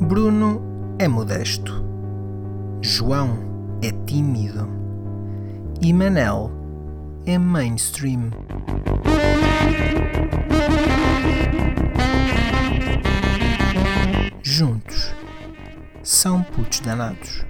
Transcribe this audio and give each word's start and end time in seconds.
Bruno 0.00 0.94
é 0.96 1.08
modesto. 1.08 1.84
João 2.80 3.78
é 3.82 3.90
tímido. 4.06 4.68
E 5.80 5.92
Manel 5.92 6.52
é 7.26 7.36
mainstream. 7.38 8.30
Juntos 14.40 15.12
são 16.04 16.44
putos 16.44 16.78
danados. 16.78 17.44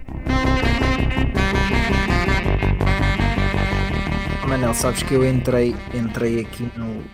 Manel, 4.49 4.73
sabes 4.73 5.03
que 5.03 5.13
eu 5.13 5.29
entrei, 5.29 5.77
entrei 5.93 6.41
aqui 6.41 6.73
no, 6.75 7.05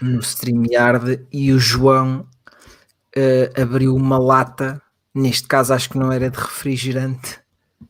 no 0.00 0.20
StreamYard 0.20 1.26
e 1.32 1.52
o 1.52 1.58
João 1.58 2.26
uh, 3.16 3.60
abriu 3.60 3.94
uma 3.94 4.18
lata, 4.18 4.80
neste 5.14 5.46
caso 5.46 5.74
acho 5.74 5.90
que 5.90 5.98
não 5.98 6.12
era 6.12 6.30
de 6.30 6.38
refrigerante. 6.38 7.40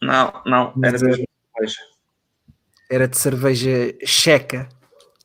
Não, 0.01 0.43
não, 0.47 0.73
era 0.83 0.99
de 0.99 0.99
cerveja. 0.99 1.81
Era 2.91 3.09
de 3.09 3.19
cerveja 3.19 3.95
checa. 4.05 4.69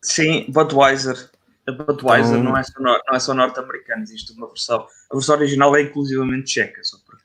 Sim, 0.02 0.46
Budweiser. 0.50 1.30
A 1.68 1.72
Budweiser 1.72 2.38
então... 2.38 2.44
não 2.44 2.58
é 2.58 2.64
só, 2.64 2.80
não 2.80 3.16
é 3.16 3.20
só 3.20 3.34
norte-americana, 3.34 4.04
existe 4.04 4.34
uma 4.34 4.48
versão. 4.48 4.86
A 5.12 5.16
versão 5.16 5.36
original 5.36 5.76
é 5.76 5.82
inclusivamente 5.82 6.52
checa, 6.52 6.84
só 6.84 6.98
para 7.06 7.16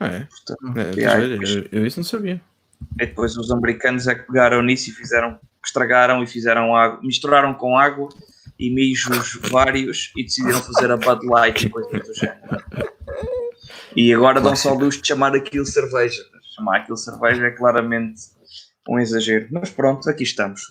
ah, 0.00 0.06
é? 0.06 0.26
Portanto, 0.26 0.78
é, 0.78 1.02
é, 1.02 1.26
eu, 1.34 1.68
eu, 1.72 1.86
isso 1.86 1.98
não 1.98 2.04
sabia. 2.04 2.40
E 3.00 3.06
depois 3.06 3.36
os 3.36 3.50
americanos 3.50 4.06
é 4.06 4.14
que 4.14 4.26
pegaram 4.26 4.62
nisso 4.62 4.90
e 4.90 4.92
fizeram, 4.92 5.38
estragaram 5.64 6.22
e 6.22 6.26
fizeram 6.26 6.76
água, 6.76 7.00
misturaram 7.02 7.52
com 7.54 7.76
água 7.76 8.08
e 8.58 8.70
mijos 8.70 9.38
vários 9.50 10.12
e 10.16 10.24
decidiram 10.24 10.62
fazer 10.62 10.90
a 10.90 10.96
Bud 10.96 11.26
Light 11.26 11.66
e 11.66 11.70
coisas 11.70 12.06
do 12.06 12.14
género. 12.14 12.62
E 13.94 14.12
agora 14.12 14.40
dão 14.40 14.56
só 14.56 14.72
luz 14.74 15.00
de 15.00 15.06
chamar 15.06 15.34
aquilo 15.34 15.64
cerveja. 15.64 16.22
Chamar 16.54 16.78
aquilo 16.78 16.96
cerveja 16.96 17.46
é 17.46 17.50
claramente 17.50 18.22
um 18.88 18.98
exagero. 18.98 19.48
Mas 19.50 19.70
pronto, 19.70 20.08
aqui 20.08 20.22
estamos. 20.22 20.62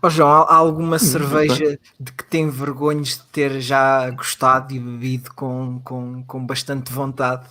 Oh 0.00 0.10
João, 0.10 0.30
há 0.30 0.54
alguma 0.54 0.98
cerveja 0.98 1.78
de 1.98 2.12
que 2.12 2.24
tem 2.24 2.48
vergonhas 2.48 3.16
de 3.16 3.22
ter 3.24 3.60
já 3.60 4.08
gostado 4.10 4.74
e 4.74 4.78
bebido 4.78 5.32
com, 5.34 5.80
com, 5.84 6.24
com 6.24 6.46
bastante 6.46 6.92
vontade? 6.92 7.46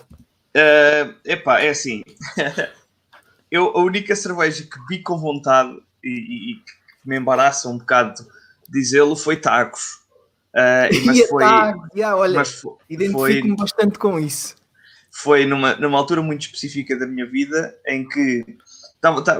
Uh, 0.55 1.16
epá, 1.25 1.61
é 1.61 1.69
assim. 1.69 2.03
eu, 3.49 3.75
a 3.75 3.81
única 3.81 4.16
cerveja 4.16 4.63
que 4.63 4.79
bebi 4.81 5.01
com 5.01 5.17
vontade 5.17 5.75
e, 6.03 6.09
e, 6.51 6.55
que 6.55 6.71
me 7.05 7.17
embaraça 7.17 7.69
um 7.69 7.77
bocado 7.77 8.23
dizê-lo 8.69 9.16
foi 9.16 9.38
tacos. 9.38 10.03
Uh, 10.53 11.06
mas 11.06 11.28
foi, 11.28 11.44
taco, 11.44 11.88
yeah, 11.95 12.16
olha, 12.16 12.44
identifico-me 12.88 13.56
bastante 13.56 13.97
com 13.97 14.19
isso. 14.19 14.56
Foi 15.11 15.45
numa, 15.45 15.75
numa 15.75 15.97
altura 15.97 16.22
muito 16.22 16.42
específica 16.42 16.97
da 16.97 17.08
minha 17.08 17.25
vida 17.25 17.75
em 17.88 18.08
que 18.08 18.45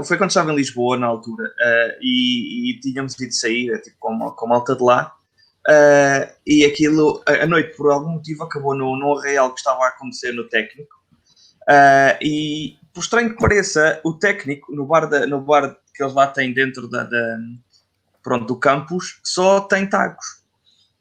foi 0.06 0.18
quando 0.18 0.30
estava 0.30 0.52
em 0.52 0.56
Lisboa 0.56 0.98
na 0.98 1.08
altura 1.08 1.46
uh, 1.46 1.98
e, 2.02 2.72
e, 2.72 2.80
tínhamos 2.80 3.20
ido 3.20 3.34
sair 3.34 3.82
tipo, 3.82 3.96
com, 4.00 4.20
com 4.32 4.48
malta 4.48 4.76
de 4.76 4.84
lá 4.84 5.16
uh, 5.68 6.34
e 6.46 6.66
aquilo 6.66 7.24
a, 7.26 7.44
a, 7.44 7.48
noite 7.48 7.76
por 7.78 7.92
algum 7.92 8.10
motivo 8.10 8.44
acabou 8.44 8.76
no, 8.76 8.98
no 8.98 9.18
arraial 9.18 9.54
que 9.54 9.60
estava 9.60 9.86
a 9.86 9.88
acontecer 9.88 10.34
no 10.34 10.50
técnico 10.50 10.94
e 12.22 12.78
por 12.94 13.00
estranho 13.00 13.30
que 13.30 13.42
pareça 13.42 14.02
o 14.04 14.14
técnico 14.14 14.76
no 14.76 14.86
bar, 14.86 15.08
da, 15.08 15.26
no 15.26 15.40
bar 15.42 15.78
que 15.96 16.04
eles 16.04 16.14
lá 16.14 16.28
têm 16.28 16.54
dentro 16.54 16.88
da, 16.90 17.04
da 17.04 17.38
pronto, 18.24 18.46
do 18.46 18.56
campus 18.56 19.20
só 19.22 19.60
tem 19.60 19.88
tacos. 19.88 20.42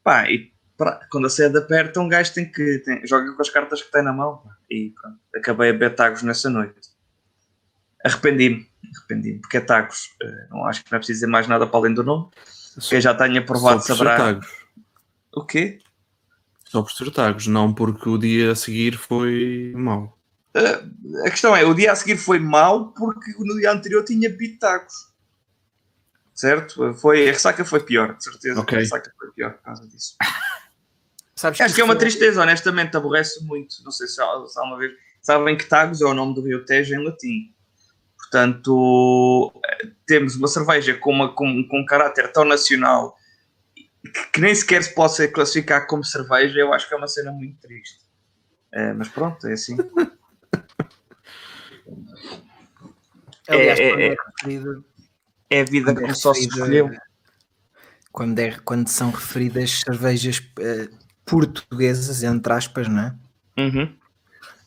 Pá, 0.03 0.29
e 0.29 0.53
pra, 0.77 1.01
quando 1.11 1.29
a 1.29 1.31
sede 1.31 1.57
aperta, 1.57 2.01
um 2.01 2.09
gajo 2.09 2.35
tem 2.35 2.51
que. 2.51 2.81
Tem, 2.81 3.07
joga 3.07 3.33
com 3.33 3.41
as 3.41 3.49
cartas 3.49 3.81
que 3.81 3.91
tem 3.91 4.03
na 4.03 4.13
mão. 4.13 4.39
Pá, 4.39 4.57
e 4.69 4.91
pronto, 4.91 5.19
acabei 5.35 5.71
a 5.71 5.73
beber 5.73 5.95
tacos 5.95 6.23
nessa 6.23 6.51
noite. 6.51 6.93
Arrependi-me, 8.05 8.69
arrependi-me, 8.97 9.39
porque 9.39 9.59
é 9.59 9.61
tacos. 9.61 10.11
Eh, 10.21 10.47
não 10.51 10.67
acho 10.67 10.85
que 10.85 10.91
não 10.91 10.97
é 10.97 10.99
preciso 10.99 11.19
dizer 11.19 11.29
mais 11.29 11.47
nada 11.47 11.67
para 11.67 11.79
além 11.79 11.95
do 11.95 12.03
nome. 12.03 12.31
Quem 12.89 13.01
já 13.01 13.15
tenha 13.15 13.45
provado 13.45 13.81
saberá. 13.81 14.17
Tagos. 14.17 14.49
O 15.35 15.45
quê? 15.45 15.79
Só 16.65 16.83
por 16.83 16.91
ser 16.91 17.11
tagos, 17.13 17.47
não 17.47 17.73
porque 17.73 18.09
o 18.09 18.19
dia 18.19 18.53
a 18.53 18.57
seguir 18.57 18.97
foi 18.97 19.73
mau. 19.77 20.19
Uh, 20.57 21.27
a 21.27 21.31
questão 21.31 21.55
é, 21.55 21.65
o 21.65 21.75
dia 21.75 21.93
a 21.93 21.97
seguir 21.97 22.17
foi 22.17 22.39
mau 22.39 22.93
porque 22.93 23.31
no 23.39 23.59
dia 23.59 23.71
anterior 23.73 24.05
tinha 24.05 24.29
bebido 24.29 24.59
tacos 24.59 25.12
certo? 26.43 26.93
Foi, 26.95 27.29
a 27.29 27.33
ressaca 27.33 27.65
foi 27.65 27.79
pior, 27.81 28.17
de 28.17 28.25
certeza. 28.25 28.61
Okay. 28.61 28.79
A 28.79 28.81
ressaca 28.81 29.13
foi 29.17 29.31
pior 29.31 29.53
por 29.53 29.63
causa 29.63 29.87
disso. 29.87 30.17
Sabes 31.37 31.61
Acho 31.61 31.71
que, 31.71 31.77
que 31.77 31.81
é 31.81 31.85
uma 31.85 31.95
tristeza, 31.97 32.43
honestamente, 32.43 32.97
aborrece 32.97 33.45
muito. 33.45 33.77
Não 33.85 33.93
sei 33.93 34.09
se 34.09 34.21
há, 34.21 34.47
se 34.47 34.59
há 34.59 34.63
uma 34.65 34.77
vez. 34.77 34.93
Sabem 35.21 35.57
que 35.57 35.67
Tagus 35.67 36.03
é 36.03 36.05
o 36.05 36.15
nome 36.15 36.35
do 36.35 36.43
Rio 36.43 36.65
Tejo 36.65 36.95
em 36.97 37.05
latim. 37.05 37.55
Portanto, 38.17 39.53
temos 40.05 40.35
uma 40.35 40.49
cerveja 40.49 40.95
com, 40.95 41.13
uma, 41.13 41.33
com, 41.33 41.67
com 41.69 41.81
um 41.81 41.87
caráter 41.87 42.33
tão 42.33 42.45
nacional 42.45 43.17
que, 43.75 44.31
que, 44.33 44.41
nem 44.41 44.55
sequer 44.55 44.83
se 44.83 44.95
possa 44.95 45.29
classificar 45.29 45.87
como 45.87 46.05
cerveja. 46.05 46.59
Eu 46.59 46.73
acho 46.73 46.89
que 46.89 46.95
é 46.95 46.97
uma 46.97 47.07
cena 47.09 47.31
muito 47.31 47.61
triste. 47.61 48.01
É, 48.73 48.93
mas 48.93 49.09
pronto, 49.09 49.47
é 49.47 49.53
assim. 49.53 49.77
Aliás, 53.49 53.79
é, 53.79 53.85
é, 53.85 54.09
é, 54.09 54.13
é 54.13 54.17
a 55.61 55.65
vida 55.65 55.95
que 55.95 56.05
é 56.05 56.15
só 56.15 56.33
se 56.33 56.47
escolheu. 56.47 56.91
Quando, 58.11 58.39
é, 58.39 58.53
quando 58.65 58.89
são 58.89 59.11
referidas 59.11 59.81
cervejas 59.81 60.39
uh, 60.39 60.95
portuguesas, 61.25 62.23
entre 62.23 62.53
aspas, 62.53 62.89
não 62.89 63.01
é? 63.01 63.15
Uhum. 63.59 63.95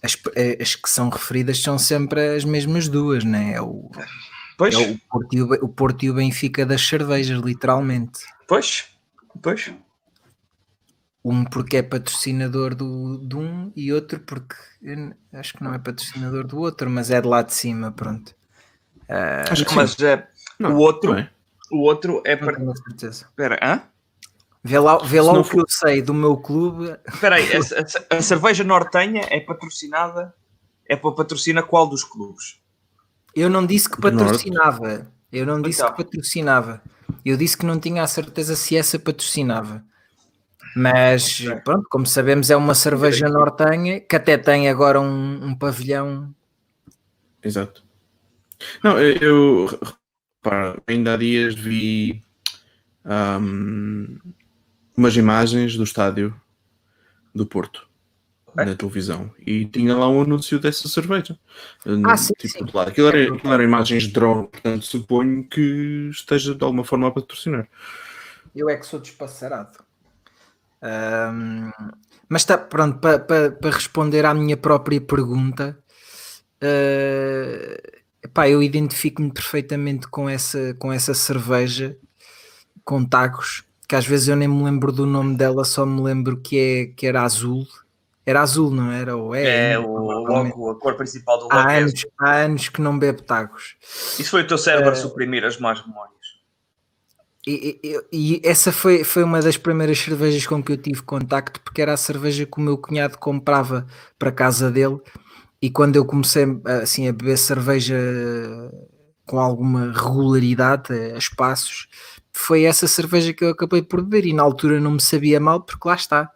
As, 0.01 0.17
eh, 0.35 0.57
as, 0.61 0.75
que 0.75 0.89
são 0.89 1.09
referidas 1.09 1.61
são 1.61 1.79
sempre 1.79 2.35
as 2.35 2.45
mesmas 2.45 2.87
duas, 2.87 3.23
não 3.23 3.37
é? 3.37 3.53
é 3.53 3.61
o, 3.61 3.89
pois. 4.57 4.75
É 4.75 4.77
o, 4.77 4.97
Porto 5.09 5.35
e 5.35 5.41
o, 5.41 5.53
o 5.65 5.69
Porto 5.69 6.03
e 6.03 6.09
o 6.11 6.13
Benfica 6.13 6.65
das 6.65 6.85
cervejas, 6.85 7.39
literalmente. 7.39 8.19
Pois, 8.47 8.85
pois. 9.41 9.73
Um 11.23 11.43
porque 11.43 11.77
é 11.77 11.81
patrocinador 11.81 12.75
do, 12.75 13.17
de 13.17 13.35
um 13.35 13.73
e 13.75 13.91
outro 13.91 14.19
porque 14.19 14.55
acho 15.33 15.53
que 15.53 15.63
não 15.63 15.73
é 15.73 15.79
patrocinador 15.79 16.45
do 16.45 16.59
outro, 16.59 16.87
mas 16.87 17.09
é 17.09 17.19
de 17.19 17.27
lá 17.27 17.41
de 17.41 17.53
cima, 17.53 17.91
pronto. 17.91 18.35
Uh, 19.09 19.51
acho 19.51 19.65
que 19.65 19.75
mas 19.75 19.99
é, 19.99 20.27
não, 20.59 20.75
o 20.75 20.77
outro, 20.77 21.13
é. 21.13 21.29
o 21.71 21.81
outro 21.81 22.21
é 22.25 22.35
para. 22.35 22.57
certeza. 22.75 23.25
Espera, 23.25 23.59
hã? 23.61 23.81
Vê 24.63 24.79
lá, 24.79 24.97
vê 24.97 25.21
lá 25.21 25.33
o 25.33 25.43
que 25.43 25.51
for... 25.51 25.59
eu 25.59 25.65
sei 25.67 26.01
do 26.01 26.13
meu 26.13 26.35
clube. 26.37 26.97
Espera 27.07 27.35
aí, 27.35 27.47
a, 27.53 27.59
a, 27.59 28.17
a, 28.17 28.21
cerveja 28.21 28.63
nortenha 28.63 29.21
é 29.29 29.39
patrocinada. 29.39 30.33
É 30.87 30.95
para 30.95 31.11
patrocina 31.11 31.61
qual 31.63 31.87
dos 31.87 32.03
clubes? 32.03 32.59
Eu 33.35 33.49
não 33.49 33.65
disse 33.65 33.89
que 33.89 33.99
patrocinava. 33.99 35.07
Eu 35.31 35.45
não 35.45 35.61
disse 35.61 35.81
então. 35.81 35.93
que 35.93 36.03
patrocinava. 36.03 36.81
Eu 37.23 37.37
disse 37.37 37.57
que 37.57 37.65
não 37.65 37.79
tinha 37.79 38.01
a 38.03 38.07
certeza 38.07 38.55
se 38.55 38.75
essa 38.75 38.97
patrocinava. 38.97 39.83
Mas 40.75 41.41
pronto, 41.63 41.87
como 41.89 42.05
sabemos, 42.05 42.49
é 42.49 42.55
uma 42.55 42.75
cerveja 42.75 43.29
nortenha 43.29 43.99
que 43.99 44.15
até 44.15 44.37
tem 44.37 44.67
agora 44.67 44.99
um, 44.99 45.47
um 45.47 45.55
pavilhão. 45.55 46.33
Exato. 47.41 47.83
Não, 48.83 48.99
eu, 48.99 49.67
Pá, 50.45 50.77
ainda 50.85 51.15
há 51.15 51.17
dias 51.17 51.55
vi 51.55 52.21
um, 53.03 54.19
umas 54.95 55.17
imagens 55.17 55.75
do 55.75 55.83
estádio 55.83 56.39
do 57.33 57.47
Porto 57.47 57.89
é? 58.55 58.63
na 58.63 58.75
televisão 58.75 59.33
e 59.39 59.65
tinha 59.65 59.97
lá 59.97 60.07
um 60.07 60.21
anúncio 60.21 60.59
dessa 60.59 60.87
cerveja. 60.87 61.35
Ah, 62.05 62.15
sim, 62.15 62.33
tipo, 62.37 62.59
sim. 62.59 62.65
Lá. 62.71 62.83
Aquilo, 62.83 63.07
era, 63.07 63.33
aquilo 63.33 63.53
eram 63.53 63.63
imagens 63.63 64.03
de 64.03 64.11
drone, 64.11 64.47
portanto 64.47 64.85
suponho 64.85 65.43
que 65.45 66.09
esteja 66.11 66.53
de 66.53 66.63
alguma 66.63 66.83
forma 66.83 67.07
a 67.07 67.11
patrocinar. 67.11 67.67
Eu 68.55 68.69
é 68.69 68.77
que 68.77 68.85
sou 68.85 68.99
despassarado. 68.99 69.79
Um, 70.83 71.71
mas 72.29 72.43
está 72.43 72.55
pronto 72.55 72.99
para 72.99 73.17
pa, 73.17 73.49
pa 73.49 73.69
responder 73.71 74.23
à 74.27 74.33
minha 74.35 74.55
própria 74.55 75.01
pergunta. 75.01 75.75
Uh, 76.61 78.04
Epá, 78.25 78.49
eu 78.49 78.63
identifico-me 78.63 79.31
perfeitamente 79.31 80.07
com 80.07 80.27
essa, 80.27 80.73
com 80.79 80.91
essa 80.91 81.13
cerveja 81.13 81.95
com 82.83 83.05
tacos, 83.05 83.63
que 83.87 83.95
às 83.95 84.05
vezes 84.05 84.27
eu 84.27 84.35
nem 84.35 84.47
me 84.47 84.63
lembro 84.63 84.91
do 84.91 85.05
nome 85.05 85.35
dela, 85.35 85.63
só 85.63 85.85
me 85.85 86.01
lembro 86.01 86.37
que, 86.37 86.57
é, 86.57 86.85
que 86.87 87.05
era 87.05 87.21
azul. 87.21 87.67
Era 88.25 88.41
azul, 88.41 88.71
não 88.71 88.91
era? 88.91 89.15
Ou 89.15 89.35
é, 89.35 89.73
é 89.73 89.79
o, 89.79 89.85
logo, 89.87 90.71
a 90.71 90.79
cor 90.79 90.95
principal 90.95 91.37
do 91.37 91.43
logo. 91.43 91.55
Há, 91.55 91.73
é 91.73 91.79
anos, 91.81 92.05
há 92.17 92.31
anos 92.31 92.69
que 92.69 92.81
não 92.81 92.97
bebo 92.97 93.21
tacos. 93.21 93.75
Isso 94.17 94.31
foi 94.31 94.41
o 94.41 94.47
teu 94.47 94.57
cérebro 94.57 94.93
uh, 94.93 94.95
suprimir 94.95 95.45
as 95.45 95.59
más 95.59 95.85
memórias. 95.85 96.15
E, 97.45 97.79
e, 97.83 98.01
e, 98.11 98.41
essa 98.43 98.71
foi, 98.71 99.03
foi 99.03 99.23
uma 99.23 99.39
das 99.39 99.55
primeiras 99.55 99.99
cervejas 99.99 100.47
com 100.47 100.63
que 100.63 100.71
eu 100.71 100.77
tive 100.77 101.03
contacto, 101.03 101.61
porque 101.61 101.79
era 101.79 101.93
a 101.93 101.97
cerveja 101.97 102.47
que 102.47 102.57
o 102.57 102.61
meu 102.61 102.75
cunhado 102.75 103.19
comprava 103.19 103.85
para 104.17 104.31
casa 104.31 104.71
dele 104.71 104.99
e 105.65 105.69
quando 105.71 105.95
eu 105.95 106.05
comecei 106.05 106.45
assim, 106.83 107.07
a 107.07 107.11
beber 107.11 107.39
cerveja 107.39 107.97
com 109.25 109.39
alguma 109.39 109.91
regularidade, 109.91 110.93
a 110.93 111.17
espaços, 111.17 111.87
foi 112.31 112.65
essa 112.65 112.87
cerveja 112.87 113.33
que 113.33 113.43
eu 113.43 113.49
acabei 113.49 113.81
por 113.81 114.03
beber 114.03 114.27
e 114.27 114.33
na 114.33 114.43
altura 114.43 114.79
não 114.79 114.91
me 114.91 115.01
sabia 115.01 115.39
mal 115.39 115.61
porque 115.61 115.87
lá 115.87 115.95
está. 115.95 116.31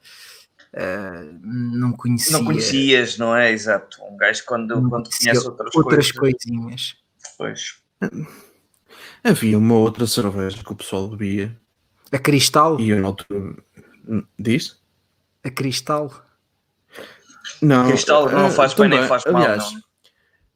Uh, 0.73 1.39
não 1.43 1.91
conhecia. 1.91 2.39
Não 2.39 2.45
conhecias, 2.45 3.19
não 3.19 3.35
é? 3.35 3.51
Exato. 3.51 4.01
Um 4.03 4.17
gajo 4.17 4.43
quando, 4.47 4.89
quando 4.89 5.07
conhece 5.11 5.47
outras, 5.47 5.75
outras 5.75 6.11
coisas. 6.11 6.41
coisinhas. 6.41 6.95
Pois. 7.37 7.77
Havia 9.23 9.59
uma 9.59 9.75
outra 9.75 10.07
cerveja 10.07 10.63
que 10.63 10.71
o 10.71 10.75
pessoal 10.75 11.07
bebia. 11.07 11.55
A 12.11 12.17
Cristal? 12.17 12.79
E 12.79 12.89
eu 12.89 12.99
na 12.99 13.09
altura. 13.09 13.55
Diz? 14.39 14.81
A 15.43 15.51
Cristal? 15.51 16.28
Não. 17.61 17.87
Cristal 17.87 18.29
não 18.29 18.51
faz 18.51 18.73
bem 18.73 18.89
nem 18.89 19.07
faz 19.07 19.23
mal. 19.25 19.35
Aliás, 19.35 19.73
não. 19.73 19.81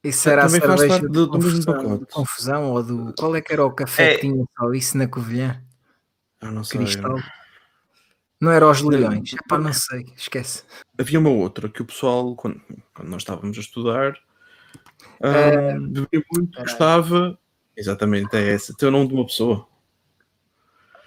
Isso 0.03 0.29
era 0.29 0.43
a 0.43 0.49
cerveja 0.49 0.99
do, 0.99 1.27
do 1.27 1.39
mesmo 1.39 1.65
pacote. 1.65 2.05
confusão 2.11 2.71
ou 2.71 2.83
do. 2.83 3.13
Qual 3.17 3.35
é 3.35 3.41
que 3.41 3.53
era 3.53 3.65
o 3.65 3.71
café 3.71 4.13
é... 4.13 4.15
que 4.15 4.21
tinha 4.21 4.45
só 4.57 4.71
isso 4.73 4.97
na 4.97 5.07
Covilhã? 5.07 5.61
Eu 6.41 6.51
não 6.51 6.63
sei. 6.63 6.81
Cristal. 6.81 7.17
Não 8.41 8.51
era 8.51 8.69
os 8.69 8.81
leões. 8.81 9.31
Epá, 9.31 9.57
não 9.57 9.71
sei, 9.71 10.05
esquece. 10.17 10.63
Havia 10.99 11.17
uma 11.17 11.29
outra 11.29 11.69
que 11.69 11.81
o 11.81 11.85
pessoal, 11.85 12.35
quando, 12.35 12.61
quando 12.93 13.07
nós 13.07 13.21
estávamos 13.21 13.57
a 13.57 13.61
estudar, 13.61 14.17
uh, 15.21 15.79
bebia 15.87 16.25
muito, 16.33 16.59
gostava. 16.59 17.39
Exatamente, 17.77 18.35
é 18.35 18.53
essa. 18.53 18.75
Teu 18.77 18.91
nome 18.91 19.07
de 19.07 19.13
uma 19.13 19.25
pessoa. 19.25 19.65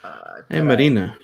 Ah, 0.02 0.42
é 0.48 0.62
Marina. 0.62 1.18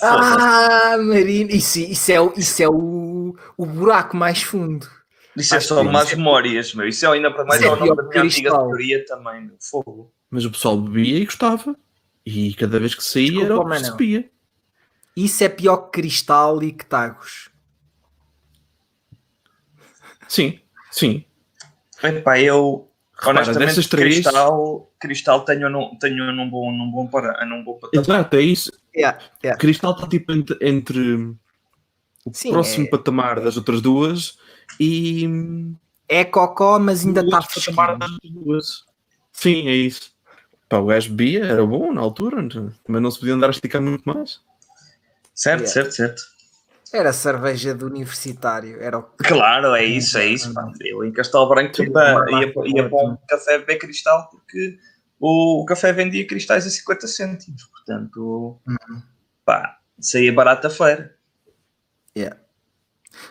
Ah, 0.00 0.96
Marina. 0.98 1.50
Isso, 1.50 1.80
isso, 1.80 2.12
é, 2.12 2.32
isso 2.36 2.62
é 2.62 2.68
o, 2.68 3.07
o 3.56 3.66
buraco 3.66 4.16
mais 4.16 4.42
fundo. 4.42 4.88
Isso 5.36 5.54
é 5.54 5.60
só 5.60 5.84
más 5.84 6.12
memórias, 6.12 6.74
meu. 6.74 6.88
Isso 6.88 7.06
é 7.06 7.08
ainda 7.08 7.30
para 7.30 7.44
mais 7.44 7.62
é 7.62 7.70
o 7.70 7.76
nome 7.76 7.94
da 7.94 8.02
minha 8.02 8.22
antiga 8.22 8.50
teoria 8.50 9.04
também, 9.06 9.50
fogo. 9.60 10.12
Mas 10.30 10.44
o 10.44 10.50
pessoal 10.50 10.76
bebia 10.76 11.18
e 11.18 11.24
gostava. 11.24 11.76
E 12.26 12.52
cada 12.54 12.78
vez 12.78 12.94
que 12.94 13.02
saía 13.02 13.30
Desculpa, 13.30 13.54
era 13.54 13.60
o 13.60 13.64
que 13.64 13.78
recebia. 13.78 14.30
Isso 15.16 15.44
é 15.44 15.48
pior 15.48 15.76
que 15.76 16.00
cristal 16.00 16.62
e 16.62 16.72
que 16.72 16.84
tagos. 16.84 17.50
Sim, 20.28 20.60
sim. 20.90 21.24
Epá, 22.02 22.38
eu 22.38 22.88
Repara, 23.18 23.38
honestamente 23.38 23.88
três... 23.88 24.14
cristal, 24.14 24.92
cristal 25.00 25.44
tenho, 25.44 25.68
num, 25.68 25.96
tenho 25.98 26.32
num 26.32 26.48
bom, 26.48 26.70
num 26.70 26.90
bom 26.90 27.06
para 27.08 27.44
num 27.44 27.64
bom 27.64 27.74
patamar. 27.74 28.04
Exato, 28.04 28.36
é 28.36 28.42
isso. 28.42 28.70
Yeah, 28.94 29.18
yeah. 29.42 29.58
Cristal 29.58 29.92
está 29.92 30.06
tipo 30.06 30.30
entre, 30.32 30.56
entre 30.60 31.34
o 32.24 32.32
sim, 32.32 32.50
próximo 32.50 32.86
é... 32.86 32.90
patamar 32.90 33.40
das 33.40 33.56
outras 33.56 33.80
duas 33.80 34.38
e 34.78 35.28
é 36.08 36.24
cocó, 36.24 36.78
mas 36.78 37.04
ainda 37.04 37.20
está 37.20 37.40
patamar 37.42 37.98
das 37.98 38.10
duas. 38.24 38.84
Sim, 39.32 39.68
é 39.68 39.74
isso. 39.74 40.12
Pá, 40.68 40.78
o 40.78 40.92
SB 40.92 41.38
era 41.38 41.64
bom 41.64 41.92
na 41.92 42.00
altura, 42.00 42.46
também 42.84 43.00
não 43.00 43.10
se 43.10 43.20
podia 43.20 43.34
andar 43.34 43.48
a 43.48 43.50
esticar 43.50 43.80
muito 43.80 44.04
mais. 44.04 44.40
Certo, 45.34 45.60
yeah. 45.60 45.72
certo, 45.72 45.92
certo. 45.92 46.22
Era 46.92 47.12
cerveja 47.12 47.74
de 47.74 47.84
universitário. 47.84 48.80
Era 48.80 48.98
o... 48.98 49.02
Claro, 49.18 49.74
é 49.74 49.84
isso, 49.84 50.16
é 50.18 50.26
isso. 50.26 50.52
Pá. 50.52 50.70
Eu 50.80 51.04
em 51.04 51.12
Castelo 51.12 51.48
Branco 51.48 51.82
ia, 51.82 51.88
ia, 51.88 52.52
ia 52.74 52.88
para 52.88 53.04
um 53.04 53.16
café 53.28 53.58
beber 53.58 53.78
cristal 53.78 54.28
porque 54.30 54.78
o, 55.20 55.62
o, 55.62 55.66
café 55.66 55.92
vendia 55.92 56.26
cristais 56.26 56.66
a 56.66 56.70
50 56.70 57.06
cêntimos. 57.06 57.64
Portanto, 57.64 58.58
uhum. 58.66 59.02
pá, 59.44 59.78
saía 60.00 60.32
barata 60.32 60.68
a 60.68 60.70
feira. 60.70 61.14
Yeah. 62.18 62.36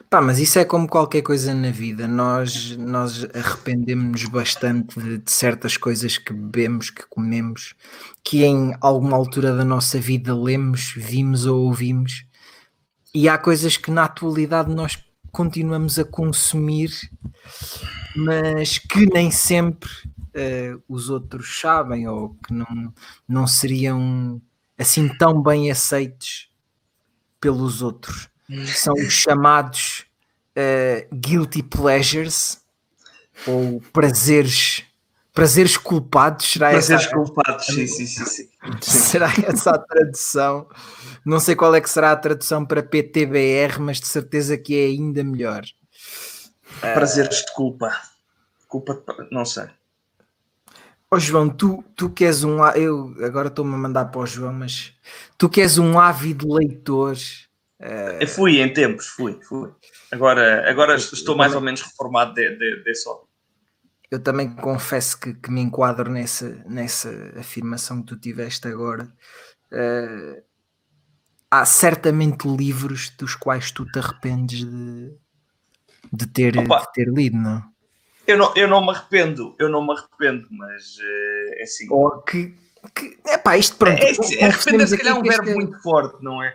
Pá, 0.09 0.21
mas 0.21 0.39
isso 0.39 0.57
é 0.57 0.65
como 0.65 0.87
qualquer 0.87 1.21
coisa 1.21 1.53
na 1.53 1.71
vida. 1.71 2.07
Nós, 2.07 2.75
nós 2.77 3.25
arrependemos-nos 3.33 4.25
bastante 4.25 4.97
de, 4.99 5.17
de, 5.17 5.31
certas 5.31 5.75
coisas 5.75 6.17
que 6.17 6.31
bebemos, 6.31 6.89
que 6.89 7.05
comemos, 7.07 7.75
que 8.23 8.43
em 8.45 8.73
alguma 8.79 9.17
altura 9.17 9.55
da 9.55 9.65
nossa 9.65 9.99
vida 9.99 10.33
lemos, 10.33 10.93
vimos 10.95 11.45
ou 11.45 11.65
ouvimos. 11.65 12.25
E 13.13 13.27
há 13.27 13.37
coisas 13.37 13.75
que 13.75 13.91
na 13.91 14.05
atualidade 14.05 14.73
nós 14.73 14.97
continuamos 15.31 15.99
a 15.99 16.05
consumir, 16.05 16.91
mas 18.15 18.77
que 18.77 19.05
nem 19.07 19.29
sempre 19.29 19.89
uh, 20.15 20.81
os 20.87 21.09
outros 21.09 21.59
sabem 21.59 22.07
ou 22.07 22.35
que 22.35 22.53
não, 22.53 22.93
não 23.27 23.47
seriam 23.47 24.41
assim 24.77 25.09
tão 25.17 25.41
bem 25.41 25.69
aceitos 25.69 26.49
pelos 27.39 27.81
outros 27.81 28.29
são 28.65 28.93
os 28.93 29.13
chamados 29.13 30.05
uh, 30.57 31.15
guilty 31.15 31.61
pleasures 31.63 32.61
ou 33.45 33.81
prazeres 33.93 34.83
prazeres 35.33 35.77
culpados. 35.77 36.47
Será 36.47 36.71
prazeres 36.71 37.05
essa, 37.05 37.15
culpados 37.15 37.65
sim, 37.67 37.85
sim, 37.85 38.05
sim, 38.07 38.25
sim, 38.25 38.49
será 38.81 39.31
essa 39.45 39.71
a 39.71 39.77
tradução? 39.77 40.67
Não 41.23 41.39
sei 41.39 41.55
qual 41.55 41.75
é 41.75 41.81
que 41.81 41.89
será 41.89 42.11
a 42.11 42.15
tradução 42.15 42.65
para 42.65 42.81
PTBR 42.81 43.79
mas 43.79 43.99
de 43.99 44.07
certeza 44.07 44.57
que 44.57 44.75
é 44.75 44.85
ainda 44.85 45.23
melhor. 45.23 45.63
Prazeres 46.79 47.45
de 47.45 47.53
culpa. 47.53 47.91
Culpa 48.67 48.95
de... 48.95 49.27
não 49.31 49.45
sei. 49.45 49.65
Oh, 51.09 51.19
João, 51.19 51.49
tu, 51.49 51.83
tu 51.95 52.09
que 52.09 52.25
és 52.25 52.43
um. 52.43 52.61
Eu 52.75 53.15
agora 53.23 53.47
estou-me 53.47 53.73
a 53.73 53.77
mandar 53.77 54.05
para 54.05 54.19
o 54.19 54.25
João, 54.25 54.51
mas 54.51 54.93
tu 55.37 55.47
que 55.47 55.61
és 55.61 55.77
um 55.77 55.97
ávido 55.97 56.53
leitor 56.53 57.15
Uh... 57.79 58.25
Fui 58.27 58.59
em 58.59 58.73
tempos, 58.73 59.07
fui, 59.07 59.39
fui. 59.43 59.71
Agora, 60.11 60.69
agora 60.69 60.95
estou 60.95 61.35
mais 61.35 61.53
ou 61.53 61.61
menos 61.61 61.81
reformado 61.81 62.33
de, 62.33 62.57
de, 62.57 62.83
desse 62.83 63.07
hobby. 63.07 63.27
Eu 64.09 64.19
também 64.19 64.49
confesso 64.49 65.19
que, 65.19 65.33
que, 65.33 65.51
me 65.51 65.61
enquadro 65.61 66.09
nessa, 66.09 66.63
nessa 66.65 67.09
afirmação 67.37 68.01
que 68.01 68.07
tu 68.07 68.19
tiveste 68.19 68.67
agora. 68.67 69.03
Uh, 69.71 70.41
há 71.51 71.65
certamente 71.65 72.47
livros 72.47 73.09
dos 73.11 73.35
quais 73.35 73.69
tu 73.69 73.85
te 73.85 73.99
arrependes 73.99 74.59
de, 74.59 75.13
de, 76.11 76.27
ter, 76.27 76.53
de 76.53 76.91
ter 76.93 77.09
lido, 77.09 77.37
não? 77.37 77.63
Eu 78.25 78.37
não, 78.37 78.53
eu 78.55 78.67
não 78.67 78.81
me 78.81 78.91
arrependo, 78.91 79.55
eu 79.59 79.69
não 79.69 79.85
me 79.85 79.93
arrependo, 79.93 80.47
mas 80.51 80.97
uh, 80.97 81.53
é 81.55 81.63
assim. 81.63 81.87
Ou 81.89 82.21
que, 82.21 82.53
que 82.95 83.17
epá, 83.25 83.57
isto 83.57 83.77
pronto. 83.77 84.01
É, 84.01 84.11
é, 84.11 84.45
arrepender 84.45 84.87
se 84.87 84.97
calhar 84.97 85.15
é 85.15 85.19
um 85.19 85.23
verbo 85.23 85.49
é... 85.49 85.53
muito 85.53 85.81
forte, 85.81 86.23
não 86.23 86.41
é? 86.41 86.53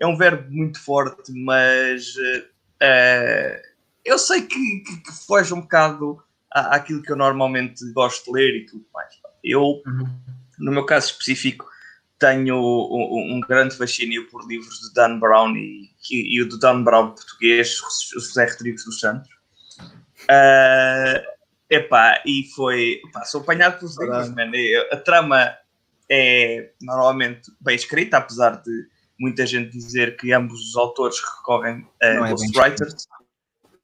É 0.00 0.06
um 0.06 0.16
verbo 0.16 0.50
muito 0.50 0.80
forte, 0.82 1.32
mas 1.32 2.14
uh, 2.16 3.62
eu 4.04 4.18
sei 4.18 4.42
que, 4.42 4.80
que, 4.80 4.96
que, 5.02 5.12
foge 5.26 5.54
um 5.54 5.60
bocado 5.60 6.22
à, 6.52 6.76
àquilo 6.76 7.02
que 7.02 7.12
eu 7.12 7.16
normalmente 7.16 7.84
gosto 7.92 8.24
de 8.26 8.32
ler 8.32 8.56
e 8.56 8.66
tudo 8.66 8.84
mais. 8.92 9.14
Eu, 9.42 9.82
uhum. 9.86 10.20
no 10.58 10.72
meu 10.72 10.84
caso 10.84 11.08
específico, 11.08 11.68
tenho 12.18 12.56
um, 12.56 13.36
um, 13.36 13.40
grande 13.40 13.76
fascínio 13.76 14.28
por 14.28 14.46
livros 14.46 14.80
de 14.80 14.94
Dan 14.94 15.18
Brown 15.18 15.54
e, 15.56 15.90
e, 16.10 16.36
e 16.36 16.42
o 16.42 16.48
do 16.48 16.58
Dan 16.58 16.82
Brown 16.82 17.10
português, 17.10 17.76
José 18.12 18.46
Rodrigues 18.46 18.84
dos 18.84 19.00
Santos. 19.00 19.30
Uh, 20.22 21.20
epá, 21.68 22.22
e 22.24 22.48
foi. 22.54 23.00
Epá, 23.06 23.24
sou 23.24 23.42
apanhado 23.42 23.78
pelos 23.78 23.98
livros, 23.98 24.30
man. 24.30 24.50
A 24.90 24.96
trama 24.96 25.54
é 26.10 26.70
normalmente 26.80 27.52
bem 27.60 27.76
escrita, 27.76 28.18
apesar 28.18 28.62
de 28.62 28.93
muita 29.18 29.46
gente 29.46 29.70
dizer 29.70 30.16
que 30.16 30.32
ambos 30.32 30.70
os 30.70 30.76
autores 30.76 31.16
recorrem 31.20 31.86
a 32.02 32.06
é 32.06 32.18
ghostwriters. 32.18 33.06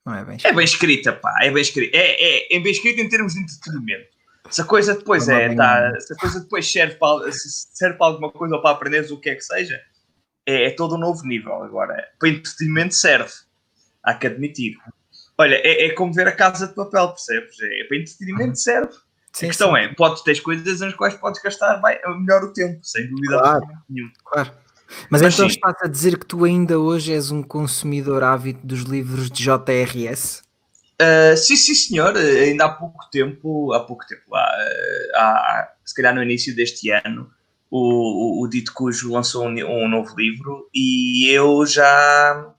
Não 0.04 0.14
é 0.14 0.24
bem 0.24 0.36
escrita. 0.36 0.48
É 0.48 0.56
bem 0.56 0.64
escrita, 0.64 1.12
pá, 1.12 1.34
é 1.42 1.50
bem 1.50 1.62
escrita. 1.62 1.96
É, 1.96 2.00
é, 2.00 2.56
é 2.56 2.60
bem 2.60 2.72
escrita 2.72 3.00
em 3.00 3.08
termos 3.08 3.34
de 3.34 3.40
entretenimento. 3.40 4.08
Se 4.50 4.62
a 4.62 4.64
coisa 4.64 4.94
depois 4.94 5.28
não 5.28 5.36
é, 5.36 5.54
tá, 5.54 6.00
se 6.00 6.12
a 6.12 6.16
coisa 6.16 6.40
depois 6.40 6.70
serve 6.70 6.96
para, 6.96 7.30
serve 7.32 7.96
para 7.96 8.06
alguma 8.06 8.32
coisa 8.32 8.56
ou 8.56 8.62
para 8.62 8.70
aprenderes 8.70 9.10
o 9.10 9.20
que 9.20 9.30
é 9.30 9.34
que 9.36 9.44
seja, 9.44 9.80
é, 10.46 10.64
é 10.66 10.70
todo 10.70 10.96
um 10.96 10.98
novo 10.98 11.24
nível. 11.24 11.62
Agora, 11.62 12.08
para 12.18 12.28
entretenimento 12.28 12.94
serve, 12.94 13.32
há 14.02 14.14
que 14.14 14.26
admitir. 14.26 14.76
Olha, 15.38 15.54
é, 15.54 15.86
é 15.86 15.90
como 15.94 16.12
ver 16.12 16.26
a 16.26 16.32
casa 16.32 16.66
de 16.66 16.74
papel, 16.74 17.08
percebes? 17.08 17.56
É, 17.60 17.84
para 17.84 17.96
entretenimento 17.98 18.58
serve. 18.58 18.92
Sim, 19.32 19.46
a 19.46 19.48
questão 19.48 19.74
sim. 19.74 19.78
é, 19.78 19.94
podes 19.94 20.22
ter 20.22 20.40
coisas 20.42 20.80
nas 20.80 20.94
quais 20.94 21.14
podes 21.14 21.40
gastar 21.40 21.80
melhor 22.18 22.42
o 22.42 22.52
tempo, 22.52 22.80
sem 22.82 23.08
dúvida 23.08 23.38
claro, 23.38 23.66
nenhuma. 23.88 24.12
Claro. 24.24 24.52
Mas, 25.08 25.22
Mas 25.22 25.34
então 25.34 25.48
sim. 25.48 25.54
estás 25.54 25.76
a 25.82 25.86
dizer 25.86 26.18
que 26.18 26.26
tu 26.26 26.44
ainda 26.44 26.78
hoje 26.78 27.12
és 27.12 27.30
um 27.30 27.42
consumidor 27.42 28.22
ávido 28.22 28.60
dos 28.64 28.80
livros 28.80 29.30
de 29.30 29.44
JRS? 29.44 30.42
Uh, 31.00 31.36
sim, 31.36 31.56
sim, 31.56 31.74
senhor. 31.74 32.16
Ainda 32.16 32.66
há 32.66 32.68
pouco 32.68 33.08
tempo, 33.10 33.72
há 33.72 33.80
pouco 33.80 34.06
tempo, 34.06 34.34
há, 34.34 34.40
há, 35.14 35.72
se 35.84 35.94
calhar 35.94 36.14
no 36.14 36.22
início 36.22 36.54
deste 36.54 36.90
ano, 36.90 37.30
o, 37.70 38.40
o, 38.40 38.42
o 38.42 38.48
Dito 38.48 38.72
Cujo 38.74 39.12
lançou 39.12 39.46
um, 39.46 39.54
um, 39.64 39.88
novo 39.88 40.14
livro 40.16 40.68
e 40.74 41.30
eu 41.30 41.64
já, 41.64 42.52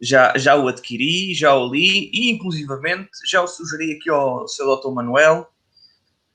já, 0.00 0.36
já 0.36 0.56
o 0.56 0.66
adquiri, 0.66 1.34
já 1.34 1.54
o 1.54 1.70
li 1.70 2.10
e, 2.12 2.30
inclusivamente, 2.30 3.10
já 3.26 3.42
o 3.42 3.46
sugeri 3.46 3.92
aqui 3.92 4.10
ao 4.10 4.48
seu 4.48 4.76
Dr. 4.76 4.90
Manuel 4.90 5.48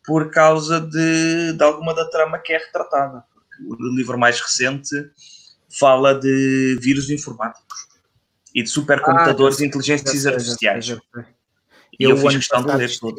por 0.05 0.29
causa 0.29 0.79
de, 0.79 1.53
de 1.53 1.63
alguma 1.63 1.93
da 1.95 2.07
trama 2.09 2.37
que 2.37 2.53
é 2.53 2.57
retratada 2.59 3.23
o 3.63 3.95
livro 3.95 4.17
mais 4.17 4.39
recente 4.39 4.95
fala 5.79 6.13
de 6.13 6.77
vírus 6.81 7.09
informáticos 7.09 7.87
e 8.53 8.63
de 8.63 8.69
supercomputadores 8.69 9.57
ah, 9.57 9.59
de 9.59 9.67
inteligências 9.67 10.25
artificiais. 10.25 10.87
E 10.87 12.03
eu, 12.03 12.11
eu 12.11 12.17
fiz 12.17 12.35
questão 12.35 12.63
de 12.63 12.75
ler 12.75 12.97
tudo. 12.97 13.15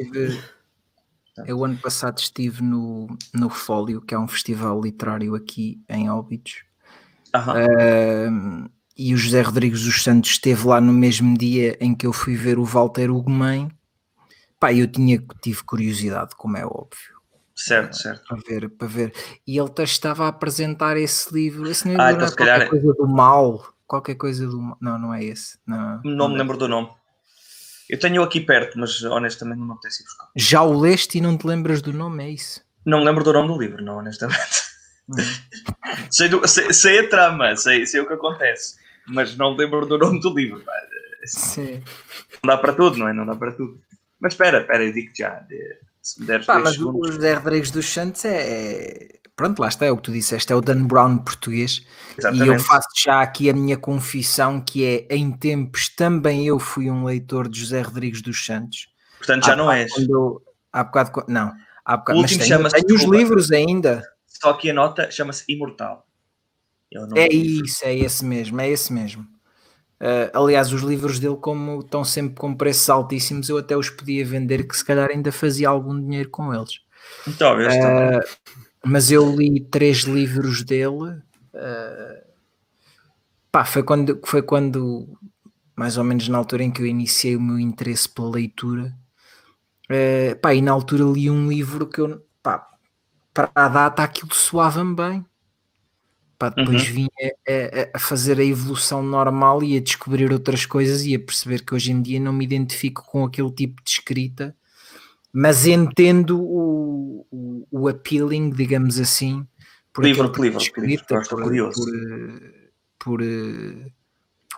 Eu 1.44 1.62
ano 1.64 1.76
passado 1.76 2.18
estive 2.18 2.62
no, 2.62 3.06
no 3.34 3.50
Fólio, 3.50 4.00
que 4.00 4.14
é 4.14 4.18
um 4.18 4.26
festival 4.26 4.80
literário 4.80 5.34
aqui 5.34 5.82
em 5.88 6.10
Óbidos. 6.10 6.64
Uh, 7.34 8.70
e 8.96 9.12
o 9.12 9.16
José 9.18 9.42
Rodrigues 9.42 9.82
dos 9.82 10.02
Santos 10.02 10.30
esteve 10.30 10.66
lá 10.66 10.80
no 10.80 10.92
mesmo 10.92 11.36
dia 11.36 11.76
em 11.78 11.94
que 11.94 12.06
eu 12.06 12.12
fui 12.12 12.34
ver 12.34 12.58
o 12.58 12.64
Walter 12.64 13.10
Ugumem. 13.10 13.70
Pá, 14.58 14.72
eu 14.72 14.86
tinha, 14.90 15.22
tive 15.42 15.62
curiosidade, 15.62 16.34
como 16.34 16.56
é 16.56 16.64
óbvio. 16.64 17.15
Certo, 17.56 17.96
certo. 17.96 18.22
Para 18.28 18.36
ver, 18.46 18.68
para 18.68 18.86
ver. 18.86 19.14
E 19.46 19.58
ele 19.58 19.70
estava 19.78 20.26
a 20.26 20.28
apresentar 20.28 20.98
esse 20.98 21.32
livro. 21.32 21.66
Esse 21.68 21.88
livro 21.88 22.02
ah, 22.02 22.12
então, 22.12 22.26
qualquer 22.28 22.44
calhar... 22.44 22.68
coisa 22.68 22.92
do 22.92 23.08
mal. 23.08 23.74
Qualquer 23.86 24.14
coisa 24.16 24.46
do 24.46 24.60
mal. 24.60 24.76
Não, 24.78 24.98
não 24.98 25.14
é 25.14 25.24
esse. 25.24 25.58
Não, 25.66 26.02
não, 26.04 26.28
me 26.28 26.36
lembro 26.36 26.58
do 26.58 26.68
nome. 26.68 26.90
Eu 27.88 27.98
tenho 27.98 28.22
aqui 28.22 28.40
perto, 28.40 28.78
mas 28.78 29.02
honestamente 29.02 29.58
não 29.58 29.68
me 29.68 29.72
apetece 29.72 30.04
buscar. 30.04 30.28
Já 30.36 30.62
o 30.62 30.78
leste 30.78 31.16
e 31.16 31.20
não 31.20 31.38
te 31.38 31.46
lembras 31.46 31.80
do 31.80 31.94
nome, 31.94 32.24
é 32.24 32.30
isso? 32.30 32.60
Não 32.84 32.98
me 32.98 33.06
lembro 33.06 33.24
do 33.24 33.32
nome 33.32 33.48
do 33.48 33.58
livro, 33.58 33.82
não, 33.82 33.98
honestamente. 33.98 34.62
Hum. 35.08 35.14
sei, 36.10 36.28
do, 36.28 36.46
sei, 36.46 36.72
sei, 36.74 36.98
a 36.98 37.08
trama, 37.08 37.56
sei, 37.56 37.86
sei 37.86 38.00
o 38.00 38.06
que 38.06 38.12
acontece, 38.12 38.76
mas 39.06 39.36
não 39.36 39.52
me 39.52 39.58
lembro 39.58 39.86
do 39.86 39.96
nome 39.96 40.20
do 40.20 40.34
livro. 40.34 40.62
Sim. 41.24 41.82
Não 42.42 42.54
dá 42.54 42.58
para 42.58 42.74
tudo, 42.74 42.98
não 42.98 43.08
é? 43.08 43.12
Não 43.12 43.24
dá 43.24 43.34
para 43.34 43.52
tudo. 43.52 43.80
Mas 44.20 44.34
espera, 44.34 44.60
espera, 44.60 44.84
eu 44.84 44.92
digo 44.92 45.12
já. 45.16 45.46
Se 46.06 46.20
me 46.20 46.26
deres 46.28 46.46
Pá, 46.46 46.60
mas 46.60 46.74
segundos. 46.74 47.10
o 47.10 47.12
José 47.14 47.34
Rodrigues 47.34 47.72
dos 47.72 47.92
Santos 47.92 48.24
é, 48.24 48.36
é, 48.36 49.08
Pronto, 49.34 49.58
lá 49.58 49.66
está, 49.66 49.86
é 49.86 49.90
o 49.90 49.96
que 49.96 50.04
tu 50.04 50.12
disseste, 50.12 50.52
é 50.52 50.54
o 50.54 50.60
Dan 50.60 50.84
Brown 50.84 51.18
português. 51.18 51.84
Exatamente. 52.16 52.48
E 52.48 52.54
eu 52.54 52.60
faço 52.60 52.88
já 53.04 53.20
aqui 53.20 53.50
a 53.50 53.52
minha 53.52 53.76
confissão, 53.76 54.60
que 54.60 54.84
é 54.84 55.16
em 55.16 55.32
tempos 55.32 55.88
também 55.88 56.46
eu 56.46 56.60
fui 56.60 56.88
um 56.88 57.04
leitor 57.04 57.48
de 57.48 57.58
José 57.58 57.80
Rodrigues 57.82 58.22
dos 58.22 58.46
Santos. 58.46 58.88
Portanto, 59.18 59.46
já 59.46 59.54
há 59.54 59.56
não 59.56 59.70
és. 59.70 59.90
Eu, 59.98 60.40
há 60.72 60.84
bocado, 60.84 61.24
não, 61.26 61.52
há 61.84 61.96
bocado, 61.96 62.20
o 62.20 62.22
último 62.22 62.44
chama-se. 62.44 62.80
Tenho 62.80 62.96
os 62.96 63.04
livros 63.04 63.50
ainda. 63.50 64.00
Só 64.28 64.50
aqui 64.50 64.70
a 64.70 64.74
nota 64.74 65.10
chama-se 65.10 65.42
Imortal. 65.48 66.06
É 67.16 67.26
isso, 67.34 67.84
é 67.84 67.96
esse 67.96 68.24
mesmo, 68.24 68.60
é 68.60 68.70
esse 68.70 68.92
mesmo. 68.92 69.26
Uh, 70.00 70.28
aliás, 70.34 70.72
os 70.72 70.82
livros 70.82 71.18
dele, 71.18 71.36
como 71.36 71.80
estão 71.80 72.04
sempre 72.04 72.34
com 72.34 72.54
preços 72.54 72.88
altíssimos, 72.90 73.48
eu 73.48 73.56
até 73.56 73.76
os 73.76 73.88
podia 73.88 74.24
vender, 74.24 74.66
que 74.68 74.76
se 74.76 74.84
calhar 74.84 75.10
ainda 75.10 75.32
fazia 75.32 75.68
algum 75.68 75.98
dinheiro 75.98 76.28
com 76.28 76.54
eles. 76.54 76.80
Talvez, 77.38 77.74
uh, 77.74 78.20
Mas 78.84 79.10
eu 79.10 79.34
li 79.34 79.60
três 79.60 80.00
livros 80.00 80.62
dele. 80.62 81.22
Uh, 81.54 82.26
pá, 83.50 83.64
foi 83.64 83.82
quando, 83.82 84.20
foi 84.24 84.42
quando, 84.42 85.18
mais 85.74 85.96
ou 85.96 86.04
menos 86.04 86.28
na 86.28 86.36
altura 86.36 86.62
em 86.62 86.70
que 86.70 86.82
eu 86.82 86.86
iniciei 86.86 87.34
o 87.34 87.40
meu 87.40 87.58
interesse 87.58 88.08
pela 88.08 88.30
leitura. 88.30 88.94
Uh, 89.90 90.36
pá, 90.40 90.52
e 90.52 90.60
na 90.60 90.72
altura 90.72 91.04
li 91.04 91.30
um 91.30 91.48
livro 91.48 91.86
que 91.86 92.00
eu, 92.02 92.22
pá, 92.42 92.66
para 93.32 93.50
a 93.54 93.68
data 93.68 94.02
aquilo 94.02 94.34
soava-me 94.34 94.94
bem. 94.94 95.26
Pá, 96.38 96.50
depois 96.50 96.88
uhum. 96.88 96.94
vinha 96.94 97.08
a, 97.48 97.96
a, 97.96 97.98
fazer 97.98 98.38
a 98.38 98.44
evolução 98.44 99.02
normal 99.02 99.62
e 99.62 99.76
a 99.76 99.80
descobrir 99.80 100.30
outras 100.30 100.66
coisas 100.66 101.04
e 101.04 101.14
a 101.14 101.18
perceber 101.18 101.64
que 101.64 101.74
hoje 101.74 101.92
em 101.92 102.02
dia 102.02 102.20
não 102.20 102.32
me 102.32 102.44
identifico 102.44 103.02
com 103.06 103.24
aquele 103.24 103.50
tipo 103.50 103.82
de 103.82 103.90
escrita, 103.90 104.54
mas 105.32 105.66
entendo 105.66 106.38
o, 106.38 107.26
o, 107.30 107.66
o 107.70 107.88
appealing, 107.88 108.50
digamos 108.50 108.98
assim, 108.98 109.46
por 109.92 110.04
livro, 110.04 110.28
tipo 110.28 110.42
livro, 110.42 110.60
escrita, 110.60 111.14
livro, 111.14 111.28
por, 111.28 111.42
curioso. 111.42 111.84
Por, 112.98 113.18
por, 113.18 113.18
por, 113.18 113.22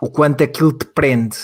o 0.01 0.09
quanto 0.09 0.43
aquilo 0.43 0.73
te 0.73 0.85
prende. 0.85 1.37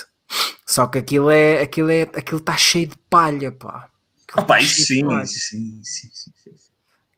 Só 0.66 0.88
que 0.88 0.98
aquilo 0.98 1.30
é 1.30 1.62
aquilo 1.62 1.90
é 1.90 2.02
aquilo 2.02 2.40
está 2.40 2.58
cheio 2.58 2.88
de 2.88 2.98
palha, 3.10 3.52
pá. 3.52 3.90
Ah, 4.34 4.42
pá, 4.42 4.60
isso 4.60 4.84
sim, 4.84 5.04
sim, 5.26 5.82
sim, 5.84 6.10
sim, 6.12 6.32
sim. 6.34 6.65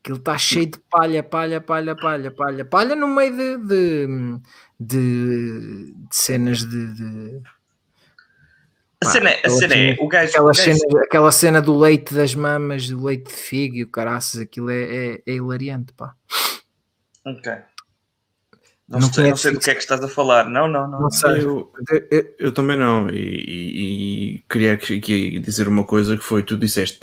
Aquilo 0.08 0.20
está 0.20 0.38
cheio 0.38 0.64
de 0.64 0.78
palha, 0.90 1.22
palha, 1.22 1.60
palha, 1.60 1.94
palha, 1.94 2.30
palha, 2.30 2.64
palha 2.64 2.96
no 2.96 3.08
meio 3.08 3.36
de, 3.36 3.58
de, 3.58 4.40
de, 4.80 5.92
de 5.92 6.16
cenas 6.16 6.60
de. 6.60 6.94
de... 6.94 7.42
A 9.04 9.06
cena, 9.06 9.30
a 9.44 9.50
cena 9.50 9.74
é, 9.74 9.96
o 10.00 10.08
gajo, 10.08 10.30
aquela, 10.30 10.44
o 10.44 10.46
gajo... 10.46 10.62
Cena, 10.62 11.02
aquela 11.02 11.30
cena 11.30 11.60
do 11.60 11.78
leite 11.78 12.14
das 12.14 12.34
mamas, 12.34 12.88
do 12.88 13.04
leite 13.04 13.26
de 13.26 13.34
figo 13.34 13.76
e 13.76 13.82
o 13.82 13.88
caraças, 13.88 14.40
aquilo 14.40 14.70
é, 14.70 14.82
é, 14.82 15.22
é 15.26 15.32
hilariante, 15.34 15.92
pá. 15.92 16.14
Ok. 17.26 17.52
Não, 18.88 19.00
não, 19.00 19.12
sei, 19.12 19.28
não 19.28 19.36
sei 19.36 19.52
do 19.52 19.60
que 19.60 19.70
é 19.70 19.74
que 19.74 19.80
estás 19.80 20.02
a 20.02 20.08
falar. 20.08 20.48
Não, 20.48 20.66
não, 20.66 20.88
não. 20.88 21.02
não 21.02 21.10
sei. 21.10 21.44
Eu, 21.44 21.70
eu, 22.10 22.34
eu, 22.38 22.52
também 22.52 22.78
não. 22.78 23.10
E, 23.10 23.18
e, 23.18 24.36
e 24.36 24.44
queria 24.48 24.72
aqui 24.72 25.38
dizer 25.38 25.68
uma 25.68 25.84
coisa 25.84 26.16
que 26.16 26.24
foi, 26.24 26.42
tu 26.42 26.56
disseste 26.56 27.00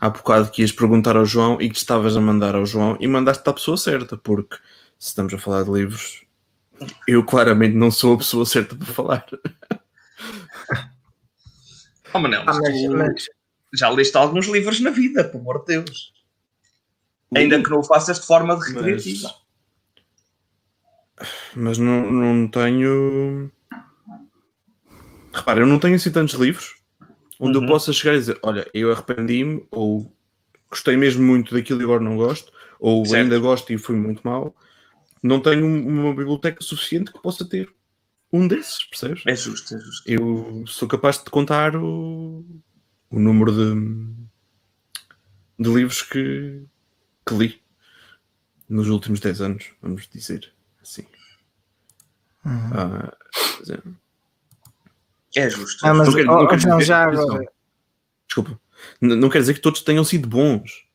há 0.00 0.08
bocado 0.08 0.50
que 0.50 0.62
ias 0.62 0.72
perguntar 0.72 1.16
ao 1.16 1.26
João 1.26 1.60
e 1.60 1.68
que 1.68 1.76
estavas 1.76 2.16
a 2.16 2.20
mandar 2.20 2.54
ao 2.54 2.64
João 2.64 2.96
e 2.98 3.06
mandaste 3.06 3.48
a 3.48 3.52
pessoa 3.52 3.76
certa, 3.76 4.16
porque 4.16 4.56
se 4.98 5.08
estamos 5.08 5.34
a 5.34 5.38
falar 5.38 5.64
de 5.64 5.70
livros, 5.70 6.24
eu 7.06 7.22
claramente 7.22 7.76
não 7.76 7.90
sou 7.90 8.14
a 8.14 8.18
pessoa 8.18 8.46
certa 8.46 8.74
para 8.74 8.86
falar. 8.86 9.26
Oh, 12.12 12.18
Manel, 12.18 12.42
ah, 12.44 12.58
mas, 12.60 12.88
mas... 12.88 13.24
já 13.72 13.88
leste 13.88 14.16
alguns 14.16 14.48
livros 14.48 14.80
na 14.80 14.90
vida, 14.90 15.22
pelo 15.22 15.42
amor 15.42 15.60
de 15.60 15.76
Deus. 15.76 16.12
Ainda 17.32 17.62
que 17.62 17.70
não 17.70 17.78
o 17.78 17.84
faças 17.84 18.18
de 18.18 18.26
forma 18.26 18.58
recreativa. 18.60 19.32
Mas, 21.16 21.28
mas 21.54 21.78
não, 21.78 22.10
não 22.10 22.48
tenho. 22.48 23.48
Repara, 25.32 25.60
eu 25.60 25.68
não 25.68 25.78
tenho 25.78 25.94
assim 25.94 26.10
tantos 26.10 26.34
livros 26.34 26.79
onde 27.40 27.56
uhum. 27.56 27.64
eu 27.64 27.68
possa 27.68 27.92
chegar 27.92 28.14
e 28.14 28.18
dizer: 28.18 28.38
Olha, 28.42 28.68
eu 28.72 28.92
arrependi-me, 28.92 29.66
ou 29.70 30.14
gostei 30.70 30.96
mesmo 30.96 31.22
muito 31.24 31.54
daquilo 31.54 31.80
e 31.80 31.84
agora 31.84 32.04
não 32.04 32.16
gosto, 32.16 32.52
ou 32.78 33.04
certo. 33.04 33.22
ainda 33.22 33.38
gosto 33.38 33.72
e 33.72 33.78
fui 33.78 33.96
muito 33.96 34.20
mal. 34.22 34.54
Não 35.22 35.40
tenho 35.40 35.66
uma 35.66 36.14
biblioteca 36.14 36.62
suficiente 36.62 37.12
que 37.12 37.20
possa 37.20 37.44
ter 37.44 37.72
um 38.32 38.46
desses, 38.46 38.84
percebes? 38.84 39.22
É 39.26 39.34
justo, 39.34 39.74
é 39.74 39.80
justo. 39.80 40.08
Eu 40.08 40.64
sou 40.66 40.86
capaz 40.86 41.18
de 41.18 41.30
contar 41.30 41.74
o, 41.74 42.44
o 43.10 43.18
número 43.18 43.52
de, 43.52 43.74
de 45.58 45.68
livros 45.68 46.02
que, 46.02 46.62
que 47.26 47.34
li 47.34 47.60
nos 48.68 48.88
últimos 48.88 49.18
10 49.18 49.40
anos, 49.40 49.70
vamos 49.82 50.08
dizer 50.08 50.52
assim. 50.80 51.04
Uhum. 52.44 52.70
Ah, 52.72 53.16
é 55.36 55.48
justo. 55.48 55.86
Ah, 55.86 55.94
mas 55.94 56.08
não, 56.08 56.14
quer, 56.14 56.66
não, 56.66 56.78
dizer, 56.78 56.86
já 56.86 57.04
agora... 57.04 57.46
Desculpa. 58.26 58.60
Não 59.00 59.28
quer 59.28 59.40
dizer 59.40 59.54
que 59.54 59.60
todos 59.60 59.82
tenham 59.82 60.04
sido 60.04 60.28
bons. 60.28 60.88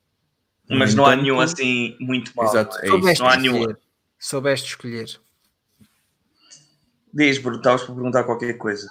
Mas 0.70 0.96
não 0.96 1.06
há 1.06 1.16
nenhum 1.16 1.40
assim 1.40 1.96
muito 2.00 2.32
mal. 2.36 2.48
Exato, 2.48 2.78
é 2.82 3.12
isso. 3.12 3.22
Não 3.22 3.30
há 3.30 3.38
nenhum. 3.38 3.66
Soubeste 4.18 4.70
escolher. 4.70 5.20
Diz, 7.14 7.38
Bruno, 7.38 7.58
estavas 7.58 7.84
para 7.84 7.96
perguntar 7.96 8.24
qualquer 8.24 8.54
coisa. 8.58 8.88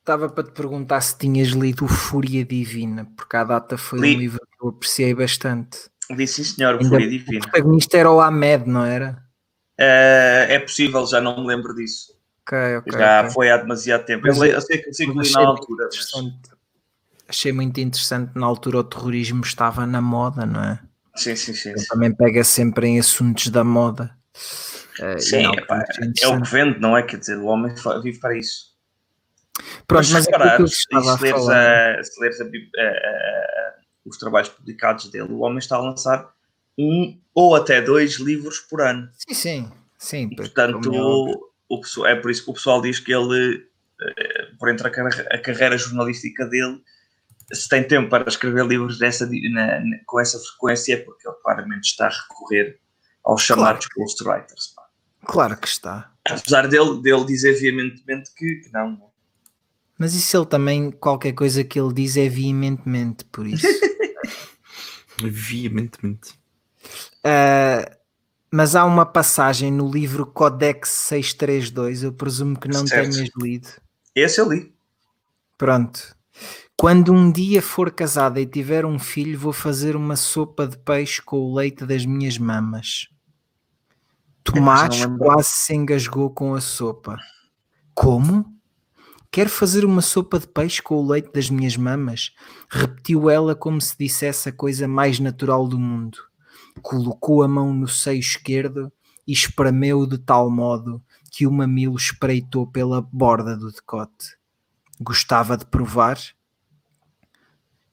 Estava 0.00 0.28
para 0.28 0.44
te 0.44 0.50
perguntar 0.50 1.00
se 1.00 1.16
tinhas 1.16 1.48
lido 1.50 1.86
Fúria 1.86 2.44
Divina, 2.44 3.10
porque 3.16 3.36
a 3.36 3.44
data 3.44 3.78
foi 3.78 4.00
Li. 4.00 4.16
um 4.16 4.18
livro 4.18 4.40
que 4.40 4.64
eu 4.64 4.70
apreciei 4.70 5.14
bastante. 5.14 5.78
Li 6.10 6.26
sim, 6.26 6.42
senhor, 6.42 6.74
Ainda 6.74 6.88
Fúria 6.88 7.08
Divina. 7.08 7.38
O 7.38 7.42
protagonista 7.42 7.96
era 7.96 8.10
o 8.10 8.20
Ahmed, 8.20 8.68
não 8.68 8.84
era? 8.84 9.22
Uh, 9.78 10.50
é 10.50 10.58
possível, 10.58 11.06
já 11.06 11.20
não 11.20 11.40
me 11.40 11.46
lembro 11.46 11.74
disso. 11.74 12.12
Okay, 12.52 12.76
okay, 12.76 12.92
já 12.92 13.20
okay. 13.20 13.32
foi 13.32 13.50
há 13.50 13.56
demasiado 13.56 14.04
tempo. 14.04 14.28
eu, 14.28 14.44
eu 14.44 14.60
sei 14.60 14.78
que 14.78 14.90
li 14.90 15.32
na 15.32 15.40
altura. 15.40 15.88
Mas... 15.90 16.12
Achei 17.26 17.50
muito 17.50 17.80
interessante, 17.80 18.32
na 18.34 18.44
altura 18.44 18.80
o 18.80 18.84
terrorismo 18.84 19.42
estava 19.42 19.86
na 19.86 20.02
moda, 20.02 20.44
não 20.44 20.62
é? 20.62 20.78
Sim, 21.16 21.34
sim, 21.34 21.54
sim. 21.54 21.76
sim. 21.76 21.86
também 21.88 22.14
pega 22.14 22.44
sempre 22.44 22.88
em 22.88 23.00
assuntos 23.00 23.48
da 23.48 23.64
moda. 23.64 24.14
Uh, 25.00 25.18
sim, 25.18 25.42
não, 25.42 25.54
é, 25.54 25.66
é, 26.22 26.28
o 26.28 26.42
que 26.42 26.50
vende, 26.50 26.78
não 26.78 26.94
é? 26.94 27.02
Quer 27.02 27.18
dizer, 27.18 27.38
o 27.38 27.46
homem 27.46 27.74
vive 28.02 28.18
para 28.18 28.36
isso. 28.36 28.72
Pronto, 29.86 30.10
mas, 30.10 30.12
mas 30.12 30.26
reparar, 30.26 30.60
é 30.60 30.66
se, 30.66 30.86
leres, 30.92 31.48
a, 31.48 32.04
se 32.04 32.20
leres 32.20 32.40
a, 32.40 32.44
a, 32.44 33.74
os 34.04 34.18
trabalhos 34.18 34.50
publicados 34.50 35.08
dele, 35.10 35.32
o 35.32 35.38
homem 35.38 35.58
está 35.58 35.76
a 35.76 35.80
lançar 35.80 36.30
um 36.78 37.18
ou 37.34 37.56
até 37.56 37.80
dois 37.80 38.18
livros 38.18 38.58
por 38.60 38.82
ano. 38.82 39.08
Sim, 39.28 39.34
sim. 39.34 39.72
sim 39.98 40.28
e, 40.30 40.36
portanto, 40.36 41.51
o 41.72 41.80
pessoal, 41.80 42.06
é 42.06 42.14
por 42.14 42.30
isso 42.30 42.44
que 42.44 42.50
o 42.50 42.54
pessoal 42.54 42.82
diz 42.82 43.00
que 43.00 43.12
ele, 43.12 43.66
eh, 44.02 44.46
por 44.58 44.68
entre 44.68 44.86
a 44.86 44.90
carreira, 44.90 45.28
a 45.30 45.38
carreira 45.38 45.78
jornalística 45.78 46.44
dele, 46.44 46.82
se 47.50 47.66
tem 47.66 47.82
tempo 47.82 48.10
para 48.10 48.28
escrever 48.28 48.66
livros 48.66 48.98
dessa, 48.98 49.26
na, 49.26 49.80
na, 49.80 49.96
com 50.04 50.20
essa 50.20 50.38
frequência, 50.38 50.94
é 50.94 50.96
porque 50.98 51.26
ele 51.26 51.36
claramente 51.42 51.84
está 51.84 52.08
a 52.08 52.10
recorrer 52.10 52.78
aos 53.24 53.42
chamados 53.42 53.86
claro. 53.86 54.00
ghostwriters. 54.06 54.74
Claro 55.24 55.56
que 55.56 55.68
está. 55.68 56.12
Apesar 56.28 56.68
dele, 56.68 57.00
dele 57.00 57.24
dizer 57.24 57.54
veementemente 57.54 58.30
que, 58.34 58.56
que 58.56 58.72
não. 58.72 59.10
Mas 59.96 60.14
isso 60.14 60.36
ele 60.36 60.46
também, 60.46 60.90
qualquer 60.90 61.32
coisa 61.32 61.64
que 61.64 61.80
ele 61.80 61.94
diz 61.94 62.18
é 62.18 62.28
veementemente, 62.28 63.24
por 63.26 63.46
isso. 63.46 63.66
veementemente. 65.22 66.32
Uh, 67.24 68.01
mas 68.52 68.76
há 68.76 68.84
uma 68.84 69.06
passagem 69.06 69.72
no 69.72 69.90
livro 69.90 70.26
Codex 70.26 70.90
632, 70.90 72.02
eu 72.02 72.12
presumo 72.12 72.60
que 72.60 72.68
não 72.68 72.86
certo. 72.86 73.10
tenhas 73.10 73.30
lido. 73.40 73.68
Esse 74.14 74.42
eu 74.42 74.52
li. 74.52 74.74
Pronto. 75.56 76.14
Quando 76.76 77.14
um 77.14 77.32
dia 77.32 77.62
for 77.62 77.90
casada 77.90 78.38
e 78.40 78.46
tiver 78.46 78.84
um 78.84 78.98
filho, 78.98 79.38
vou 79.38 79.54
fazer 79.54 79.96
uma 79.96 80.16
sopa 80.16 80.66
de 80.66 80.76
peixe 80.76 81.22
com 81.22 81.38
o 81.38 81.54
leite 81.54 81.86
das 81.86 82.04
minhas 82.04 82.36
mamas. 82.36 83.08
Tomás 84.44 85.06
quase 85.18 85.48
se 85.48 85.74
engasgou 85.74 86.28
com 86.28 86.54
a 86.54 86.60
sopa. 86.60 87.16
Como? 87.94 88.54
Quero 89.30 89.48
fazer 89.48 89.82
uma 89.82 90.02
sopa 90.02 90.38
de 90.38 90.46
peixe 90.46 90.82
com 90.82 90.96
o 90.96 91.08
leite 91.08 91.32
das 91.32 91.48
minhas 91.48 91.74
mamas? 91.74 92.34
Repetiu 92.68 93.30
ela 93.30 93.54
como 93.54 93.80
se 93.80 93.96
dissesse 93.98 94.50
a 94.50 94.52
coisa 94.52 94.86
mais 94.86 95.18
natural 95.18 95.66
do 95.66 95.78
mundo. 95.78 96.18
Colocou 96.80 97.42
a 97.42 97.48
mão 97.48 97.72
no 97.72 97.88
seio 97.88 98.20
esquerdo 98.20 98.92
e 99.26 99.32
espremeu 99.32 100.06
de 100.06 100.18
tal 100.18 100.50
modo 100.50 101.02
que 101.30 101.46
o 101.46 101.52
mamilo 101.52 101.96
espreitou 101.96 102.66
pela 102.66 103.00
borda 103.00 103.56
do 103.56 103.70
decote. 103.70 104.36
Gostava 105.00 105.56
de 105.56 105.66
provar? 105.66 106.18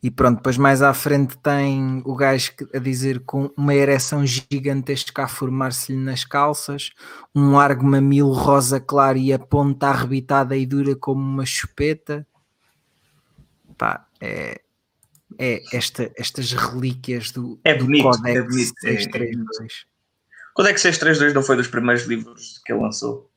E 0.02 0.10
pronto, 0.10 0.38
depois 0.38 0.58
mais 0.58 0.82
à 0.82 0.94
frente 0.94 1.38
tem 1.38 2.02
o 2.06 2.16
gajo 2.16 2.54
a 2.74 2.80
dizer 2.80 3.20
com 3.26 3.52
uma 3.58 3.74
ereção 3.74 4.26
gigantesca 4.26 5.24
a 5.24 5.28
formar-se-lhe 5.28 5.98
nas 5.98 6.24
calças, 6.24 6.92
um 7.36 7.52
largo 7.52 7.86
mamilo 7.86 8.32
rosa 8.32 8.80
claro 8.80 9.18
e 9.18 9.34
a 9.34 9.40
ponta 9.40 9.88
arrebitada 9.88 10.56
e 10.56 10.66
dura 10.66 10.96
como 10.96 11.22
uma 11.22 11.46
chupeta. 11.46 12.26
Pá, 13.78 14.08
é, 14.22 14.62
é 15.40 15.62
esta, 15.74 16.12
estas 16.18 16.52
relíquias 16.52 17.32
do, 17.32 17.58
é 17.64 17.74
bonito, 17.74 18.04
do 18.04 18.18
Codex 18.18 18.36
é 18.36 18.42
bonito, 18.42 18.74
632. 18.82 19.58
É, 19.62 19.68
Codex 20.54 20.82
632 20.82 21.34
não 21.34 21.42
foi 21.42 21.56
dos 21.56 21.68
primeiros 21.68 22.04
livros 22.04 22.62
que 22.66 22.74
ele 22.74 22.82
lançou? 22.82 23.32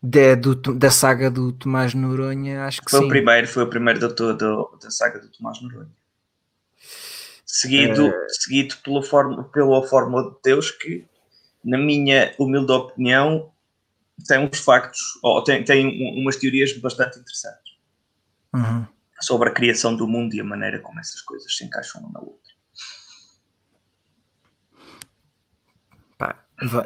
Da, 0.00 0.36
do, 0.36 0.54
da 0.54 0.90
saga 0.90 1.28
do 1.28 1.52
Tomás 1.52 1.92
Noronha, 1.92 2.64
acho 2.64 2.80
que 2.82 2.90
foi 2.90 3.00
sim. 3.00 3.06
o 3.06 3.08
primeiro, 3.08 3.48
foi 3.48 3.64
o 3.64 3.66
primeiro 3.66 3.98
da, 3.98 4.08
da, 4.32 4.64
da 4.80 4.90
saga 4.90 5.18
do 5.18 5.28
Tomás 5.28 5.60
Noronha. 5.60 5.90
Seguido, 7.44 8.06
é... 8.06 8.28
seguido 8.28 8.76
pela, 8.84 9.02
forma, 9.02 9.42
pela 9.44 9.84
Fórmula 9.88 10.30
de 10.30 10.36
Deus, 10.44 10.70
que, 10.70 11.04
na 11.64 11.76
minha 11.76 12.32
humilde 12.38 12.70
opinião, 12.70 13.50
tem 14.28 14.38
uns 14.38 14.60
factos, 14.60 15.00
ou 15.22 15.42
tem, 15.42 15.64
tem 15.64 16.20
umas 16.20 16.36
teorias 16.36 16.72
bastante 16.78 17.18
interessantes 17.18 17.68
uhum. 18.54 18.86
Sobre 19.20 19.48
a 19.48 19.52
criação 19.52 19.96
do 19.96 20.06
mundo 20.06 20.34
e 20.34 20.40
a 20.40 20.44
maneira 20.44 20.80
como 20.80 21.00
essas 21.00 21.20
coisas 21.22 21.56
se 21.56 21.64
encaixam 21.64 22.00
uma 22.02 22.12
na 22.12 22.20
outra. 22.20 22.48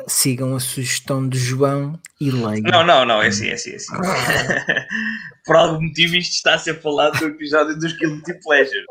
sigam 0.06 0.54
a 0.54 0.60
sugestão 0.60 1.26
de 1.26 1.38
João 1.38 1.98
e 2.20 2.30
leiam. 2.30 2.62
Não, 2.70 2.84
não, 2.84 3.04
não, 3.04 3.22
é 3.22 3.28
assim, 3.28 3.48
é 3.48 3.54
assim, 3.54 3.72
é 3.72 3.76
assim. 3.76 3.92
por 5.46 5.56
algum 5.56 5.82
motivo 5.82 6.16
isto 6.16 6.34
está 6.34 6.54
a 6.54 6.58
ser 6.58 6.80
falado 6.80 7.20
no 7.20 7.28
episódio 7.28 7.78
dos 7.78 7.92
Guilty 7.94 8.34
Pleasure. 8.42 8.84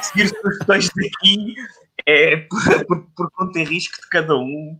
seguir 0.00 0.28
sugestões 0.28 0.88
daqui 0.88 1.54
é 2.06 2.36
por, 2.36 2.86
por, 2.86 3.06
por 3.14 3.30
conta 3.32 3.58
risco 3.60 4.00
de 4.00 4.08
cada 4.08 4.34
um. 4.36 4.78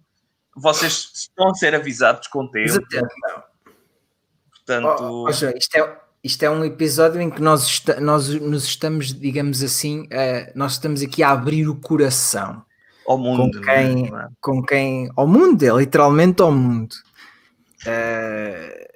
Vocês 0.57 1.11
estão 1.15 1.51
a 1.51 1.55
ser 1.55 1.75
avisados 1.75 2.29
com 2.29 2.49
tempo. 2.49 2.81
Portanto. 4.51 5.03
Oh, 5.03 5.25
oh, 5.25 5.29
isto, 5.29 5.47
é, 5.77 6.01
isto 6.23 6.43
é 6.45 6.50
um 6.50 6.64
episódio 6.64 7.21
em 7.21 7.29
que 7.29 7.43
nós, 7.43 7.83
nós 8.00 8.29
nos 8.29 8.64
estamos, 8.64 9.12
digamos 9.12 9.62
assim, 9.62 10.02
uh, 10.02 10.52
nós 10.55 10.73
estamos 10.73 11.02
aqui 11.02 11.23
a 11.23 11.31
abrir 11.31 11.69
o 11.69 11.75
coração 11.75 12.64
ao 13.07 13.19
mundo. 13.19 13.59
Com 13.59 13.64
quem, 13.64 14.07
é? 14.07 14.29
com 14.41 14.62
quem 14.62 15.11
ao 15.17 15.26
mundo, 15.26 15.62
é 15.62 15.71
literalmente 15.76 16.41
ao 16.41 16.52
mundo. 16.52 16.95
Uh, 17.85 18.93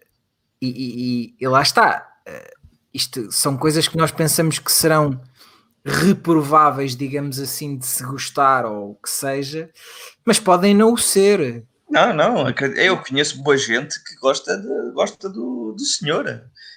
e, 0.62 0.68
e, 0.68 1.34
e, 1.40 1.48
lá 1.48 1.62
está. 1.62 2.06
Uh, 2.28 2.70
isto 2.94 3.30
são 3.32 3.56
coisas 3.56 3.88
que 3.88 3.96
nós 3.96 4.12
pensamos 4.12 4.60
que 4.60 4.70
serão 4.70 5.20
reprováveis, 5.84 6.96
digamos 6.96 7.40
assim, 7.40 7.76
de 7.76 7.86
se 7.86 8.04
gostar 8.04 8.64
ou 8.64 8.92
o 8.92 8.94
que 8.94 9.10
seja, 9.10 9.70
mas 10.24 10.38
podem 10.38 10.74
não 10.74 10.92
o 10.92 10.98
ser. 10.98 11.64
Não, 11.88 12.12
não, 12.12 12.50
eu 12.76 13.02
conheço 13.02 13.42
boa 13.42 13.56
gente 13.56 14.02
que 14.02 14.16
gosta, 14.16 14.56
de, 14.56 14.92
gosta 14.92 15.28
do, 15.28 15.72
do 15.72 15.84
senhor 15.84 16.26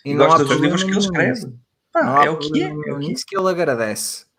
e, 0.06 0.12
e 0.12 0.16
gosta 0.16 0.46
dos 0.46 0.58
livros 0.58 0.84
que 0.84 0.92
ele 0.92 1.00
escreve. 1.00 1.54
Pá, 1.92 2.26
é 2.26 2.30
o 2.30 2.38
que 2.38 2.62
é. 2.62 2.68
É 2.68 2.72
o 2.72 3.00
que, 3.00 3.12
é. 3.12 3.16
que 3.28 3.38
ele 3.38 3.50
agradece 3.50 4.30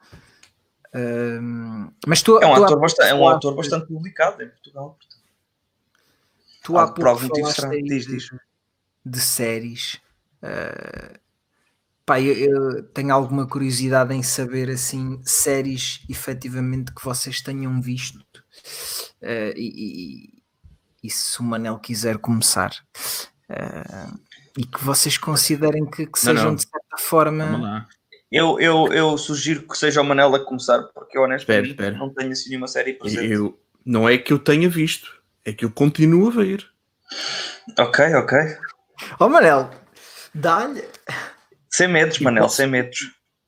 mas 2.07 2.23
tu, 2.23 2.39
é 2.39 2.47
um, 2.47 2.55
tu 2.55 2.65
ator, 2.65 2.81
bastante, 2.81 3.09
é 3.09 3.15
um 3.15 3.29
autor 3.29 3.55
bastante 3.55 3.87
publicado 3.87 4.43
em 4.43 4.49
Portugal. 4.49 4.97
Portanto. 4.99 5.21
Tu 6.63 6.79
há 6.79 6.93
por 6.93 7.07
algum 7.07 7.27
motivo 7.27 7.51
será, 7.53 7.69
diz, 7.69 8.07
diz. 8.07 8.25
De, 8.25 8.41
de 9.07 9.21
séries. 9.21 10.01
Uh, 10.43 11.19
pá, 12.05 12.21
eu, 12.21 12.35
eu, 12.35 12.83
tenho 12.89 13.15
alguma 13.15 13.47
curiosidade 13.47 14.15
em 14.15 14.23
saber 14.23 14.69
assim 14.69 15.21
séries 15.25 16.05
efetivamente 16.09 16.93
que 16.93 17.05
vocês 17.05 17.41
tenham 17.41 17.81
visto 17.81 18.19
uh, 19.23 19.53
e, 19.57 20.40
e, 21.03 21.11
se 21.11 21.41
o 21.41 21.43
Manel 21.43 21.79
quiser 21.79 22.19
começar 22.19 22.71
uh, 23.51 24.21
e 24.57 24.65
que 24.65 24.83
vocês 24.83 25.17
considerem 25.17 25.85
que, 25.87 26.07
que 26.07 26.19
sejam 26.19 26.45
não, 26.45 26.51
não. 26.51 26.57
de 26.57 26.63
certa 26.63 26.99
forma 26.99 27.87
eu, 28.31 28.61
eu, 28.61 28.93
eu 28.93 29.19
sugiro 29.19 29.67
que 29.67 29.77
seja 29.77 30.01
o 30.01 30.05
Manel 30.05 30.33
a 30.35 30.45
começar, 30.45 30.81
porque 30.95 31.19
eu 31.19 31.23
honestamente 31.23 31.71
espera, 31.71 31.89
espera. 31.89 31.99
não 31.99 32.15
tenho 32.15 32.31
assim 32.31 32.51
nenhuma 32.51 32.69
série 32.69 32.93
presente. 32.93 33.27
Eu, 33.27 33.59
não 33.85 34.09
é 34.09 34.17
que 34.17 34.33
eu 34.33 34.39
tenha 34.39 34.69
visto, 34.69 35.13
é 35.45 35.53
que 35.53 35.65
eu 35.65 35.71
continuo 35.71 36.29
a 36.29 36.31
ver. 36.31 36.65
Ok, 37.77 38.15
ok. 38.15 38.39
Ó 39.19 39.27
oh, 39.27 39.29
Manel, 39.29 39.69
dá-lhe. 40.33 40.85
Sem 41.69 41.89
medos, 41.89 42.21
Manel, 42.21 42.45
posso... 42.45 42.57
sem 42.57 42.69
medos. 42.69 42.99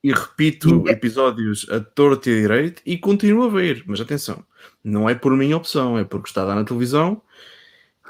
E 0.03 0.12
repito 0.12 0.88
episódios 0.88 1.65
a 1.71 1.79
torto 1.79 2.29
e 2.29 2.33
a 2.33 2.41
direito 2.41 2.83
e 2.85 2.99
continuo 2.99 3.45
a 3.45 3.49
ver. 3.49 3.85
Mas 3.87 4.01
atenção, 4.01 4.45
não 4.83 5.09
é 5.09 5.15
por 5.15 5.37
minha 5.37 5.57
opção, 5.57 5.97
é 5.97 6.03
porque 6.03 6.29
está 6.29 6.43
a 6.43 6.47
dar 6.47 6.55
na 6.57 6.65
televisão 6.65 7.23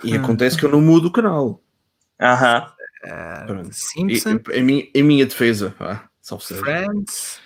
e 0.02 0.16
hum. 0.16 0.22
acontece 0.22 0.56
que 0.56 0.64
eu 0.64 0.70
não 0.70 0.80
mudo 0.80 1.08
o 1.08 1.12
canal. 1.12 1.62
Aham. 2.20 2.72
Uh, 3.04 3.72
Simpson. 3.72 4.40
Em, 4.52 4.62
minha, 4.62 4.88
em 4.94 5.02
minha 5.02 5.26
defesa, 5.26 5.74
ah, 5.80 6.08
Friends? 6.40 7.40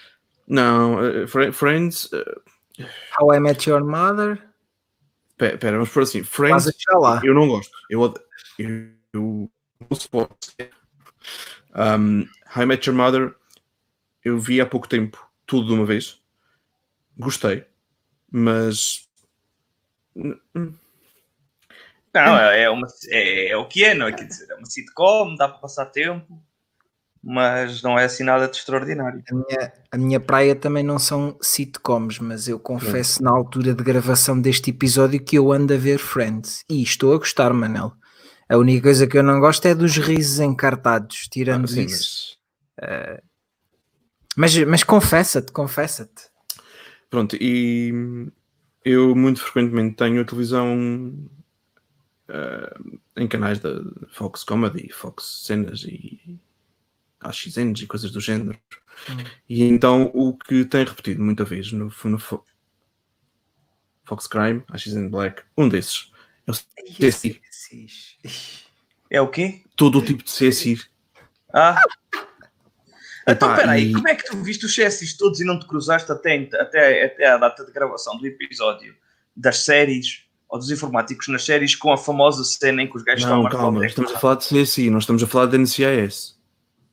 Não, 0.47 0.97
uh, 0.97 1.53
Friends. 1.53 2.11
Uh... 2.12 2.40
How 3.19 3.35
I 3.35 3.40
Met 3.40 3.69
Your 3.69 3.83
Mother? 3.83 4.42
Pera, 5.38 5.73
vamos 5.73 5.90
por 5.90 6.03
assim. 6.03 6.23
Friends, 6.23 6.71
eu 7.23 7.35
não 7.35 7.49
gosto. 7.49 7.77
Eu, 7.90 8.14
eu, 8.59 8.90
eu 9.12 9.51
não 9.88 9.97
suporto. 9.97 10.35
Um, 11.75 12.27
How 12.55 12.62
I 12.62 12.66
Met 12.66 12.88
Your 12.88 12.97
Mother, 12.97 13.35
eu 14.25 14.38
vi 14.38 14.61
há 14.61 14.66
pouco 14.66 14.88
tempo 14.88 15.27
tudo 15.47 15.69
de 15.69 15.75
uma 15.75 15.85
vez. 15.85 16.21
Gostei, 17.19 17.64
mas. 18.31 19.09
Não, 22.24 22.38
é, 22.38 22.62
é, 22.62 22.70
uma, 22.70 22.87
é, 23.09 23.48
é 23.50 23.57
o 23.57 23.66
que 23.66 23.85
é, 23.85 23.94
não 23.94 24.07
é? 24.07 24.12
Quer 24.12 24.24
dizer, 24.24 24.50
é 24.50 24.55
uma 24.55 24.66
sitcom, 24.66 25.35
dá 25.37 25.48
para 25.48 25.59
passar 25.59 25.87
tempo 25.87 26.40
mas 27.29 27.83
não 27.83 27.98
é 27.98 28.05
assim 28.05 28.22
nada 28.22 28.46
de 28.46 28.57
extraordinário. 28.57 29.20
A 29.29 29.35
minha, 29.35 29.72
a 29.90 29.98
minha 29.98 30.20
praia 30.20 30.55
também 30.55 30.85
não 30.85 30.96
são 30.96 31.37
sitcoms, 31.42 32.20
mas 32.20 32.46
eu 32.46 32.57
confesso 32.57 33.20
na 33.20 33.33
altura 33.33 33.74
de 33.74 33.83
gravação 33.83 34.40
deste 34.40 34.70
episódio 34.70 35.20
que 35.20 35.37
eu 35.37 35.50
ando 35.50 35.74
a 35.74 35.76
ver 35.76 35.98
Friends 35.98 36.64
e 36.70 36.81
estou 36.85 37.12
a 37.12 37.18
gostar, 37.18 37.52
Manel. 37.52 37.92
A 38.48 38.57
única 38.57 38.85
coisa 38.85 39.09
que 39.09 39.18
eu 39.18 39.24
não 39.24 39.40
gosto 39.40 39.66
é 39.66 39.74
dos 39.74 39.96
risos 39.96 40.38
encartados, 40.38 41.26
tirando 41.29 41.64
ah, 41.64 41.68
sim, 41.68 41.87
isso. 41.87 42.38
Mas, 42.81 43.16
uh, 43.16 43.22
mas, 44.37 44.64
mas 44.64 44.85
confessa-te, 44.85 45.50
confessa-te. 45.50 46.29
Pronto, 47.11 47.37
e 47.40 47.92
eu 48.85 49.16
muito 49.16 49.42
frequentemente 49.42 49.96
tenho 49.96 50.20
a 50.20 50.24
televisão 50.24 51.12
uh, 52.29 53.01
em 53.17 53.27
canais 53.27 53.59
da 53.59 53.71
Fox 54.11 54.45
Comedy, 54.45 54.93
Fox 54.93 55.45
Cenas 55.47 55.85
e 55.85 56.39
AXNs 57.21 57.81
e 57.81 57.87
coisas 57.87 58.11
do 58.11 58.21
género. 58.21 58.59
Hum. 59.11 59.25
E 59.49 59.62
então 59.62 60.11
o 60.15 60.37
que 60.37 60.65
tem 60.65 60.85
repetido 60.85 61.23
muita 61.23 61.45
vez 61.45 61.73
no, 61.73 61.93
no 62.05 62.19
Fox 64.05 64.27
Crime, 64.27 64.62
AXN 64.69 65.09
Black, 65.09 65.43
um 65.57 65.69
desses 65.69 66.11
é 66.47 66.51
o 66.51 66.55
CSI. 66.55 67.41
É 69.11 69.21
o 69.21 69.29
quê? 69.29 69.62
Todo 69.77 69.99
o 69.99 70.05
tipo 70.05 70.23
de 70.23 70.31
CSI. 70.31 70.81
Ah! 71.53 71.81
Então, 73.29 73.55
peraí, 73.57 73.91
e... 73.91 73.93
como 73.93 74.09
é 74.09 74.15
que 74.15 74.25
tu 74.25 74.41
viste 74.43 74.67
os 74.67 74.75
CSIs 74.75 75.17
todos 75.17 75.41
e 75.41 75.45
não 75.45 75.59
te 75.59 75.67
cruzaste 75.67 76.11
até, 76.12 76.49
até, 76.61 77.05
até 77.05 77.27
a 77.27 77.37
data 77.37 77.65
de 77.65 77.73
gravação 77.73 78.17
do 78.17 78.27
episódio 78.27 78.97
das 79.35 79.65
séries 79.65 80.26
ou 80.49 80.59
dos 80.59 80.71
informáticos 80.71 81.29
nas 81.29 81.45
séries 81.45 81.75
com 81.75 81.93
a 81.93 81.97
famosa 81.97 82.45
cena 82.45 82.83
em 82.83 82.87
que 82.87 82.97
os 82.97 83.03
gajos 83.03 83.25
não, 83.25 83.45
estão 83.45 83.61
calma, 83.61 83.87
estamos 83.87 84.13
a 84.13 84.19
falar 84.19 84.37
de 84.37 84.47
CSI, 84.47 84.91
nós 84.91 85.03
estamos 85.03 85.23
a 85.23 85.27
falar 85.27 85.47
de 85.47 85.59
NCIS. 85.59 86.37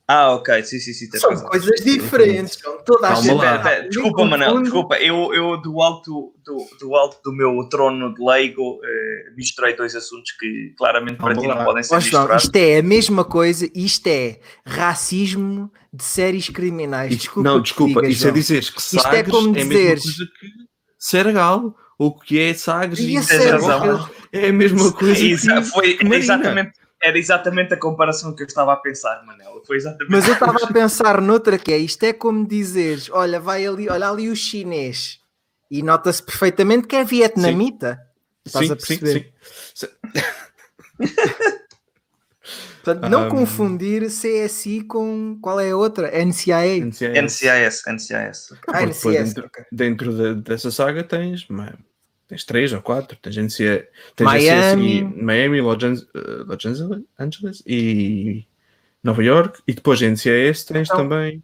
Ah, 0.05 0.33
ok, 0.33 0.61
sim, 0.63 0.79
sim, 0.79 0.91
sim. 0.91 1.09
São 1.17 1.33
coisas 1.45 1.81
diferentes, 1.81 2.59
são 2.61 2.77
toda 2.83 3.07
a 3.07 3.15
gente. 3.15 3.87
Desculpa, 3.87 4.25
Manel, 4.25 4.61
desculpa. 4.61 4.97
Eu, 4.97 5.33
eu 5.33 5.61
do, 5.61 5.81
alto, 5.81 6.33
do, 6.43 6.67
do 6.77 6.95
alto 6.95 7.21
do 7.23 7.31
meu 7.31 7.67
trono 7.69 8.13
de 8.13 8.21
leigo 8.21 8.81
eh, 8.83 9.31
misturei 9.37 9.73
dois 9.75 9.95
assuntos 9.95 10.33
que 10.33 10.73
claramente 10.77 11.17
para 11.17 11.33
ti 11.35 11.47
não 11.47 11.63
podem 11.63 11.83
ser 11.83 11.95
misturados. 11.95 12.43
Isto 12.43 12.55
é 12.57 12.79
a 12.79 12.83
mesma 12.83 13.23
coisa, 13.23 13.69
isto 13.73 14.07
é 14.07 14.41
racismo 14.65 15.71
de 15.93 16.03
séries 16.03 16.49
criminais. 16.49 17.15
Desculpa 17.15 17.49
não, 17.49 17.61
desculpa, 17.61 18.01
diga, 18.01 18.11
isso 18.11 18.27
é 18.27 18.31
dizer 18.31 18.61
que 18.61 18.81
Sagres 18.81 19.05
isto 19.05 19.15
é, 19.15 19.23
como 19.23 19.57
é 19.57 19.63
dizeres... 19.63 20.03
coisa 20.03 20.25
que 20.25 20.47
Sergal, 20.99 21.75
ou 22.03 22.13
que 22.13 22.37
é 22.37 22.53
Sagres 22.53 22.99
e, 22.99 23.13
e 23.13 23.17
é 24.33 24.49
a 24.49 24.53
mesma 24.53 24.91
coisa. 24.91 25.23
Exa 25.23 25.61
foi 25.61 25.97
exatamente 26.01 26.73
era 27.01 27.17
exatamente 27.17 27.73
a 27.73 27.77
comparação 27.77 28.33
que 28.33 28.43
eu 28.43 28.47
estava 28.47 28.71
a 28.71 28.77
pensar, 28.77 29.25
Manela. 29.25 29.61
Foi 29.65 29.75
exatamente 29.75 30.09
Mas 30.09 30.25
eu 30.25 30.33
estava 30.33 30.57
a 30.63 30.67
pensar 30.71 31.19
noutra 31.19 31.57
que 31.57 31.73
é 31.73 31.77
isto 31.77 32.03
é 32.03 32.13
como 32.13 32.47
dizeres: 32.47 33.09
olha, 33.11 33.39
vai 33.39 33.65
ali, 33.65 33.89
olha 33.89 34.09
ali 34.09 34.29
o 34.29 34.35
chinês 34.35 35.19
e 35.69 35.81
nota-se 35.81 36.23
perfeitamente 36.23 36.87
que 36.87 36.95
é 36.95 37.03
vietnamita. 37.03 37.95
Sim. 37.95 38.01
Estás 38.45 38.67
sim, 38.67 38.71
a 38.71 38.75
perceber? 38.75 39.33
Sim, 39.73 39.87
sim. 39.87 39.87
Portanto, 42.83 43.09
não 43.09 43.27
um... 43.27 43.29
confundir 43.29 44.07
CSI 44.07 44.83
com 44.83 45.37
qual 45.41 45.57
é 45.57 45.71
a 45.71 45.77
outra? 45.77 46.11
NCIS. 46.21 46.99
NCIS. 46.99 47.83
NCIS. 47.87 48.53
Ah, 48.67 48.85
NCIS. 48.85 49.33
Dentro, 49.33 49.51
dentro 49.71 50.13
de, 50.13 50.41
dessa 50.41 50.69
saga 50.69 51.01
tens 51.01 51.47
tens 52.33 52.43
três 52.43 52.73
ou 52.73 52.81
quatro, 52.81 53.15
tens, 53.21 53.37
NCA, 53.37 53.87
tens 54.15 54.25
Miami, 54.25 55.03
Miami 55.03 55.61
Los, 55.61 55.77
Angeles 57.19 57.63
e 57.65 58.45
Nova 59.03 59.23
York, 59.23 59.61
e 59.67 59.73
depois 59.73 60.01
NCAS 60.01 60.63
tens 60.65 60.89
então, 60.89 60.97
também 60.97 61.43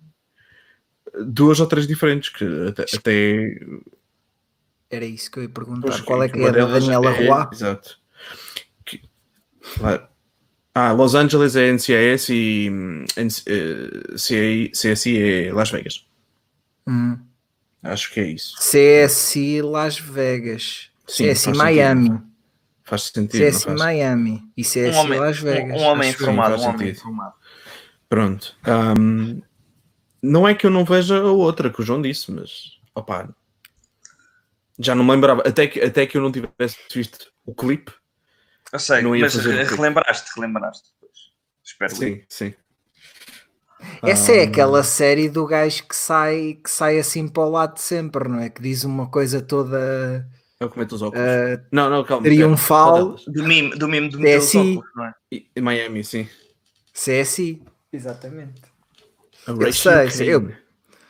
duas 1.26 1.60
ou 1.60 1.68
três 1.68 1.88
diferentes 1.88 2.30
que 2.30 2.46
até, 2.68 2.86
até... 2.96 3.60
era 4.90 5.06
isso 5.06 5.30
que 5.30 5.40
eu 5.40 5.44
ia 5.44 5.50
perguntar. 5.50 5.90
Pois, 5.90 6.02
Qual 6.02 6.24
é 6.24 6.30
que 6.30 6.40
é 6.40 6.48
a 6.48 6.52
da 6.52 6.66
Daniela 6.66 7.12
é, 7.16 7.28
Roy? 7.28 7.48
Exato. 7.52 8.00
Que, 8.84 9.02
ah, 10.74 10.92
Los 10.92 11.14
Angeles 11.14 11.56
é 11.56 11.72
NCAS 11.72 12.30
e 12.30 12.70
um, 12.72 13.06
CSI 14.16 15.22
é 15.22 15.54
Las 15.54 15.70
Vegas. 15.70 16.08
Hum. 16.88 17.29
Acho 17.82 18.12
que 18.12 18.20
é 18.20 18.28
isso. 18.28 18.56
CSI 18.58 19.62
Las 19.62 20.00
Vegas. 20.00 20.90
Sim, 21.08 21.32
CSI 21.32 21.54
Miami. 21.54 22.08
Sentido. 22.08 22.30
Faz 22.84 23.04
sentido. 23.04 23.46
CSI 23.46 23.70
Miami 23.72 24.44
e 24.58 24.64
CSI 24.64 24.90
um 24.90 24.98
homem, 24.98 25.20
Las 25.20 25.40
Vegas. 25.40 25.80
Um, 25.80 25.84
um 25.84 25.86
homem 25.86 26.10
informado, 26.10 26.56
um 26.56 26.66
homem 26.66 26.90
informado. 26.90 27.34
Pronto. 28.10 28.56
Um, 28.68 29.42
não 30.22 30.48
é 30.48 30.54
que 30.54 30.66
eu 30.66 30.72
não 30.72 30.84
veja 30.84 31.18
a 31.18 31.32
outra 31.32 31.70
que 31.70 31.82
o 31.82 31.86
João 31.86 32.02
disse, 32.02 32.32
mas 32.32 32.80
opa, 32.94 33.30
já 34.78 34.96
não 34.96 35.04
me 35.04 35.12
lembrava. 35.12 35.44
Até 35.48 35.68
que, 35.68 35.80
até 35.82 36.06
que 36.06 36.18
eu 36.18 36.22
não 36.22 36.32
tivesse 36.32 36.78
visto 36.94 37.32
o 37.46 37.54
clipe. 37.54 37.92
Eu 38.72 38.80
sei, 38.80 39.02
não 39.02 39.16
ia 39.16 39.24
mas 39.24 39.34
fazer 39.34 39.66
relembraste, 39.66 40.32
relembraste. 40.36 40.90
Espero 41.64 41.96
sim, 41.96 42.16
que. 42.18 42.26
sim. 42.30 42.54
Essa 44.04 44.34
é 44.34 44.44
aquela 44.44 44.84
série 44.84 45.30
do 45.30 45.46
gajo 45.46 45.84
que 45.88 45.96
sai, 45.96 46.58
que 46.64 46.70
sai 46.70 47.00
assim 47.00 47.28
para 47.28 47.44
o 47.44 47.50
lado 47.50 47.76
de 47.76 47.82
sempre, 47.82 48.28
não 48.28 48.40
é? 48.40 48.50
Que 48.50 48.62
diz 48.62 48.84
uma 48.84 49.08
coisa 49.08 49.42
toda. 49.42 50.28
É 50.60 50.66
o 50.66 50.70
que 50.70 50.78
mete 50.78 50.94
os 50.94 51.02
óculos. 51.02 51.26
Uh, 51.26 51.62
não, 51.72 51.90
não, 51.90 52.04
calma. 52.04 52.24
Triunfal. 52.24 53.16
Do 53.28 53.44
mime, 53.44 53.72
do 53.78 53.88
mime, 53.88 54.10
do 54.10 54.20
meter 54.20 54.58
óculos, 54.58 54.90
não 54.96 55.06
é? 55.06 55.14
E, 55.32 55.62
Miami, 55.62 56.04
sim. 56.04 56.28
CSI, 56.94 57.62
exatamente. 57.94 58.62
Eu 59.48 59.74
sei, 59.74 60.10
sei 60.12 60.34
eu, 60.34 60.52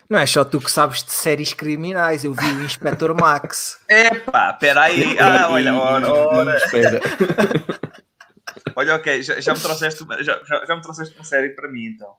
não 0.09 0.17
é 0.17 0.25
só 0.25 0.43
tu 0.43 0.59
que 0.59 0.71
sabes 0.71 1.03
de 1.03 1.11
séries 1.11 1.53
criminais, 1.53 2.23
eu 2.23 2.33
vi 2.33 2.45
o 2.45 2.63
Inspector 2.63 3.13
Max. 3.13 3.79
Epá, 3.87 4.53
peraí. 4.53 5.15
Ah, 5.19 5.49
olha, 5.51 5.73
ora, 5.75 6.11
ora. 6.11 6.57
Espera. 6.57 6.99
olha, 8.75 8.95
ok, 8.95 9.21
já, 9.21 9.39
já, 9.39 9.53
me 9.53 9.59
trouxeste, 9.59 10.03
já, 10.21 10.41
já, 10.43 10.65
já 10.65 10.75
me 10.75 10.81
trouxeste 10.81 11.15
uma 11.15 11.23
série 11.23 11.49
para 11.49 11.69
mim, 11.69 11.85
então. 11.85 12.11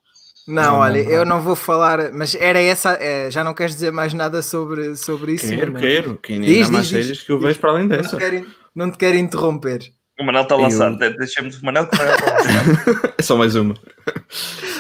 Não, 0.47 0.79
olha, 0.79 0.99
eu 0.99 1.25
não 1.25 1.41
vou 1.41 1.55
falar, 1.55 2.13
mas 2.13 2.35
era 2.35 2.61
essa, 2.61 2.95
é, 2.95 3.31
já 3.31 3.45
não 3.45 3.55
queres 3.55 3.75
dizer 3.75 3.93
mais 3.93 4.13
nada 4.13 4.43
sobre, 4.43 4.97
sobre 4.97 5.35
isso? 5.35 5.49
Quero, 5.49 5.73
não? 5.73 5.81
quero, 5.81 6.17
que 6.17 6.33
ainda 6.33 6.47
diz, 6.47 6.69
há 6.69 6.73
mais 6.73 6.89
diz, 6.89 7.05
séries 7.07 7.23
que 7.23 7.33
eu 7.33 7.39
vejo 7.39 7.61
para 7.61 7.71
além 7.71 7.89
dessa. 7.89 8.13
Não 8.13 8.19
te 8.19 8.31
quero, 8.31 8.47
não 8.75 8.91
te 8.91 8.99
quero 8.99 9.17
interromper. 9.17 9.93
O 10.19 10.25
Manel 10.25 10.43
está 10.43 10.55
a 10.55 10.59
lançar, 10.59 10.93
eu... 10.93 11.17
deixamos 11.17 11.61
o 11.61 11.65
Manel 11.65 11.87
que 11.87 11.97
vai 11.97 12.09
É 13.17 13.23
só 13.23 13.37
mais 13.37 13.55
uma. 13.55 13.75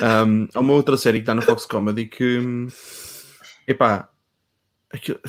Um, 0.03 0.49
há 0.53 0.61
uma 0.61 0.73
outra 0.73 0.97
série 0.97 1.19
que 1.19 1.23
está 1.23 1.35
no 1.35 1.43
Fox 1.43 1.67
Comedy 1.67 2.07
que, 2.07 2.41
epá, 3.67 4.09
aquilo... 4.93 5.21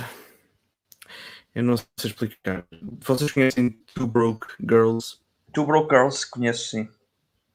eu 1.54 1.64
não 1.64 1.78
sei 1.78 1.88
explicar. 2.06 2.66
Vocês 3.06 3.32
conhecem 3.32 3.70
Two 3.94 4.08
Broke 4.08 4.48
Girls? 4.60 5.18
Two 5.54 5.66
Broke 5.66 5.94
Girls, 5.94 6.30
conheço 6.30 6.70
sim. 6.70 6.90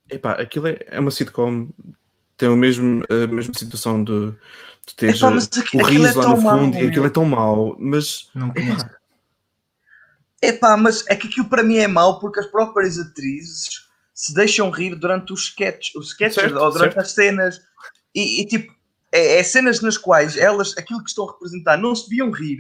Epá, 0.09 0.33
aquilo 0.33 0.69
é, 0.69 0.79
é 0.87 1.01
uma 1.01 1.11
sitcom 1.11 1.69
tem 2.37 2.49
a 2.49 2.57
mesma, 2.57 3.05
a 3.09 3.27
mesma 3.27 3.55
situação 3.55 4.03
de, 4.03 4.33
de 4.87 4.95
ter 4.97 5.15
Epá, 5.15 5.31
o 5.31 5.83
riso 5.83 6.07
é 6.07 6.13
lá 6.15 6.29
no 6.29 6.41
fundo 6.41 6.77
e 6.77 6.87
aquilo 6.87 7.07
é 7.07 7.11
tão 7.11 7.25
mau, 7.25 7.77
mas. 7.79 8.29
Não 8.35 8.53
conheço. 8.53 8.87
Epá, 10.43 10.77
mas 10.77 11.05
é 11.09 11.17
que 11.17 11.29
aquilo 11.29 11.49
para 11.49 11.63
mim 11.63 11.79
é 11.79 11.89
mau 11.89 12.21
porque 12.21 12.41
as 12.41 12.47
próprias 12.47 12.99
atrizes 12.99 13.87
se 14.15 14.35
deixam 14.35 14.71
rir 14.71 14.95
durante 14.95 15.33
os 15.33 15.45
sketches, 15.45 15.95
os 15.95 16.09
sketches 16.09 16.35
certo, 16.37 16.59
ou 16.59 16.71
durante 16.71 16.95
certo. 16.95 17.01
as 17.01 17.13
cenas 17.13 17.61
e, 18.15 18.41
e 18.41 18.47
tipo, 18.47 18.73
é, 19.13 19.39
é, 19.39 19.43
cenas 19.43 19.81
nas 19.81 19.97
quais 19.99 20.37
elas, 20.37 20.77
aquilo 20.77 21.03
que 21.03 21.11
estão 21.11 21.29
a 21.29 21.33
representar, 21.33 21.77
não 21.77 21.95
se 21.95 22.09
deviam 22.09 22.31
rir 22.31 22.59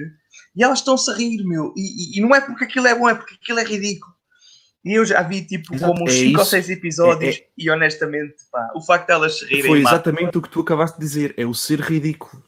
e 0.54 0.62
elas 0.62 0.78
estão-se 0.78 1.10
a 1.10 1.14
rir, 1.14 1.44
meu. 1.44 1.72
E, 1.76 1.80
e, 2.16 2.18
e, 2.18 2.20
não 2.20 2.34
é 2.34 2.40
porque 2.40 2.64
aquilo 2.64 2.86
é 2.86 2.94
bom, 2.94 3.08
é 3.08 3.14
porque 3.14 3.34
aquilo 3.34 3.58
é 3.58 3.64
ridículo. 3.64 4.14
E 4.87 4.94
eu 4.94 5.05
já 5.05 5.20
vi 5.20 5.44
tipo 5.44 5.75
Exato, 5.75 5.92
como 5.92 6.09
5 6.09 6.37
é 6.37 6.38
ou 6.38 6.46
6 6.46 6.70
episódios 6.70 7.35
é, 7.35 7.38
é... 7.40 7.46
e 7.59 7.68
honestamente 7.68 8.37
pá, 8.53 8.70
o 8.72 8.81
facto 8.81 9.09
de 9.09 9.12
elas 9.14 9.42
rirem 9.42 9.66
Foi 9.66 9.81
exatamente 9.81 10.38
o 10.38 10.40
que 10.40 10.49
tu 10.49 10.61
acabaste 10.61 10.96
de 10.96 11.05
dizer, 11.05 11.35
é 11.37 11.44
o 11.44 11.53
ser 11.53 11.81
ridículo. 11.81 12.40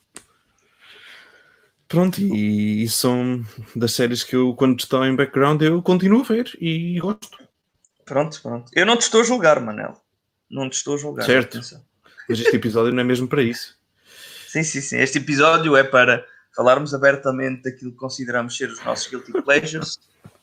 Pronto, 1.89 2.21
e, 2.21 2.85
e 2.85 2.89
são 2.89 3.45
das 3.75 3.93
séries 3.93 4.23
que 4.23 4.37
eu, 4.37 4.55
quando 4.55 4.79
estou 4.79 5.05
em 5.05 5.17
background, 5.17 5.61
eu 5.63 5.83
continuo 5.83 6.21
a 6.21 6.25
ver 6.25 6.57
e 6.61 7.01
gosto. 7.01 7.39
Pronto, 8.05 8.41
pronto. 8.41 8.71
Eu 8.73 8.87
não 8.87 8.97
te 8.97 9.03
estou 9.03 9.23
a 9.23 9.25
julgar, 9.25 9.59
Manel. 9.59 10.01
Não 10.49 10.71
te 10.71 10.75
estou 10.75 10.95
a 10.95 10.97
julgar. 10.97 11.27
Certo. 11.27 11.59
Mas 12.29 12.39
este 12.39 12.55
episódio 12.55 12.93
não 12.93 13.01
é 13.01 13.05
mesmo 13.05 13.27
para 13.27 13.43
isso. 13.43 13.77
Sim, 14.47 14.63
sim, 14.63 14.81
sim. 14.81 14.97
Este 14.97 15.19
episódio 15.19 15.77
é 15.77 15.85
para 15.85 16.25
falarmos 16.57 16.95
abertamente 16.95 17.65
daquilo 17.65 17.91
que 17.91 17.99
consideramos 17.99 18.57
ser 18.57 18.71
os 18.71 18.83
nossos 18.83 19.07
guilty 19.09 19.31
pleasures 19.43 19.99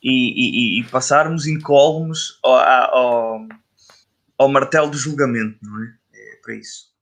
e, 0.05 0.77
e, 0.77 0.79
e 0.79 0.83
passarmos 0.83 1.47
incólumes 1.47 2.37
ao, 2.43 2.53
ao, 2.53 3.47
ao, 4.37 4.47
martelo 4.47 4.91
do 4.91 4.97
julgamento, 4.97 5.57
não 5.63 5.83
é? 5.83 5.95
É 6.13 6.35
para 6.43 6.53
isso. 6.53 6.93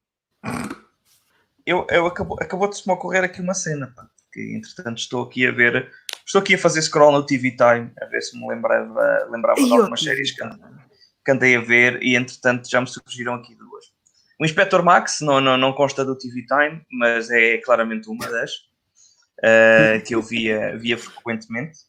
Eu, 1.65 1.85
eu 1.89 2.07
acabou, 2.07 2.37
acabou 2.41 2.69
de 2.69 2.77
se 2.77 2.87
me 2.87 2.93
ocorrer 2.93 3.25
aqui 3.25 3.41
uma 3.41 3.53
cena, 3.53 3.91
pá, 3.93 4.07
que 4.31 4.55
entretanto 4.55 4.99
estou 4.99 5.23
aqui 5.23 5.45
a 5.45 5.51
ver, 5.51 5.91
estou 6.25 6.39
aqui 6.39 6.55
a 6.55 6.57
fazer 6.57 6.81
scroll 6.81 7.11
no 7.11 7.25
TV 7.25 7.51
Time, 7.51 7.91
a 8.01 8.05
ver 8.05 8.21
se 8.21 8.39
me 8.39 8.47
lembrava, 8.47 9.27
lembrava 9.29 9.61
de 9.61 9.71
algumas 9.71 10.01
séries 10.01 10.31
que, 10.31 10.41
que 11.25 11.31
andei 11.31 11.57
a 11.57 11.61
ver 11.61 12.01
e 12.01 12.15
entretanto 12.15 12.69
já 12.69 12.79
me 12.79 12.87
surgiram 12.87 13.33
aqui 13.33 13.53
duas. 13.53 13.85
O 14.39 14.45
Inspector 14.45 14.81
Max 14.81 15.19
não, 15.19 15.41
não, 15.41 15.57
não 15.57 15.73
consta 15.73 16.05
do 16.05 16.17
TV 16.17 16.45
Time, 16.45 16.85
mas 16.89 17.29
é 17.29 17.57
claramente 17.57 18.09
uma 18.09 18.25
das 18.27 18.51
uh, 19.39 20.03
que 20.05 20.15
eu 20.15 20.21
via, 20.21 20.77
via 20.77 20.97
frequentemente. 20.97 21.79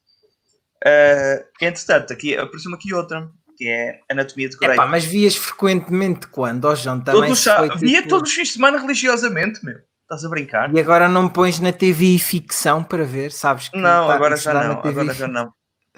Uh, 0.85 1.45
entretanto, 1.61 2.13
aqui, 2.13 2.37
apareceu-me 2.37 2.77
aqui 2.77 2.93
outra, 2.93 3.31
que 3.57 3.67
é 3.67 4.01
Anatomia 4.11 4.49
de 4.49 4.57
Grey. 4.57 4.73
Epá, 4.73 4.87
mas 4.87 5.05
vias 5.05 5.35
frequentemente 5.35 6.27
quando? 6.27 6.67
Oh, 6.67 6.75
João, 6.75 7.01
também 7.01 7.23
todos, 7.23 7.45
foi, 7.45 7.77
Via 7.79 7.99
tipo... 7.99 8.09
todos 8.09 8.31
os 8.31 8.37
fins 8.37 8.49
de 8.49 8.55
semana 8.55 8.79
religiosamente, 8.79 9.65
meu. 9.65 9.79
Estás 10.03 10.25
a 10.25 10.29
brincar? 10.29 10.75
E 10.75 10.79
agora 10.79 11.09
não 11.09 11.29
pões 11.29 11.59
na 11.59 11.73
TV 11.73 12.19
ficção 12.19 12.85
para 12.85 13.05
ver, 13.05 13.33
sabes? 13.33 13.71
Que 13.71 13.79
não, 13.79 14.11
agora 14.11 14.37
já 14.37 14.53
não, 14.53 14.81
agora 14.81 15.15
já 15.15 15.27
não. 15.27 15.53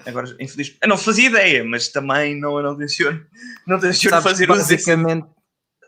Agora, 0.05 0.27
infelizmente, 0.39 0.79
eu 0.81 0.87
não 0.87 0.97
fazia 0.97 1.27
ideia, 1.27 1.63
mas 1.65 1.89
também 1.89 2.39
não, 2.39 2.55
eu 2.55 2.63
não 2.63 2.77
tenciono, 2.77 3.25
não 3.65 3.79
tenciono 3.79 4.21
fazer 4.21 4.47
basicamente, 4.47 5.27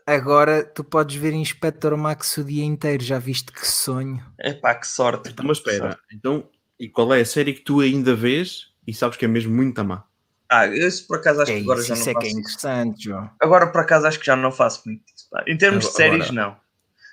agora 0.04 0.64
tu 0.64 0.82
podes 0.82 1.16
ver 1.16 1.32
Inspector 1.32 1.96
Max 1.96 2.36
o 2.36 2.44
dia 2.44 2.64
inteiro, 2.64 3.02
já 3.02 3.18
viste 3.18 3.52
que 3.52 3.66
sonho. 3.66 4.22
É 4.38 4.52
pá, 4.52 4.74
que 4.74 4.86
sorte. 4.86 5.30
Então, 5.30 5.46
mas 5.46 5.58
espera, 5.58 5.98
então, 6.12 6.46
e 6.78 6.88
qual 6.88 7.14
é 7.14 7.20
a 7.20 7.24
série 7.24 7.54
que 7.54 7.62
tu 7.62 7.80
ainda 7.80 8.14
vês 8.14 8.69
e 8.86 8.94
sabes 8.94 9.16
que 9.16 9.24
é 9.24 9.28
mesmo 9.28 9.54
muito 9.54 9.84
má. 9.84 10.04
Ah, 10.50 10.66
isso 10.66 11.06
por 11.06 11.18
acaso 11.18 11.42
acho 11.42 11.52
é 11.52 11.56
que 11.56 11.62
agora 11.62 11.78
isso, 11.78 11.88
já 11.88 11.94
não 11.94 12.00
isso 12.02 12.12
faço. 12.12 12.18
é 12.18 12.20
que 12.20 12.26
é 12.26 12.40
interessante, 12.40 13.04
João. 13.04 13.30
Agora 13.40 13.66
por 13.68 13.80
acaso 13.80 14.06
acho 14.06 14.18
que 14.18 14.26
já 14.26 14.34
não 14.34 14.50
faço 14.50 14.82
muito 14.84 15.02
isso. 15.14 15.28
Em 15.46 15.56
termos 15.56 15.86
agora, 15.86 15.90
de 15.90 15.96
séries, 15.96 16.30
não. 16.32 16.56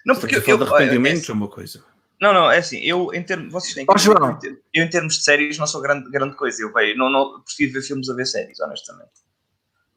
Não, 0.06 0.16
porque 0.16 0.38
eu. 0.38 0.44
eu 0.46 0.58
de 0.58 0.64
arrependimentos 0.64 1.30
é, 1.30 1.34
uma 1.34 1.48
coisa. 1.48 1.84
Não, 2.20 2.34
não, 2.34 2.50
é 2.50 2.58
assim, 2.58 2.80
eu 2.80 3.14
em 3.14 3.22
termos. 3.22 3.52
Vocês 3.52 3.76
têm 3.76 3.86
que. 3.86 3.94
Oh, 3.94 3.98
João. 3.98 4.40
Eu, 4.74 4.84
em 4.84 4.90
termos 4.90 5.18
de 5.18 5.24
séries 5.24 5.58
não 5.58 5.68
sou 5.68 5.82
grande, 5.82 6.10
grande 6.10 6.36
coisa. 6.36 6.64
Eu 6.64 6.74
vejo, 6.74 6.98
não, 6.98 7.12
não 7.12 7.42
prefiro 7.42 7.74
ver 7.74 7.82
filmes 7.82 8.10
a 8.10 8.16
ver 8.16 8.26
séries, 8.26 8.60
honestamente. 8.60 9.28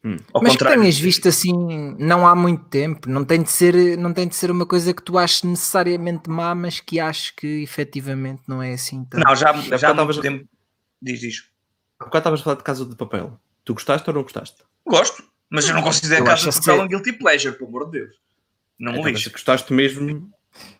Hum. 0.04 0.16
Mas 0.42 0.56
que 0.56 0.64
tenhas 0.64 0.98
visto 0.98 1.28
assim, 1.28 1.52
não 1.98 2.26
há 2.26 2.34
muito 2.34 2.64
tempo, 2.64 3.08
não 3.08 3.22
tem, 3.22 3.42
de 3.42 3.50
ser, 3.50 3.98
não 3.98 4.14
tem 4.14 4.26
de 4.26 4.34
ser 4.34 4.50
uma 4.50 4.64
coisa 4.64 4.94
que 4.94 5.02
tu 5.02 5.18
aches 5.18 5.42
necessariamente 5.42 6.30
má, 6.30 6.54
mas 6.54 6.80
que 6.80 6.98
acho 6.98 7.36
que 7.36 7.62
efetivamente 7.62 8.42
não 8.48 8.62
é 8.62 8.72
assim. 8.72 9.04
Tão... 9.04 9.20
Não, 9.20 9.36
já, 9.36 9.52
já, 9.52 9.76
já 9.76 9.90
há 9.90 10.04
muito 10.04 10.20
tempo. 10.20 10.48
Diz, 11.02 11.20
diz. 11.20 11.49
Quando 12.00 12.16
estavas 12.16 12.40
a 12.40 12.44
falar 12.44 12.56
de 12.56 12.62
Casa 12.64 12.84
de 12.84 12.96
Papel, 12.96 13.38
tu 13.64 13.74
gostaste 13.74 14.08
ou 14.08 14.14
não 14.14 14.22
gostaste? 14.22 14.56
Gosto, 14.86 15.22
mas 15.48 15.68
eu 15.68 15.74
não 15.74 15.82
considero 15.82 16.22
eu 16.22 16.26
Casa 16.26 16.50
de 16.50 16.56
Papel 16.56 16.76
ser... 16.76 16.82
um 16.82 16.88
guilty 16.88 17.12
pleasure, 17.12 17.56
pelo 17.56 17.68
amor 17.68 17.84
de 17.86 18.00
Deus. 18.00 18.16
Não 18.78 18.92
me 18.92 18.98
então, 19.00 19.32
Gostaste 19.32 19.72
mesmo 19.72 20.32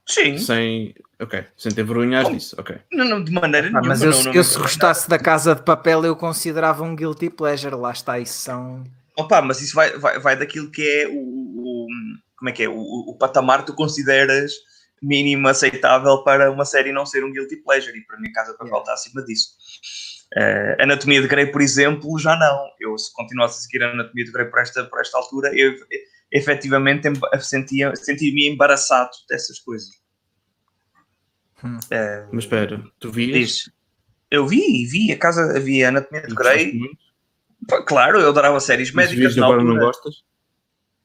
Sim. 0.07 0.39
Sem, 0.39 0.95
ok, 1.21 1.45
sem 1.57 1.73
ter 1.73 1.85
vergonhas 1.85 2.29
disso, 2.29 2.57
ok. 2.59 2.77
Não, 2.93 3.05
não, 3.05 3.23
de 3.23 3.31
maneira 3.31 3.69
ah, 3.69 3.71
nenhuma. 3.71 3.89
Mas 3.89 4.03
eu, 4.03 4.11
não, 4.11 4.23
não, 4.25 4.33
eu 4.33 4.43
se 4.43 4.59
gostasse 4.59 5.09
da 5.09 5.19
Casa 5.19 5.55
de 5.55 5.63
Papel, 5.63 6.05
eu 6.05 6.17
considerava 6.17 6.83
um 6.83 6.97
guilty 6.97 7.31
pleasure. 7.31 7.75
Lá 7.77 7.93
está, 7.93 8.19
isso 8.19 8.39
são 8.39 8.85
Opa, 9.17 9.43
mas 9.43 9.61
isso 9.61 9.75
vai, 9.75 9.97
vai, 9.99 10.19
vai 10.19 10.37
daquilo 10.37 10.71
que 10.71 10.83
é 10.83 11.09
o, 11.09 11.13
o 11.13 11.87
como 12.37 12.49
é 12.49 12.53
que 12.53 12.63
é, 12.63 12.69
o, 12.69 12.75
o 12.75 13.15
patamar 13.19 13.61
que 13.61 13.67
tu 13.67 13.75
consideras 13.75 14.53
mínimo 15.03 15.47
aceitável 15.49 16.23
para 16.25 16.51
uma 16.51 16.65
série 16.65 16.93
não 16.93 17.07
ser 17.07 17.25
um 17.25 17.33
guilty 17.33 17.57
pleasure 17.57 17.97
e 17.97 18.03
para 18.03 18.19
mim 18.19 18.33
Casa 18.33 18.53
de 18.53 18.59
Papel 18.59 18.73
yeah. 18.73 18.83
está 18.83 18.95
acima 18.95 19.25
disso. 19.25 19.51
Uh, 20.37 20.81
Anatomia 20.83 21.21
de 21.21 21.27
Grey, 21.27 21.47
por 21.47 21.61
exemplo, 21.61 22.19
já 22.19 22.37
não. 22.37 22.69
Eu 22.79 22.97
se 22.97 23.13
continuasse 23.13 23.59
a 23.59 23.63
seguir 23.63 23.83
a 23.83 23.91
Anatomia 23.91 24.25
de 24.25 24.31
Grey 24.31 24.47
por 24.47 24.61
esta, 24.61 24.85
por 24.85 25.01
esta 25.01 25.19
altura, 25.19 25.51
eu 25.55 25.75
efetivamente 26.31 27.09
sentia, 27.41 27.95
sentia-me 27.97 28.49
embaraçado 28.49 29.11
dessas 29.29 29.59
coisas. 29.59 29.91
Hum. 31.65 31.77
Uh, 31.77 32.29
mas 32.33 32.45
espera, 32.45 32.83
tu 32.99 33.11
vias? 33.11 33.39
Diz, 33.39 33.71
eu 34.31 34.47
vi, 34.47 34.87
vi 34.87 35.13
a 35.13 35.19
casa, 35.19 35.57
havia 35.57 35.89
Anatomia 35.89 36.27
de 36.27 36.35
Grey. 36.35 36.81
Claro, 37.87 38.21
eu 38.21 38.29
adorava 38.29 38.61
séries 38.61 38.93
médicas. 38.93 39.37
Na 39.37 39.47
agora 39.47 39.61
altura. 39.61 39.79
não 39.79 39.87
gostas? 39.87 40.25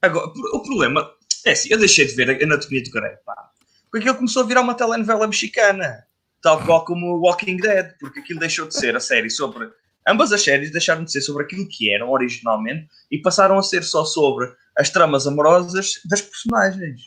Agora, 0.02 0.28
o 0.54 0.62
problema 0.62 1.12
é 1.46 1.52
assim, 1.52 1.70
eu 1.72 1.80
deixei 1.80 2.06
de 2.06 2.14
ver 2.14 2.30
a 2.30 2.44
Anatomia 2.44 2.84
de 2.84 2.92
Grey, 2.92 3.18
pá, 3.26 3.52
porque 3.90 4.00
aquilo 4.00 4.16
começou 4.16 4.44
a 4.44 4.46
virar 4.46 4.62
uma 4.62 4.76
telenovela 4.76 5.28
mexicana, 5.28 6.06
tal 6.46 6.64
qual 6.64 6.86
como 6.86 7.18
Walking 7.18 7.58
Dead, 7.58 7.96
porque 8.00 8.20
aquilo 8.20 8.40
deixou 8.40 8.68
de 8.68 8.76
ser 8.76 8.96
a 8.96 9.00
série 9.00 9.32
sobre. 9.32 9.68
Ambas 10.08 10.32
as 10.32 10.44
séries 10.44 10.72
deixaram 10.72 11.04
de 11.04 11.12
ser 11.12 11.22
sobre 11.22 11.44
aquilo 11.44 11.68
que 11.68 11.92
eram 11.92 12.12
originalmente 12.12 12.88
e 13.10 13.18
passaram 13.18 13.58
a 13.58 13.64
ser 13.64 13.84
só 13.84 14.06
sobre 14.06 14.54
as 14.78 14.92
tramas 14.92 15.26
amorosas 15.26 16.00
das 16.06 16.22
personagens. 16.22 17.02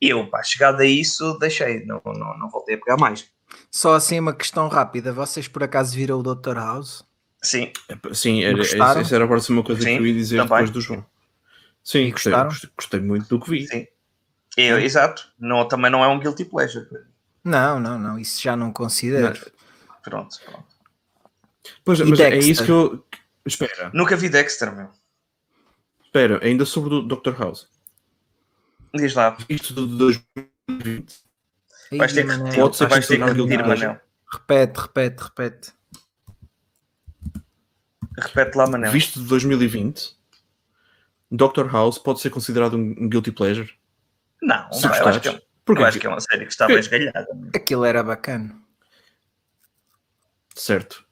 E 0.00 0.08
eu, 0.08 0.26
pá, 0.26 0.42
chegado 0.42 0.80
a 0.80 0.86
isso, 0.86 1.36
deixei, 1.38 1.84
não, 1.84 2.00
não, 2.02 2.38
não 2.38 2.48
voltei 2.50 2.76
a 2.76 2.78
pegar 2.78 2.96
mais. 2.96 3.30
Só 3.70 3.94
assim 3.94 4.18
uma 4.18 4.32
questão 4.32 4.68
rápida, 4.68 5.12
vocês 5.12 5.46
por 5.46 5.62
acaso 5.62 5.94
viram 5.94 6.20
o 6.20 6.22
Dr. 6.22 6.54
House? 6.54 7.04
Sim. 7.42 7.70
Sim, 8.14 8.42
era, 8.42 8.58
essa 8.62 9.14
era 9.14 9.24
a 9.24 9.28
próxima 9.28 9.62
coisa 9.62 9.82
Sim, 9.82 9.96
que 9.96 10.02
eu 10.02 10.06
ia 10.06 10.14
dizer 10.14 10.36
também. 10.36 10.48
depois 10.48 10.70
do 10.70 10.80
João. 10.80 11.04
Sim, 11.84 12.10
gostei, 12.10 12.32
gostei, 12.74 13.00
muito 13.00 13.28
do 13.28 13.38
que 13.38 13.50
vi. 13.50 13.66
Sim. 13.66 13.86
Eu, 14.56 14.78
exato. 14.78 15.28
Não, 15.38 15.68
também 15.68 15.90
não 15.90 16.02
é 16.02 16.08
um 16.08 16.18
guilty 16.18 16.46
pleasure. 16.46 16.86
Não, 17.44 17.80
não, 17.80 17.98
não. 17.98 18.18
Isso 18.18 18.40
já 18.40 18.56
não 18.56 18.72
considero. 18.72 19.38
Pronto, 20.02 20.40
pronto. 20.44 20.66
Pois, 21.84 22.00
mas 22.00 22.18
Dexter? 22.18 22.32
é 22.32 22.38
isso 22.38 22.64
que 22.64 22.70
eu. 22.70 23.04
Espera. 23.44 23.90
Nunca 23.92 24.16
vi 24.16 24.28
Dexter, 24.28 24.74
meu. 24.74 24.90
Espera, 26.04 26.44
ainda 26.44 26.64
sobre 26.64 26.94
o 26.94 27.02
Dr. 27.02 27.32
House. 27.38 27.68
Diz 28.94 29.14
lá. 29.14 29.36
Isto 29.48 29.74
de 29.86 29.96
2020. 29.96 31.22
Vais 31.98 32.12
ter 32.12 32.26
que, 32.26 32.56
pode 32.56 32.76
ser 32.76 32.86
vais 32.86 33.06
ter 33.06 33.18
que 33.18 33.24
repetir, 33.24 33.66
Manel. 33.66 34.00
Repete, 34.30 34.80
repete, 34.80 35.22
repete. 35.22 35.72
Repete 38.18 38.56
lá, 38.56 38.66
Manel. 38.66 38.92
Visto 38.92 39.20
de 39.20 39.26
2020, 39.26 40.16
Doctor 41.30 41.70
House 41.70 41.98
pode 41.98 42.20
ser 42.20 42.30
considerado 42.30 42.76
um 42.76 43.08
guilty 43.08 43.32
pleasure? 43.32 43.72
Não, 44.42 44.68
não 44.70 44.94
eu, 44.94 45.08
acho 45.08 45.20
que, 45.20 45.28
é, 45.28 45.42
eu 45.68 45.84
acho 45.84 46.00
que 46.00 46.06
é 46.06 46.10
uma 46.10 46.20
série 46.20 46.44
que 46.44 46.52
está 46.52 46.66
bem 46.66 46.78
esgalhada. 46.78 47.26
Aquilo 47.54 47.84
era 47.84 48.02
bacana. 48.02 48.54
Certo. 50.54 51.04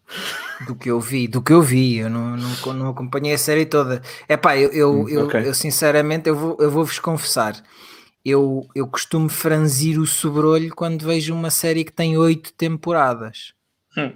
Do 0.66 0.74
que 0.74 0.90
eu 0.90 1.00
vi, 1.00 1.28
do 1.28 1.40
que 1.40 1.52
eu 1.52 1.62
vi, 1.62 1.98
eu 1.98 2.10
não, 2.10 2.36
não, 2.36 2.72
não 2.74 2.88
acompanhei 2.90 3.32
a 3.32 3.38
série 3.38 3.64
toda. 3.64 4.02
É 4.28 4.36
pá, 4.36 4.56
eu, 4.56 4.70
eu, 4.72 4.92
hum, 4.92 5.08
eu, 5.08 5.26
okay. 5.26 5.46
eu, 5.46 5.54
sinceramente 5.54 6.28
eu 6.28 6.36
vou, 6.36 6.56
eu 6.60 6.70
vou 6.70 6.84
vos 6.84 6.98
confessar, 6.98 7.62
eu, 8.24 8.68
eu 8.74 8.86
costumo 8.86 9.28
franzir 9.28 9.98
o 9.98 10.06
sobrolho 10.06 10.74
quando 10.74 11.06
vejo 11.06 11.32
uma 11.32 11.50
série 11.50 11.84
que 11.84 11.92
tem 11.92 12.18
oito 12.18 12.52
temporadas. 12.52 13.54
Hum. 13.96 14.12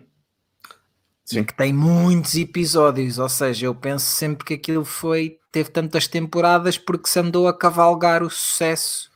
Sim. 1.25 1.42
que 1.42 1.55
tem 1.55 1.73
muitos 1.73 2.35
episódios, 2.35 3.18
ou 3.18 3.31
seja, 3.31 3.64
eu 3.64 3.75
penso 3.75 4.05
sempre 4.05 4.44
que 4.44 4.55
aquilo 4.55 4.85
foi 4.85 5.38
teve 5.51 5.70
tantas 5.70 6.07
temporadas 6.07 6.77
porque 6.77 7.09
se 7.09 7.18
andou 7.18 7.49
a 7.49 7.57
cavalgar 7.57 8.23
o 8.23 8.29
sucesso 8.29 9.11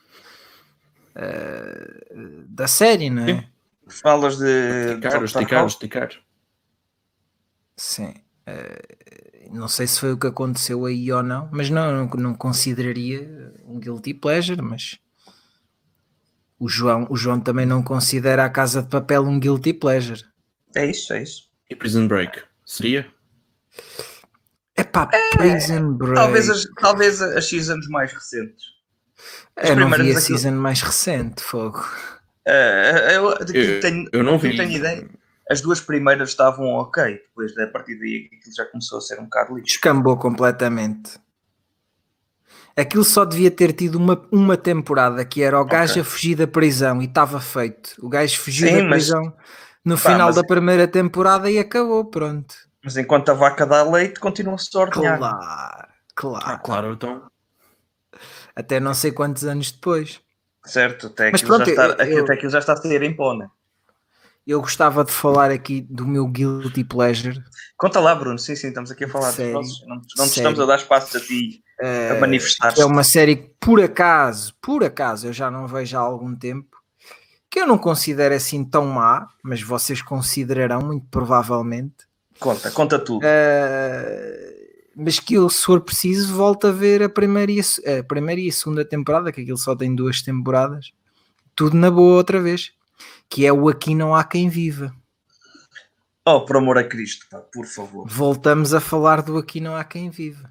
uh, 1.16 2.44
da 2.48 2.66
série, 2.66 3.10
não 3.10 3.22
é? 3.22 3.26
Sim. 3.26 3.46
Falas 3.88 4.36
de 4.36 4.94
esticar, 4.94 5.24
esticar, 5.24 5.66
esticar. 5.66 6.10
Sim. 7.76 8.14
Uh, 8.46 9.48
não 9.50 9.68
sei 9.68 9.86
se 9.86 10.00
foi 10.00 10.12
o 10.12 10.18
que 10.18 10.26
aconteceu 10.26 10.84
aí 10.84 11.10
ou 11.10 11.22
não, 11.22 11.48
mas 11.50 11.70
não, 11.70 12.06
não, 12.06 12.06
não 12.06 12.34
consideraria 12.34 13.52
um 13.64 13.78
guilty 13.78 14.12
pleasure, 14.12 14.60
mas 14.60 14.98
o 16.58 16.68
João, 16.68 17.06
o 17.08 17.16
João 17.16 17.40
também 17.40 17.64
não 17.64 17.82
considera 17.82 18.44
a 18.44 18.50
Casa 18.50 18.82
de 18.82 18.88
Papel 18.88 19.22
um 19.22 19.38
guilty 19.38 19.72
pleasure. 19.72 20.24
É 20.74 20.86
isso, 20.86 21.12
é 21.12 21.22
isso. 21.22 21.48
E 21.70 21.76
Prison 21.76 22.06
Break? 22.08 22.42
Seria? 22.64 23.10
Epá, 24.76 25.08
é, 25.12 25.36
Prison 25.36 25.92
Break. 25.94 26.14
Talvez 26.14 26.50
as, 26.50 26.64
talvez 26.80 27.22
as 27.22 27.48
seasons 27.48 27.88
mais 27.88 28.12
recentes. 28.12 28.64
As 29.56 29.70
eu 29.70 29.76
não 29.76 29.90
vi 29.90 30.12
a 30.12 30.20
season 30.20 30.52
mais 30.52 30.80
recente, 30.80 31.42
fogo. 31.42 31.84
Uh, 32.46 33.10
eu, 33.10 33.30
eu, 33.54 33.80
tenho, 33.80 34.08
eu 34.12 34.22
não 34.22 34.38
vi. 34.38 34.56
tenho 34.56 34.72
ideia. 34.72 35.08
As 35.50 35.60
duas 35.60 35.80
primeiras 35.80 36.30
estavam 36.30 36.66
ok, 36.74 37.04
depois 37.04 37.56
a 37.58 37.66
partir 37.68 37.98
daí 37.98 38.26
aquilo 38.26 38.54
já 38.54 38.64
começou 38.66 38.98
a 38.98 39.00
ser 39.00 39.18
um 39.18 39.24
bocado 39.24 39.54
lixo. 39.54 39.76
Escambou 39.76 40.16
completamente. 40.16 41.18
Aquilo 42.76 43.02
só 43.02 43.24
devia 43.24 43.50
ter 43.50 43.72
tido 43.72 43.96
uma, 43.96 44.24
uma 44.30 44.56
temporada 44.56 45.24
que 45.24 45.42
era 45.42 45.60
o 45.60 45.64
gajo 45.64 45.92
okay. 45.92 46.02
a 46.02 46.04
fugir 46.04 46.36
da 46.36 46.46
prisão 46.46 47.02
e 47.02 47.06
estava 47.06 47.40
feito. 47.40 47.94
O 48.00 48.08
gajo 48.08 48.38
fugiu 48.38 48.68
Sim, 48.68 48.82
da 48.82 48.88
prisão. 48.88 49.24
Mas 49.24 49.34
no 49.84 49.98
Pá, 49.98 50.12
final 50.12 50.32
da 50.32 50.44
primeira 50.44 50.86
temporada 50.86 51.50
e 51.50 51.58
acabou, 51.58 52.04
pronto. 52.04 52.54
Mas 52.84 52.96
enquanto 52.96 53.30
a 53.30 53.34
vaca 53.34 53.66
dá 53.66 53.82
leite, 53.82 54.20
continua-se 54.20 54.68
a 54.76 54.80
ordenhar. 54.80 55.18
Claro, 55.18 55.88
claro. 56.14 56.44
Ah, 56.46 56.58
claro, 56.58 56.92
então. 56.92 57.22
Até 58.58 58.80
não 58.80 58.92
sei 58.92 59.12
quantos 59.12 59.44
anos 59.44 59.70
depois. 59.70 60.20
Certo, 60.64 61.06
até 61.06 61.28
aquilo, 61.28 61.46
pronto, 61.46 61.72
já, 61.72 61.88
está, 61.90 62.04
eu, 62.04 62.24
até 62.24 62.32
aquilo 62.32 62.50
já 62.50 62.58
está 62.58 62.72
a 62.72 62.76
sair 62.76 63.00
em 63.04 63.14
pó, 63.14 63.32
né? 63.32 63.48
Eu 64.44 64.60
gostava 64.60 65.04
de 65.04 65.12
falar 65.12 65.52
aqui 65.52 65.80
do 65.88 66.04
meu 66.04 66.26
guilty 66.26 66.82
pleasure. 66.82 67.40
Conta 67.76 68.00
lá, 68.00 68.16
Bruno. 68.16 68.36
Sim, 68.36 68.56
sim, 68.56 68.68
estamos 68.68 68.90
aqui 68.90 69.04
a 69.04 69.08
falar 69.08 69.30
série, 69.30 69.52
nossos, 69.52 69.86
Não, 69.86 70.02
não 70.16 70.26
te 70.28 70.38
estamos 70.38 70.58
a 70.58 70.66
dar 70.66 70.74
espaço 70.74 71.16
a 71.16 71.20
ti 71.20 71.62
uh, 71.80 72.16
a 72.16 72.20
manifestar. 72.20 72.74
É 72.76 72.84
uma 72.84 73.04
série 73.04 73.36
que, 73.36 73.50
por 73.60 73.80
acaso, 73.80 74.52
por 74.60 74.82
acaso, 74.82 75.28
eu 75.28 75.32
já 75.32 75.52
não 75.52 75.68
vejo 75.68 75.96
há 75.96 76.00
algum 76.00 76.34
tempo 76.34 76.76
que 77.48 77.60
eu 77.60 77.66
não 77.66 77.78
considero 77.78 78.34
assim 78.34 78.64
tão 78.64 78.86
má, 78.86 79.28
mas 79.40 79.62
vocês 79.62 80.02
considerarão 80.02 80.80
muito 80.80 81.06
provavelmente. 81.08 82.08
Conta, 82.40 82.72
conta 82.72 82.98
tudo. 82.98 83.24
Uh, 83.24 84.57
mas 85.00 85.20
que 85.20 85.34
eu, 85.34 85.48
se 85.48 85.64
for 85.64 85.80
preciso, 85.80 86.34
volto 86.34 86.66
a 86.66 86.72
ver 86.72 87.04
a 87.04 87.08
primeira, 87.08 87.52
e 87.52 87.60
a, 87.60 88.00
a 88.00 88.02
primeira 88.02 88.40
e 88.40 88.48
a 88.48 88.52
segunda 88.52 88.84
temporada, 88.84 89.30
que 89.30 89.40
aquilo 89.40 89.56
só 89.56 89.76
tem 89.76 89.94
duas 89.94 90.22
temporadas, 90.22 90.90
tudo 91.54 91.76
na 91.76 91.88
boa 91.88 92.16
outra 92.16 92.42
vez, 92.42 92.72
que 93.28 93.46
é 93.46 93.52
o 93.52 93.68
Aqui 93.68 93.94
Não 93.94 94.12
Há 94.12 94.24
Quem 94.24 94.48
Viva. 94.48 94.92
Oh, 96.26 96.44
por 96.44 96.56
amor 96.56 96.78
a 96.78 96.84
Cristo, 96.84 97.26
pá, 97.30 97.38
por 97.38 97.64
favor. 97.64 98.08
Voltamos 98.08 98.74
a 98.74 98.80
falar 98.80 99.22
do 99.22 99.38
Aqui 99.38 99.60
Não 99.60 99.76
Há 99.76 99.84
Quem 99.84 100.10
Viva. 100.10 100.50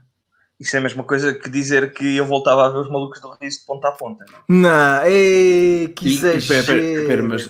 Isso 0.58 0.76
é 0.78 0.80
a 0.80 0.82
mesma 0.82 1.04
coisa 1.04 1.34
que 1.34 1.50
dizer 1.50 1.94
que 1.94 2.16
eu 2.16 2.26
voltava 2.26 2.66
a 2.66 2.70
ver 2.70 2.80
os 2.80 2.90
malucos 2.90 3.20
do 3.20 3.30
riso 3.42 3.60
de 3.60 3.66
ponta 3.66 3.90
a 3.90 3.92
ponta. 3.92 4.26
Não, 4.48 4.70
não 4.70 5.06
ei, 5.06 5.90
que 5.90 6.08
exagero. 6.08 7.28
Mas... 7.28 7.50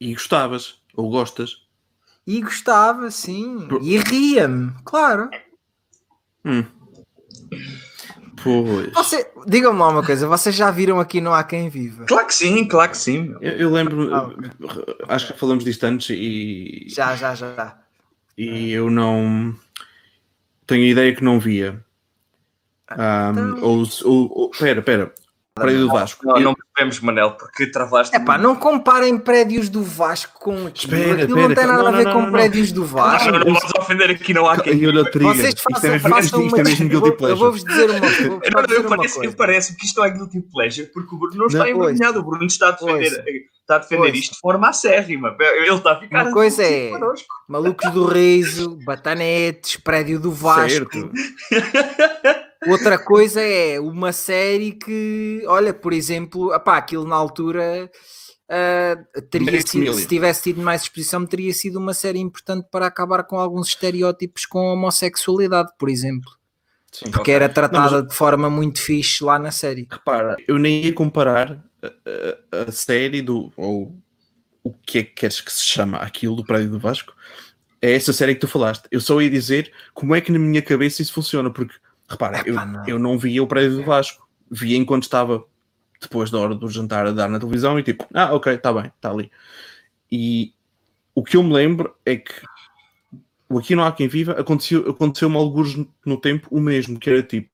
E 0.00 0.14
gostavas? 0.14 0.80
Ou 0.96 1.10
gostas? 1.10 1.58
E 2.26 2.40
gostava, 2.40 3.10
sim. 3.10 3.66
Por... 3.68 3.82
E 3.82 3.98
ria-me, 3.98 4.72
claro. 4.84 5.28
Hum. 6.44 6.64
Pois. 8.42 8.92
Você... 8.92 9.30
Digam-me 9.46 9.78
lá 9.78 9.88
uma 9.88 10.04
coisa, 10.04 10.26
vocês 10.26 10.54
já 10.54 10.70
viram 10.70 11.00
aqui 11.00 11.20
Não 11.20 11.32
Há 11.32 11.44
Quem 11.44 11.68
Viva? 11.68 12.04
Claro 12.04 12.26
que 12.26 12.34
sim, 12.34 12.66
claro 12.66 12.90
que 12.90 12.96
sim. 12.96 13.34
Eu, 13.40 13.52
eu 13.52 13.70
lembro, 13.70 14.14
ah, 14.14 14.26
okay. 14.26 14.50
acho 15.08 15.32
que 15.32 15.38
falamos 15.38 15.64
disto 15.64 15.84
antes 15.84 16.10
e. 16.10 16.86
Já, 16.88 17.14
já, 17.16 17.34
já. 17.34 17.78
E 18.36 18.70
eu 18.72 18.90
não. 18.90 19.54
Tenho 20.66 20.84
a 20.84 20.88
ideia 20.88 21.14
que 21.14 21.24
não 21.24 21.38
via. 21.40 21.84
Um, 22.90 22.94
então... 22.94 23.62
ou, 23.62 23.84
ou, 24.04 24.38
ou, 24.38 24.50
pera, 24.50 24.82
pera. 24.82 25.14
Prédio 25.54 25.80
do 25.82 25.88
Vasco. 25.92 26.26
Não, 26.26 26.40
não 26.40 26.54
percebemos, 26.54 27.00
Manel, 27.00 27.32
porque 27.32 27.66
travaste. 27.66 28.16
É 28.16 28.20
pá, 28.20 28.38
não 28.38 28.56
comparem 28.56 29.18
prédios 29.18 29.68
do 29.68 29.82
Vasco 29.82 30.38
com 30.40 30.66
aquilo. 30.66 30.94
Espera, 30.96 31.22
aquilo 31.24 31.40
não 31.40 31.54
tem 31.54 31.66
nada 31.66 31.82
não, 31.82 31.86
a 31.88 31.90
ver 31.90 32.04
não, 32.06 32.12
com 32.14 32.22
não, 32.22 32.32
prédios 32.32 32.72
do 32.72 32.84
Vasco. 32.86 33.30
Não, 33.30 33.38
não 33.38 33.44
vamos 33.44 33.62
ofender 33.78 34.10
aqui, 34.10 34.32
não 34.32 34.48
há 34.48 34.58
quem. 34.58 34.80
Vocês 34.80 35.54
Isto 35.54 35.68
é 35.68 35.74
façam, 35.74 35.90
mesmo- 35.90 36.08
façam 36.08 36.22
isto 36.24 36.38
uma 36.38 36.58
é 36.58 36.64
mesmo 36.64 36.92
eu 36.92 37.36
vou-vos 37.36 37.64
dizer 37.64 37.90
uma, 37.90 38.00
vou 38.00 38.40
Eu, 38.42 38.62
dizer 38.66 38.76
eu, 38.76 38.80
uma 38.80 38.96
parece, 38.96 39.14
coisa. 39.14 39.30
eu 39.30 39.36
parece 39.36 39.76
que 39.76 39.84
isto 39.84 39.98
não 39.98 40.06
é 40.06 40.10
guilty 40.10 40.40
pleasure, 40.40 40.86
porque 40.90 41.14
o 41.14 41.18
Bruno 41.18 41.36
não 41.36 41.46
está 41.46 41.58
Não, 41.58 41.66
envergonhado. 41.68 42.20
O 42.20 42.22
Bruno 42.22 42.46
está 42.46 42.68
a 42.68 42.70
defender, 42.70 43.22
está 43.60 43.76
a 43.76 43.78
defender 43.78 44.14
isto 44.14 44.32
de 44.32 44.40
forma 44.40 44.68
acérrima. 44.70 45.36
Ele 45.38 45.68
está 45.74 45.92
a 45.92 46.00
ficar. 46.00 46.22
Uma 46.24 46.32
coisa 46.32 46.62
assim 46.62 46.72
é- 46.72 46.90
connosco. 46.92 47.28
Malucos 47.46 47.90
do 47.90 48.06
Riso, 48.06 48.78
Batanetes, 48.86 49.76
Prédio 49.76 50.18
do 50.18 50.32
Vasco. 50.32 50.88
Certo. 50.90 51.10
Outra 52.66 52.98
coisa 52.98 53.40
é 53.40 53.80
uma 53.80 54.12
série 54.12 54.72
que, 54.72 55.42
olha, 55.46 55.74
por 55.74 55.92
exemplo, 55.92 56.52
apá, 56.52 56.76
aquilo 56.76 57.04
na 57.06 57.16
altura 57.16 57.90
ah, 58.48 58.96
teria 59.30 59.60
sido, 59.66 59.92
se 59.94 60.06
tivesse 60.06 60.42
tido 60.44 60.62
mais 60.62 60.82
exposição, 60.82 61.26
teria 61.26 61.52
sido 61.52 61.78
uma 61.78 61.94
série 61.94 62.18
importante 62.20 62.68
para 62.70 62.86
acabar 62.86 63.24
com 63.24 63.36
alguns 63.38 63.68
estereótipos 63.68 64.46
com 64.46 64.58
a 64.70 64.72
homossexualidade, 64.74 65.70
por 65.78 65.88
exemplo. 65.88 66.30
Sim. 66.92 67.06
Porque 67.06 67.18
Ok. 67.30 67.34
era 67.34 67.48
tratada 67.48 68.02
Não, 68.02 68.06
de 68.06 68.14
forma 68.14 68.50
muito 68.50 68.78
fixe 68.80 69.24
lá 69.24 69.38
na 69.38 69.50
série. 69.50 69.88
Repara, 69.90 70.36
eu 70.46 70.58
nem 70.58 70.84
ia 70.84 70.92
comparar 70.92 71.64
a, 71.82 71.86
a- 72.58 72.62
a 72.68 72.72
série 72.72 73.22
do. 73.22 73.50
ou 73.56 73.96
o 74.62 74.72
que 74.72 74.98
é 74.98 75.02
que 75.02 75.12
queres 75.14 75.40
que 75.40 75.50
se 75.52 75.64
chama 75.64 75.96
aquilo 75.96 76.36
do 76.36 76.44
Prédio 76.44 76.70
do 76.70 76.78
Vasco. 76.78 77.12
É 77.80 77.92
essa 77.94 78.12
série 78.12 78.34
que 78.34 78.40
tu 78.42 78.46
falaste. 78.46 78.84
Eu 78.92 79.00
só 79.00 79.20
ia 79.20 79.28
dizer 79.30 79.72
como 79.92 80.14
é 80.14 80.20
que 80.20 80.30
na 80.30 80.38
minha 80.38 80.62
cabeça 80.62 81.02
isso 81.02 81.12
funciona, 81.14 81.50
porque 81.50 81.74
repara, 82.12 82.42
eu, 82.46 82.54
não. 82.54 82.88
eu 82.88 82.98
não 82.98 83.18
via 83.18 83.42
o 83.42 83.46
Prédio 83.46 83.78
do 83.78 83.84
Vasco, 83.84 84.28
via 84.50 84.76
enquanto 84.76 85.02
estava 85.04 85.44
depois 86.00 86.30
da 86.30 86.38
hora 86.38 86.54
do 86.54 86.68
jantar 86.68 87.06
a 87.06 87.12
dar 87.12 87.28
na 87.28 87.38
televisão 87.38 87.78
e 87.78 87.82
tipo, 87.82 88.06
ah, 88.12 88.34
ok, 88.34 88.54
está 88.54 88.72
bem, 88.72 88.86
está 88.86 89.10
ali. 89.10 89.30
E 90.10 90.52
o 91.14 91.22
que 91.22 91.36
eu 91.36 91.42
me 91.42 91.52
lembro 91.52 91.94
é 92.04 92.16
que 92.16 92.32
o 93.48 93.58
Aqui 93.58 93.74
Não 93.74 93.84
Há 93.84 93.92
Quem 93.92 94.08
Viva 94.08 94.32
aconteceu, 94.32 94.90
aconteceu-me 94.90 95.36
alguns 95.36 95.76
no 96.04 96.16
tempo 96.20 96.48
o 96.50 96.60
mesmo, 96.60 96.98
que 96.98 97.10
era 97.10 97.22
tipo, 97.22 97.50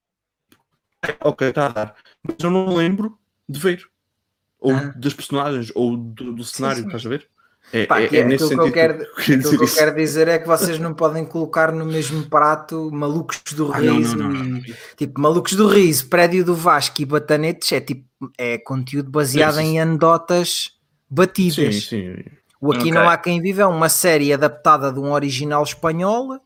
ok, 1.21 1.49
está 1.49 1.67
a 1.67 1.69
dar, 1.69 1.95
mas 2.23 2.37
eu 2.43 2.51
não 2.51 2.75
lembro 2.75 3.19
de 3.49 3.59
ver, 3.59 3.85
ou 4.59 4.73
Ah. 4.73 4.93
das 4.97 5.13
personagens, 5.15 5.71
ou 5.75 5.97
do, 5.97 6.33
do 6.35 6.45
cenário, 6.45 6.81
sim. 6.81 6.87
estás 6.87 7.05
a 7.05 7.09
ver? 7.09 7.29
É, 7.73 7.85
Pá, 7.87 8.01
é, 8.01 8.09
que 8.09 8.17
é 8.17 8.21
é 8.21 8.37
que 8.37 8.43
eu 8.43 8.73
quero- 8.73 8.99
que 9.15 9.33
eu 9.33 9.37
Aquilo 9.37 9.39
dizer 9.43 9.57
que 9.57 9.63
eu 9.63 9.65
isso. 9.65 9.77
quero 9.77 9.95
dizer 9.97 10.29
é 10.29 10.39
que 10.39 10.47
vocês 10.47 10.79
não 10.79 10.95
podem 10.95 11.25
colocar 11.27 11.71
no 11.71 11.85
mesmo 11.85 12.27
prato 12.29 12.91
malucos 12.93 13.43
do 13.53 13.73
Ah, 13.73 13.81
não, 13.81 13.97
riso 13.99 14.17
não, 14.17 14.29
não, 14.31 14.45
não. 14.45 14.59
e 14.59 14.75
tipo 14.97 15.21
malucos 15.21 15.53
do 15.55 15.69
riso, 15.69 16.09
prédio 16.09 16.45
do 16.45 16.55
Vasco 16.55 17.03
e 17.03 17.05
batanetes 17.05 17.71
é 17.73 17.81
tipo 17.81 18.07
é 18.39 18.57
conteúdo 18.59 19.11
baseado 19.11 19.59
em 19.61 19.79
anedotas 19.81 20.71
batidas. 21.11 21.75
Sim, 21.85 22.15
sim. 22.17 22.25
O 22.61 22.73
Aqui 22.73 22.81
Ok. 22.89 22.93
Não 22.93 23.09
Há 23.09 23.17
Quem 23.19 23.41
Vive 23.41 23.61
é 23.61 23.67
uma 23.67 23.89
série 23.89 24.33
adaptada 24.33 24.91
de 24.93 24.99
um 24.99 25.13
original 25.13 25.63
espanhol, 25.63 26.41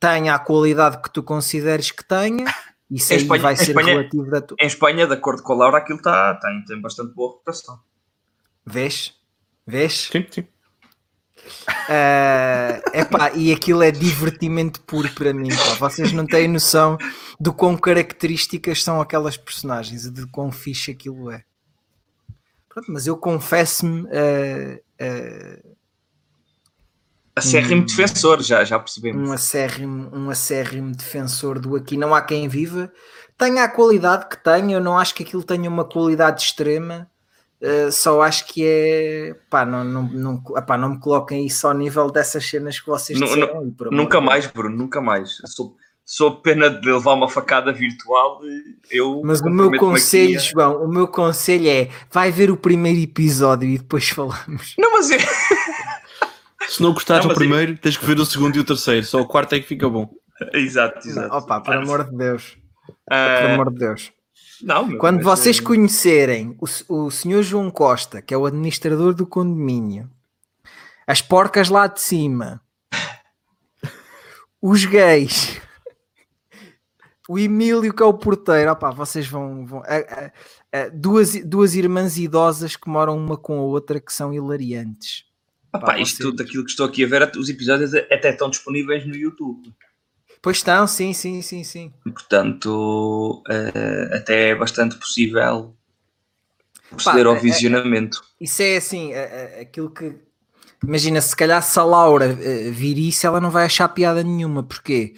tenha 0.00 0.34
a 0.34 0.38
qualidade 0.38 1.00
que 1.00 1.10
tu 1.10 1.22
consideres 1.22 1.90
que 1.90 2.04
tenha, 2.04 2.44
isso 2.90 3.12
aí 3.12 3.20
Espanha- 3.20 3.42
vai 3.42 3.56
ser 3.56 3.68
Espanha- 3.70 3.86
relativo 3.94 4.28
da 4.30 4.40
tua. 4.42 4.56
Em 4.60 4.66
Espanha, 4.66 5.06
de 5.06 5.14
acordo 5.14 5.42
com 5.42 5.52
a 5.52 5.56
Laura, 5.56 5.78
aquilo 5.78 5.98
está, 5.98 6.34
tem, 6.34 6.64
tem 6.66 6.80
bastante 6.80 7.14
boa 7.14 7.32
reputação. 7.32 7.78
Vês? 8.66 9.14
Vês? 9.68 10.08
Sim, 10.10 10.26
sim. 10.30 10.46
É 11.90 12.80
epá, 12.94 13.32
e 13.34 13.52
aquilo 13.52 13.82
é 13.82 13.90
divertimento 13.90 14.80
puro 14.82 15.08
para 15.14 15.32
mim. 15.32 15.48
pá. 15.48 15.74
Vocês 15.88 16.12
não 16.12 16.26
têm 16.26 16.48
noção 16.48 16.96
do 17.38 17.52
quão 17.52 17.76
características 17.76 18.82
são 18.82 19.00
aquelas 19.00 19.36
personagens 19.36 20.04
e 20.06 20.10
de 20.10 20.26
quão 20.26 20.50
fixe 20.50 20.90
aquilo 20.90 21.30
é. 21.30 21.44
Pronto, 22.68 22.90
mas 22.90 23.06
eu 23.06 23.16
confesso-me. 23.16 24.06
eh, 24.10 24.82
eh, 24.98 25.62
Acérrimo 27.36 27.84
defensor, 27.86 28.42
já, 28.42 28.64
já 28.64 28.78
percebemos. 28.78 29.28
um 29.28 29.32
acérrimo, 29.32 30.10
um 30.12 30.28
acérrimo 30.28 30.92
defensor 30.94 31.60
do 31.60 31.76
aqui 31.76 31.96
não 31.96 32.12
há 32.12 32.20
quem 32.20 32.48
viva 32.48 32.90
tenha 33.38 33.62
a 33.62 33.68
qualidade 33.68 34.28
que 34.28 34.42
tem, 34.42 34.72
eu 34.72 34.80
não 34.80 34.98
acho 34.98 35.14
que 35.14 35.22
aquilo 35.22 35.44
tenha 35.44 35.70
uma 35.70 35.84
qualidade 35.84 36.42
extrema 36.42 37.08
uh, 37.62 37.90
só 37.92 38.22
acho 38.22 38.46
que 38.46 38.62
é 38.64 39.34
pá, 39.50 39.64
não, 39.64 39.84
não, 39.84 40.02
não, 40.02 40.42
epá, 40.56 40.76
não 40.76 40.90
me 40.90 41.00
coloquem 41.00 41.46
isso 41.46 41.66
ao 41.66 41.74
nível 41.74 42.10
dessas 42.10 42.46
cenas 42.48 42.78
que 42.80 42.86
vocês 42.86 43.18
disseram 43.18 43.60
aí, 43.60 43.72
Nunca 43.90 44.20
mais, 44.20 44.46
Bruno, 44.46 44.76
nunca 44.76 45.00
mais. 45.00 45.38
Sou, 45.46 45.76
sou 46.04 46.40
pena 46.40 46.70
de 46.70 46.86
levar 46.90 47.12
uma 47.14 47.28
facada 47.28 47.72
virtual. 47.72 48.40
Eu 48.90 49.20
Mas 49.24 49.40
o 49.40 49.50
meu 49.50 49.70
conselho, 49.78 50.36
aqui 50.38 50.48
a- 50.48 50.50
João, 50.52 50.84
o 50.84 50.88
meu 50.88 51.06
conselho 51.08 51.68
é 51.68 51.88
vai 52.10 52.30
ver 52.30 52.50
o 52.50 52.56
primeiro 52.56 52.98
episódio 53.00 53.68
e 53.68 53.78
depois 53.78 54.08
falamos. 54.10 54.74
Não, 54.78 54.92
mas 54.92 55.10
eu... 55.10 55.18
Se 56.68 56.82
não 56.82 56.92
gostares 56.92 57.24
do 57.24 57.28
mas 57.28 57.36
eu- 57.36 57.38
primeiro, 57.46 57.76
tens 57.78 57.96
que 57.96 58.04
ver 58.04 58.18
o 58.18 58.26
segundo 58.26 58.56
e 58.56 58.60
o 58.60 58.64
terceiro. 58.64 59.04
Só 59.06 59.20
o 59.20 59.26
quarto 59.26 59.54
é 59.54 59.60
que 59.60 59.66
fica 59.66 59.88
bom. 59.88 60.10
exato, 60.52 61.06
exato. 61.08 61.34
Opa, 61.34 61.60
por 61.60 61.74
amor 61.74 62.04
de 62.04 62.16
Deus, 62.16 62.56
Ah, 63.10 63.38
por 63.40 63.50
amor 63.50 63.70
de 63.72 63.78
Deus. 63.78 64.12
Não, 64.62 64.86
meu, 64.86 64.98
Quando 64.98 65.16
mas, 65.16 65.24
vocês 65.24 65.58
eh, 65.58 65.62
conhecerem 65.62 66.56
o, 66.88 67.04
o 67.06 67.10
senhor 67.10 67.42
João 67.42 67.70
Costa, 67.70 68.20
que 68.22 68.32
é 68.34 68.36
o 68.38 68.46
administrador 68.46 69.14
do 69.14 69.26
condomínio, 69.26 70.10
as 71.06 71.22
porcas 71.22 71.68
lá 71.68 71.86
de 71.86 72.00
cima, 72.00 72.60
os 74.60 74.84
gays, 74.84 75.60
o 77.28 77.38
Emílio, 77.38 77.92
que 77.92 78.02
é 78.02 78.06
o 78.06 78.14
porteiro, 78.14 78.70
opá, 78.72 78.90
vocês 78.90 79.26
vão. 79.26 79.66
vão 79.66 79.80
a- 79.80 79.96
a- 79.96 80.32
a- 80.80 80.88
duas, 80.92 81.34
duas 81.44 81.74
irmãs 81.74 82.16
idosas 82.18 82.74
que 82.76 82.88
moram 82.88 83.16
uma 83.16 83.36
com 83.36 83.58
a 83.58 83.62
outra 83.62 84.00
que 84.00 84.12
são 84.12 84.32
hilariantes. 84.32 85.24
Opá, 85.74 85.86
pá, 85.88 85.98
isto 86.00 86.16
vocês- 86.18 86.30
tudo 86.30 86.42
aquilo 86.42 86.64
que 86.64 86.70
estou 86.70 86.86
aqui 86.86 87.04
a 87.04 87.06
ver, 87.06 87.30
os 87.36 87.48
episódios 87.48 87.94
até 87.94 88.30
estão 88.30 88.48
disponíveis 88.50 89.06
no 89.06 89.14
YouTube. 89.14 89.74
Pois 90.40 90.58
estão, 90.58 90.86
sim, 90.86 91.12
sim, 91.12 91.42
sim, 91.42 91.64
sim. 91.64 91.92
Portanto, 92.04 93.42
eh, 93.48 94.10
até 94.16 94.50
é 94.50 94.54
bastante 94.54 94.96
possível 94.96 95.74
proceder 96.90 97.24
Pá, 97.24 97.30
ao 97.30 97.36
é- 97.36 97.40
visionamento. 97.40 98.22
Isso 98.40 98.62
é 98.62 98.76
assim, 98.76 99.12
a- 99.14 99.24
a- 99.24 99.60
aquilo 99.62 99.90
que. 99.90 100.14
Imagina, 100.82 101.20
se 101.20 101.34
calhar 101.34 101.60
se 101.62 101.78
a 101.78 101.82
Laura 101.82 102.26
eh, 102.40 102.70
vir 102.70 102.98
isso, 102.98 103.26
ela 103.26 103.40
não 103.40 103.50
vai 103.50 103.64
achar 103.66 103.88
piada 103.88 104.22
nenhuma. 104.22 104.62
Porquê? 104.62 105.14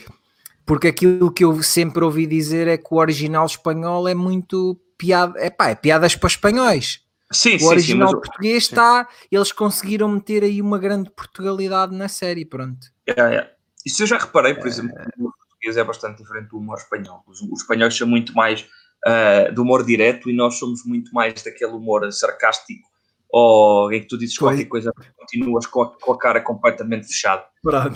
Porque 0.65 0.89
aquilo 0.89 1.31
que 1.33 1.45
eu 1.45 1.63
sempre 1.63 2.03
ouvi 2.05 2.27
dizer 2.27 2.67
é 2.67 2.79
que 2.79 2.89
o 2.91 2.97
original 2.97 3.45
espanhol 3.45 4.09
é 4.09 4.15
muito 4.15 4.81
piada. 4.97 5.39
É 5.39 5.51
pá, 5.51 5.69
é 5.71 5.75
piadas 5.75 6.17
para 6.17 6.29
espanhóis. 6.29 7.01
Sim, 7.33 7.55
O 7.55 7.59
sim, 7.59 7.65
sim, 7.65 7.69
original 7.71 8.13
mas 8.13 8.21
português 8.21 8.63
está. 8.65 9.07
Eles 9.31 9.53
conseguiram 9.53 10.09
meter 10.09 10.43
aí 10.45 10.61
uma 10.63 10.79
grande 10.79 11.11
Portugalidade 11.11 11.95
na 11.95 12.09
série. 12.09 12.45
Pronto. 12.45 12.87
É, 13.07 13.13
é. 13.21 13.55
Isso 13.85 14.03
eu 14.03 14.07
já 14.07 14.19
reparei, 14.19 14.55
por 14.55 14.67
exemplo, 14.67 14.95
que 14.95 15.19
o 15.19 15.21
humor 15.21 15.35
português 15.37 15.77
é 15.77 15.85
bastante 15.85 16.19
diferente 16.19 16.49
do 16.49 16.59
humor 16.59 16.79
espanhol. 16.79 17.23
Os, 17.27 17.41
os 17.41 17.61
espanhóis 17.61 17.97
são 17.97 18.07
muito 18.07 18.35
mais 18.35 18.67
ah, 19.05 19.51
do 19.53 19.63
humor 19.63 19.85
direto 19.85 20.29
e 20.29 20.33
nós 20.35 20.59
somos 20.59 20.85
muito 20.85 21.13
mais 21.13 21.43
daquele 21.43 21.73
humor 21.73 22.11
sarcástico 22.13 22.89
ou 23.33 23.93
em 23.93 24.01
que 24.01 24.07
tu 24.07 24.19
dizes 24.19 24.37
Pois. 24.37 24.57
qualquer 24.57 24.69
coisa 24.69 24.93
e 25.01 25.13
continuas 25.19 25.67
com 25.67 25.83
a, 25.83 25.99
com 25.99 26.13
a 26.13 26.19
cara 26.19 26.41
completamente 26.41 27.07
fechada. 27.07 27.45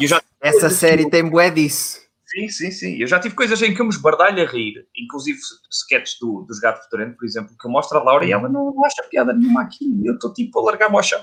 E 0.01 0.07
já, 0.07 0.23
Essa 0.40 0.70
série 0.70 1.11
tem 1.11 1.29
bué 1.29 1.51
disso. 1.51 2.01
sim, 2.25 2.49
sim, 2.49 2.70
sim. 2.70 2.97
Eu 3.01 3.07
já 3.07 3.18
tive 3.18 3.35
coisas 3.35 3.61
em 3.61 3.75
que 3.75 3.81
eu 3.81 3.85
me 3.85 3.92
esbardalho 3.92 4.42
a 4.42 4.47
rir, 4.47 4.87
inclusive 4.97 5.38
sketches 5.70 6.18
do, 6.20 6.42
dos 6.42 6.59
Gato 6.59 6.85
Fedorento, 6.85 7.16
por 7.16 7.27
exemplo, 7.27 7.55
que 7.59 7.66
eu 7.66 7.70
mostro 7.70 7.99
a 7.99 8.03
Laura 8.03 8.25
e 8.25 8.33
ela 8.33 8.49
não, 8.49 8.73
acha 8.85 9.03
piada 9.11 9.33
nenhuma 9.33 9.62
aqui. 9.62 9.85
Eu 10.05 10.14
estou 10.14 10.33
tipo 10.33 10.59
a 10.61 10.62
largar-me 10.62 10.97
ao 10.97 11.03
chão. 11.03 11.23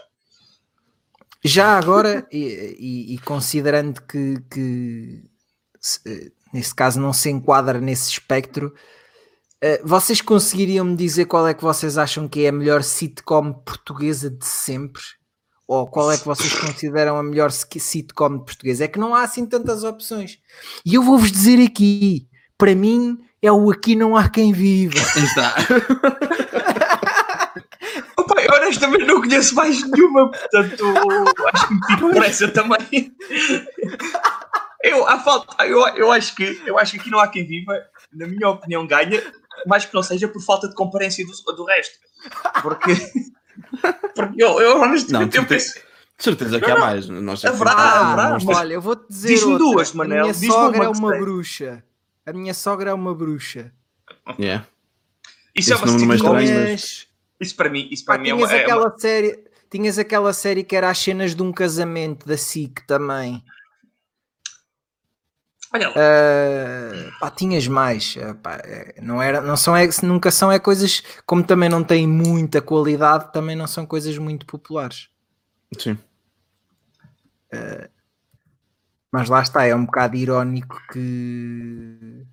Já 1.43 1.77
agora, 1.77 2.27
e, 2.31 2.75
e- 2.79 3.15
e 3.15 3.17
considerando 3.19 4.01
que, 4.03 4.39
que 4.51 5.23
se- 5.79 5.99
eh, 6.05 6.31
nesse 6.53 6.73
caso 6.75 6.99
não 6.99 7.11
se 7.13 7.29
enquadra 7.29 7.79
nesse 7.81 8.09
espectro, 8.11 8.73
eh, 9.61 9.81
vocês 9.83 10.21
conseguiriam 10.21 10.85
me 10.85 10.95
dizer 10.95 11.25
qual 11.25 11.47
é 11.47 11.53
que 11.53 11.63
vocês 11.63 11.97
acham 11.97 12.27
que 12.27 12.45
é 12.45 12.49
a 12.49 12.51
melhor 12.51 12.83
sitcom 12.83 13.53
portuguesa 13.53 14.29
de 14.29 14.45
sempre? 14.45 15.01
Ou 15.67 15.87
qual 15.87 16.11
é 16.11 16.17
que 16.17 16.25
vocês 16.25 16.53
consideram 16.53 17.17
a 17.17 17.23
melhor 17.23 17.49
sitcom 17.51 18.39
portuguesa? 18.39 18.83
É 18.83 18.87
que 18.87 18.99
não 18.99 19.15
há 19.15 19.23
assim 19.23 19.45
tantas 19.45 19.83
opções. 19.83 20.37
E 20.85 20.93
eu 20.95 21.01
vou-vos 21.03 21.31
dizer 21.31 21.63
aqui, 21.65 22.27
para 22.57 22.75
mim 22.75 23.17
é 23.41 23.51
o 23.51 23.71
Aqui 23.71 23.95
Não 23.95 24.15
Há 24.15 24.27
Quem 24.29 24.51
Viva. 24.53 24.99
Está. 24.99 25.55
Eu 28.71 28.87
honestamente 28.87 29.05
não 29.05 29.21
conheço 29.21 29.55
mais 29.55 29.83
nenhuma, 29.89 30.29
portanto 30.31 30.85
acho 31.53 31.67
que 31.67 31.73
me 31.73 31.81
tiro 31.81 32.11
por 32.13 32.23
essa 32.23 32.47
também. 32.47 33.13
Eu, 34.83 35.07
há 35.07 35.19
falta, 35.19 35.65
eu, 35.65 35.79
eu, 35.89 36.11
acho 36.11 36.35
que, 36.35 36.61
eu 36.65 36.77
acho 36.79 36.93
que 36.93 36.99
aqui 36.99 37.09
não 37.11 37.19
há 37.19 37.27
quem 37.27 37.45
viva, 37.45 37.77
na 38.11 38.25
minha 38.27 38.49
opinião, 38.49 38.87
ganha, 38.87 39.21
mais 39.67 39.85
que 39.85 39.93
não 39.93 40.01
seja 40.01 40.27
por 40.27 40.41
falta 40.41 40.67
de 40.67 40.73
comparência 40.75 41.23
do, 41.25 41.55
do 41.55 41.65
resto. 41.65 41.99
Porque, 42.63 42.93
porque 44.15 44.43
eu, 44.43 44.59
eu 44.59 44.81
honestamente 44.81 45.37
Não, 45.37 45.43
eu 45.43 45.47
De 45.47 45.63
certeza 46.17 46.59
que 46.59 46.71
há 46.71 46.79
mais. 46.79 47.07
Nós 47.07 47.45
Haverá, 47.45 47.71
Ah, 47.73 48.11
haverá, 48.13 48.39
mas- 48.43 48.57
olha, 48.57 48.73
eu 48.73 48.81
vou-te 48.81 49.07
dizer 49.07 49.27
Diz-me 49.27 49.57
duas, 49.57 49.93
Manel, 49.93 50.17
A 50.17 50.21
minha 50.21 50.33
diz-me 50.33 50.47
sogra 50.47 50.77
uma 50.77 50.85
é 50.85 50.89
uma 50.89 51.17
bruxa. 51.17 51.83
A 52.25 52.33
minha 52.33 52.53
sogra 52.53 52.89
é 52.89 52.93
uma 52.93 53.13
bruxa. 53.13 53.71
Yeah. 54.39 54.65
Isso, 55.55 55.73
é 55.73 55.75
uma 55.75 55.85
não 55.85 55.99
sitcom. 55.99 56.13
estranho, 56.39 56.69
mas- 56.71 57.07
Isso 57.41 57.55
para 57.55 57.69
mim, 57.69 57.87
isso 57.91 58.05
para 58.05 58.15
Pá, 58.17 58.21
mim 58.23 58.29
é 58.29 58.33
tinhas, 58.35 58.49
uma, 58.51 58.57
é 58.57 58.61
aquela 58.63 58.85
uma- 58.87 58.97
série, 58.99 59.43
tinhas 59.69 59.97
aquela 59.97 60.31
série 60.33 60.63
que 60.63 60.75
era 60.75 60.89
as 60.89 60.97
cenas 60.99 61.35
de 61.35 61.41
um 61.41 61.51
casamento 61.51 62.25
da 62.25 62.37
SIC 62.37 62.85
também. 62.85 63.43
Olha 65.73 65.87
lá. 65.89 65.95
Ah, 65.97 67.11
pá, 67.19 67.31
tinhas 67.31 67.65
mais. 67.67 68.15
ah, 68.21 68.35
pá, 68.35 68.55
é, 68.63 68.95
não 69.01 69.21
era, 69.21 69.41
não 69.41 69.55
são, 69.57 69.75
é, 69.75 69.87
nunca 70.03 70.29
são 70.29 70.51
é 70.51 70.59
coisas, 70.59 71.01
como 71.25 71.43
também 71.43 71.69
não 71.69 71.83
têm 71.83 72.05
muita 72.07 72.61
qualidade, 72.61 73.31
também 73.33 73.55
não 73.55 73.65
são 73.67 73.85
coisas 73.85 74.17
muito 74.17 74.45
populares. 74.45 75.09
Sim. 75.79 75.97
Mas 79.11 79.29
lá 79.29 79.41
está, 79.41 79.65
é 79.65 79.75
um 79.75 79.85
bocado 79.85 80.15
irónico 80.15 80.81
que. 80.91 82.25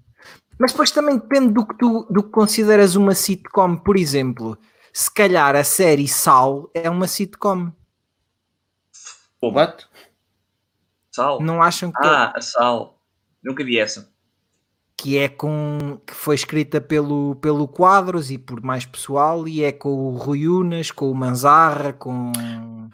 Mas 0.59 0.72
depois 0.72 0.90
também 0.90 1.16
depende 1.16 1.52
do 1.52 1.66
que 1.66 1.76
tu 1.76 2.06
do 2.11 2.22
que 2.22 2.30
consideras 2.30 2.94
uma 2.96 3.14
sitcom. 3.14 3.76
Por 3.76 3.96
exemplo, 3.96 4.59
se 4.93 5.11
calhar 5.12 5.55
a 5.57 5.64
série 5.64 6.09
Sal 6.09 6.70
é 6.74 6.89
uma 6.91 7.07
sitcom. 7.07 7.70
What? 9.43 9.86
Sal. 11.14 11.41
Não 11.41 11.62
acham 11.62 11.91
que, 11.93 12.07
Ah, 12.07 12.32
a 12.36 12.41
Sal. 12.41 12.99
Nunca 13.43 13.64
vi 13.64 13.78
essa. 13.78 14.11
que 14.97 15.16
é 15.16 15.28
com 15.28 16.01
que 16.05 16.12
foi 16.12 16.34
escrita 16.34 16.80
pelo, 16.80 17.36
pelo 17.36 17.68
Quadros 17.68 18.32
e 18.32 18.39
por 18.39 18.61
mais 18.61 18.84
pessoal 18.84 19.47
e 19.47 19.62
é 19.62 19.70
com 19.70 19.91
o 19.91 20.16
Rui 20.16 20.49
Unas, 20.49 20.91
com 20.91 21.09
o 21.11 21.14
Manzarra, 21.14 21.93
com 21.93 22.32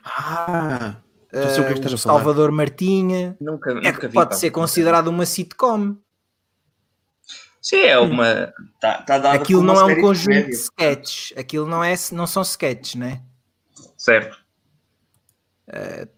Ah, 0.05 0.97
sei 1.33 1.61
o 1.61 1.65
é 1.65 1.71
eh, 1.71 1.95
o. 1.95 1.99
Salvador 1.99 2.53
Martinha. 2.53 3.35
Nunca, 3.41 3.71
É 3.71 3.75
nunca 3.75 3.93
que 4.01 4.09
vi. 4.09 4.13
pode 4.13 4.31
pá. 4.31 4.37
ser 4.37 4.51
considerado 4.51 5.09
uma 5.09 5.25
sitcom. 5.25 5.97
Sim, 7.65 7.77
é 7.81 7.99
uma. 7.99 8.53
Tá, 8.79 8.99
tá 9.01 9.19
dada 9.19 9.43
Aquilo 9.43 9.63
não 9.63 9.81
é 9.81 9.85
um 9.87 9.95
de 9.95 10.01
conjunto 10.03 10.29
de 10.29 10.35
comédia. 10.35 10.55
sketches. 10.55 11.33
Aquilo 11.39 11.67
não, 11.67 11.83
é, 11.83 11.95
não 12.13 12.27
são 12.27 12.43
sketches, 12.43 12.95
né? 12.97 13.23
Certo. 13.97 14.39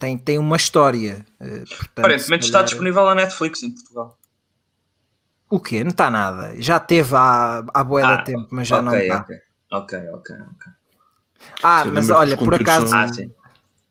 tem, 0.00 0.18
tem 0.18 0.38
uma 0.38 0.56
história. 0.56 1.24
eh, 1.38 1.58
portanto, 1.68 1.98
Aparentemente 2.00 2.44
está 2.46 2.58
calhar- 2.58 2.64
disponível 2.64 3.04
na 3.04 3.14
Netflix 3.14 3.62
em 3.62 3.70
Portugal. 3.70 4.18
O 5.48 5.60
quê? 5.60 5.84
Não 5.84 5.92
está 5.92 6.10
nada. 6.10 6.60
Já 6.60 6.80
teve 6.80 7.14
há, 7.14 7.58
há 7.72 7.82
de 7.84 8.02
Ah, 8.02 8.22
tempo, 8.22 8.48
mas 8.50 8.66
já 8.66 8.82
não 8.82 8.90
ok, 8.90 9.02
está. 9.02 9.20
ok. 9.20 9.36
Ok, 9.70 9.98
ok, 10.14 10.36
ok. 10.36 10.72
Ah, 11.62 11.84
mas 11.84 12.10
olha, 12.10 12.36
por 12.36 12.54
acaso, 12.56 12.92
Ah, 12.92 13.06
sim. 13.06 13.32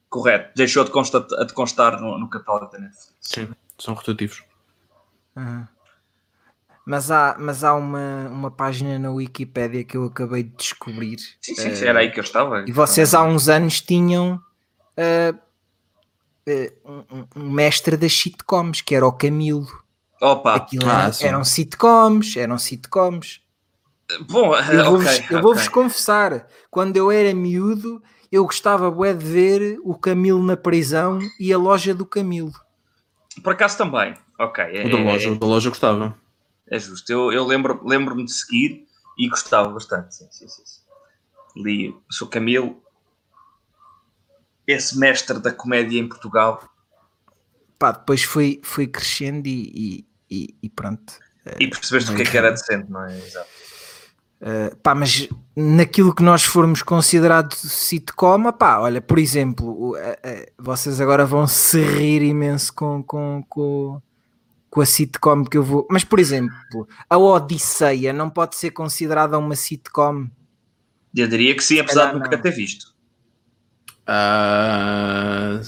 Correto. 0.10 0.51
Deixou 0.58 0.84
de 0.84 0.91
constar, 0.91 1.22
de 1.22 1.53
constar 1.53 2.01
no, 2.01 2.18
no 2.20 2.30
catálogo 2.30 2.70
da 2.70 2.80
Netflix. 2.80 3.16
Sim, 3.22 3.49
são 3.80 3.93
rotativos. 3.93 4.43
Aham. 5.38 5.70
Mas 6.86 7.10
há, 7.12 7.36
mas 7.40 7.64
há 7.64 7.74
uma, 7.74 8.28
uma 8.30 8.52
página 8.52 8.98
na 9.00 9.12
Wikipédia 9.12 9.84
que 9.84 9.98
eu 9.98 10.06
acabei 10.06 10.44
de 10.44 10.52
descobrir. 10.56 11.18
Sim, 11.42 11.56
sim, 11.56 11.62
Eh, 11.62 11.76
sim, 11.76 11.86
era 11.86 12.00
aí 12.00 12.12
que 12.12 12.20
eu 12.20 12.24
estava. 12.24 12.64
E 12.68 12.72
vocês 12.72 13.14
há 13.14 13.24
uns 13.24 13.50
anos 13.50 13.82
tinham 13.82 14.40
eh, 14.98 15.34
eh, 16.48 16.74
um, 16.86 17.26
um- 17.36 17.50
mestre 17.50 17.98
das 17.98 18.14
sitcoms, 18.14 18.82
que 18.82 18.96
era 18.96 19.06
o 19.06 19.12
Camilo. 19.14 19.68
Opa, 20.22 20.56
Aquilo 20.56 20.88
ah, 20.88 21.12
era- 21.12 21.16
eram 21.22 21.44
sitcoms, 21.44 22.38
eram 22.38 22.58
sitcoms. 22.58 23.42
bom, 24.30 24.54
Eu 24.72 24.84
vou-vos 24.86 25.06
ok, 25.06 25.26
eu 25.30 25.42
vou-vos 25.42 25.62
ok. 25.64 25.74
confessar, 25.74 26.48
quando 26.70 26.98
eu 26.98 27.12
era 27.12 27.34
miúdo, 27.34 28.02
eu 28.32 28.44
gostava 28.46 28.90
bué 28.92 29.14
de 29.14 29.26
ver 29.26 29.80
o 29.84 29.96
Camilo 29.98 30.44
na 30.44 30.56
prisão 30.58 31.20
e 31.40 31.52
a 31.54 31.58
loja 31.58 31.94
do 31.94 32.06
Camilo. 32.06 32.52
Por 33.44 33.54
acaso 33.54 33.78
também. 33.78 34.14
Ok, 34.40 34.64
é, 34.64 34.86
O 34.86 34.90
da 34.90 34.98
é- 34.98 35.02
loja, 35.04 35.32
o 35.32 35.36
da 35.38 35.46
loja 35.46 35.68
eu 35.68 35.72
gostava. 35.72 36.16
É 36.70 36.80
justo. 36.80 37.11
Eu, 37.11 37.32
eu 37.32 37.45
lembro- 37.45 37.82
lembro-me 37.86 38.26
de 38.26 38.32
seguir 38.34 38.88
e 39.18 39.28
gostava 39.30 39.70
bastante. 39.70 40.16
Sim, 40.16 40.28
sim, 40.32 40.47
sim. 40.47 40.82
Li 41.55 41.95
Sr. 42.11 42.28
Camilo, 42.28 42.82
esse 44.68 44.97
mestre 44.97 45.39
da 45.39 45.51
comédia 45.51 45.99
em 45.99 46.07
Portugal. 46.07 46.68
Pá, 47.78 47.91
depois 47.91 48.24
fui, 48.24 48.59
fui 48.63 48.88
crescendo 48.88 49.47
e, 49.47 50.05
e- 50.30 50.55
e- 50.61 50.70
pronto. 50.70 51.13
E 51.59 51.68
percebeste 51.70 52.11
o 52.11 52.16
que 52.16 52.24
é 52.24 52.26
que 52.26 52.38
era 52.38 52.49
decente, 52.51 52.89
não 52.89 53.03
é? 53.05 53.18
Exato. 53.18 53.49
Uh, 54.41 54.76
pá, 54.78 54.93
mas 54.93 55.30
naquilo 55.55 56.13
que 56.13 56.22
nós 56.24 56.43
formos 56.43 56.84
considerados 56.84 57.57
sitcom, 57.57 58.51
pá, 58.51 58.80
olha, 58.80 59.01
por 59.01 59.18
exemplo, 59.18 59.95
a- 59.95 59.99
a- 60.28 60.45
vocês 60.59 60.99
agora 60.99 61.26
vão 61.26 61.47
se 61.47 61.80
rir 61.82 62.22
imenso 62.22 62.74
com, 62.74 63.01
com, 63.03 63.43
com, 63.47 64.01
com 64.76 64.82
a 64.82 64.86
sitcom 64.86 65.46
que 65.46 65.58
eu 65.58 65.64
vou. 65.64 65.88
Mas, 65.90 66.04
por 66.04 66.20
exemplo, 66.20 66.86
a 67.10 67.18
Odisseia 67.18 68.12
não 68.12 68.30
pode 68.30 68.58
ser 68.58 68.72
considerada 68.72 69.38
uma 69.38 69.56
sitcom. 69.56 70.28
Eu 71.16 71.30
diria 71.30 71.56
que 71.56 71.64
sim, 71.64 71.80
apesar 71.80 72.12
de 72.12 72.20
nunca 72.20 72.38
ter 72.38 72.52
visto. 72.52 72.94
Ah, 74.06 75.62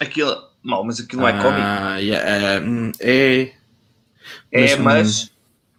Aquilo, 0.00 0.36
mal, 0.62 0.84
mas 0.84 1.00
aquilo 1.00 1.22
não 1.22 1.28
é 1.28 1.32
cómico. 1.32 1.66
ah, 1.66 1.96
yeah, 1.96 2.64
hum, 2.64 2.92
é. 3.00 3.54
É, 4.52 4.76
mas, 4.76 4.78
mas 4.78 5.32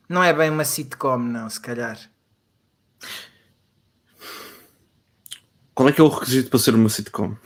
Não 0.10 0.22
é 0.22 0.34
bem 0.34 0.50
uma 0.50 0.66
sitcom, 0.66 1.20
não, 1.20 1.50
se 1.50 1.62
calhar. 1.62 1.98
Qual 5.74 5.88
é 5.88 5.94
que 5.94 6.02
é 6.02 6.04
o 6.04 6.10
requisito 6.10 6.50
para 6.50 6.60
ser 6.60 6.76
uma 6.76 6.90
sitcom? 6.90 7.38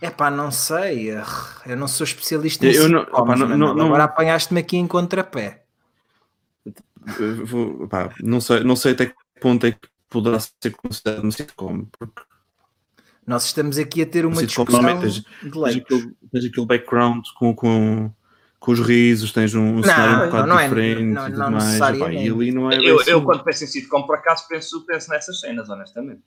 É 0.00 0.08
pá, 0.10 0.30
não 0.30 0.50
sei. 0.50 1.10
Eu 1.66 1.76
não 1.76 1.86
sou 1.86 2.04
especialista 2.04 2.66
em 2.66 2.72
Eu 2.72 2.88
não- 2.88 3.02
opá, 3.02 3.36
não- 3.36 3.48
Manel. 3.48 3.58
não- 3.58 3.70
Agora 3.86 3.88
não- 3.98 4.04
apanhaste-me 4.04 4.60
aqui 4.60 4.76
em 4.76 4.86
contrapé. 4.86 5.64
Eu 7.18 7.46
vou- 7.46 7.88
pá, 7.88 8.10
não, 8.22 8.40
sei, 8.40 8.60
não 8.64 8.76
sei 8.76 8.92
até 8.92 9.06
que 9.06 9.14
ponto 9.40 9.66
é 9.66 9.72
que 9.72 9.88
poderá 10.08 10.38
ser 10.40 10.70
considerado 10.70 11.22
uma 11.22 11.32
sitcom. 11.32 11.86
Porque 11.98 12.22
Nós 13.26 13.44
estamos 13.44 13.78
aqui 13.78 14.02
a 14.02 14.06
ter 14.06 14.24
uma 14.26 14.34
sitcom 14.36 14.64
discussão 14.64 14.82
normalmente 14.82 15.20
de 15.20 15.50
tens 15.50 15.76
aquele, 15.76 16.14
tens 16.32 16.44
aquele 16.46 16.66
background 16.66 17.24
com, 17.38 17.54
com, 17.54 18.10
com 18.58 18.72
os 18.72 18.80
risos, 18.80 19.32
tens 19.32 19.54
um, 19.54 19.76
um 19.76 19.82
cenário 19.82 20.22
um 20.24 20.26
bocado 20.26 20.48
não 20.48 20.58
é- 20.58 20.68
diferente 20.68 21.02
não- 21.02 21.26
tudo 21.26 21.38
não 21.38 21.50
mais. 21.52 21.64
necessariamente. 21.64 22.16
opá, 22.16 22.22
e 22.24 22.30
ali 22.30 22.52
não 22.52 22.70
é 22.72 22.76
bem 22.78 22.86
eu, 22.86 23.00
assim. 23.00 23.10
eu, 23.10 23.22
quando 23.22 23.44
penso 23.44 23.64
em 23.64 23.66
sitcom, 23.66 24.02
por 24.04 24.16
acaso, 24.16 24.48
penso, 24.48 24.84
penso 24.86 25.10
nessas 25.10 25.40
cenas, 25.40 25.68
honestamente. 25.68 26.22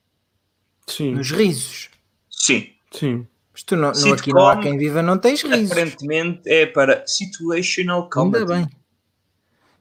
Sim, 0.88 1.16
Nos 1.16 1.32
risos. 1.32 1.90
Sim. 2.30 2.70
sim. 2.92 3.28
Mas 3.54 3.64
tu 3.64 3.76
não, 3.76 3.90
no 3.90 3.96
Sitcom, 3.96 4.14
aqui 4.14 4.34
não 4.34 4.48
há 4.48 4.60
quem 4.60 4.78
viva, 4.78 5.04
não 5.04 5.18
tens 5.18 5.44
risos. 5.44 5.72
Aparentemente 5.72 6.42
é 6.50 6.66
para 6.66 7.06
situational 7.06 8.10
comedy. 8.10 8.52
Ainda 8.52 8.68
bem. 8.68 8.70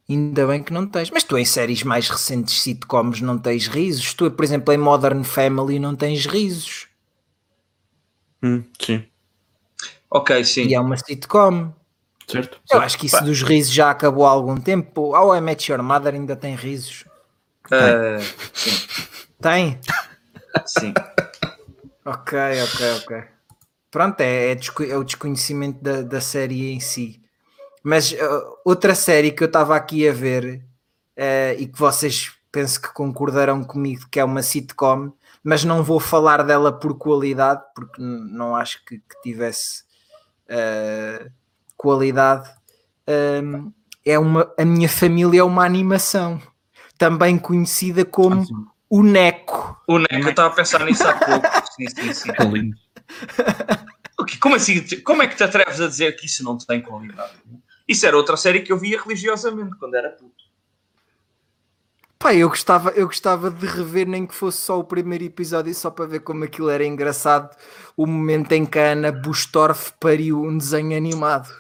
Ainda 0.08 0.46
bem 0.46 0.62
que 0.62 0.72
não 0.72 0.86
tens. 0.86 1.10
Mas 1.10 1.24
tu 1.24 1.38
em 1.38 1.44
séries 1.44 1.82
mais 1.82 2.08
recentes 2.10 2.60
sitcoms 2.60 3.22
não 3.22 3.38
tens 3.38 3.66
risos. 3.66 4.12
Tu, 4.12 4.30
por 4.30 4.44
exemplo, 4.44 4.74
em 4.74 4.76
Modern 4.76 5.22
Family 5.24 5.78
não 5.78 5.96
tens 5.96 6.26
risos. 6.26 6.88
Hum, 8.42 8.64
sim, 8.78 9.06
Ok, 10.10 10.44
sim. 10.44 10.66
E 10.66 10.74
é 10.74 10.80
uma 10.80 10.96
sitcom. 10.98 11.72
certo? 12.28 12.56
Eu 12.56 12.60
certo. 12.66 12.84
acho 12.84 12.98
que 12.98 13.06
isso 13.06 13.24
dos 13.24 13.42
risos 13.42 13.72
já 13.72 13.90
acabou 13.90 14.26
há 14.26 14.30
algum 14.30 14.56
tempo. 14.60 15.16
How 15.16 15.34
I 15.34 15.40
Met 15.40 15.70
Your 15.70 15.82
Mother 15.82 16.12
ainda 16.14 16.36
tem 16.36 16.54
risos. 16.54 17.04
Ah, 17.70 18.18
sim, 18.52 18.72
Tem? 19.40 19.80
sim. 20.66 20.92
Ok, 22.04 22.38
ok, 22.64 22.92
ok. 23.00 23.24
Pronto, 23.92 24.18
é, 24.22 24.52
é 24.52 24.58
é 24.88 24.96
o 24.96 25.04
desconhecimento 25.04 25.84
da, 25.84 26.00
da 26.00 26.20
série 26.20 26.72
em 26.72 26.80
si. 26.80 27.22
Mas 27.84 28.10
uh, 28.12 28.56
outra 28.64 28.94
série 28.94 29.30
que 29.30 29.42
eu 29.42 29.46
estava 29.46 29.76
aqui 29.76 30.08
a 30.08 30.12
ver 30.12 30.64
uh, 31.18 31.60
e 31.60 31.66
que 31.66 31.78
vocês 31.78 32.32
penso 32.50 32.80
que 32.80 32.92
concordarão 32.92 33.62
comigo 33.62 34.06
que 34.10 34.18
é 34.18 34.24
uma 34.24 34.42
sitcom, 34.42 35.12
mas 35.44 35.62
não 35.62 35.82
vou 35.82 36.00
falar 36.00 36.42
dela 36.42 36.72
por 36.72 36.96
qualidade, 36.96 37.62
porque 37.74 38.00
não 38.00 38.56
acho 38.56 38.82
que, 38.84 38.96
que 38.96 39.22
tivesse 39.22 39.82
uh, 40.48 41.30
qualidade. 41.76 42.50
Um, 43.06 43.72
é 44.06 44.18
uma, 44.18 44.50
a 44.58 44.64
minha 44.64 44.88
família 44.88 45.40
é 45.40 45.44
uma 45.44 45.66
animação, 45.66 46.40
também 46.96 47.38
conhecida 47.38 48.06
como 48.06 48.42
Ah, 48.42 48.72
o 48.88 49.02
Neco. 49.02 49.78
O 49.86 49.98
Neco, 49.98 50.14
eu 50.14 50.30
estava 50.30 50.48
a 50.48 50.56
pensar 50.56 50.84
nisso 50.84 51.06
há 51.06 51.12
pouco. 51.14 51.46
Sim, 51.76 51.88
sim, 51.88 52.14
sim. 52.14 52.30
É 52.38 52.44
lindo. 52.44 52.81
Como 54.40 54.54
assim? 54.54 54.84
Como 55.02 55.22
é 55.22 55.26
que 55.26 55.36
te 55.36 55.44
atreves 55.44 55.80
a 55.80 55.88
dizer 55.88 56.16
que 56.16 56.26
isso 56.26 56.44
não 56.44 56.56
tem 56.56 56.80
qualidade? 56.80 57.32
Isso 57.88 58.06
era 58.06 58.16
outra 58.16 58.36
série 58.36 58.62
que 58.62 58.72
eu 58.72 58.78
via 58.78 59.00
religiosamente 59.00 59.76
quando 59.78 59.94
era 59.94 60.10
puto. 60.10 60.42
Pá, 62.18 62.32
eu 62.34 62.48
gostava, 62.48 62.90
eu 62.90 63.06
gostava 63.06 63.50
de 63.50 63.66
rever 63.66 64.06
nem 64.06 64.24
que 64.24 64.34
fosse 64.34 64.58
só 64.58 64.78
o 64.78 64.84
primeiro 64.84 65.24
episódio 65.24 65.74
só 65.74 65.90
para 65.90 66.06
ver 66.06 66.20
como 66.20 66.44
aquilo 66.44 66.70
era 66.70 66.86
engraçado 66.86 67.54
o 67.96 68.06
momento 68.06 68.52
em 68.52 68.64
que 68.64 68.78
a 68.78 68.92
Ana 68.92 69.10
Bustorff 69.10 69.92
pariu 69.98 70.40
um 70.40 70.56
desenho 70.56 70.96
animado. 70.96 71.52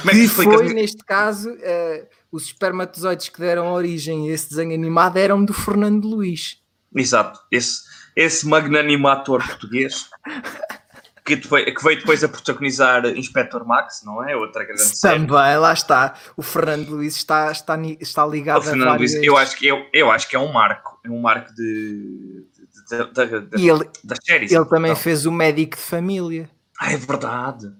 Como 0.00 0.10
é 0.10 0.14
que 0.14 0.20
E 0.20 0.28
foi, 0.28 0.72
neste 0.72 1.04
caso, 1.04 1.54
eh, 1.60 2.08
os 2.30 2.44
espermatozoides 2.44 3.28
que 3.28 3.40
deram 3.40 3.72
origem 3.72 4.30
a 4.30 4.32
esse 4.32 4.48
desenho 4.48 4.74
animado 4.74 5.18
eram 5.18 5.44
do 5.44 5.52
Fernando 5.52 6.06
Luís. 6.06 6.62
Exato. 6.94 7.40
Esse, 7.50 7.82
esse 8.16 8.46
magnânimo 8.46 9.08
ator 9.08 9.44
português. 9.44 10.08
que, 11.24 11.36
depois, 11.36 11.64
que 11.64 11.84
veio 11.84 11.98
depois 11.98 12.24
a 12.24 12.28
protagonizar 12.28 13.06
Inspector 13.06 13.64
Max, 13.66 14.02
não 14.04 14.26
é? 14.26 14.34
Outra 14.36 14.64
grande 14.64 14.82
Também, 15.00 15.28
série. 15.28 15.56
lá 15.56 15.72
está. 15.72 16.14
O 16.36 16.42
Fernando 16.42 16.90
Luiz 16.90 17.16
está, 17.16 17.50
está, 17.52 17.78
está 18.00 18.26
ligado 18.26 18.58
o 18.60 18.62
Fernando 18.62 18.88
a 18.88 18.90
várias... 18.92 19.12
Luiz, 19.12 19.24
eu 19.24 19.36
acho, 19.36 19.56
que, 19.56 19.66
eu, 19.66 19.86
eu 19.92 20.10
acho 20.10 20.28
que 20.28 20.36
é 20.36 20.38
um 20.38 20.52
marco. 20.52 20.98
É 21.04 21.10
um 21.10 21.20
marco 21.20 21.54
de, 21.54 22.44
de, 22.90 23.12
de, 23.12 23.40
de, 23.40 23.62
e 23.62 23.68
ele, 23.68 23.88
das 24.02 24.18
séries. 24.24 24.50
Ele 24.50 24.64
também 24.64 24.90
então. 24.90 25.02
fez 25.02 25.24
o 25.24 25.32
médico 25.32 25.76
de 25.76 25.82
família. 25.82 26.50
Ah, 26.78 26.92
é 26.92 26.96
verdade. 26.96 27.72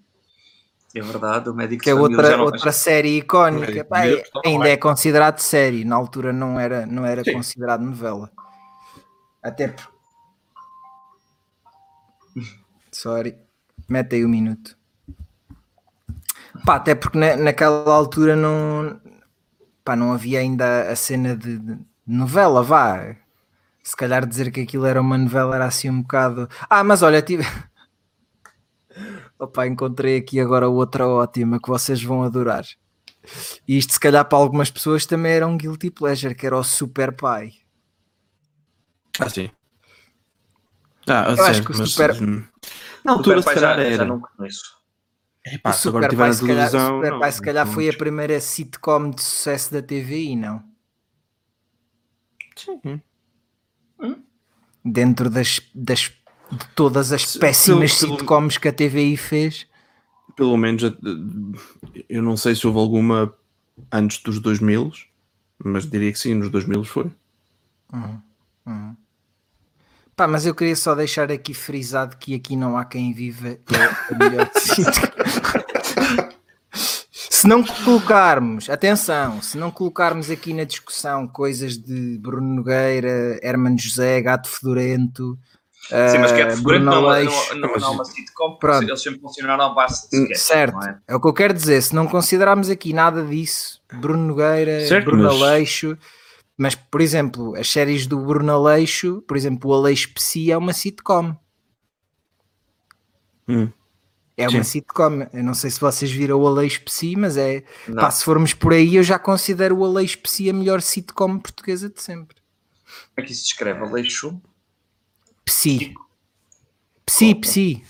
É 0.95 1.01
verdade, 1.01 1.49
o 1.49 1.55
médico 1.55 1.83
que 1.83 1.91
é 1.91 1.95
outra, 1.95 2.37
não... 2.37 2.45
outra 2.45 2.71
série 2.71 3.17
icónica. 3.17 3.83
Pá, 3.83 4.07
é, 4.07 4.23
ainda 4.45 4.69
é 4.69 4.77
considerado 4.77 5.39
série, 5.39 5.87
na 5.87 5.97
altura 5.97 6.35
não 6.35 6.61
era, 6.61 6.85
não 6.85 7.07
era 7.07 7.25
considerado 7.25 7.81
novela. 7.81 8.31
Até 9.43 9.69
porque 9.69 9.92
Sorry. 12.93 13.37
Mete 13.89 14.17
aí 14.17 14.25
um 14.25 14.29
minuto. 14.29 14.77
Pá, 16.65 16.77
até 16.77 16.95
porque 16.95 17.19
na, 17.19 17.37
naquela 17.37 17.93
altura 17.93 18.37
não, 18.37 19.01
pá, 19.85 19.97
não 19.97 20.13
havia 20.13 20.41
ainda 20.41 20.91
a 20.91 20.95
cena 20.95 21.37
de, 21.37 21.59
de, 21.59 21.79
novela, 22.07 22.63
vá. 22.63 23.17
Se 23.83 23.97
calhar 23.97 24.27
dizer 24.27 24.53
que 24.53 24.61
aquilo 24.61 24.87
era 24.87 25.01
uma 25.01 25.19
novela 25.19 25.57
era 25.57 25.65
assim 25.65 25.91
um 25.91 26.03
bocado. 26.03 26.49
Ah, 26.71 26.85
mas 26.85 27.03
olha, 27.03 27.21
tive. 27.23 27.45
Opa, 29.39 29.67
encontrei 29.67 30.19
aqui 30.19 30.39
agora 30.39 30.69
outra 30.69 31.09
ótima 31.09 31.59
que 31.61 31.69
vocês 31.69 32.03
vão 32.03 32.23
adorar. 32.23 32.65
E 33.67 33.79
isto, 33.79 33.93
se 33.93 34.01
calhar, 34.01 34.25
para 34.25 34.39
algumas 34.39 34.71
pessoas 34.71 35.07
também 35.07 35.33
era 35.33 35.47
um 35.47 35.57
guilty 35.57 35.91
pleasure, 35.91 36.35
que 36.35 36.47
era 36.47 36.57
o 36.57 36.63
Super 36.63 37.13
Pai. 37.13 37.53
Ah, 39.19 39.29
sim. 39.29 39.51
Ah, 41.07 41.35
eu 41.37 41.45
acho 41.45 41.63
que 41.65 41.73
o 41.73 41.87
Super. 41.87 42.17
Na 43.05 43.13
altura, 43.13 43.43
se 43.43 43.55
calhar, 43.55 43.77
já, 43.77 43.83
era. 43.83 43.97
Já 43.97 44.05
não 44.05 44.21
conheço. 44.21 44.83
É, 45.45 45.59
pá, 45.59 45.71
o 45.71 45.73
Super 45.73 46.17
Pai, 46.17 46.33
se 46.33 46.47
calhar, 46.47 46.71
Super 46.71 47.19
Pai, 47.19 47.33
se 47.33 47.43
calhar 47.43 47.67
foi 47.67 47.89
a 47.89 47.97
primeira 47.97 48.41
sitcom 48.41 49.11
de 49.11 49.23
sucesso 49.23 49.73
da 49.73 49.83
TVI, 49.83 50.37
não? 50.37 50.63
Sim. 52.57 53.03
Hum? 54.01 54.23
Dentro 54.85 55.29
das, 55.29 55.61
das, 55.75 56.13
de 56.51 56.67
todas 56.77 57.13
as 57.13 57.37
péssimas 57.37 57.99
pelo, 57.99 58.19
sitcoms 58.19 58.59
que 58.59 58.69
a 58.69 58.73
TVI 58.73 59.17
fez. 59.17 59.67
Pelo 60.37 60.57
menos, 60.57 60.83
eu 62.09 62.23
não 62.23 62.37
sei 62.37 62.55
se 62.55 62.67
houve 62.67 62.79
alguma 62.79 63.35
antes 63.91 64.23
dos 64.23 64.39
2000, 64.39 64.93
mas 65.65 65.89
diria 65.91 66.13
que 66.13 66.19
sim, 66.19 66.35
nos 66.35 66.51
2000 66.51 66.85
foi. 66.85 67.11
Uhum. 67.93 68.23
Uhum. 68.67 68.97
Pá, 70.15 70.27
mas 70.27 70.45
eu 70.45 70.55
queria 70.55 70.77
só 70.77 70.95
deixar 70.95 71.33
aqui 71.33 71.55
frisado 71.55 72.17
que 72.19 72.35
aqui 72.35 72.55
não 72.55 72.77
há 72.77 72.85
quem 72.85 73.13
viva 73.15 73.49
é 73.49 73.59
a 74.11 74.19
melhor 74.19 74.51
Se 77.13 77.49
não 77.49 77.65
colocarmos, 77.65 78.71
atenção, 78.71 79.43
se 79.43 79.59
não 79.59 79.71
colocarmos 79.71 80.31
aqui 80.31 80.55
na 80.55 80.63
discussão 80.63 81.27
coisas 81.27 81.77
de 81.77 82.17
Bruno 82.19 82.55
Nogueira, 82.55 83.41
Hermano 83.43 83.77
José, 83.77 84.21
Gato 84.21 84.49
Fedorento, 84.49 85.37
Sim, 85.89 86.19
mas 86.19 86.31
que 86.31 86.41
é 86.41 86.55
Fedorento 86.55 86.85
não, 86.85 87.03
não, 87.03 87.11
não, 87.11 87.75
não 87.75 87.75
é 87.75 87.89
uma 87.89 88.05
sitcom, 88.05 88.57
Pronto. 88.59 88.85
eles 88.85 89.03
sempre 89.03 89.21
funcionaram 89.21 89.65
à 89.65 89.69
base 89.71 90.09
de 90.09 90.23
sketch, 90.23 90.39
Certo, 90.39 90.87
é? 90.87 90.99
é? 91.09 91.17
o 91.17 91.21
que 91.21 91.27
eu 91.27 91.33
quero 91.33 91.53
dizer, 91.53 91.83
se 91.83 91.93
não 91.95 92.07
considerarmos 92.07 92.71
aqui 92.71 92.93
nada 92.93 93.25
disso, 93.25 93.81
Bruno 93.95 94.25
Nogueira, 94.25 94.87
certo, 94.87 95.07
Bruno 95.07 95.25
mas... 95.25 95.33
Aleixo 95.33 95.99
mas, 96.57 96.75
por 96.75 97.01
exemplo, 97.01 97.57
as 97.57 97.69
séries 97.69 98.07
do 98.07 98.19
Bruno 98.19 98.53
Aleixo, 98.53 99.23
por 99.23 99.37
exemplo, 99.37 99.71
o 99.71 99.75
Aleixo 99.75 100.13
Psi 100.15 100.51
é 100.53 100.57
uma 100.57 100.73
sitcom. 100.73 101.37
Hum. 103.49 103.71
É 104.37 104.49
uma 104.49 104.65
Sim. 104.65 104.81
sitcom. 104.81 105.27
Eu 105.33 105.45
não 105.45 105.55
sei 105.55 105.71
se 105.71 105.81
vocês 105.81 106.11
viram 106.11 106.41
o 106.41 106.47
Aleixo 106.47 106.83
Psi, 106.85 107.17
mas 107.17 107.37
é. 107.37 107.65
Pá, 107.95 108.11
se 108.11 108.25
formos 108.25 108.55
por 108.55 108.73
aí, 108.73 108.97
eu 108.97 109.03
já 109.03 109.19
considero 109.19 109.77
o 109.77 109.85
Aleixo 109.85 110.19
Psi 110.19 110.51
a 110.51 110.53
melhor 110.53 110.81
sitcom 110.81 111.39
portuguesa 111.39 111.89
de 111.89 112.01
sempre. 112.03 112.37
Como 113.15 113.19
é 113.19 113.23
que 113.23 113.33
isso 113.33 113.43
se 113.43 113.49
escreve? 113.49 113.81
Aleixo? 113.81 114.41
Psi. 115.45 115.95
Psi, 117.05 117.35
Psi. 117.35 117.85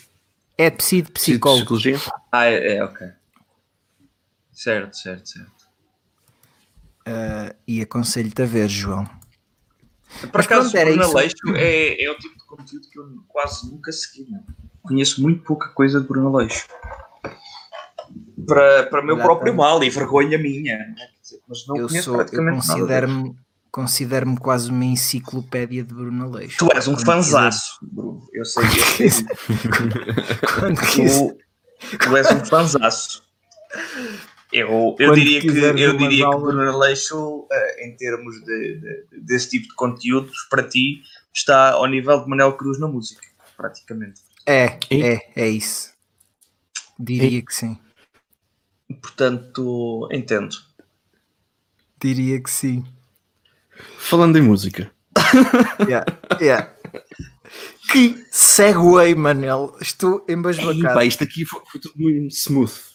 É 0.58 0.70
Psi 0.70 1.02
de 1.02 1.12
psicólogo. 1.12 1.76
Ah, 2.30 2.46
é, 2.46 2.76
é 2.76 2.84
ok. 2.84 3.08
Certo, 4.52 4.96
certo, 4.96 5.28
certo. 5.28 5.61
Uh, 7.06 7.54
e 7.66 7.82
aconselho-te 7.82 8.42
a 8.42 8.46
ver, 8.46 8.68
João. 8.68 9.08
Por 10.30 10.40
acaso, 10.40 10.68
o 10.68 10.72
Bruno 10.72 11.04
Aleixo 11.04 11.36
é, 11.56 12.02
é 12.02 12.10
o 12.10 12.16
tipo 12.16 12.38
de 12.38 12.44
conteúdo 12.44 12.88
que 12.88 12.98
eu 12.98 13.08
quase 13.28 13.70
nunca 13.70 13.90
segui. 13.90 14.30
Não? 14.30 14.44
Conheço 14.82 15.22
muito 15.22 15.42
pouca 15.42 15.68
coisa 15.70 16.00
de 16.00 16.06
Bruno 16.06 16.36
Aleixo. 16.36 16.66
Para, 18.46 18.86
para 18.86 19.02
meu 19.02 19.16
próprio 19.16 19.54
mal 19.54 19.82
e 19.82 19.90
vergonha 19.90 20.38
minha. 20.38 20.94
Mas 21.48 21.66
não 21.66 21.76
eu 21.76 21.88
conheço 21.88 22.04
sou, 22.04 22.16
praticamente 22.16 22.56
eu 22.56 22.74
considero-me 22.74 23.36
considero-me 23.70 24.36
quase 24.38 24.70
uma 24.70 24.84
enciclopédia 24.84 25.82
de 25.82 25.94
Bruno 25.94 26.26
Aleixo. 26.26 26.58
Tu 26.66 26.68
és 26.76 26.86
um 26.86 26.96
fanzaço, 26.96 27.78
Bruno. 27.80 28.28
Eu 28.32 28.44
sei. 28.44 28.64
Sei. 29.10 29.26
tu, 30.94 31.38
tu 31.98 32.16
és 32.16 32.30
um 32.30 32.44
fanzaço. 32.44 33.24
Eu, 34.52 34.94
eu 34.98 35.14
diria 35.14 35.40
que, 35.40 35.48
eu 35.48 35.96
diria 35.96 36.28
que 36.28 36.36
Bruno 36.36 36.70
Aleixo, 36.70 37.46
eh, 37.50 37.86
em 37.86 37.96
termos 37.96 38.34
de, 38.44 38.76
de, 38.76 39.20
desse 39.22 39.48
tipo 39.48 39.68
de 39.68 39.74
conteúdos, 39.74 40.46
para 40.50 40.62
ti 40.62 41.02
está 41.32 41.72
ao 41.72 41.86
nível 41.86 42.22
de 42.22 42.28
Manel 42.28 42.52
Cruz 42.52 42.78
na 42.78 42.86
música, 42.86 43.26
praticamente. 43.56 44.20
É, 44.46 44.78
é, 44.90 45.32
é 45.34 45.48
isso. 45.48 45.94
Diria 46.98 47.38
e? 47.38 47.42
que 47.42 47.54
sim. 47.54 47.78
Portanto, 49.00 50.06
entendo. 50.12 50.54
Diria 51.98 52.38
que 52.38 52.50
sim. 52.50 52.84
Falando 53.98 54.36
em 54.36 54.42
música. 54.42 54.92
yeah, 55.88 56.04
yeah. 56.40 56.74
Que 57.90 58.22
segue, 58.30 59.14
Manel. 59.14 59.74
Estou 59.80 60.26
embasbacado. 60.28 61.00
Ei, 61.00 61.08
isto 61.08 61.24
aqui 61.24 61.46
foi, 61.46 61.62
foi 61.70 61.80
tudo 61.80 61.94
muito 61.96 62.34
smooth. 62.34 62.91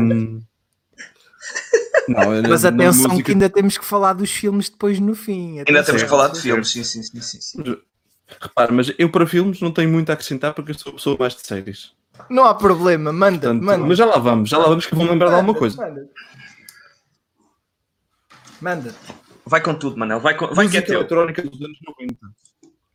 Um, 0.00 0.42
não, 2.08 2.42
Mas 2.48 2.64
atenção 2.64 3.10
música... 3.10 3.22
que 3.22 3.32
ainda 3.32 3.48
temos 3.48 3.78
que 3.78 3.84
falar 3.84 4.12
dos 4.12 4.30
filmes 4.30 4.68
depois 4.68 4.98
no 4.98 5.14
fim. 5.14 5.58
Ainda 5.58 5.82
temos 5.82 6.02
que 6.02 6.08
falar 6.08 6.28
de 6.28 6.40
filmes, 6.40 6.70
sim, 6.70 6.84
sim, 6.84 7.02
sim, 7.02 7.20
sim, 7.20 7.40
sim. 7.40 7.76
Repara, 8.40 8.72
mas 8.72 8.92
eu 8.98 9.10
para 9.10 9.26
filmes 9.26 9.60
não 9.60 9.70
tenho 9.70 9.90
muito 9.90 10.10
a 10.10 10.14
acrescentar 10.14 10.54
porque 10.54 10.72
eu 10.72 10.78
sou 10.78 10.92
pessoa 10.92 11.16
mais 11.18 11.34
de 11.34 11.46
séries. 11.46 11.92
Não 12.30 12.44
há 12.44 12.54
problema, 12.54 13.12
manda, 13.12 13.38
Portanto, 13.38 13.62
manda. 13.62 13.86
Mas 13.86 13.98
já 13.98 14.06
lá 14.06 14.18
vamos, 14.18 14.48
já 14.48 14.58
lá 14.58 14.68
vamos 14.68 14.86
que 14.86 14.94
vão 14.94 15.04
lembrar 15.04 15.26
manda, 15.26 15.36
de 15.36 15.40
alguma 15.40 15.58
coisa. 15.58 15.76
Manda. 15.76 16.08
manda. 18.60 18.94
Vai 19.46 19.60
com 19.60 19.74
tudo, 19.74 19.98
Manel. 19.98 20.20
Vai, 20.20 20.36
com... 20.36 20.46
vai 20.54 20.68
que 20.68 20.76
é 20.78 20.80
teu. 20.80 21.00
eletrónica 21.00 21.42
dos 21.42 21.60
anos 21.60 21.78
90. 21.86 22.16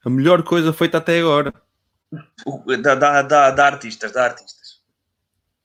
A 0.05 0.09
melhor 0.09 0.41
coisa 0.43 0.73
feita 0.73 0.97
até 0.97 1.19
agora. 1.19 1.53
Da, 2.81 2.95
da, 2.95 3.21
da, 3.21 3.51
da 3.51 3.65
artistas, 3.65 4.11
da 4.11 4.23
artistas. 4.23 4.58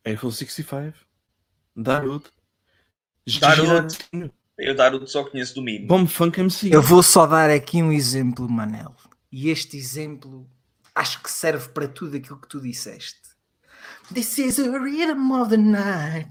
Eiffel 0.04 0.30
65, 0.30 0.96
Darude, 1.74 2.26
Darude. 3.40 3.98
Eu 4.58 4.74
Darude 4.74 5.10
só 5.10 5.24
conheço 5.24 5.54
do 5.54 5.62
mínimo. 5.62 5.88
Bomb 5.88 6.06
Funk 6.06 6.38
MC. 6.38 6.72
Eu 6.72 6.82
vou 6.82 7.02
só 7.02 7.26
dar 7.26 7.50
aqui 7.50 7.82
um 7.82 7.90
exemplo, 7.90 8.48
Manel. 8.48 8.94
E 9.32 9.50
este 9.50 9.76
exemplo 9.76 10.48
acho 10.94 11.20
que 11.22 11.30
serve 11.30 11.68
para 11.70 11.88
tudo 11.88 12.16
aquilo 12.16 12.38
que 12.38 12.48
tu 12.48 12.60
disseste. 12.60 13.18
This 14.12 14.38
is 14.38 14.58
a 14.60 14.78
rhythm 14.78 15.32
of 15.32 15.50
the 15.50 15.56
night. 15.56 16.30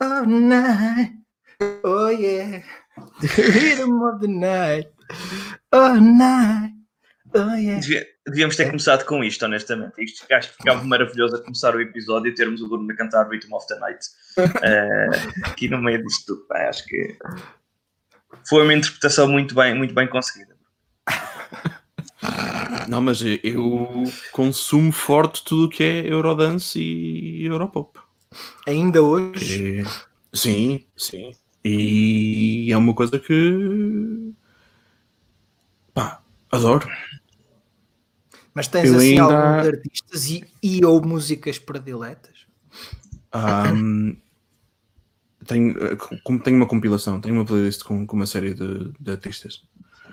Oh, 0.00 0.24
night. 0.24 1.12
Oh, 1.84 2.08
yeah. 2.08 2.64
The 3.20 3.42
rhythm 3.42 4.00
of 4.02 4.20
the 4.20 4.28
night. 4.28 4.88
Oh, 5.72 5.94
night. 5.96 6.79
Oh, 7.32 7.54
yeah. 7.54 7.80
Devíamos 8.26 8.56
ter 8.56 8.66
começado 8.66 9.04
com 9.04 9.22
isto, 9.22 9.44
honestamente. 9.44 9.92
Isto 9.98 10.26
acho 10.32 10.50
que 10.50 10.56
ficava 10.56 10.82
maravilhoso 10.82 11.36
a 11.36 11.40
começar 11.40 11.74
o 11.74 11.80
episódio 11.80 12.30
e 12.30 12.34
termos 12.34 12.60
o 12.60 12.68
Bruno 12.68 12.90
a 12.92 12.96
cantar 12.96 13.28
Rhythm 13.28 13.52
of 13.52 13.66
the 13.68 13.78
Night 13.78 14.06
uh, 14.38 15.46
aqui 15.50 15.68
no 15.68 15.80
meio 15.80 16.04
disto 16.04 16.34
tudo. 16.34 16.46
Pá, 16.48 16.68
acho 16.68 16.84
que 16.86 17.16
foi 18.48 18.62
uma 18.64 18.74
interpretação 18.74 19.28
muito 19.28 19.54
bem, 19.54 19.74
muito 19.74 19.94
bem 19.94 20.08
conseguida. 20.08 20.56
Não, 22.88 23.00
mas 23.00 23.20
eu 23.42 24.04
consumo 24.32 24.90
forte 24.92 25.44
tudo 25.44 25.66
o 25.66 25.68
que 25.68 25.84
é 25.84 26.12
Eurodance 26.12 26.80
e 26.80 27.46
Europop. 27.46 28.00
Ainda 28.66 29.02
hoje? 29.02 29.84
Sim, 30.32 30.84
sim. 30.96 31.32
E 31.64 32.72
é 32.72 32.76
uma 32.76 32.94
coisa 32.94 33.18
que 33.18 34.32
pá, 35.92 36.20
adoro. 36.50 36.88
Mas 38.54 38.68
tens 38.68 38.88
eu 38.88 38.96
assim 38.96 39.20
ainda... 39.20 39.22
alguns 39.22 39.66
artistas 39.68 40.26
e, 40.26 40.44
e 40.62 40.84
ou 40.84 41.00
músicas 41.02 41.58
prediletas? 41.58 42.46
Um, 43.34 44.16
tenho, 45.46 45.74
como 46.24 46.40
tenho 46.40 46.56
uma 46.56 46.66
compilação, 46.66 47.20
tenho 47.20 47.36
uma 47.36 47.44
playlist 47.44 47.82
com, 47.84 48.06
com 48.06 48.16
uma 48.16 48.26
série 48.26 48.54
de, 48.54 48.92
de 48.98 49.10
artistas. 49.10 49.62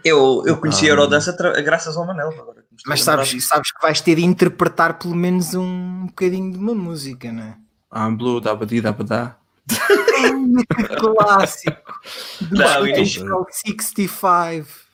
Eu, 0.03 0.43
eu 0.45 0.57
conheci 0.57 0.85
a 0.85 0.89
Eurodance 0.89 1.31
graças 1.63 1.97
ao 1.97 2.05
Manel. 2.05 2.29
Agora, 2.29 2.63
Mas 2.85 3.03
sabes, 3.03 3.47
sabes 3.47 3.71
que 3.71 3.81
vais 3.81 3.99
ter 3.99 4.15
de 4.15 4.23
interpretar 4.23 4.99
pelo 4.99 5.15
menos 5.15 5.53
um 5.53 6.05
bocadinho 6.05 6.51
de 6.51 6.57
uma 6.57 6.75
música, 6.75 7.31
não 7.31 7.43
é? 7.43 7.57
I'm 7.93 8.15
blue, 8.15 8.39
dabadi, 8.39 8.81
dabadá. 8.81 9.37
que 9.67 10.95
clássico! 10.95 11.99
Do 12.41 12.55
Não, 12.57 13.45
65. 13.49 14.86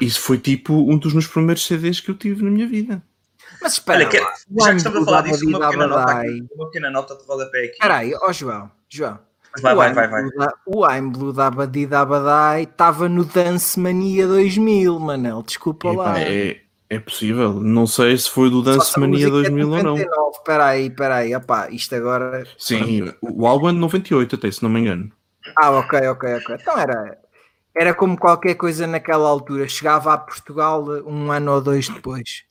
Isso 0.00 0.20
foi 0.20 0.38
tipo 0.38 0.74
um 0.74 0.96
dos 0.98 1.12
meus 1.12 1.26
primeiros 1.26 1.64
CDs 1.66 2.00
que 2.00 2.10
eu 2.10 2.14
tive 2.16 2.42
na 2.44 2.50
minha 2.50 2.66
vida. 2.66 3.02
Mas 3.60 3.74
espera, 3.74 3.98
Olha, 4.00 4.08
que, 4.08 4.18
já 4.18 4.70
que 4.70 4.76
estamos 4.76 5.02
a 5.02 5.04
falar 5.04 5.20
disso, 5.22 5.46
uma 5.48 5.60
pequena, 5.60 5.86
nota 5.86 6.12
aqui, 6.12 6.46
uma 6.54 6.66
pequena 6.66 6.90
nota 6.90 7.16
de 7.16 7.24
rodapé 7.26 7.58
aqui. 7.58 7.72
Espera 7.72 7.96
aí, 7.98 8.14
ó 8.20 8.32
João, 8.32 8.70
João. 8.88 9.18
Vai, 9.60 9.74
o 9.74 9.76
vai, 9.76 9.90
I'm 9.90 9.94
vai, 9.94 10.08
vai. 10.08 10.22
Blue 10.22 10.38
da- 10.38 10.54
O 10.66 10.86
I'm 10.90 11.10
Blue 11.10 11.32
da 11.32 11.46
Abadi 11.48 11.86
da 11.86 12.00
Abadai 12.00 12.62
estava 12.62 13.08
no 13.08 13.24
Dance 13.24 13.78
Mania 13.78 14.26
2000, 14.26 14.98
Manel. 14.98 15.42
Desculpa 15.42 15.88
Epá, 15.88 16.02
lá. 16.04 16.20
é, 16.20 16.60
é 16.88 16.98
possível. 16.98 17.52
Não 17.60 17.86
sei 17.86 18.16
se 18.16 18.30
foi 18.30 18.48
do 18.48 18.62
Dance 18.62 18.98
Mania 18.98 19.28
música 19.28 19.28
é 19.28 19.42
de 19.42 19.50
2000 19.50 19.66
ou 19.68 19.82
não. 19.82 19.96
99. 19.96 20.30
Espera 20.38 20.66
aí, 20.66 20.86
espera 20.86 21.14
aí. 21.16 21.34
Opá, 21.36 21.68
isto 21.70 21.94
agora. 21.94 22.44
Sim, 22.58 23.12
o 23.20 23.46
álbum 23.46 23.68
é 23.68 23.72
de 23.72 23.78
98 23.78 24.36
até, 24.36 24.50
se 24.50 24.62
não 24.62 24.70
me 24.70 24.80
engano. 24.80 25.12
Ah, 25.58 25.70
ok, 25.72 26.00
ok, 26.08 26.34
ok. 26.36 26.56
Então 26.58 26.78
era, 26.78 27.18
era 27.74 27.94
como 27.94 28.16
qualquer 28.18 28.54
coisa 28.54 28.86
naquela 28.86 29.28
altura. 29.28 29.68
Chegava 29.68 30.12
a 30.12 30.18
Portugal 30.18 30.82
um 31.06 31.30
ano 31.32 31.52
ou 31.52 31.60
dois 31.60 31.88
depois. 31.88 32.44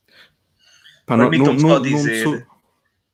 Não, 1.08 1.18
não, 1.18 1.30
Permitam-me 1.30 1.60
só 1.60 1.68
não, 1.68 1.76
não 1.76 1.82
dizer 1.82 2.24
sou- 2.24 2.42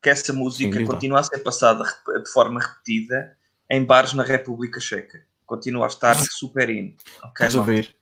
que 0.01 0.10
essa 0.10 0.32
música 0.32 0.78
Sim, 0.80 0.86
continua 0.86 1.20
a 1.20 1.24
ser 1.24 1.39
passada 1.39 1.84
de 2.24 2.32
forma 2.32 2.60
repetida 2.60 3.36
em 3.70 3.84
bares 3.84 4.14
na 4.14 4.24
República 4.24 4.80
Checa. 4.80 5.26
Continua 5.45 5.86
a 5.86 5.88
estar 5.88 6.16
super 6.16 6.70
in. 6.70 6.95
Ok, 7.24 7.32
Estás 7.45 7.55
a 7.55 7.62
ver? 7.62 7.95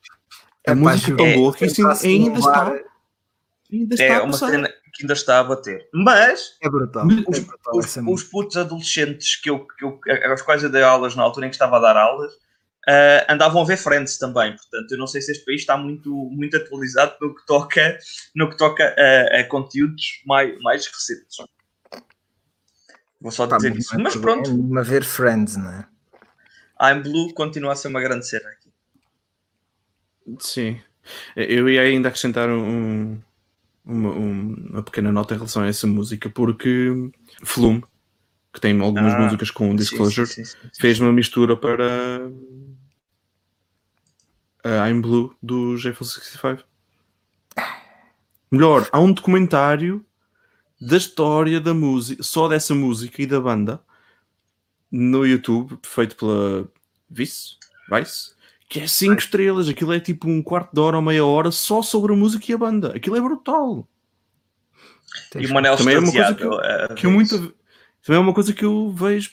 É 0.66 0.72
A 0.72 0.76
pá, 0.76 0.80
música 0.82 1.14
é 1.14 1.16
tão 1.16 1.26
é- 1.28 1.36
boa 1.36 1.54
que 1.54 1.66
assim, 1.66 1.82
Entrasse 1.84 2.08
ainda 2.08 2.40
está. 2.40 2.74
Ainda 3.72 3.94
está 3.96 4.04
É 4.06 4.16
a 4.18 4.24
uma 4.24 4.34
cena 4.34 4.68
que 4.94 5.04
ainda 5.04 5.14
está 5.14 5.40
a 5.40 5.44
bater. 5.44 5.90
Mas 5.94 6.58
É 6.62 6.70
brutal. 6.70 7.04
É 7.10 7.14
os, 7.30 7.40
brutal 7.40 7.78
os, 7.78 7.98
os 7.98 8.24
putos 8.24 8.58
adolescentes 8.58 9.36
que 9.38 9.50
eu, 9.50 9.66
que 9.66 9.86
eu, 9.86 10.00
aos 10.30 10.42
quais 10.42 10.62
eu 10.64 10.70
dei 10.70 10.84
aulas 10.84 11.16
na 11.16 11.24
altura 11.24 11.46
em 11.48 11.50
que 11.50 11.56
estava 11.56 11.78
a 11.78 11.80
dar 11.80 11.96
aulas 11.98 12.32
ah, 12.88 13.26
andavam 13.34 13.62
a 13.62 13.66
ver 13.66 13.78
Friends 13.78 14.18
também. 14.18 14.56
Portanto, 14.56 14.92
eu 14.92 14.98
não 14.98 15.08
sei 15.08 15.22
se 15.22 15.32
este 15.32 15.46
país 15.46 15.62
está 15.62 15.78
muito, 15.78 16.14
muito 16.14 16.56
atualizado 16.58 17.16
no 17.22 17.34
que 17.36 17.46
toca, 17.46 17.98
no 18.36 18.50
que 18.50 18.58
toca 18.58 18.96
a, 18.98 19.40
a 19.40 19.44
conteúdos 19.46 20.22
mais, 20.26 20.58
mais 20.62 20.86
recentes. 20.88 21.38
Vou 23.20 23.32
só 23.32 23.46
dizer 23.48 23.70
mas 23.70 23.80
isso. 23.80 23.96
é 23.96 23.98
Mas 23.98 24.16
pronto, 24.16 24.52
nenhum 24.54 24.78
a 24.78 24.84
ver 24.84 25.04
Friends, 25.04 25.56
não 25.56 25.70
é? 25.72 25.88
I'm 26.82 27.02
Blue 27.02 27.34
continua 27.34 27.74
a 27.74 27.76
ser 27.76 27.88
uma 27.88 28.02
grande 28.02 28.28
cena 28.28 28.50
aqui. 28.50 28.70
Sim. 30.40 30.80
Eu 31.36 31.70
ia 31.70 31.82
ainda 31.82 32.10
acrescentar 32.10 32.50
um, 32.50 33.20
uma, 33.86 34.10
um- 34.10 34.68
uma 34.72 34.84
pequena 34.84 35.12
nota 35.12 35.34
em 35.34 35.38
relação 35.38 35.64
a 35.64 35.68
essa 35.68 35.86
música, 35.88 36.30
porque 36.30 36.92
Flume, 37.44 37.84
que 38.54 38.60
tem 38.60 38.80
algumas 38.82 39.14
Ah, 39.14 39.20
músicas 39.22 39.52
com 39.52 39.76
Disclosure, 39.76 40.30
fez 40.80 41.00
uma 41.00 41.14
mistura 41.14 41.56
para 41.56 42.22
a 44.66 44.90
I'm 44.90 45.02
Blue 45.02 45.36
do 45.42 45.76
J65. 45.76 46.64
Melhor, 48.52 48.88
há 48.92 49.00
um 49.00 49.12
documentário 49.12 50.06
da 50.80 50.98
história 50.98 51.60
da 51.60 51.74
música, 51.74 52.22
só 52.24 52.48
dessa 52.48 52.74
música 52.76 53.22
e 53.22 53.26
da 53.26 53.40
banda 53.40 53.82
no 54.92 55.26
YouTube, 55.26 55.78
feito 55.84 56.16
pela 56.16 56.68
Vice, 57.10 57.58
Vice 57.90 58.34
que 58.70 58.80
é 58.80 58.88
5 58.88 59.16
estrelas. 59.20 59.68
Aquilo 59.70 59.94
é 59.94 60.00
tipo 60.00 60.28
um 60.30 60.42
quarto 60.42 60.74
de 60.74 60.80
hora 60.80 60.98
ou 60.98 61.02
meia 61.04 61.26
hora 61.26 61.52
só 61.52 61.82
sobre 61.82 62.14
a 62.14 62.16
música 62.16 62.46
e 62.50 62.56
a 62.56 62.58
banda. 62.58 62.96
Aquilo 62.96 63.16
é 63.16 63.22
brutal. 63.22 63.88
E 65.36 65.46
o 65.46 65.54
Manel 65.54 65.78
Também 65.78 65.96
é 65.96 66.00
uma 66.00 66.12
coisa 66.12 66.30
extasiado, 66.32 66.56
a- 66.60 66.86
a 66.86 66.94
Que 66.94 67.06
eu 67.06 67.12
muito, 67.12 67.38
também 68.04 68.18
é 68.18 68.20
uma 68.20 68.34
coisa 68.34 68.54
que 68.54 68.66
eu 68.66 68.92
vejo, 68.92 69.32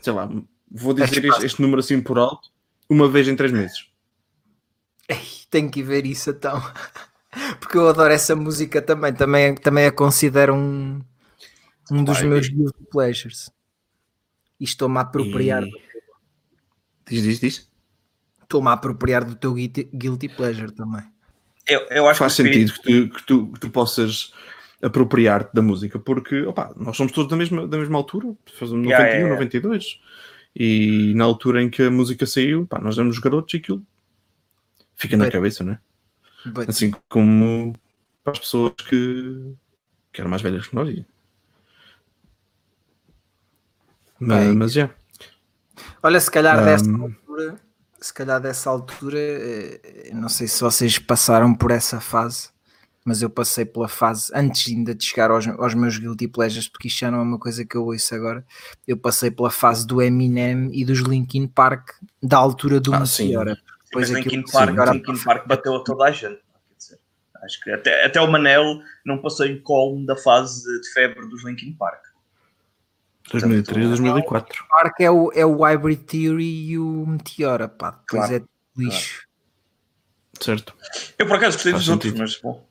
sei 0.00 0.12
lá, 0.12 0.28
vou 0.70 0.94
dizer 0.94 1.20
que 1.20 1.26
este, 1.28 1.46
este 1.46 1.62
número 1.62 1.80
assim 1.80 2.00
por 2.00 2.18
alto, 2.18 2.50
uma 2.88 3.08
vez 3.08 3.26
em 3.28 3.34
três 3.36 3.52
meses. 3.52 3.86
Tenho 5.50 5.70
que 5.70 5.82
ver 5.82 6.06
isso 6.06 6.30
então. 6.30 6.60
Porque 7.60 7.76
eu 7.76 7.88
adoro 7.88 8.12
essa 8.12 8.34
música 8.34 8.80
também. 8.80 9.12
Também, 9.12 9.54
também 9.54 9.86
a 9.86 9.92
considero 9.92 10.54
um, 10.54 11.00
um 11.90 12.04
dos 12.04 12.18
Vai, 12.18 12.28
meus 12.28 12.48
guilty 12.48 12.84
pleasures. 12.90 13.50
E 14.58 14.64
estou-me 14.64 14.98
a 14.98 15.02
apropriar. 15.02 15.62
E- 15.62 15.86
Diz, 17.08 17.22
diz, 17.22 17.40
diz. 17.40 17.70
Estou-me 18.42 18.68
a 18.68 18.72
apropriar 18.72 19.24
do 19.24 19.36
teu 19.36 19.54
guilty, 19.54 19.88
guilty 19.94 20.28
pleasure 20.28 20.72
também. 20.72 21.04
Eu, 21.68 21.80
eu 21.90 22.08
acho 22.08 22.18
Faz 22.18 22.34
que 22.34 22.42
sentido 22.42 22.72
que 22.72 22.82
tu, 22.82 23.14
que 23.14 23.22
tu, 23.24 23.52
que 23.52 23.60
tu 23.60 23.70
possas 23.70 24.32
apropriar-te 24.82 25.54
da 25.54 25.62
música, 25.62 25.98
porque 25.98 26.42
opa, 26.42 26.72
nós 26.76 26.96
somos 26.96 27.12
todos 27.12 27.30
da 27.30 27.36
mesma, 27.36 27.66
da 27.66 27.78
mesma 27.78 27.98
altura, 27.98 28.34
fazemos 28.58 28.84
91, 28.84 28.88
Yeah, 28.88 29.04
yeah, 29.06 29.26
yeah. 29.26 29.34
92, 29.34 30.00
e 30.54 31.12
na 31.14 31.24
altura 31.24 31.62
em 31.62 31.70
que 31.70 31.82
a 31.82 31.90
música 31.90 32.26
saiu, 32.26 32.66
pá, 32.66 32.78
nós 32.80 32.98
éramos 32.98 33.18
garotos 33.18 33.54
e 33.54 33.56
aquilo 33.56 33.82
fica 34.96 35.16
na 35.16 35.24
Bem. 35.24 35.32
cabeça, 35.32 35.62
né? 35.64 35.78
But, 36.44 36.68
Assim 36.68 36.92
como 37.08 37.74
para 38.24 38.32
as 38.32 38.38
pessoas 38.40 38.72
que, 38.88 39.54
que 40.12 40.20
eram 40.20 40.30
mais 40.30 40.42
velhas 40.42 40.66
que 40.66 40.74
nós. 40.74 41.04
Mas, 44.18 44.54
mas 44.54 44.72
já. 44.72 44.90
olha, 46.02 46.20
se 46.20 46.30
calhar 46.30 46.58
Um, 46.58 46.64
dessa 46.64 46.90
altura, 46.90 47.60
se 48.00 48.14
calhar 48.14 48.40
dessa 48.40 48.70
altura, 48.70 49.18
eh, 49.18 50.10
não 50.14 50.28
sei 50.28 50.48
se 50.48 50.60
vocês 50.60 50.98
passaram 50.98 51.54
por 51.54 51.70
essa 51.70 52.00
fase, 52.00 52.48
mas 53.04 53.22
eu 53.22 53.30
passei 53.30 53.64
pela 53.64 53.88
fase 53.88 54.30
antes 54.34 54.72
ainda 54.72 54.94
de 54.94 55.04
chegar 55.04 55.30
aos, 55.30 55.46
aos 55.46 55.74
meus 55.74 55.98
guilty 55.98 56.26
pleasures, 56.28 56.66
porque 56.68 56.88
isto 56.88 57.00
já 57.00 57.10
não 57.10 57.18
é 57.20 57.22
uma 57.22 57.38
coisa 57.38 57.64
que 57.64 57.76
eu 57.76 57.84
ouço 57.84 58.14
agora. 58.14 58.44
Eu 58.86 58.96
passei 58.96 59.30
pela 59.30 59.50
fase 59.50 59.86
do 59.86 60.00
Eminem 60.02 60.70
e 60.72 60.84
dos 60.84 61.00
Linkin 61.00 61.46
Park 61.46 61.90
da 62.22 62.38
altura 62.38 62.80
do 62.80 62.92
Ah, 62.94 63.06
sim. 63.06 63.32
Meteora. 63.86 63.94
Mas 63.94 64.08
Depois 64.08 64.10
Linkin 64.10 64.28
aquilo- 64.40 64.52
Park, 64.52 64.68
agora- 64.70 64.92
Linkin 64.92 65.24
Park 65.24 65.46
bateu 65.48 65.76
a 65.76 65.84
toda 65.84 66.04
a 66.04 66.10
gente. 66.10 66.40
acho 67.44 67.60
que 67.62 67.70
até, 67.70 68.04
até 68.04 68.20
o 68.20 68.26
Manel 68.30 68.80
não 69.04 69.18
passou 69.22 69.46
em 69.46 69.60
colmo 69.60 70.04
da 70.04 70.16
fase 70.16 70.64
de 70.80 70.92
febre 70.92 71.28
dos 71.28 71.44
Linkin 71.44 71.72
Park. 71.74 72.02
2003, 73.30 73.88
2004. 73.88 74.64
Park 74.68 75.00
é 75.00 75.10
o, 75.10 75.30
é 75.32 75.44
o 75.44 75.62
Hybrid 75.64 76.00
Theory 76.04 76.70
e 76.70 76.78
o 76.78 77.04
Meteora, 77.06 77.68
pá. 77.68 77.90
Depois 77.90 78.28
Claro, 78.28 78.34
é 78.34 78.42
lixo. 78.80 79.26
Certo. 80.40 80.74
Eu 81.18 81.26
por 81.26 81.36
acaso 81.36 81.56
gostei 81.56 81.72
Faz 81.72 81.84
dos 81.84 81.92
outros, 81.92 82.10
sentido. 82.12 82.22
mas 82.22 82.40
bom. 82.40 82.66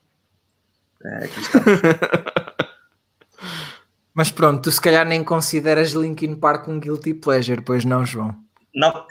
É, 1.04 1.26
aqui 1.26 1.40
está. 1.40 1.60
Mas 4.14 4.32
pronto, 4.32 4.62
tu 4.64 4.72
se 4.72 4.80
calhar 4.80 5.06
nem 5.06 5.24
consideras 5.26 5.92
Linkin 5.92 6.36
Park 6.36 6.70
um 6.70 6.80
guilty 6.80 7.14
pleasure, 7.14 7.62
pois 7.62 7.84
não, 7.84 8.06
João? 8.06 8.34
Não, 8.74 9.06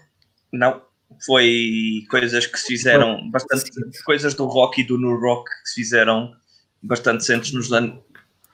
não. 0.51 0.81
Foi 1.27 2.05
coisas 2.11 2.47
que 2.47 2.59
se 2.59 2.67
fizeram 2.67 3.31
bastante. 3.31 3.71
Coisas 4.05 4.35
do 4.35 4.47
rock 4.47 4.81
e 4.81 4.85
do 4.85 4.99
no 4.99 5.19
rock 5.19 5.51
que 5.63 5.69
se 5.69 5.75
fizeram 5.77 6.35
bastante 6.83 7.21
recentes 7.21 7.53
nos 7.53 7.73
anos 7.73 7.99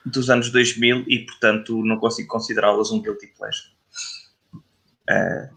dos 0.04 0.30
anos 0.30 0.50
2000 0.50 1.04
e, 1.08 1.26
portanto, 1.26 1.84
não 1.84 1.98
consigo 1.98 2.28
considerá-las 2.28 2.90
um 2.90 3.02
guilty 3.02 3.26
pleasure. 3.36 3.68
Eh, 5.08 5.50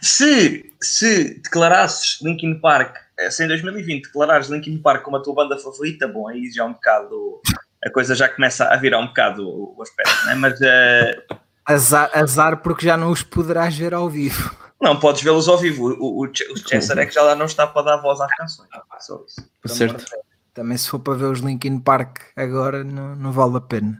se, 0.00 0.72
se 0.80 1.40
declarasses 1.40 2.20
Linkin 2.22 2.60
Park, 2.60 2.96
eh, 3.18 3.30
se 3.30 3.44
em 3.44 3.48
2020 3.48 4.04
declarares 4.04 4.48
Linkin 4.48 4.78
Park 4.78 5.02
como 5.02 5.16
a 5.16 5.22
tua 5.22 5.34
banda 5.34 5.58
favorita, 5.58 6.06
bom, 6.06 6.28
aí 6.28 6.50
já 6.50 6.62
é 6.62 6.66
um 6.66 6.72
bocado. 6.72 7.40
A 7.84 7.90
coisa 7.90 8.14
já 8.14 8.28
começa 8.28 8.64
a 8.66 8.76
virar 8.76 8.98
um 8.98 9.08
bocado 9.08 9.46
o, 9.46 9.74
o 9.76 9.82
aspecto, 9.82 10.26
né? 10.26 10.34
mas 10.34 10.60
eh, 10.62 11.24
Azar, 11.66 12.10
azar 12.12 12.62
porque 12.62 12.86
já 12.86 12.96
não 12.96 13.10
os 13.10 13.22
poderás 13.22 13.76
ver 13.76 13.94
ao 13.94 14.08
vivo. 14.08 14.54
Não 14.84 14.98
podes 14.98 15.22
vê-los 15.22 15.48
ao 15.48 15.58
vivo. 15.58 15.88
O, 15.98 16.22
o, 16.22 16.26
o 16.26 16.32
Chester 16.68 16.98
é 16.98 17.06
que 17.06 17.12
já 17.14 17.22
lá 17.22 17.34
não 17.34 17.46
está 17.46 17.66
para 17.66 17.82
dar 17.82 17.96
voz 17.98 18.20
às 18.20 18.30
canções. 18.36 18.68
Só 19.00 19.22
isso. 19.26 19.48
Certo. 19.66 20.04
Também 20.52 20.76
se 20.76 20.88
for 20.88 21.00
para 21.00 21.14
ver 21.14 21.24
os 21.24 21.40
Linkin 21.40 21.80
Park 21.80 22.18
agora, 22.36 22.84
não, 22.84 23.16
não 23.16 23.32
vale 23.32 23.56
a 23.56 23.60
pena. 23.60 23.98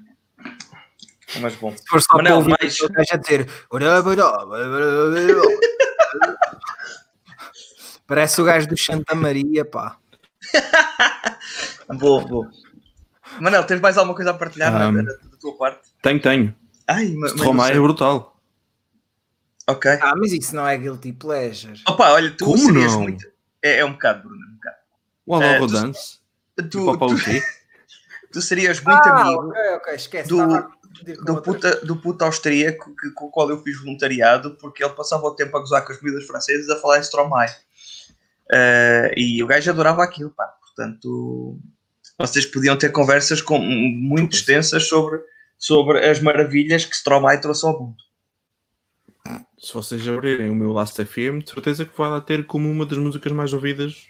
Mas 1.40 1.56
bom. 1.56 1.76
Se 1.76 1.82
for 1.88 2.00
só 2.00 2.16
Manel, 2.16 2.44
para 2.44 2.56
mais- 2.60 2.80
o 2.80 2.88
gajo 2.88 3.08
a 3.12 3.16
dizer 3.16 3.48
Parece 8.06 8.40
o 8.40 8.44
gajo 8.44 8.68
do 8.68 8.78
Santa 8.78 9.14
Maria, 9.14 9.64
pá. 9.64 9.96
Boa, 11.98 12.24
boa. 12.26 12.50
Manel, 13.40 13.64
tens 13.64 13.80
mais 13.80 13.96
alguma 13.98 14.14
coisa 14.14 14.30
a 14.30 14.34
partilhar 14.34 14.72
Um, 14.88 14.94
da, 15.04 15.12
da 15.12 15.36
tua 15.40 15.56
parte? 15.56 15.80
Tenho, 16.02 16.20
tenho. 16.20 16.54
Ai, 16.86 17.08
ma- 17.10 17.20
mas 17.22 17.32
Stromae 17.32 17.68
sei. 17.68 17.76
é 17.76 17.80
brutal. 17.80 18.33
Ok. 19.68 19.90
Ah, 20.00 20.14
mas 20.16 20.32
isso 20.32 20.54
não 20.54 20.66
é 20.66 20.76
guilty 20.76 21.12
pleasure. 21.12 21.80
Opa, 21.88 22.12
olha, 22.12 22.30
tu 22.30 22.44
Como 22.44 22.58
serias 22.58 22.92
não? 22.92 23.02
muito. 23.02 23.26
É, 23.62 23.78
é 23.78 23.84
um 23.84 23.92
bocado, 23.92 24.22
Bruno. 24.28 24.42
é 24.44 24.48
Um 24.50 24.54
bocado. 24.54 24.76
O 25.26 25.42
É, 25.42 25.48
Alava 25.48 25.66
tu- 25.66 25.72
Dance. 25.72 26.18
Tu, 26.56 26.68
tu, 26.68 27.24
quê? 27.24 27.42
tu 28.32 28.42
serias 28.42 28.80
muito 28.80 29.08
ah, 29.08 29.20
amigo 29.22 29.48
ok, 29.48 29.60
ok, 29.76 29.94
esquece. 29.94 30.28
do, 30.28 30.46
do 31.24 31.42
puta, 31.42 31.80
do 31.84 31.96
puta 31.96 32.24
austríaco 32.26 32.94
que, 32.94 33.10
com 33.10 33.26
o 33.26 33.30
qual 33.30 33.48
eu 33.50 33.62
fiz 33.62 33.80
voluntariado, 33.80 34.56
porque 34.56 34.84
ele 34.84 34.92
passava 34.92 35.24
o 35.24 35.34
tempo 35.34 35.56
a 35.56 35.60
gozar 35.60 35.84
com 35.84 35.92
as 35.92 35.98
comidas 35.98 36.24
francesas 36.26 36.68
a 36.70 36.76
falar 36.80 36.98
em 36.98 37.02
Stromae. 37.02 37.48
Uh, 38.52 39.10
e 39.16 39.42
o 39.42 39.46
gajo 39.46 39.70
adorava 39.70 40.02
aquilo, 40.04 40.30
pá. 40.30 40.46
Portanto, 40.60 41.58
vocês 42.18 42.44
podiam 42.46 42.76
ter 42.76 42.90
conversas 42.92 43.40
com, 43.40 43.58
muito 43.58 44.36
extensas 44.36 44.86
sobre, 44.88 45.20
sobre 45.58 46.04
as 46.08 46.20
maravilhas 46.20 46.84
que 46.84 46.94
Stromae 46.94 47.40
trouxe 47.40 47.66
ao 47.66 47.80
mundo. 47.80 47.96
Se 49.64 49.72
vocês 49.72 50.06
abrirem 50.06 50.50
o 50.50 50.54
meu 50.54 50.72
Last 50.72 51.02
FM, 51.02 51.42
de 51.42 51.50
certeza 51.50 51.86
que 51.86 51.96
vai 51.96 52.10
lá 52.10 52.20
ter 52.20 52.44
como 52.44 52.70
uma 52.70 52.84
das 52.84 52.98
músicas 52.98 53.32
mais 53.32 53.54
ouvidas 53.54 54.08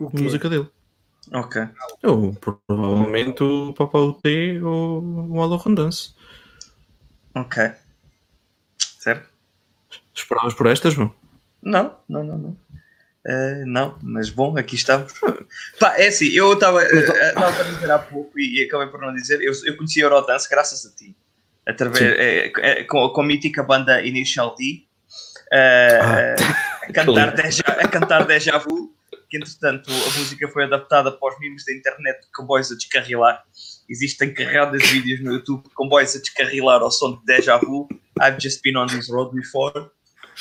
a 0.00 0.20
música 0.20 0.48
dele. 0.48 0.68
Ok. 1.30 1.62
Ou 2.02 2.34
provavelmente 2.34 3.42
o 3.42 3.74
Papa 3.74 3.98
UT 3.98 4.22
ou 4.62 5.02
o 5.02 5.42
Alô 5.42 5.56
Rondance. 5.56 6.14
Ok. 7.34 7.72
Certo? 8.78 9.28
Esperavas 10.14 10.54
por 10.54 10.66
estas, 10.66 10.96
não? 10.96 11.14
Não, 11.62 11.94
não, 12.08 12.24
não, 12.24 12.38
não. 12.38 12.56
Uh, 13.26 13.66
não, 13.66 13.98
mas 14.02 14.30
bom, 14.30 14.56
aqui 14.56 14.76
estamos. 14.76 15.12
Pá, 15.78 15.94
é 15.98 16.08
assim, 16.08 16.28
eu 16.28 16.54
estava 16.54 16.78
uh, 16.78 16.82
a 16.82 17.62
dizer 17.62 17.90
há 17.90 17.98
pouco 17.98 18.38
e, 18.38 18.60
e, 18.60 18.64
acabei 18.64 18.86
por 18.88 19.00
não 19.00 19.14
dizer, 19.14 19.42
eu, 19.42 19.52
eu 19.64 19.76
conheci 19.76 20.00
a 20.00 20.04
Eurodance 20.04 20.48
graças 20.48 20.84
a 20.84 20.90
ti, 20.94 21.16
através, 21.66 22.02
é, 22.02 22.52
é, 22.58 22.84
com, 22.84 23.08
com 23.08 23.20
a 23.20 23.24
mítica 23.24 23.62
banda 23.62 24.02
Initial 24.02 24.54
D, 24.54 24.84
uh, 25.52 25.56
ah, 26.02 26.34
a, 26.88 26.92
cantar 26.92 27.34
deja, 27.34 27.62
a 27.66 27.88
cantar 27.88 28.26
Deja 28.26 28.58
Vu 28.58 28.94
que 29.34 29.38
entretanto 29.38 29.90
a 29.90 30.18
música 30.18 30.48
foi 30.48 30.64
adaptada 30.64 31.10
para 31.10 31.34
os 31.34 31.40
memes 31.40 31.64
da 31.64 31.72
internet 31.72 32.20
de 32.20 32.30
comboios 32.32 32.70
a 32.70 32.76
descarrilar. 32.76 33.42
Existem 33.88 34.32
carregadas 34.32 34.80
de 34.82 34.88
vídeos 34.88 35.20
no 35.22 35.32
YouTube 35.32 35.64
de 35.64 35.74
comboios 35.74 36.14
a 36.14 36.20
descarrilar 36.20 36.80
ao 36.80 36.90
som 36.90 37.16
de 37.16 37.24
Deja 37.24 37.58
Vu. 37.58 37.88
I've 38.22 38.40
just 38.40 38.62
been 38.62 38.76
on 38.76 38.86
this 38.86 39.10
road 39.10 39.34
before. 39.34 39.90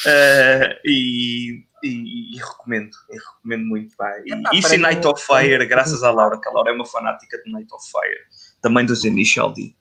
Uh, 0.05 0.73
e, 0.85 1.65
e, 1.83 2.35
e, 2.35 2.37
recomendo, 2.37 2.91
e 3.09 3.17
recomendo 3.17 3.65
muito. 3.65 3.95
Pá. 3.95 4.11
E, 4.25 4.31
é, 4.31 4.57
isso 4.57 4.73
em 4.75 4.77
Night 4.77 5.05
of 5.07 5.23
Fire, 5.23 5.65
graças 5.65 6.03
à 6.03 6.11
Laura, 6.11 6.39
que 6.39 6.47
a 6.47 6.51
Laura 6.51 6.71
é 6.71 6.73
uma 6.73 6.85
fanática 6.85 7.41
de 7.43 7.51
Night 7.51 7.73
of 7.73 7.83
Fire, 7.91 8.21
também 8.61 8.85
dos 8.85 9.03
Initial 9.03 9.51
D. 9.53 9.75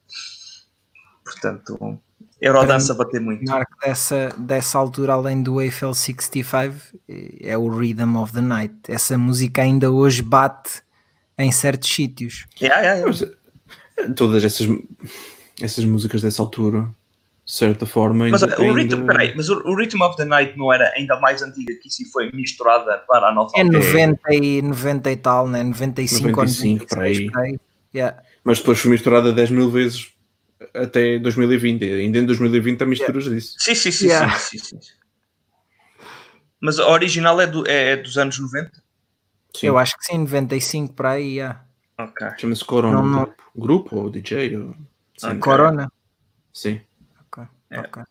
Portanto, 1.23 1.99
Eurodança 2.43 2.91
a 2.91 2.95
bater 2.95 3.21
muito. 3.21 3.45
Marco 3.45 3.71
dessa, 3.81 4.29
dessa 4.37 4.77
altura, 4.77 5.13
além 5.13 5.41
do 5.41 5.61
Eiffel 5.61 5.93
65, 5.93 6.75
é 7.39 7.57
o 7.57 7.69
Rhythm 7.69 8.17
of 8.17 8.33
the 8.33 8.41
Night. 8.41 8.75
Essa 8.89 9.17
música 9.17 9.61
ainda 9.61 9.89
hoje 9.89 10.21
bate 10.21 10.81
em 11.37 11.51
certos 11.53 11.89
sítios. 11.89 12.45
Yeah, 12.61 12.81
yeah, 12.81 12.99
yeah. 12.99 13.07
Mas, 13.07 13.21
eh, 13.97 14.13
todas 14.13 14.43
essas, 14.43 14.67
essas 15.61 15.85
músicas 15.85 16.21
dessa 16.21 16.41
altura, 16.41 16.89
de 17.45 17.51
certa 17.51 17.85
forma. 17.85 18.27
Mas, 18.27 18.43
o, 18.43 18.73
rhythm, 18.73 19.05
peraí, 19.05 19.33
mas 19.35 19.47
o, 19.47 19.59
o, 19.65 19.73
Rhythm 19.73 20.01
of 20.01 20.17
the 20.17 20.25
Night 20.25 20.57
não 20.57 20.71
era 20.73 20.91
ainda 20.97 21.17
mais 21.21 21.41
antiga 21.41 21.73
que 21.81 21.87
isso 21.87 22.03
foi 22.11 22.29
misturada 22.33 22.97
para 23.07 23.29
a 23.29 23.33
nova 23.33 23.51
É 23.55 23.63
90 23.63 24.33
e, 24.33 24.61
90 24.61 25.11
e 25.11 25.15
tal, 25.15 25.47
né? 25.47 25.63
95, 25.63 26.29
95 26.29 26.29
ou 26.29 26.99
96, 26.99 27.31
para 27.31 27.41
aí. 27.43 27.57
Yeah. 27.95 28.21
Mas 28.43 28.59
depois 28.59 28.79
foi 28.79 28.91
misturada 28.91 29.31
10 29.31 29.51
mil 29.51 29.69
vezes 29.69 30.12
até 30.73 31.19
2020. 31.19 31.83
Ainda 31.83 32.19
em 32.19 32.25
2020 32.25 32.81
há 32.81 32.85
misturas 32.85 33.25
yeah. 33.25 33.35
disso. 33.35 33.55
Sim, 33.59 33.75
sim, 33.75 33.91
sim, 33.91 34.07
yeah. 34.07 34.37
sim, 34.37 34.57
sim, 34.57 34.81
sim, 34.81 34.93
Mas 36.59 36.79
a 36.79 36.87
original 36.89 37.39
é, 37.41 37.47
do, 37.47 37.67
é 37.67 37.97
dos 37.97 38.17
anos 38.17 38.39
90? 38.39 38.71
Sim. 39.55 39.67
Eu 39.67 39.77
acho 39.77 39.97
que 39.97 40.05
sim, 40.05 40.17
95 40.17 40.93
para 40.93 41.11
aí. 41.11 41.35
Yeah. 41.35 41.63
Ok. 41.97 42.27
Chama-se 42.37 42.65
Corona. 42.65 43.01
Não, 43.01 43.05
não. 43.05 43.33
Grupo 43.55 43.95
ou 43.97 44.09
DJ? 44.09 44.57
Ou... 44.57 44.75
Okay. 45.21 45.39
Corona? 45.39 45.91
Sim. 46.51 46.81
Ok. 47.27 47.47
É. 47.69 47.79
okay. 47.79 48.03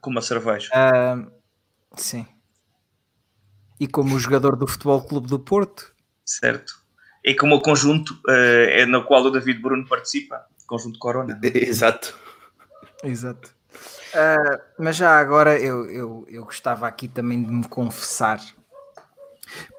Com 0.00 0.10
uma 0.10 0.22
cerveja. 0.22 0.68
Uh, 0.74 1.30
sim. 1.96 2.26
E 3.78 3.86
como 3.86 4.18
jogador 4.18 4.56
do 4.56 4.66
Futebol 4.66 5.02
Clube 5.02 5.28
do 5.28 5.38
Porto. 5.38 5.94
Certo. 6.24 6.82
E 7.24 7.34
como 7.34 7.56
o 7.56 7.60
conjunto 7.60 8.14
uh, 8.26 8.68
é 8.68 8.84
no 8.84 9.04
qual 9.04 9.22
o 9.24 9.30
David 9.30 9.60
Bruno 9.60 9.86
participa 9.86 10.44
conjunto 10.66 10.98
Corona. 10.98 11.38
Exato. 11.42 12.18
Exato. 13.02 13.54
Uh, 14.12 14.60
mas 14.78 14.96
já 14.96 15.18
agora 15.18 15.58
eu, 15.58 15.90
eu, 15.90 16.26
eu 16.28 16.44
gostava 16.44 16.86
aqui 16.86 17.08
também 17.08 17.42
de 17.42 17.50
me 17.50 17.66
confessar, 17.66 18.40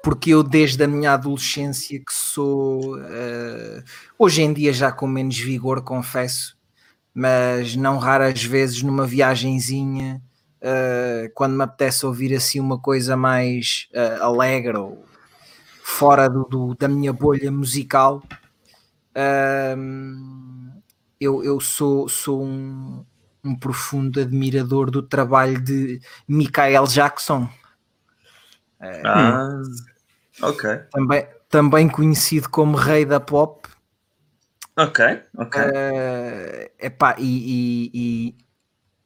porque 0.02 0.30
eu 0.30 0.42
desde 0.42 0.82
a 0.82 0.88
minha 0.88 1.12
adolescência 1.12 1.98
que 2.00 2.12
sou 2.12 2.96
uh, 2.96 3.84
hoje 4.18 4.42
em 4.42 4.52
dia 4.52 4.72
já 4.72 4.90
com 4.90 5.06
menos 5.06 5.38
vigor, 5.38 5.82
confesso, 5.82 6.56
mas 7.14 7.76
não 7.76 7.96
raras 7.98 8.42
vezes 8.42 8.82
numa 8.82 9.06
viagenzinha, 9.06 10.20
uh, 10.60 11.30
quando 11.32 11.54
me 11.54 11.62
apetece 11.62 12.04
ouvir 12.04 12.34
assim 12.34 12.58
uma 12.58 12.78
coisa 12.78 13.16
mais 13.16 13.88
alegre 14.20 14.76
ou 14.76 15.04
fora 15.80 16.28
do, 16.28 16.44
do, 16.44 16.74
da 16.74 16.88
minha 16.88 17.12
bolha 17.12 17.52
musical. 17.52 18.20
Uh, 19.16 20.43
eu, 21.20 21.42
eu 21.44 21.60
sou, 21.60 22.08
sou 22.08 22.44
um, 22.44 23.04
um 23.44 23.54
profundo 23.54 24.20
admirador 24.20 24.90
do 24.90 25.02
trabalho 25.02 25.60
de 25.60 26.00
Michael 26.26 26.86
Jackson. 26.86 27.48
Ah, 28.80 29.62
ok. 30.42 30.78
Também, 30.90 31.26
também 31.48 31.88
conhecido 31.88 32.48
como 32.48 32.76
rei 32.76 33.04
da 33.04 33.20
pop. 33.20 33.68
Ok, 34.76 35.04
ok. 35.36 35.62
Uh, 35.62 36.70
epá, 36.78 37.14
e, 37.18 37.24
e, 37.24 37.90
e 37.94 38.36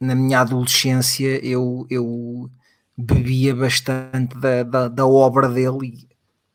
na 0.01 0.15
minha 0.15 0.41
adolescência 0.41 1.45
eu, 1.45 1.87
eu 1.91 2.51
bebia 2.97 3.55
bastante 3.55 4.37
da, 4.39 4.63
da, 4.63 4.89
da 4.89 5.07
obra 5.07 5.49
dele, 5.49 6.09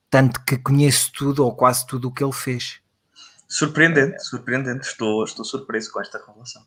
tanto 0.10 0.44
que 0.44 0.58
conheço 0.58 1.12
tudo 1.14 1.46
ou 1.46 1.56
quase 1.56 1.86
tudo 1.86 2.08
o 2.08 2.12
que 2.12 2.24
ele 2.24 2.34
fez. 2.34 2.83
Surpreendente, 3.54 4.26
surpreendente. 4.26 4.88
Estou, 4.88 5.24
estou 5.24 5.46
surpreso 5.46 5.92
com 5.92 6.02
esta 6.02 6.18
revelação. 6.18 6.66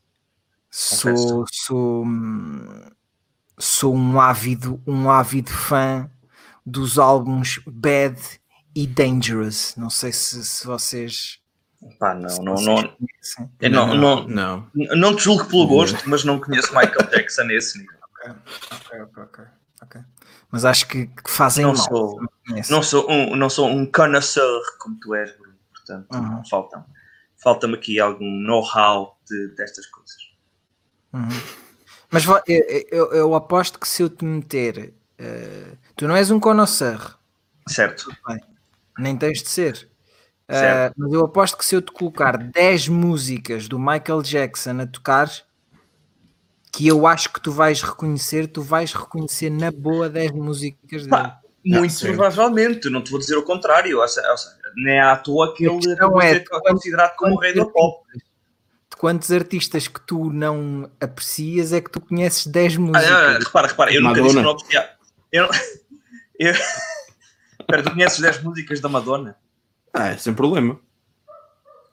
Sou, 0.70 1.44
sou, 1.50 2.06
sou 3.58 3.92
um 3.92 4.20
ávido, 4.20 4.80
um 4.86 5.10
ávido 5.10 5.50
fã 5.50 6.08
dos 6.64 6.96
álbuns 6.96 7.60
Bad 7.66 8.20
e 8.72 8.86
Dangerous. 8.86 9.74
Não 9.76 9.90
sei 9.90 10.12
se, 10.12 10.44
se 10.44 10.64
vocês. 10.64 11.40
Pá, 11.98 12.14
não, 12.14 12.36
não, 12.36 12.54
não, 12.54 12.96
não, 13.60 13.96
não, 13.96 14.28
não, 14.28 14.70
não, 14.96 15.16
te 15.16 15.24
julgo 15.24 15.44
pelo 15.46 15.66
gosto, 15.66 16.08
mas 16.08 16.22
não 16.22 16.38
conheço 16.38 16.68
Michael 16.68 17.10
Jackson 17.10 17.44
nesse 17.44 17.78
nível. 17.80 17.98
Ok, 18.20 18.32
ok, 18.70 19.22
ok. 19.24 19.44
okay. 19.82 20.00
Mas 20.52 20.64
acho 20.64 20.86
que, 20.86 21.08
que 21.08 21.30
fazem 21.30 21.64
não 21.64 21.74
mal. 21.74 21.88
Sou, 21.88 22.20
não, 22.70 22.82
sou 22.82 23.10
um, 23.10 23.34
não 23.34 23.50
sou 23.50 23.68
um 23.68 23.84
connoisseur 23.84 24.62
como 24.78 24.96
tu 25.00 25.16
és, 25.16 25.36
portanto 25.86 26.14
uhum. 26.14 26.44
faltam 26.44 26.84
falta-me 27.36 27.74
aqui 27.74 28.00
algum 28.00 28.24
know-how 28.24 29.18
de, 29.28 29.48
destas 29.54 29.86
coisas. 29.86 30.30
Uhum. 31.12 31.28
Mas 32.10 32.24
eu, 32.24 32.84
eu, 32.90 33.12
eu, 33.12 33.34
aposto 33.34 33.78
que 33.78 33.88
se 33.88 34.02
eu 34.02 34.08
te 34.08 34.24
meter, 34.24 34.94
uh, 35.20 35.76
tu 35.94 36.06
não 36.06 36.16
és 36.16 36.30
um 36.30 36.40
connoisseur, 36.40 37.18
certo? 37.68 38.10
Bem, 38.26 38.40
nem 38.98 39.16
tens 39.16 39.42
de 39.42 39.48
ser. 39.48 39.88
Uh, 40.48 40.94
mas 40.96 41.12
eu 41.12 41.24
aposto 41.24 41.58
que 41.58 41.64
se 41.64 41.74
eu 41.74 41.82
te 41.82 41.90
colocar 41.90 42.38
10 42.38 42.88
músicas 42.88 43.66
do 43.66 43.78
Michael 43.78 44.22
Jackson 44.22 44.80
a 44.80 44.86
tocar, 44.86 45.28
que 46.72 46.86
eu 46.86 47.06
acho 47.06 47.32
que 47.32 47.40
tu 47.40 47.50
vais 47.50 47.82
reconhecer, 47.82 48.46
tu 48.46 48.62
vais 48.62 48.92
reconhecer 48.92 49.50
na 49.50 49.72
boa 49.72 50.08
10 50.08 50.32
músicas 50.32 51.02
dele. 51.02 51.10
Pá, 51.10 51.40
muito 51.64 51.98
provavelmente, 51.98 52.88
não 52.88 53.02
te 53.02 53.10
vou 53.10 53.18
dizer 53.18 53.36
o 53.36 53.42
contrário. 53.42 53.98
Ou 53.98 54.06
seja, 54.06 54.28
nem 54.76 54.96
é 54.96 55.00
à 55.00 55.16
toa 55.16 55.54
que 55.54 55.64
ele 55.64 55.80
é, 56.22 56.32
é 56.32 56.44
considerado 56.60 57.16
como 57.16 57.34
o 57.34 57.38
rei 57.38 57.54
do 57.54 57.70
pop. 57.70 58.06
De 58.14 58.96
quantos 58.96 59.32
artistas 59.32 59.88
que 59.88 60.00
tu 60.00 60.30
não 60.30 60.90
aprecias 61.00 61.72
é 61.72 61.80
que 61.80 61.90
tu 61.90 62.00
conheces 62.00 62.46
10 62.46 62.76
músicas? 62.76 63.10
Ah, 63.10 63.30
ah, 63.30 63.38
repara, 63.38 63.68
repara, 63.68 63.94
eu 63.94 64.02
Madonna. 64.02 64.18
nunca 64.18 64.22
disse 64.22 64.36
que 64.36 64.42
não 64.42 64.50
aprecia. 64.50 64.96
Eu, 66.38 66.52
tu 67.82 67.90
conheces 67.90 68.20
10 68.20 68.42
músicas 68.42 68.80
da 68.80 68.88
Madonna? 68.88 69.36
Ah, 69.92 70.08
é 70.08 70.16
sem 70.16 70.32
problema. 70.34 70.78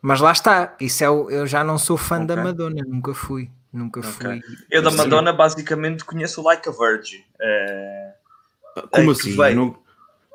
Mas 0.02 0.20
lá 0.20 0.32
está, 0.34 0.76
isso 0.82 1.04
é 1.04 1.10
o, 1.10 1.30
eu 1.30 1.48
já 1.48 1.64
não 1.64 1.78
sou 1.78 1.96
fã 1.96 2.16
okay. 2.16 2.28
da 2.28 2.36
Madonna, 2.36 2.82
nunca 2.86 3.14
fui. 3.14 3.50
Nunca 3.72 4.02
okay. 4.02 4.12
fui. 4.12 4.42
Eu 4.70 4.82
da 4.82 4.92
Madonna 4.92 5.32
basicamente 5.32 6.04
conheço 6.04 6.44
Like 6.44 6.68
a 6.68 6.74
Virgin. 6.74 7.24
É... 7.42 8.14
Como 8.92 9.10
é 9.10 9.14
assim? 9.14 9.34
Não... 9.56 9.82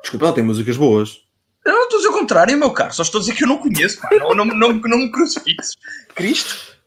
Desculpa, 0.01 0.25
ela 0.25 0.35
tem 0.35 0.43
músicas 0.43 0.75
boas. 0.75 1.28
Eu 1.69 1.75
não 1.75 1.83
estou 1.83 1.97
a 1.97 2.01
dizer 2.01 2.09
o 2.09 2.19
contrário, 2.19 2.57
meu 2.57 2.71
caro. 2.71 2.93
Só 2.93 3.03
estou 3.03 3.19
a 3.19 3.21
dizer 3.21 3.35
que 3.35 3.43
eu 3.43 3.47
não 3.47 3.59
conheço. 3.59 4.01
Pá. 4.01 4.09
Não, 4.11 4.33
não, 4.33 4.45
não, 4.45 4.73
não 4.73 4.97
me 4.97 5.11
crucifixes. 5.11 5.77
Cristo. 6.15 6.79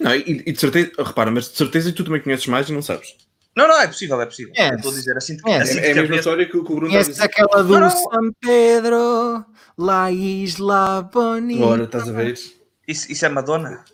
Não, 0.00 0.14
e, 0.14 0.42
e, 0.46 0.52
de 0.52 0.58
certeza, 0.58 0.90
repara, 0.98 1.30
mas 1.30 1.50
de 1.50 1.56
certeza 1.56 1.90
que 1.90 1.96
tu 1.96 2.04
também 2.04 2.20
conheces 2.20 2.46
mais 2.46 2.68
e 2.68 2.72
não 2.72 2.80
sabes. 2.80 3.14
Não, 3.54 3.68
não, 3.68 3.78
é 3.78 3.86
possível, 3.86 4.20
é 4.20 4.24
possível. 4.24 4.54
Yes. 4.56 4.76
Estou 4.76 4.90
a 4.90 4.94
dizer 4.94 5.16
assim. 5.16 5.36
Yes. 5.46 5.62
assim 5.62 5.78
é, 5.80 5.88
é 5.88 5.92
a 5.92 5.94
mesma 5.96 6.16
história 6.16 6.46
que, 6.46 6.56
o 6.56 6.62
Bruno 6.62 6.86
está 6.86 6.98
a 6.98 7.02
dizer. 7.02 7.22
aquela 7.22 7.62
do 7.62 7.78
não, 7.78 7.90
San 7.90 8.32
Pedro, 8.40 9.44
La 9.76 10.10
Isla 10.10 11.02
Bonita. 11.02 11.64
Ora, 11.64 11.84
estás 11.84 12.08
a 12.08 12.12
ver 12.12 12.32
isso? 12.32 12.54
Isso, 12.88 13.12
isso 13.12 13.26
é 13.26 13.28
Madonna? 13.28 13.84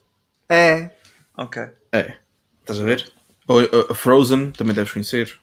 É. 0.48 0.90
Ok. 1.36 1.62
É. 1.92 2.14
Estás 2.60 2.80
a 2.80 2.84
ver? 2.84 3.12
Ou, 3.48 3.62
uh, 3.62 3.94
Frozen, 3.94 4.52
também 4.52 4.74
deves 4.74 4.92
conhecer. 4.92 5.36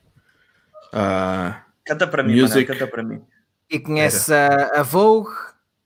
Uh, 0.94 1.54
canta 1.86 2.08
para 2.08 2.24
mim, 2.24 2.40
music. 2.40 2.70
Manel, 2.70 2.80
canta 2.80 2.88
para 2.88 3.04
mim. 3.04 3.22
E 3.70 3.80
conhece 3.80 4.34
a, 4.34 4.80
a, 4.80 4.84
Vogue, 4.84 5.32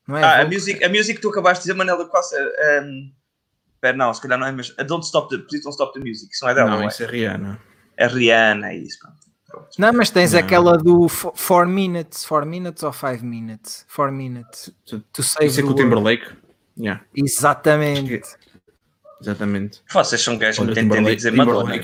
não 0.07 0.17
é? 0.17 0.23
Ah, 0.23 0.37
a, 0.37 0.41
a 0.41 0.45
music, 0.45 0.83
a 0.83 0.89
music 0.89 1.15
que 1.15 1.21
tu 1.21 1.29
acabaste 1.29 1.63
de 1.63 1.67
dizer, 1.69 1.77
Manela, 1.77 2.05
quase. 2.05 2.35
Um, 2.83 3.11
pera, 3.79 3.95
não, 3.95 4.13
se 4.13 4.21
calhar 4.21 4.37
não 4.37 4.47
é, 4.47 4.51
mas 4.51 4.73
a 4.77 4.83
Don't 4.83 5.05
Stop 5.05 5.29
the, 5.29 5.41
Please 5.43 5.63
Don't 5.63 5.73
Stop 5.73 5.93
the 5.93 6.05
Music, 6.05 6.33
isso 6.33 6.43
não 6.43 6.51
é 6.51 6.55
dela. 6.55 6.69
Não, 6.69 6.77
não 6.77 6.83
é? 6.83 6.87
isso 6.87 7.03
é 7.03 7.05
Rihanna. 7.05 7.59
É 7.95 8.07
Rihanna, 8.07 8.71
é 8.71 8.77
isso. 8.77 8.99
Pronto. 8.99 9.29
Não, 9.77 9.93
mas 9.93 10.09
tens 10.09 10.33
não. 10.33 10.39
aquela 10.39 10.77
do 10.77 11.07
4 11.07 11.67
minutes, 11.67 12.25
4 12.25 12.47
minutes 12.47 12.83
ou 12.83 12.93
5 12.93 13.25
minutes? 13.25 13.85
4 13.93 14.13
minutes. 14.13 14.71
To 15.11 15.23
save 15.23 15.47
isso 15.47 15.59
é 15.59 15.63
com 15.63 15.69
o 15.69 15.75
Timberlake. 15.75 16.27
Yeah. 16.77 17.03
Exatamente. 17.15 18.21
Exatamente. 19.21 19.81
Vocês 19.91 20.21
são 20.21 20.37
gajos 20.37 20.63
muito 20.63 20.79
entendidos 20.79 21.25
em 21.25 21.31
Madonna. 21.31 21.75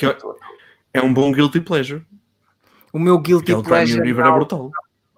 É 0.94 1.02
um 1.02 1.14
bom 1.14 1.32
guilty 1.32 1.60
pleasure. 1.60 2.06
O 2.94 3.00
meu 3.00 3.20
guilty 3.20 3.52
é 3.52 3.62
pleasure. 3.62 4.00
O 4.00 4.04
River 4.04 4.26
é 4.26 4.32
brutal. 4.32 4.72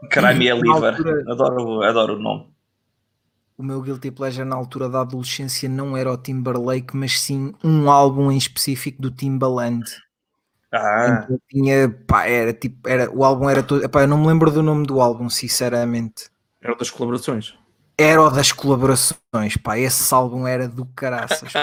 Crime 0.10 0.48
é 0.48 0.54
Liver. 0.54 0.95
Adoro, 1.28 1.84
adoro 1.84 2.16
o 2.16 2.20
nome. 2.20 2.48
O 3.58 3.64
meu 3.64 3.82
guilty 3.82 4.12
pleasure 4.12 4.48
na 4.48 4.56
altura 4.56 4.88
da 4.88 5.02
adolescência 5.02 5.68
não 5.68 5.98
era 5.98 6.12
o 6.12 6.18
Timberlake, 6.18 6.95
mas 6.95 7.20
sim 7.20 7.56
um 7.64 7.89
álbum 7.89 8.32
em 8.32 8.38
específico 8.38 9.02
do 9.02 9.10
Timbaland. 9.10 9.84
Ah. 10.72 11.24
Então, 11.24 11.41
tinha, 11.50 11.89
pá, 12.06 12.28
era 12.28 12.54
tipo, 12.54 12.88
era, 12.88 13.10
o 13.10 13.24
álbum 13.24 13.50
era 13.50 13.64
todo. 13.64 13.89
Pá, 13.89 14.02
eu 14.02 14.08
não 14.08 14.20
me 14.20 14.28
lembro 14.28 14.52
do 14.52 14.62
nome 14.62 14.86
do 14.86 15.02
álbum, 15.02 15.28
sinceramente. 15.28 16.30
Era 16.62 16.76
das 16.76 16.91
colaborações. 16.91 17.56
Era 17.98 18.22
o 18.22 18.30
das 18.30 18.52
colaborações, 18.52 19.58
pá, 19.64 19.80
esse 19.80 20.14
álbum 20.14 20.45
era 20.45 20.68
do 20.68 20.86
caraças. 20.86 21.52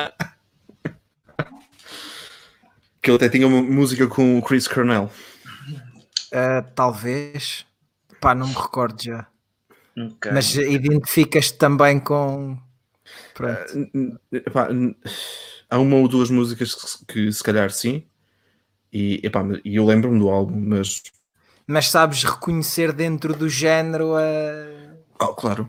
que 3.01 3.11
ele 3.11 3.17
até 3.17 3.29
tinha 3.29 3.47
uma 3.47 3.63
música 3.63 4.09
com 4.09 4.39
o 4.39 4.43
Chris 4.43 4.67
Cornell. 4.67 5.09
Uh, 6.33 6.67
talvez. 6.75 7.65
Pá, 8.25 8.35
não 8.35 8.49
me 8.49 8.55
recordo 8.55 9.03
já. 9.03 9.27
Okay. 9.95 10.33
Mas 10.33 10.57
identificas-te 10.57 11.59
também 11.59 12.01
com. 12.01 12.59
Uh, 13.39 14.19
epá, 14.33 14.69
há 15.69 15.79
uma 15.79 15.97
ou 15.97 16.09
duas 16.09 16.31
músicas 16.31 16.75
que, 16.75 17.05
que 17.05 17.33
se 17.33 17.43
calhar 17.43 17.71
sim. 17.71 18.03
E 18.91 19.21
epá, 19.23 19.45
eu 19.63 19.85
lembro-me 19.85 20.19
do 20.19 20.31
álbum, 20.31 20.59
mas. 20.59 21.03
Mas 21.67 21.91
sabes 21.91 22.25
reconhecer 22.25 22.95
dentro 22.95 23.35
do 23.35 23.47
género 23.47 24.17
a. 24.17 24.23
Oh, 25.21 25.35
claro. 25.35 25.69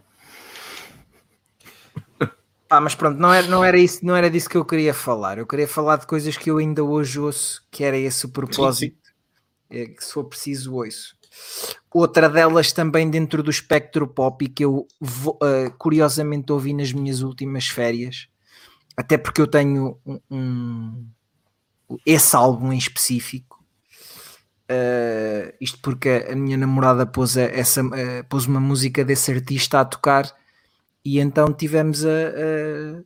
Ah, 2.70 2.80
mas 2.80 2.96
pronto, 2.96 3.20
não 3.20 3.34
era, 3.34 3.48
não, 3.48 3.64
era 3.66 3.78
isso, 3.78 4.06
não 4.06 4.16
era 4.16 4.30
disso 4.30 4.50
que 4.50 4.58
eu 4.58 4.64
queria 4.64 4.94
falar. 4.94 5.38
Eu 5.38 5.46
queria 5.46 5.68
falar 5.68 5.98
de 5.98 6.08
coisas 6.08 6.38
que 6.38 6.50
eu 6.50 6.58
ainda 6.58 6.84
hoje 6.84 7.20
ouço, 7.20 7.62
que 7.70 7.84
era 7.84 7.98
esse 7.98 8.26
o 8.26 8.30
propósito. 8.30 8.96
Sim, 8.96 9.78
sim. 9.78 9.82
É, 9.82 9.86
que 9.88 10.04
se 10.04 10.14
for 10.14 10.24
preciso, 10.24 10.74
ouço. 10.74 11.16
Outra 11.94 12.28
delas 12.30 12.72
também 12.72 13.10
dentro 13.10 13.42
do 13.42 13.50
espectro 13.50 14.08
pop 14.08 14.44
e 14.44 14.50
que 14.50 14.66
eu 14.66 14.88
uh, 15.02 15.72
curiosamente 15.78 16.52
ouvi 16.52 16.74
nas 16.74 16.92
minhas 16.92 17.22
últimas 17.22 17.68
férias, 17.68 18.28
até 18.98 19.18
porque 19.18 19.42
eu 19.42 19.48
tenho 19.48 19.98
um, 20.06 20.20
um 20.30 21.08
esse 22.06 22.36
álbum 22.36 22.74
em 22.74 22.78
específico. 22.78 23.64
Uh, 24.70 25.54
isto 25.62 25.80
porque 25.80 26.28
a 26.30 26.36
minha 26.36 26.58
namorada 26.58 27.06
pôs, 27.06 27.38
essa, 27.38 27.84
uh, 27.84 28.24
pôs 28.28 28.46
uma 28.46 28.60
música 28.60 29.06
desse 29.06 29.32
artista 29.32 29.80
a 29.80 29.86
tocar 29.86 30.36
e 31.04 31.20
então 31.20 31.54
tivemos 31.54 32.04
a, 32.04 32.10
a, 32.10 33.04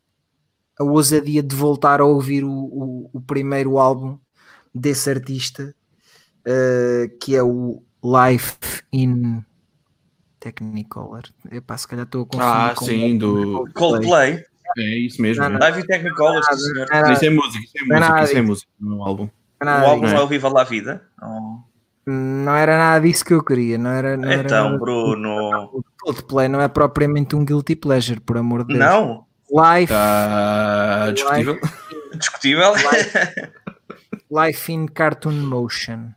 a 0.80 0.84
ousadia 0.86 1.44
de 1.44 1.54
voltar 1.54 2.00
a 2.00 2.06
ouvir 2.06 2.46
o, 2.46 2.50
o, 2.50 3.10
o 3.12 3.22
primeiro 3.22 3.78
álbum 3.78 4.18
desse 4.74 5.10
artista, 5.10 5.76
uh, 6.48 7.20
que 7.20 7.36
é 7.36 7.44
o 7.44 7.84
Life 8.04 8.58
in 8.92 9.44
Technicolor. 10.40 11.24
Epá, 11.52 11.78
se 11.78 11.88
calhar 11.88 12.06
estou 12.06 12.24
a 12.24 12.26
confundir. 12.26 12.48
Ah, 12.48 12.74
com 12.76 12.86
sim, 12.86 13.18
do 13.18 13.70
Coldplay. 13.74 14.44
É 14.78 14.82
isso 14.82 15.22
mesmo. 15.22 15.44
Não, 15.44 15.50
não. 15.52 15.60
Live 15.60 15.82
in 15.82 15.86
Technicolor, 15.86 16.44
sim, 16.44 16.58
senhor. 16.58 16.88
Isso 17.12 17.26
é 17.26 17.30
música, 17.30 17.64
isso 17.66 17.78
é 17.78 17.86
música, 17.86 18.24
isso 18.24 18.38
é 18.38 18.42
música 18.42 18.72
no 18.80 19.04
álbum. 19.04 19.30
o 19.62 19.68
álbum 19.68 20.08
é 20.08 20.22
o 20.22 20.28
Viva 20.28 20.50
La 20.50 20.64
Vida. 20.64 21.04
Oh. 21.22 21.60
Não 22.06 22.56
era 22.56 22.78
nada 22.78 23.06
disso 23.06 23.24
que 23.24 23.34
eu 23.34 23.44
queria, 23.44 23.78
não 23.78 23.92
era. 23.92 24.18
Não 24.18 24.32
então, 24.32 24.68
era 24.70 24.78
Bruno. 24.78 25.84
Coldplay 26.00 26.48
não 26.48 26.62
é 26.62 26.68
propriamente 26.68 27.36
um 27.36 27.46
guilty 27.46 27.76
pleasure, 27.76 28.20
por 28.20 28.38
amor 28.38 28.64
de 28.64 28.74
Deus. 28.74 28.80
Não. 28.80 29.26
Life. 29.52 29.92
Uh, 29.94 31.14
discutível. 31.14 31.54
Life, 31.54 32.18
discutível. 32.18 32.74
Life, 32.74 33.52
life, 34.32 34.72
in 34.72 34.88
Cartoon 34.88 35.34
Motion. 35.34 36.12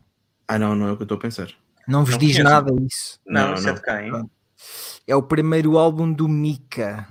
Ah, 0.49 0.59
não, 0.59 0.74
não 0.74 0.89
é 0.89 0.93
o 0.93 0.97
que 0.97 1.03
eu 1.03 1.05
estou 1.05 1.18
a 1.18 1.20
pensar. 1.20 1.49
Não 1.87 2.05
vos 2.05 2.12
não 2.12 2.18
diz 2.18 2.39
nada 2.39 2.72
isso. 2.83 3.20
Não, 3.26 3.49
não, 3.49 3.55
isso 3.55 3.68
é 3.68 3.72
de 3.72 3.83
quem? 3.83 4.30
É 5.07 5.16
o 5.16 5.22
primeiro 5.22 5.76
álbum 5.76 6.12
do 6.12 6.28
Mika. 6.28 7.09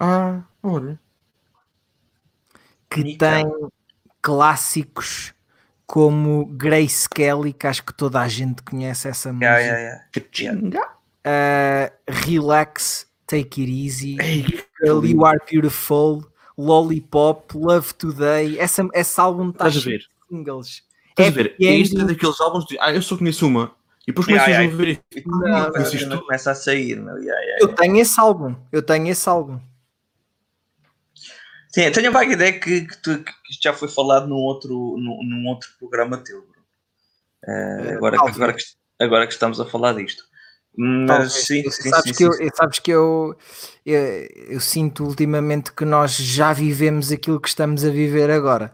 Ah, 0.00 0.42
olha. 0.62 0.98
Que 2.88 3.02
Mika. 3.02 3.30
tem 3.30 3.46
clássicos 4.22 5.34
como 5.86 6.46
Grace 6.46 7.08
Kelly, 7.08 7.52
que 7.52 7.66
acho 7.66 7.84
que 7.84 7.94
toda 7.94 8.20
a 8.20 8.28
gente 8.28 8.62
conhece 8.62 9.08
essa 9.08 9.32
música. 9.32 9.58
Yeah, 9.58 9.78
yeah, 9.78 10.66
yeah. 10.72 10.96
Uh, 11.26 11.92
Relax, 12.08 13.06
Take 13.26 13.60
It 13.60 13.70
Easy, 13.70 14.16
Girl 14.80 15.04
You 15.04 15.24
Are 15.24 15.38
Beautiful, 15.50 16.24
Lollipop, 16.56 17.56
Love 17.56 17.94
Today. 17.94 18.58
Essa, 18.58 18.88
esse 18.94 19.20
álbum 19.20 19.50
está 19.50 19.70
cheio 19.70 19.98
de 19.98 20.08
singles. 20.28 20.85
Estás 21.16 21.28
a 21.28 21.30
ver? 21.30 21.56
É 21.58 21.74
isto 21.74 21.98
é 21.98 22.04
daqueles 22.04 22.38
álbuns 22.40 22.66
de. 22.66 22.78
Ah, 22.78 22.92
eu 22.92 23.00
só 23.00 23.16
conheço 23.16 23.46
uma. 23.46 23.74
E 24.02 24.12
depois 24.12 24.26
começas 24.26 24.48
yeah, 24.48 24.72
a 24.72 24.76
ver 24.76 24.88
isto. 24.88 25.28
Não, 25.28 26.08
não, 26.10 26.22
começa 26.22 26.50
a 26.50 26.54
sair. 26.54 26.94
Meu. 26.96 27.16
Yeah, 27.16 27.40
yeah, 27.40 27.58
eu 27.62 27.74
tenho 27.74 27.96
esse 27.96 28.20
álbum. 28.20 28.54
Eu 28.70 28.82
tenho 28.82 29.08
esse 29.08 29.26
álbum. 29.26 29.58
Sim, 31.70 31.90
tenho 31.90 32.08
a 32.08 32.12
vaga 32.12 32.32
ideia 32.32 32.58
que, 32.58 32.82
que, 32.82 33.02
tu, 33.02 33.18
que, 33.18 33.32
isto 33.50 33.62
já 33.62 33.72
foi 33.72 33.88
falado 33.88 34.28
num 34.28 34.36
outro, 34.36 34.96
num, 34.96 35.22
num 35.22 35.48
outro 35.48 35.68
programa 35.78 36.18
teu, 36.18 36.38
uh, 36.38 37.96
agora, 37.96 38.16
agora, 38.16 38.52
que, 38.54 38.62
agora 38.98 39.26
que 39.26 39.32
estamos 39.32 39.60
a 39.60 39.66
falar 39.66 39.94
disto. 39.94 40.22
Mas 40.74 41.32
sim, 41.32 41.68
sim, 41.70 41.90
sabes, 41.90 42.04
sim, 42.04 42.10
que 42.10 42.34
sim, 42.34 42.44
eu, 42.44 42.50
sabes 42.54 42.78
que 42.78 42.90
eu, 42.90 43.36
eu, 43.84 43.98
eu, 44.50 44.60
sinto 44.60 45.04
ultimamente 45.04 45.72
que 45.72 45.86
nós 45.86 46.16
já 46.16 46.52
vivemos 46.52 47.10
aquilo 47.10 47.40
que 47.40 47.48
estamos 47.48 47.84
a 47.84 47.90
viver 47.90 48.30
agora. 48.30 48.70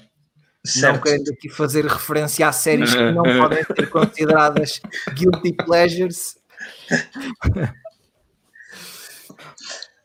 Certo. 0.64 0.94
Não 0.94 1.02
querendo 1.02 1.32
aqui 1.32 1.48
fazer 1.48 1.84
referência 1.84 2.46
a 2.46 2.52
séries 2.52 2.94
que 2.94 3.12
não 3.12 3.24
podem 3.40 3.64
ser 3.64 3.90
consideradas 3.90 4.80
guilty 5.14 5.52
pleasures. 5.52 6.36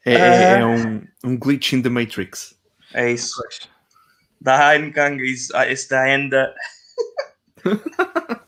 É, 0.04 0.14
é, 0.14 0.60
é 0.60 0.66
um, 0.66 1.06
um 1.24 1.38
glitch 1.38 1.74
in 1.74 1.82
the 1.82 1.90
Matrix. 1.90 2.56
É 2.94 3.12
isso. 3.12 3.36
Da 4.40 4.74
Heingang 4.74 5.22
is, 5.22 5.50
da 5.90 6.10
Ende. 6.10 6.54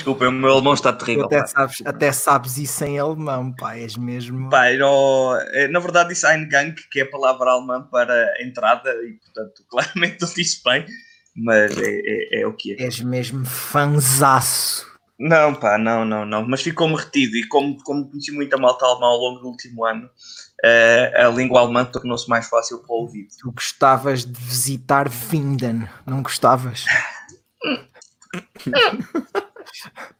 Desculpa, 0.00 0.26
o 0.26 0.32
meu 0.32 0.52
alemão 0.52 0.72
está 0.72 0.94
terrível. 0.94 1.26
Até 1.26 1.46
sabes, 1.46 1.76
até 1.84 2.10
sabes, 2.10 2.56
isso 2.56 2.82
em 2.84 2.98
alemão, 2.98 3.52
pá, 3.52 3.76
és 3.76 3.98
mesmo. 3.98 4.48
Pá, 4.48 4.68
é, 4.68 5.68
na 5.68 5.78
verdade, 5.78 6.08
disse 6.08 6.26
Eingang, 6.26 6.74
que 6.90 7.00
é 7.00 7.02
a 7.02 7.10
palavra 7.10 7.50
alemã 7.50 7.82
para 7.82 8.42
entrada, 8.42 8.90
e 9.04 9.12
portanto, 9.12 9.62
claramente 9.68 10.22
não 10.22 10.28
disse 10.32 10.62
bem, 10.64 10.86
mas 11.36 11.76
é, 11.76 12.00
é, 12.02 12.40
é 12.40 12.46
o 12.46 12.54
que 12.54 12.72
é. 12.72 12.82
És 12.82 12.98
mesmo 13.00 13.44
fanzaço. 13.44 14.88
Não, 15.18 15.54
pá, 15.54 15.76
não, 15.76 16.02
não, 16.02 16.24
não. 16.24 16.48
Mas 16.48 16.62
ficou-me 16.62 16.96
retido 16.96 17.36
e 17.36 17.46
como, 17.46 17.76
como 17.82 18.08
conheci 18.08 18.32
muita 18.32 18.56
malta 18.56 18.86
alemã 18.86 19.08
ao 19.08 19.18
longo 19.18 19.40
do 19.40 19.48
último 19.48 19.84
ano, 19.84 20.06
uh, 20.06 21.26
a 21.26 21.28
língua 21.28 21.60
alemã 21.60 21.84
tornou-se 21.84 22.26
mais 22.26 22.48
fácil 22.48 22.78
para 22.78 22.94
o 22.94 23.00
ouvido. 23.00 23.28
Tu 23.38 23.52
gostavas 23.52 24.24
de 24.24 24.40
visitar 24.40 25.10
Vinden, 25.10 25.86
não 26.06 26.22
gostavas? 26.22 26.86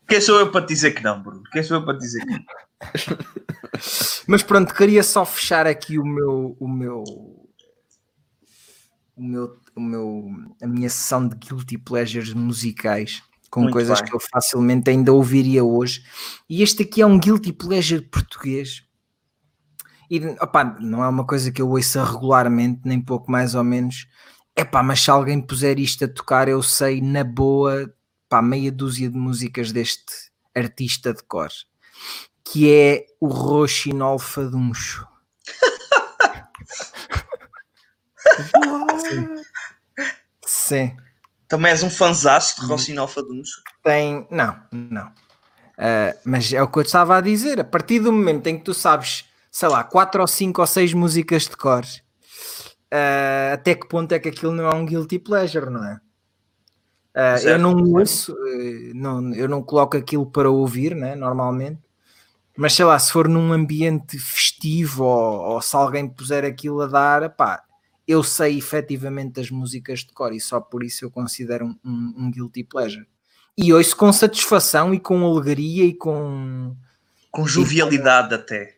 Quem 0.09 0.21
sou 0.21 0.39
eu 0.39 0.51
para 0.51 0.65
te 0.65 0.69
dizer 0.69 0.93
que 0.93 1.03
não, 1.03 1.23
Bruno? 1.23 1.43
Quem 1.53 1.63
sou 1.63 1.79
eu 1.79 1.85
para 1.85 1.97
te 1.97 2.01
dizer 2.01 2.25
que 2.25 2.33
não? 2.33 2.45
Mas 4.27 4.43
pronto, 4.43 4.75
queria 4.75 5.03
só 5.03 5.25
fechar 5.25 5.67
aqui 5.67 5.99
o 5.99 6.05
meu, 6.05 6.57
o 6.59 6.69
meu, 6.69 7.05
o 9.17 9.23
meu, 9.23 9.57
o 9.77 9.81
meu, 9.81 10.31
a 10.63 10.67
minha 10.67 10.89
sessão 10.89 11.27
de 11.29 11.37
guilty 11.37 11.79
pleasures 11.79 12.33
musicais 12.33 13.23
com 13.51 13.63
Muito 13.63 13.73
coisas 13.73 14.01
bem. 14.01 14.09
que 14.09 14.15
eu 14.15 14.21
facilmente 14.21 14.89
ainda 14.89 15.13
ouviria 15.13 15.65
hoje. 15.65 16.05
E 16.49 16.63
este 16.63 16.85
aqui 16.85 17.03
é 17.03 17.07
um 17.07 17.19
guilty 17.19 17.53
pleasure 17.53 18.01
português. 18.01 18.85
E 20.09 20.25
opa, 20.41 20.65
não 20.81 21.03
é 21.05 21.09
uma 21.09 21.27
coisa 21.27 21.51
que 21.51 21.61
eu 21.61 21.69
ouça 21.69 22.05
regularmente, 22.05 22.81
nem 22.85 23.01
pouco 23.01 23.31
mais 23.31 23.55
ou 23.55 23.65
menos. 23.65 24.07
É 24.55 24.65
pá, 24.65 24.83
mas 24.83 25.01
se 25.01 25.11
alguém 25.11 25.41
puser 25.41 25.79
isto 25.79 26.05
a 26.05 26.09
tocar, 26.09 26.49
eu 26.49 26.63
sei 26.63 27.01
na 27.01 27.25
boa, 27.25 27.93
pá, 28.31 28.41
meia 28.41 28.73
dúzia 28.73 29.11
de 29.11 29.19
músicas 29.19 29.73
deste 29.73 30.31
artista 30.55 31.13
de 31.13 31.23
cor, 31.25 31.51
que 32.45 32.73
é 32.73 33.05
o 33.21 33.27
Rochinol 33.27 34.19
Faduncho. 34.19 35.07
Sim. 38.99 39.29
Sim. 40.47 40.97
Também 41.49 41.73
és 41.73 41.83
um 41.83 41.91
fanzaço 41.91 42.61
de 42.61 42.67
Rocinho 42.67 43.01
Alfaduns? 43.01 43.49
Tem. 43.83 44.27
Não, 44.31 44.57
não. 44.71 45.09
Uh, 45.09 46.15
mas 46.25 46.53
é 46.53 46.63
o 46.63 46.69
que 46.69 46.79
eu 46.79 46.83
estava 46.83 47.17
a 47.17 47.21
dizer. 47.21 47.59
A 47.59 47.65
partir 47.65 47.99
do 47.99 48.13
momento 48.13 48.47
em 48.47 48.57
que 48.57 48.65
tu 48.65 48.73
sabes, 48.73 49.25
sei 49.51 49.69
lá, 49.69 49.83
quatro 49.83 50.21
ou 50.21 50.29
cinco 50.29 50.61
ou 50.61 50.67
seis 50.67 50.95
músicas 50.95 51.49
de 51.49 51.57
cor, 51.57 51.83
uh, 51.85 53.55
até 53.55 53.75
que 53.75 53.89
ponto 53.89 54.13
é 54.13 54.21
que 54.21 54.29
aquilo 54.29 54.53
não 54.53 54.69
é 54.69 54.75
um 54.75 54.87
guilty 54.87 55.19
pleasure, 55.19 55.71
não 55.71 55.85
é? 55.85 56.01
Uh, 57.15 57.49
eu 57.49 57.59
não 57.59 57.77
ouço, 57.93 58.37
não, 58.95 59.35
eu 59.35 59.49
não 59.49 59.63
coloco 59.63 59.97
aquilo 59.97 60.25
para 60.25 60.49
ouvir, 60.49 60.95
né, 60.95 61.17
normalmente, 61.17 61.81
mas 62.57 62.75
sei 62.75 62.85
lá, 62.85 62.99
se 62.99 63.11
for 63.11 63.29
num 63.29 63.53
ambiente 63.53 64.19
festivo 64.19 65.05
ou, 65.05 65.55
ou 65.55 65.63
se 65.63 65.75
alguém 65.75 66.09
puser 66.09 66.45
aquilo 66.45 66.83
a 66.83 66.87
dar, 66.87 67.31
pá, 67.31 67.65
eu 68.07 68.23
sei 68.23 68.59
efetivamente 68.59 69.41
as 69.41 69.51
músicas 69.51 70.01
de 70.01 70.13
cor 70.13 70.33
e 70.33 70.41
só 70.41 70.61
por 70.61 70.83
isso 70.83 71.05
eu 71.05 71.11
considero 71.11 71.67
um, 71.67 71.77
um, 71.85 72.15
um 72.19 72.31
guilty 72.31 72.65
pleasure. 72.65 73.07
E 73.57 73.73
ouço 73.73 73.97
com 73.97 74.13
satisfação 74.13 74.93
e 74.95 74.99
com 74.99 75.25
alegria 75.25 75.85
e 75.85 75.95
com. 75.95 76.75
Com 77.31 77.47
jovialidade 77.47 78.35
até. 78.35 78.77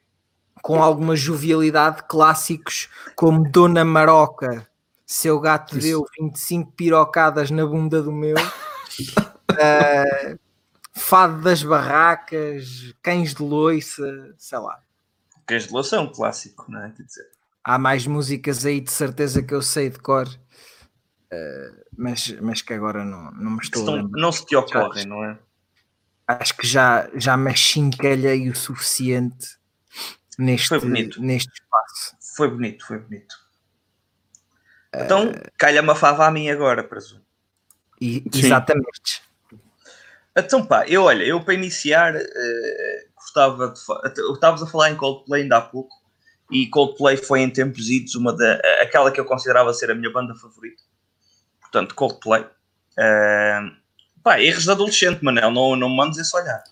Com 0.62 0.83
alguma 0.83 1.16
jovialidade 1.16 2.03
clássicos 2.09 2.89
como 3.16 3.49
Dona 3.51 3.85
Maroca, 3.85 4.68
Seu 5.13 5.41
Gato 5.41 5.79
isso. 5.79 5.87
deu 5.87 6.07
25 6.19 6.73
pirocadas 6.73 7.51
na 7.51 7.67
bunda 7.67 8.03
do 8.03 8.13
meu. 8.13 8.37
uh, 8.37 10.39
Fado 10.95 11.41
das 11.41 11.63
Barracas, 11.63 12.95
Cães 13.03 13.35
de 13.35 13.43
Loiça, 13.43 14.35
sei 14.37 14.59
lá. 14.59 14.83
Cães 15.47 15.67
de 15.67 15.73
Loiça 15.73 15.97
é 15.97 16.01
um 16.01 16.11
clássico, 16.11 16.71
não 16.71 16.85
é? 16.85 16.91
Quer 16.91 17.03
dizer 17.03 17.33
há 17.65 17.79
mais 17.79 18.07
músicas 18.07 18.67
aí 18.67 18.81
de 18.81 18.91
certeza 18.91 19.43
que 19.43 19.55
eu 19.55 19.63
sei 19.63 19.91
de 19.91 19.99
cor, 19.99 20.27
uh, 20.27 21.85
mas, 21.97 22.29
mas 22.41 22.63
que 22.63 22.73
agora 22.73 23.05
não, 23.05 23.31
não 23.33 23.51
me 23.53 23.63
estou 23.63 23.83
Estão, 23.83 24.09
Não 24.09 24.33
se 24.33 24.45
te 24.45 24.57
ocorrem, 24.57 25.07
não 25.07 25.25
é? 25.25 25.39
Acho 26.27 26.57
que 26.57 26.67
já, 26.67 27.11
já 27.15 27.37
me 27.37 27.51
achincalhei 27.51 28.49
o 28.49 28.57
suficiente 28.57 29.59
neste, 30.39 30.75
neste 31.19 31.53
espaço. 31.53 32.17
Foi 32.37 32.49
bonito, 32.49 32.87
foi 32.87 32.99
bonito. 32.99 33.41
Então, 34.95 35.30
uh, 35.30 35.34
calha 35.59 35.80
uma 35.80 35.95
fava 35.95 36.26
a 36.26 36.30
mim 36.30 36.49
agora, 36.49 36.84
presumo. 36.84 37.22
E, 38.01 38.24
exatamente. 38.34 39.22
Então, 40.36 40.64
pá, 40.64 40.86
eu 40.86 41.05
olha, 41.05 41.22
eu 41.24 41.43
para 41.43 41.55
iniciar 41.55 42.14
uh, 42.14 43.12
gostava 43.16 43.68
de. 43.68 44.32
Estavas 44.32 44.62
a 44.62 44.66
falar 44.66 44.90
em 44.90 44.97
Coldplay 44.97 45.43
ainda 45.43 45.59
há 45.59 45.61
pouco 45.61 45.95
e 46.51 46.66
Coldplay 46.66 47.16
foi 47.16 47.40
em 47.40 47.51
tempos 47.51 47.88
idos 47.88 48.14
uma 48.14 48.32
da, 48.32 48.61
aquela 48.82 49.11
que 49.11 49.18
eu 49.18 49.24
considerava 49.24 49.72
ser 49.72 49.90
a 49.90 49.95
minha 49.95 50.12
banda 50.12 50.34
favorita. 50.34 50.82
Portanto, 51.61 51.95
Coldplay. 51.95 52.43
Uh, 52.93 53.72
pá, 54.22 54.40
erros 54.40 54.64
de 54.64 54.70
adolescente, 54.70 55.24
Manel, 55.24 55.51
não, 55.51 55.74
não 55.74 55.88
me 55.88 55.97
mandes 55.97 56.18
esse 56.18 56.36
olhar. 56.36 56.62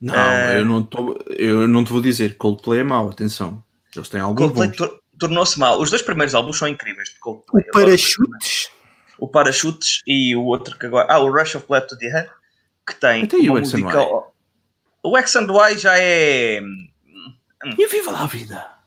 Não, 0.00 0.14
uh, 0.14 0.52
eu, 0.56 0.64
não 0.64 0.82
tô, 0.82 1.18
eu 1.30 1.66
não 1.66 1.84
te 1.84 1.92
vou 1.92 2.02
dizer, 2.02 2.36
Coldplay 2.36 2.80
é 2.80 2.84
mau, 2.84 3.08
atenção. 3.08 3.62
Eles 3.94 4.08
têm 4.08 4.20
algum 4.20 4.50
Coldplay 4.50 4.90
tornou-se 5.20 5.58
mal. 5.58 5.80
Os 5.80 5.90
dois 5.90 6.02
primeiros 6.02 6.34
álbuns 6.34 6.58
são 6.58 6.66
incríveis 6.66 7.10
de 7.10 7.18
Coldplay. 7.20 7.64
O 7.68 7.72
Parachutes. 7.72 8.70
O 9.18 9.28
Parachutes 9.28 10.02
e 10.06 10.34
o 10.34 10.44
outro 10.44 10.76
que 10.78 10.86
agora... 10.86 11.06
Ah, 11.08 11.18
o 11.20 11.30
Rush 11.30 11.54
of 11.54 11.66
Blood 11.68 11.86
to 11.86 11.98
the 11.98 12.08
Head, 12.08 12.30
que 12.86 12.94
tem 12.94 13.28
uma 13.48 13.58
o 13.58 13.60
música... 13.60 14.08
O 15.02 15.16
X 15.16 15.36
and 15.36 15.46
Y 15.46 15.78
já 15.78 15.98
é... 15.98 16.60
E 17.78 17.86
viva 17.86 18.10
lá 18.10 18.22
a 18.22 18.26
vida! 18.26 18.80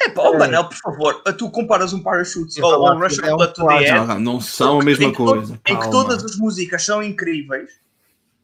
É 0.00 0.08
pá, 0.08 0.22
oh, 0.22 0.36
Manel, 0.36 0.64
por 0.64 0.76
favor, 0.76 1.22
tu 1.38 1.50
comparas 1.50 1.92
um 1.92 2.02
Parachutes 2.02 2.58
ou 2.58 2.90
um 2.90 2.98
Rush 2.98 3.18
of 3.18 3.30
Blood 3.30 3.54
to 3.54 3.66
the 3.66 3.88
End. 3.88 4.20
Não 4.20 4.40
são 4.40 4.80
a 4.80 4.84
mesma 4.84 5.12
coisa. 5.12 5.60
Em 5.68 5.78
que 5.78 5.90
todas 5.90 6.24
as 6.24 6.36
músicas 6.36 6.84
são 6.84 7.02
incríveis, 7.02 7.70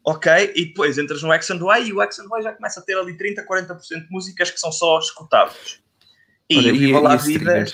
ok? 0.05 0.53
E 0.55 0.65
depois 0.65 0.97
entras 0.97 1.21
no 1.21 1.33
X 1.33 1.49
and 1.49 1.55
Y 1.55 1.87
e 1.87 1.93
o 1.93 2.01
X 2.01 2.19
and 2.19 2.25
Y 2.25 2.41
já 2.43 2.53
começa 2.53 2.79
a 2.79 2.83
ter 2.83 2.97
ali 2.97 3.17
30, 3.17 3.45
40% 3.45 4.05
de 4.05 4.11
músicas 4.11 4.51
que 4.51 4.59
são 4.59 4.71
só 4.71 4.99
escutáveis. 4.99 5.81
E 6.49 6.57
Olha, 6.57 6.71
Viva 6.71 6.99
lá 6.99 7.13
a 7.13 7.17
Vida. 7.17 7.65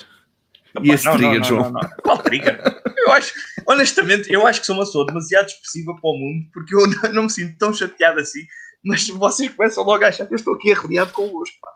E 0.82 0.90
esse 0.90 1.10
trigger, 1.10 1.42
João? 1.42 1.72
Qual 2.02 2.18
trigger? 2.18 2.60
Eu 2.98 3.12
acho, 3.12 3.32
honestamente, 3.66 4.30
eu 4.30 4.46
acho 4.46 4.60
que 4.60 4.66
sou 4.66 4.76
uma 4.76 4.84
pessoa 4.84 5.06
demasiado 5.06 5.46
expressiva 5.46 5.94
para 5.94 6.10
o 6.10 6.18
mundo 6.18 6.48
porque 6.52 6.74
eu 6.74 6.86
não 7.12 7.24
me 7.24 7.30
sinto 7.30 7.56
tão 7.56 7.72
chateado 7.72 8.20
assim, 8.20 8.40
mas 8.84 9.08
vocês 9.08 9.54
começam 9.54 9.84
logo 9.84 10.04
a 10.04 10.08
achar 10.08 10.26
que 10.26 10.34
eu 10.34 10.36
estou 10.36 10.54
aqui 10.54 10.72
arreliado 10.72 11.12
convosco, 11.12 11.56
pá. 11.60 11.70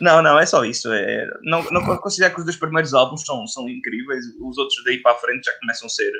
Não, 0.00 0.22
não, 0.22 0.38
é 0.38 0.46
só 0.46 0.64
isso. 0.64 0.92
É, 0.92 1.26
não, 1.42 1.62
não 1.70 1.84
considero 1.98 2.34
que 2.34 2.40
os 2.40 2.44
dois 2.44 2.56
primeiros 2.56 2.94
álbuns 2.94 3.24
são, 3.24 3.46
são 3.46 3.68
incríveis, 3.68 4.24
os 4.40 4.58
outros 4.58 4.82
daí 4.84 5.00
para 5.00 5.12
a 5.12 5.18
frente 5.18 5.44
já 5.44 5.52
começam 5.58 5.86
a 5.86 5.90
ser. 5.90 6.12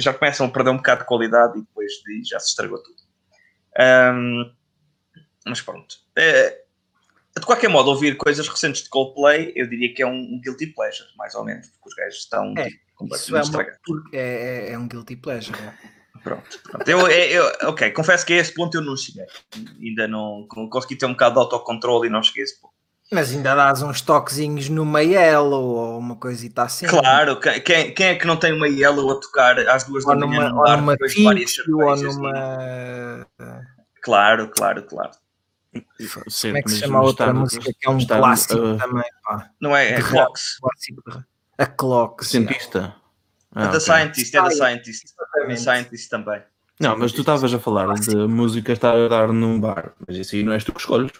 já 0.00 0.12
começam 0.12 0.46
a 0.46 0.50
perder 0.50 0.70
um 0.70 0.76
bocado 0.76 1.02
de 1.02 1.06
qualidade 1.06 1.58
e 1.58 1.62
depois 1.62 1.92
de, 2.04 2.22
já 2.28 2.40
se 2.40 2.48
estragou 2.48 2.82
tudo. 2.82 2.96
Um, 3.78 4.52
mas 5.46 5.60
pronto. 5.60 5.96
É, 6.16 6.65
de 7.38 7.46
qualquer 7.46 7.68
modo, 7.68 7.90
ouvir 7.90 8.16
coisas 8.16 8.48
recentes 8.48 8.82
de 8.82 8.88
Coldplay, 8.88 9.52
eu 9.54 9.68
diria 9.68 9.92
que 9.94 10.02
é 10.02 10.06
um 10.06 10.40
guilty 10.42 10.68
pleasure, 10.68 11.08
mais 11.16 11.34
ou 11.34 11.44
menos, 11.44 11.66
porque 11.68 11.88
os 11.88 11.94
gajos 11.94 12.18
estão 12.20 12.54
é, 12.56 12.68
completamente 12.94 13.36
é 13.36 13.40
estragados. 13.40 13.80
É, 14.12 14.68
é, 14.68 14.72
é 14.72 14.78
um 14.78 14.88
guilty 14.88 15.16
pleasure. 15.16 15.56
É. 15.58 15.96
Pronto. 16.22 16.60
pronto. 16.64 16.88
Eu, 16.88 17.06
eu, 17.08 17.52
ok, 17.68 17.90
confesso 17.92 18.26
que 18.26 18.32
a 18.32 18.36
esse 18.38 18.52
ponto 18.52 18.76
eu 18.76 18.82
não 18.82 18.96
cheguei. 18.96 19.26
Ainda 19.80 20.08
não, 20.08 20.46
consegui 20.70 20.96
ter 20.96 21.06
um 21.06 21.12
bocado 21.12 21.34
de 21.34 21.40
autocontrole 21.40 22.08
e 22.08 22.10
não 22.10 22.22
cheguei 22.22 22.42
a 22.42 22.44
esse 22.44 22.60
ponto. 22.60 22.74
Mas 23.12 23.30
ainda 23.30 23.54
dás 23.54 23.82
uns 23.82 24.00
toquezinhos 24.00 24.68
numa 24.68 25.00
yellow 25.00 25.64
ou 25.64 25.98
uma 25.98 26.16
coisita 26.16 26.64
assim. 26.64 26.86
Claro, 26.86 27.38
quem, 27.38 27.94
quem 27.94 28.06
é 28.06 28.14
que 28.16 28.26
não 28.26 28.36
tem 28.36 28.52
uma 28.52 28.66
yellow 28.66 29.12
a 29.12 29.20
tocar 29.20 29.56
às 29.68 29.84
duas 29.84 30.04
ou 30.04 30.18
da 30.18 30.26
manhã 30.26 30.48
numa, 30.48 30.64
bar, 30.64 30.70
ou 30.72 30.76
numa 30.78 30.96
ficho, 31.08 31.62
ou 31.70 31.96
numa... 31.96 33.26
Claro, 34.02 34.50
claro, 34.50 34.82
claro. 34.82 35.12
Sim, 36.28 36.48
Como 36.48 36.58
é 36.58 36.62
que 36.62 36.70
se 36.70 36.78
chama 36.78 36.98
a 36.98 37.02
outra 37.02 37.32
música 37.32 37.64
que 37.64 37.86
é 37.86 37.90
um 37.90 37.98
estar, 37.98 38.18
clássico 38.18 38.54
uh, 38.54 38.76
também? 38.76 39.04
Pá. 39.22 39.50
Não 39.60 39.76
é? 39.76 39.92
É 39.92 40.02
Clocks. 40.02 40.58
A 41.58 41.66
Clocks. 41.66 42.28
Cientista. 42.28 42.94
Ah, 43.52 43.62
The 43.62 43.68
okay. 43.68 43.80
Scientist, 43.80 44.34
é 44.34 44.42
The 44.42 44.50
Scientist. 44.50 45.14
The 45.46 45.56
Scientist 45.56 46.10
também. 46.10 46.42
Não, 46.78 46.98
mas 46.98 47.12
tu 47.12 47.20
estavas 47.20 47.52
a 47.54 47.58
falar 47.58 47.94
de 47.94 48.14
música 48.14 48.72
estar 48.72 48.94
a 48.94 49.08
dar 49.08 49.32
num 49.32 49.58
bar, 49.58 49.94
mas 50.06 50.16
isso 50.18 50.34
aí 50.34 50.42
não 50.42 50.52
és 50.52 50.62
tu 50.62 50.72
que 50.72 50.80
escolhes. 50.80 51.12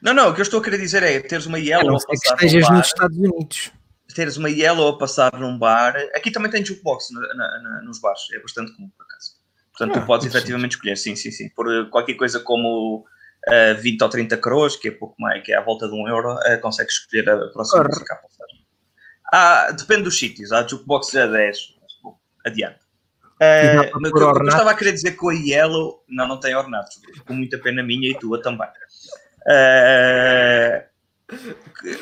Não, 0.00 0.14
não, 0.14 0.30
o 0.30 0.34
que 0.34 0.40
eu 0.40 0.44
estou 0.44 0.60
a 0.60 0.62
querer 0.62 0.78
dizer 0.78 1.02
é 1.02 1.18
teres 1.20 1.46
uma 1.46 1.58
yellow 1.58 1.96
a 1.96 2.06
passar 2.06 2.36
que 2.36 2.44
estejas 2.44 2.70
nos 2.70 2.86
Estados 2.86 3.16
Unidos. 3.16 3.72
Teres 4.14 4.36
uma 4.36 4.50
yellow 4.50 4.88
a 4.88 4.98
passar 4.98 5.32
num 5.38 5.58
bar. 5.58 5.96
Aqui 6.14 6.30
também 6.30 6.50
tem 6.50 6.64
jukebox 6.64 7.10
na, 7.10 7.20
na, 7.34 7.62
na, 7.62 7.82
nos 7.82 8.00
bares, 8.00 8.20
é 8.32 8.38
bastante 8.40 8.72
comum 8.76 8.88
por 8.96 9.04
acaso. 9.04 9.32
Portanto, 9.70 9.96
ah, 9.96 10.00
tu 10.00 10.06
podes 10.06 10.26
efetivamente 10.26 10.72
escolher, 10.72 10.96
sim, 10.96 11.16
sim, 11.16 11.30
sim. 11.30 11.48
Por 11.48 11.72
eh, 11.72 11.84
qualquer 11.90 12.14
coisa 12.14 12.38
como 12.38 13.04
uh, 13.48 13.80
20 13.80 14.02
ou 14.02 14.08
30 14.08 14.36
crores, 14.38 14.76
que 14.76 14.88
é 14.88 14.90
pouco 14.90 15.14
mais, 15.18 15.42
que 15.42 15.52
é 15.52 15.56
à 15.56 15.60
volta 15.60 15.88
de 15.88 15.94
um 15.94 16.08
euro, 16.08 16.34
uh, 16.34 16.60
consegues 16.60 16.94
escolher 16.94 17.28
a 17.30 17.48
próxima 17.48 17.84
música 17.84 18.14
a 18.14 18.16
passar. 18.16 18.46
Ah, 19.32 19.70
depende 19.72 20.02
dos 20.02 20.18
sítios. 20.18 20.52
Há 20.52 20.66
jukebox 20.66 21.16
a 21.16 21.26
10. 21.26 21.58
Bom, 22.02 22.18
adiante. 22.44 22.80
Uh, 23.40 23.96
o 23.96 24.12
que 24.12 24.22
eu 24.22 24.46
estava 24.46 24.70
a 24.70 24.74
querer 24.74 24.92
dizer 24.92 25.12
com 25.12 25.30
a 25.30 25.34
Yellow, 25.34 26.04
não, 26.08 26.28
não 26.28 26.38
tem 26.38 26.54
ornatos. 26.54 27.00
Com 27.26 27.32
muita 27.32 27.58
pena 27.58 27.82
minha 27.82 28.10
e 28.10 28.18
tua 28.18 28.40
também. 28.42 28.68
Uh, 29.48 30.84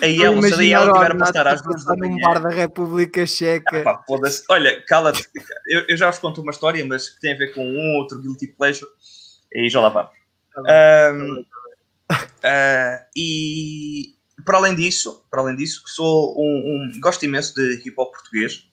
a 0.02 0.06
Yellow, 0.06 0.42
se 0.42 0.54
a 0.54 0.62
Yellow 0.62 0.92
tiver 0.92 1.12
a 1.12 1.14
passar 1.14 1.46
às 1.46 1.62
duas 1.62 1.84
da 1.84 1.96
manhã. 1.96 2.20
bar 2.20 2.42
da 2.42 2.48
República 2.50 3.24
Checa. 3.24 3.80
Ah, 3.80 3.94
pá, 3.94 4.04
Olha, 4.50 4.84
cala-te. 4.86 5.24
Eu, 5.66 5.84
eu, 5.88 5.96
já 5.96 6.10
vos 6.10 6.18
conto 6.18 6.42
uma 6.42 6.50
história, 6.50 6.84
mas 6.84 7.08
que 7.08 7.20
tem 7.20 7.32
a 7.32 7.38
ver 7.38 7.54
com 7.54 7.64
um 7.64 7.96
outro 7.96 8.20
guilty 8.20 8.48
pleasure. 8.48 8.90
E 9.52 9.70
já 9.70 9.80
lá 9.80 9.88
vamos. 9.88 10.19
Uh, 10.58 11.40
uh, 12.10 13.04
e 13.16 14.14
para 14.44 14.58
além 14.58 14.74
disso, 14.74 15.24
para 15.30 15.40
além 15.42 15.56
disso, 15.56 15.82
sou 15.86 16.34
um, 16.38 16.90
um 16.94 17.00
gosto 17.00 17.24
imenso 17.24 17.54
de 17.54 17.82
hip 17.86 17.94
hop 17.96 18.12
português. 18.12 18.66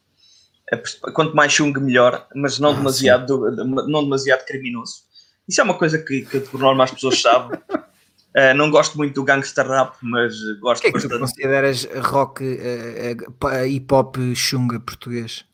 Quanto 1.14 1.34
mais 1.36 1.54
chung 1.54 1.72
melhor, 1.80 2.28
mas 2.36 2.60
não, 2.60 2.72
ah, 2.72 2.74
demasiado, 2.74 3.56
não 3.88 4.04
demasiado 4.04 4.46
criminoso. 4.46 5.04
Isso 5.48 5.62
é 5.62 5.64
uma 5.64 5.78
coisa 5.78 5.98
que, 5.98 6.24
que 6.24 6.42
por 6.42 6.60
norma 6.60 6.84
as 6.84 6.92
pessoas 6.92 7.22
sabem. 7.22 7.58
Uh, 7.70 8.52
não 8.58 8.70
gosto 8.70 8.98
muito 8.98 9.16
do 9.16 9.24
gangster 9.24 9.66
rap, 9.66 9.96
mas 10.02 10.36
gosto 10.60 10.82
o 10.82 10.82
que 10.82 10.88
é 10.88 10.92
que 10.92 10.98
bastante. 11.08 11.20
consideras 11.20 11.88
rock, 12.04 12.44
uh, 12.44 13.46
uh, 13.46 13.66
hip 13.66 13.94
hop 13.94 14.18
chunga 14.36 14.78
português? 14.80 15.46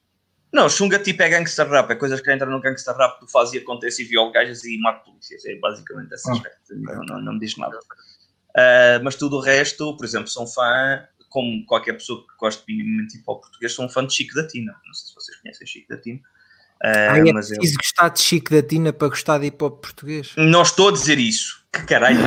Não, 0.54 0.70
chunga 0.70 1.00
tipo 1.00 1.24
é 1.24 1.30
gangster 1.30 1.68
rap, 1.68 1.90
é 1.90 1.96
coisas 1.96 2.22
que 2.22 2.32
entram 2.32 2.52
no 2.52 2.62
gangster 2.62 2.96
rap, 2.96 3.20
tu 3.20 3.28
fazes 3.28 3.56
e 3.56 3.58
acontece 3.58 4.04
e 4.04 4.06
viola 4.06 4.32
gajas 4.32 4.64
e 4.64 4.78
mata 4.78 5.04
polícias. 5.04 5.44
É 5.46 5.56
basicamente 5.56 6.14
esse 6.14 6.30
ah, 6.30 6.34
aspecto. 6.34 6.76
Não, 6.76 7.04
não, 7.04 7.22
não 7.22 7.34
me 7.34 7.40
diz 7.40 7.58
nada. 7.58 7.76
Uh, 7.76 9.02
mas 9.04 9.16
tudo 9.16 9.38
o 9.38 9.40
resto, 9.40 9.98
por 9.98 10.06
exemplo, 10.06 10.28
sou 10.28 10.44
um 10.44 10.48
fã, 10.48 11.04
como 11.28 11.66
qualquer 11.66 11.94
pessoa 11.94 12.22
que 12.22 12.38
gosta 12.40 12.64
minimamente 12.68 13.14
de 13.14 13.20
hip 13.20 13.24
hop 13.26 13.42
português, 13.42 13.74
sou 13.74 13.86
um 13.86 13.90
fã 13.90 14.06
de 14.06 14.14
Chico 14.14 14.36
da 14.36 14.46
Tina. 14.46 14.74
Não 14.86 14.94
sei 14.94 15.08
se 15.08 15.16
vocês 15.16 15.42
conhecem 15.42 15.66
Chico 15.66 15.90
da 15.90 15.98
Tina. 15.98 16.20
Uh, 16.20 16.86
ah, 16.86 17.18
é 17.18 17.34
mas 17.34 17.48
preciso 17.48 17.74
eu... 17.74 17.78
gostar 17.78 18.10
de 18.10 18.22
Chico 18.22 18.52
da 18.52 18.62
Tina 18.62 18.94
para 18.94 19.08
gostar 19.08 19.40
de 19.40 19.48
hip 19.48 19.64
hop 19.64 19.82
português? 19.82 20.34
Não 20.38 20.62
estou 20.62 20.90
a 20.90 20.92
dizer 20.92 21.18
isso. 21.18 21.66
Que 21.72 21.84
caralho, 21.88 22.20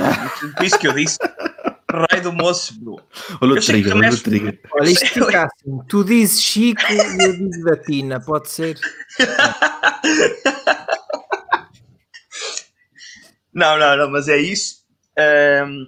por 0.56 0.64
isso 0.64 0.76
que 0.80 0.88
eu 0.88 0.92
disse. 0.92 1.18
Raio 1.88 2.22
do 2.22 2.32
moço, 2.32 2.74
bro. 2.80 3.00
Olha 3.40 3.52
o 3.54 3.60
trigger, 3.60 3.96
olha 3.96 4.10
o 4.10 4.20
trigger. 4.20 4.60
Olha, 4.72 4.90
isto 4.90 5.06
fica 5.14 5.44
assim. 5.44 5.78
Tu 5.88 6.02
dizes 6.04 6.42
Chico 6.42 6.82
e 6.90 7.22
eu 7.22 7.32
digo 7.32 7.64
da 7.64 7.76
Tina, 7.76 8.20
pode 8.20 8.50
ser? 8.50 8.76
não, 13.54 13.78
não, 13.78 13.96
não, 13.96 14.10
mas 14.10 14.26
é 14.28 14.38
isso. 14.38 14.84
Um, 15.18 15.86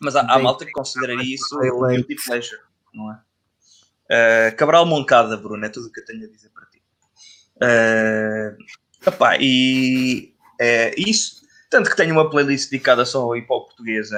mas 0.00 0.16
há, 0.16 0.22
há 0.22 0.38
malta 0.38 0.66
que 0.66 0.72
consideraria 0.72 1.34
isso 1.34 1.58
um 1.58 1.86
guilty 1.86 2.16
pleasure, 2.26 2.60
não 2.92 3.10
é? 3.12 3.20
Uh, 4.08 4.54
Cabral 4.56 4.84
Moncada, 4.84 5.36
Bruno, 5.36 5.64
é 5.64 5.68
tudo 5.68 5.88
o 5.88 5.92
que 5.92 6.00
eu 6.00 6.04
tenho 6.04 6.24
a 6.24 6.28
dizer 6.28 6.50
para 6.50 6.66
ti. 6.66 6.82
Uh, 7.56 8.56
opá, 9.08 9.36
e 9.40 10.34
é 10.60 10.94
isso. 10.96 11.35
Tanto 11.76 11.90
que 11.90 11.96
tenho 11.96 12.14
uma 12.14 12.30
playlist 12.30 12.70
dedicada 12.70 13.04
só 13.04 13.20
ao 13.20 13.36
hip 13.36 13.46
hop 13.50 13.66
português 13.66 14.08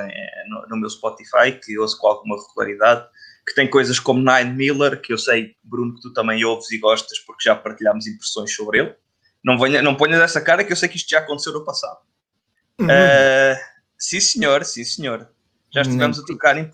no, 0.47 0.69
no, 0.69 0.77
meu 0.77 0.89
Spotify, 0.89 1.51
que 1.61 1.77
ouço 1.77 1.99
com 1.99 2.07
alguma 2.07 2.37
regularidade, 2.37 3.05
que 3.45 3.53
tem 3.53 3.69
coisas 3.69 3.99
como 3.99 4.21
Nine 4.21 4.55
Miller, 4.55 5.01
que 5.01 5.13
eu 5.13 5.19
sei, 5.19 5.57
Bruno, 5.65 5.97
que 5.97 6.03
tu 6.03 6.13
também 6.13 6.45
ouves 6.45 6.71
e 6.71 6.79
gostas, 6.79 7.19
porque 7.19 7.43
já 7.43 7.57
partilhámos 7.57 8.07
impressões 8.07 8.55
sobre 8.55 8.79
ele. 8.79 8.95
Não, 9.45 9.59
venha, 9.59 9.83
não 9.83 9.97
ponhas 9.97 10.21
essa 10.21 10.41
cara 10.41 10.63
que 10.63 10.71
eu 10.71 10.77
sei 10.77 10.89
que 10.89 10.99
isto 10.99 11.11
já 11.11 11.19
aconteceu 11.19 11.53
no 11.53 11.65
passado. 11.65 11.99
Uhum. 12.79 12.87
Uh, 12.87 13.59
sim, 13.99 14.21
senhor, 14.21 14.65
sim, 14.65 14.85
senhor. 14.85 15.29
Já 15.75 15.81
estivemos 15.81 16.21
a 16.21 16.25
trocar, 16.25 16.57
em, 16.57 16.71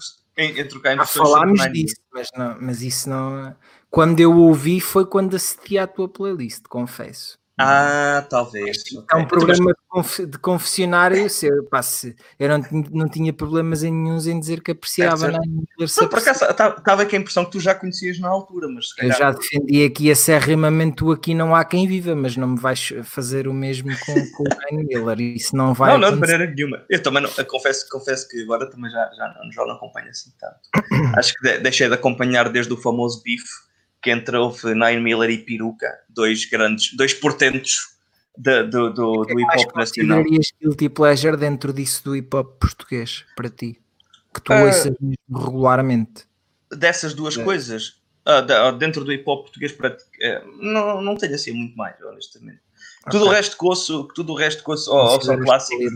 a 0.61 0.68
trocar 0.68 0.93
impressões. 0.93 1.30
Já 1.30 1.35
falámos 1.35 1.72
disso, 1.72 1.97
mas, 2.12 2.28
não, 2.37 2.59
mas 2.61 2.82
isso 2.82 3.09
não. 3.09 3.57
Quando 3.89 4.20
eu 4.20 4.37
ouvi 4.37 4.82
foi 4.82 5.07
quando 5.07 5.35
assisti 5.35 5.78
à 5.78 5.87
tua 5.87 6.11
playlist, 6.11 6.64
confesso. 6.68 7.43
Ah, 7.57 8.26
talvez. 8.28 8.82
É 9.12 9.16
um 9.16 9.26
programa 9.26 9.72
de 10.28 10.38
confessionário. 10.38 11.30
Se 11.30 11.46
eu, 11.46 11.64
pá, 11.64 11.82
se 11.82 12.16
eu 12.38 12.48
não, 12.48 12.64
não 12.90 13.09
tinha 13.09 13.32
problemas 13.32 13.84
em 13.84 13.92
nenhum 13.92 14.18
em 14.18 14.40
dizer 14.40 14.61
que 14.61 14.72
apreciava. 14.72 15.28
É, 15.28 15.30
não, 15.30 15.40
não, 15.40 16.09
por 16.09 16.18
acaso 16.18 16.44
estava 16.44 17.07
com 17.07 17.14
a 17.14 17.18
impressão 17.18 17.44
que 17.44 17.52
tu 17.52 17.61
já 17.61 17.74
conhecias 17.74 18.18
na 18.18 18.28
altura, 18.28 18.68
mas 18.68 18.86
Eu 18.98 19.12
já 19.12 19.30
defendi 19.30 19.84
aqui 19.84 20.11
acerrimamente 20.11 20.96
tu 20.96 21.12
aqui 21.12 21.32
não 21.32 21.55
há 21.55 21.64
quem 21.64 21.86
viva, 21.86 22.16
mas 22.16 22.36
não 22.36 22.48
me 22.48 22.59
vais 22.59 22.92
fazer 23.05 23.46
o 23.46 23.55
mesmo 23.55 23.90
com, 24.05 24.14
com 24.32 24.42
o 24.42 24.48
Ben 24.48 24.84
Miller. 24.84 25.20
Isso 25.20 25.57
não 25.57 25.72
vai. 25.74 25.92
Não, 25.92 25.98
não, 25.98 26.11
de 26.12 26.20
maneira 26.20 26.46
nenhuma. 26.46 26.84
Eu 26.90 27.00
também 27.00 27.22
não, 27.22 27.30
eu 27.38 27.46
confesso, 27.46 27.88
confesso 27.88 28.28
que 28.28 28.42
agora 28.42 28.68
também 28.68 28.90
já, 28.90 29.11
já, 29.16 29.28
não, 29.28 29.52
já 29.52 29.64
não 29.64 29.76
acompanho 29.76 30.09
assim 30.09 30.32
tanto. 30.40 30.59
Acho 31.16 31.32
que 31.34 31.59
deixei 31.59 31.86
de 31.86 31.94
acompanhar 31.94 32.48
desde 32.50 32.72
o 32.72 32.76
famoso 32.76 33.22
bife 33.22 33.74
que 34.05 34.11
entre 34.11 34.36
houve 34.36 34.74
Nine 34.74 35.00
Miller 35.00 35.30
e 35.30 35.38
Peruca, 35.38 35.90
dois 36.11 36.44
grandes, 36.44 36.94
dois 36.94 37.14
portentos 37.14 37.96
do, 38.36 38.68
do, 38.68 38.92
do, 38.92 39.24
do 39.24 39.40
hip 39.40 39.66
hop 39.66 39.74
nacional. 39.74 40.22
Que 40.22 40.40
guilty 40.61 40.90
pleasure 40.90 41.38
dentro 41.38 41.72
disso 41.72 42.05
do 42.05 42.14
hip 42.14 42.36
hop 42.36 42.61
português 42.61 43.24
para 43.34 43.48
ti? 43.48 43.80
Que 44.34 44.42
tu 44.42 44.52
uh, 44.52 44.66
ouças 44.66 44.94
regularmente? 45.26 46.26
Dessas 46.70 47.14
duas 47.14 47.38
é. 47.38 47.42
coisas, 47.42 48.02
uh, 48.28 48.76
dentro 48.76 49.02
do 49.05 49.11
hip 49.11 49.24
hop 49.26 49.44
português, 49.44 49.72
para 49.72 49.90
ti, 49.90 50.05
uh, 50.05 50.62
não, 50.62 51.00
não 51.00 51.16
tenho 51.16 51.34
assim 51.34 51.52
muito 51.52 51.74
mais, 51.74 51.98
honestamente. 52.02 52.61
Okay. 53.07 53.11
Tudo 53.11 53.24
o 53.24 53.28
resto 53.30 53.57
que 53.57 53.64
ouço, 53.64 54.09
tudo 54.14 54.34
o 54.34 54.36
resto 54.36 54.62
que 54.62 54.70
ouço, 54.70 54.92
ou, 54.92 54.98
ou 54.98 55.20
são 55.22 55.40
clássicos, 55.40 55.92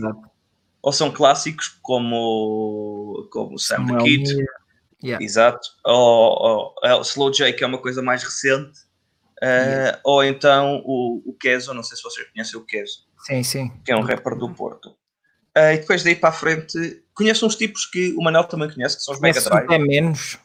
ou 0.81 0.91
são 0.91 1.11
clássicos 1.11 1.77
como, 1.83 3.27
como 3.31 3.59
Sam 3.59 3.85
the 3.85 4.03
Kid, 4.03 4.45
Yeah. 5.03 5.23
Exato. 5.23 5.67
Ou, 5.85 6.75
ou, 6.83 7.01
Slow 7.01 7.31
J, 7.31 7.53
que 7.53 7.63
é 7.63 7.67
uma 7.67 7.77
coisa 7.77 8.01
mais 8.01 8.23
recente. 8.23 8.79
Uh, 9.41 9.45
yeah. 9.45 9.99
Ou 10.03 10.23
então 10.23 10.81
o, 10.85 11.23
o 11.25 11.33
Keso, 11.33 11.73
não 11.73 11.83
sei 11.83 11.95
se 11.97 12.03
vocês 12.03 12.27
conhecem 12.29 12.59
o 12.59 12.65
Keso. 12.65 13.07
Sim, 13.19 13.43
sim. 13.43 13.71
Que 13.85 13.91
é 13.91 13.95
um 13.95 14.01
rapper 14.01 14.35
do 14.35 14.53
Porto. 14.53 14.89
Uh, 15.57 15.73
e 15.73 15.77
depois 15.77 16.03
daí 16.03 16.15
para 16.15 16.29
a 16.29 16.33
frente, 16.33 17.03
conheço 17.13 17.45
uns 17.45 17.55
tipos 17.55 17.85
que 17.85 18.13
o 18.17 18.21
Manel 18.21 18.43
também 18.43 18.69
conhece, 18.69 18.97
que 18.97 19.03
são 19.03 19.13
os 19.13 19.19
Mega 19.19 19.41
Drive. 19.41 19.67
Zé 19.67 19.77
Menos. 19.77 20.37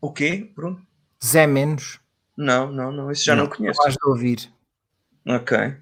O 0.00 0.12
quê, 0.12 0.52
Bruno? 0.54 0.84
Zé 1.24 1.46
Menos. 1.46 2.00
Não, 2.36 2.70
não, 2.70 2.92
não, 2.92 3.10
esse 3.10 3.24
já 3.24 3.34
não, 3.34 3.44
não 3.44 3.50
conheço. 3.50 3.80
Vais 3.82 3.94
de 3.94 4.08
ouvir. 4.08 4.52
Ok. 5.26 5.76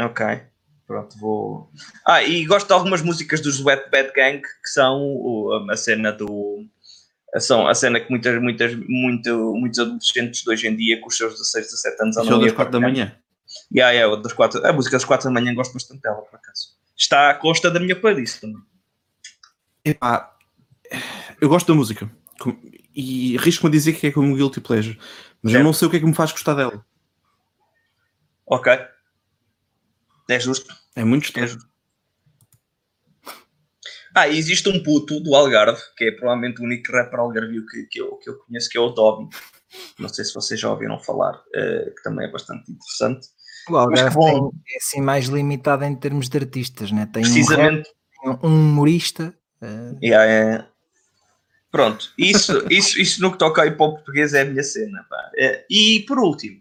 Ok. 0.00 0.42
Pronto, 0.86 1.18
vou. 1.18 1.70
Ah, 2.06 2.22
e 2.22 2.44
gosto 2.44 2.66
de 2.66 2.72
algumas 2.74 3.00
músicas 3.00 3.40
dos 3.40 3.64
Wet 3.64 3.90
Bad 3.90 4.12
Gang 4.14 4.42
que 4.42 4.68
são 4.68 5.00
o, 5.00 5.66
a 5.70 5.76
cena 5.76 6.12
do. 6.12 6.66
São 7.38 7.66
a 7.66 7.74
cena 7.74 7.98
que 7.98 8.10
muitas, 8.10 8.40
muitas, 8.40 8.74
muito, 8.88 9.54
muitos 9.54 9.78
adolescentes 9.78 10.42
de 10.42 10.50
hoje 10.50 10.68
em 10.68 10.76
dia, 10.76 11.00
com 11.00 11.08
os 11.08 11.16
seus 11.16 11.32
16, 11.32 11.66
17 11.66 12.02
anos, 12.02 12.16
andam 12.16 12.38
das 12.38 12.52
4 12.52 12.72
da 12.72 12.80
manhã. 12.80 13.16
Yeah, 13.74 13.92
yeah, 13.92 14.22
das 14.22 14.32
4, 14.32 14.64
a 14.64 14.72
música 14.72 14.96
das 14.96 15.04
4 15.04 15.24
da 15.24 15.32
manhã 15.32 15.54
gosto 15.54 15.72
bastante 15.72 16.02
dela, 16.02 16.22
por 16.22 16.36
acaso. 16.36 16.76
Está 16.96 17.30
à 17.30 17.34
consta 17.34 17.70
da 17.70 17.80
minha 17.80 17.98
playlist 17.98 18.40
também. 18.40 18.62
Epá, 19.84 20.32
eu 21.40 21.48
gosto 21.48 21.66
da 21.66 21.74
música 21.74 22.08
e 22.94 23.36
arrisco-me 23.36 23.68
a 23.68 23.72
dizer 23.72 23.94
que 23.94 24.06
é 24.06 24.12
como 24.12 24.28
um 24.28 24.36
guilty 24.36 24.60
pleasure, 24.60 24.98
mas 25.42 25.52
certo. 25.52 25.60
eu 25.60 25.64
não 25.64 25.72
sei 25.72 25.88
o 25.88 25.90
que 25.90 25.96
é 25.96 26.00
que 26.00 26.06
me 26.06 26.14
faz 26.14 26.30
gostar 26.30 26.54
dela. 26.54 26.84
Ok. 28.46 28.72
É 30.28 30.40
justo. 30.40 30.74
É 30.96 31.04
muito 31.04 31.24
estranho. 31.24 31.46
É 31.46 31.48
justo. 31.48 31.74
Ah, 34.14 34.28
e 34.28 34.38
existe 34.38 34.68
um 34.68 34.80
puto 34.80 35.18
do 35.18 35.34
Algarve, 35.34 35.80
que 35.96 36.04
é 36.04 36.12
provavelmente 36.12 36.60
o 36.60 36.64
único 36.64 36.92
rapper 36.92 37.18
algarvio 37.18 37.66
que, 37.66 37.82
que, 37.86 38.00
eu, 38.00 38.16
que 38.16 38.30
eu 38.30 38.38
conheço, 38.38 38.68
que 38.70 38.78
é 38.78 38.80
o 38.80 38.90
Dobby. 38.90 39.28
Não 39.98 40.08
sei 40.08 40.24
se 40.24 40.32
vocês 40.32 40.60
já 40.60 40.70
ouviram 40.70 41.00
falar, 41.00 41.34
uh, 41.34 41.94
que 41.94 42.02
também 42.04 42.28
é 42.28 42.30
bastante 42.30 42.70
interessante. 42.70 43.26
O 43.68 43.76
Algarve 43.76 44.16
tem, 44.16 44.50
é 44.72 44.76
assim 44.76 45.00
mais 45.00 45.26
limitado 45.26 45.84
em 45.84 45.96
termos 45.96 46.28
de 46.28 46.38
artistas, 46.38 46.92
né? 46.92 47.08
tem 47.12 47.22
Precisamente. 47.22 47.90
um, 48.24 48.30
rap, 48.30 48.44
um 48.44 48.54
humorista. 48.54 49.34
Uh... 49.60 49.98
Yeah, 50.00 50.24
é. 50.24 50.66
Pronto, 51.72 52.12
isso, 52.16 52.64
isso, 52.70 53.00
isso 53.00 53.20
no 53.20 53.32
que 53.32 53.38
toca 53.38 53.62
aí 53.62 53.72
para 53.72 53.86
o 53.86 53.94
português 53.94 54.32
é 54.32 54.42
a 54.42 54.44
minha 54.44 54.62
cena. 54.62 55.04
É, 55.36 55.66
e 55.68 56.04
por 56.06 56.20
último, 56.20 56.60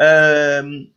uh, 0.00 0.90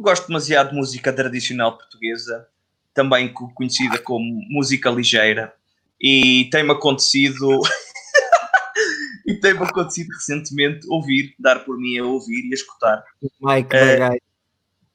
gosto 0.00 0.26
demasiado 0.26 0.70
de 0.70 0.76
música 0.76 1.12
tradicional 1.12 1.76
portuguesa, 1.76 2.46
também 2.92 3.32
conhecida 3.32 3.98
como 3.98 4.24
música 4.48 4.90
ligeira, 4.90 5.52
e 6.00 6.48
tem-me 6.50 6.72
acontecido. 6.72 7.60
e 9.26 9.34
tem-me 9.34 9.64
acontecido 9.64 10.08
recentemente 10.12 10.86
ouvir, 10.88 11.34
dar 11.38 11.64
por 11.64 11.78
mim 11.78 11.98
a 11.98 12.04
ouvir 12.04 12.46
e 12.46 12.52
a 12.52 12.54
escutar. 12.54 13.04
Mike 13.40 13.70
da 13.70 13.94
uh, 13.94 13.98
Gaita. 13.98 14.24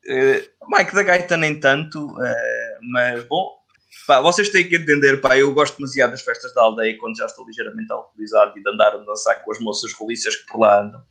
Uh, 0.06 0.78
Mike 0.78 0.95
da 0.95 1.04
Gaita 1.04 1.38
nem 1.38 1.60
tanto, 1.60 2.06
uh, 2.06 2.91
mas 2.91 3.24
bom, 3.26 3.60
pá, 4.06 4.22
vocês 4.22 4.50
têm 4.50 4.68
que 4.68 4.76
entender, 4.76 5.20
pá, 5.20 5.38
eu 5.38 5.54
gosto 5.54 5.78
demasiado 5.78 6.12
das 6.12 6.22
festas 6.22 6.54
da 6.54 6.62
aldeia 6.62 6.97
quando 6.97 7.18
já 7.18 7.26
estou 7.26 7.45
ligeiramente 7.45 7.91
alcoolizado 7.91 8.58
e 8.58 8.64
de 8.64 8.70
andar 8.70 8.93
a 8.93 8.97
dançar 8.97 9.43
com 9.43 9.52
as 9.52 9.60
moças 9.60 9.93
roliças 9.93 10.36
que 10.36 10.45
por 10.52 10.60
lá 10.60 10.82
andam. 10.82 11.04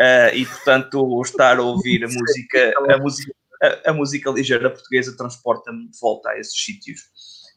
Uh, 0.00 0.34
e 0.34 0.44
portanto 0.44 1.22
estar 1.22 1.58
a 1.58 1.62
ouvir 1.62 2.04
a 2.04 2.08
música, 2.08 2.74
a 2.90 2.98
música, 2.98 3.32
a, 3.62 3.90
a 3.90 3.92
música 3.92 4.30
ligeira 4.30 4.68
portuguesa 4.68 5.16
transporta-me 5.16 5.88
de 5.88 5.98
volta 6.00 6.30
a 6.30 6.38
esses 6.38 6.58
sítios. 6.58 7.00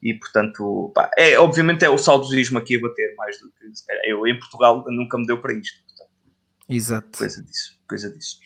E 0.02 0.14
portanto, 0.14 0.92
pá, 0.94 1.10
é, 1.18 1.40
obviamente 1.40 1.84
é 1.84 1.90
o 1.90 1.98
saudosismo 1.98 2.60
aqui 2.60 2.78
a 2.78 2.82
bater 2.82 3.16
mais 3.16 3.40
do 3.40 3.50
que 3.50 3.66
eu 4.06 4.28
em 4.28 4.38
Portugal 4.38 4.84
nunca 4.88 5.18
me 5.18 5.26
deu 5.26 5.42
para 5.42 5.54
isto. 5.54 5.84
Portanto, 5.88 6.12
Exato. 6.70 7.18
Coisa 7.18 7.44
disso, 7.44 7.80
coisa 7.88 8.10
disso. 8.12 8.40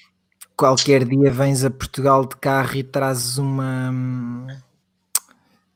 Qualquer 0.56 1.04
dia 1.06 1.30
vens 1.32 1.66
a 1.66 1.70
Portugal 1.70 2.26
de 2.26 2.38
carro 2.38 2.76
e 2.76 2.84
trazes 2.84 3.38
uma 3.38 3.92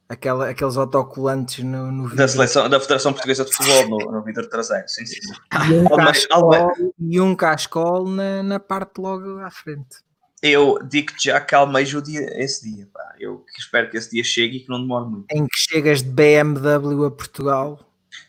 Aquela, 0.07 0.49
aqueles 0.49 0.77
autocolantes 0.77 1.63
no, 1.63 1.91
no 1.91 2.15
da 2.15 2.27
seleção 2.27 2.69
da 2.69 2.79
Federação 2.79 3.11
Portuguesa 3.11 3.43
de 3.43 3.51
Futebol 3.51 3.89
no, 3.89 4.11
no 4.11 4.23
vidro 4.23 4.47
traseiro, 4.47 4.87
sim, 4.87 5.03
sim. 5.05 5.19
E 5.67 5.79
um 5.79 5.87
cascol, 5.87 6.51
e 6.99 7.21
um 7.21 7.35
cascol 7.35 8.07
na, 8.07 8.43
na 8.43 8.59
parte 8.59 8.99
logo 8.99 9.39
à 9.39 9.49
frente. 9.49 10.05
Eu 10.43 10.77
digo-te 10.87 11.25
já 11.25 11.41
que 11.41 11.55
almejo 11.55 12.03
dia, 12.03 12.21
esse 12.39 12.69
dia, 12.69 12.87
pá. 12.93 13.15
Eu 13.19 13.43
espero 13.57 13.89
que 13.89 13.97
esse 13.97 14.11
dia 14.11 14.23
chegue 14.23 14.57
e 14.57 14.59
que 14.59 14.69
não 14.69 14.79
demore 14.79 15.09
muito. 15.09 15.25
Em 15.31 15.47
que 15.47 15.57
chegas 15.57 16.03
de 16.03 16.09
BMW 16.11 17.05
a 17.05 17.11
Portugal? 17.11 17.79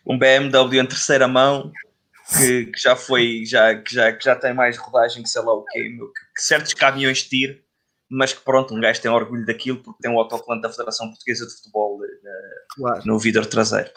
Um 0.07 0.19
BMW 0.19 0.81
em 0.81 0.87
terceira 0.87 1.29
mão 1.29 1.71
que, 2.39 2.67
que 2.67 2.81
já 2.81 2.97
foi, 2.97 3.45
já, 3.45 3.75
que, 3.77 3.95
já, 3.95 4.13
que 4.13 4.25
já 4.25 4.35
tem 4.35 4.55
mais 4.55 4.79
rodagem 4.79 5.23
que 5.23 5.29
sei 5.29 5.43
lá 5.43 5.53
o 5.53 5.65
quê, 5.65 5.83
que, 5.83 5.99
que 5.99 6.43
certos 6.43 6.75
caminhões 6.75 7.23
tiro 7.23 7.59
mas 8.09 8.33
que 8.33 8.41
pronto, 8.41 8.75
um 8.75 8.81
gajo 8.81 9.01
tem 9.01 9.11
orgulho 9.11 9.45
daquilo 9.45 9.83
porque 9.83 10.01
tem 10.01 10.11
o 10.11 10.19
autocolante 10.19 10.63
da 10.63 10.71
Federação 10.71 11.09
Portuguesa 11.09 11.47
de 11.47 11.55
Futebol 11.55 11.99
eh, 12.05 12.65
claro. 12.75 13.03
no 13.05 13.19
vidro 13.19 13.45
traseiro. 13.47 13.91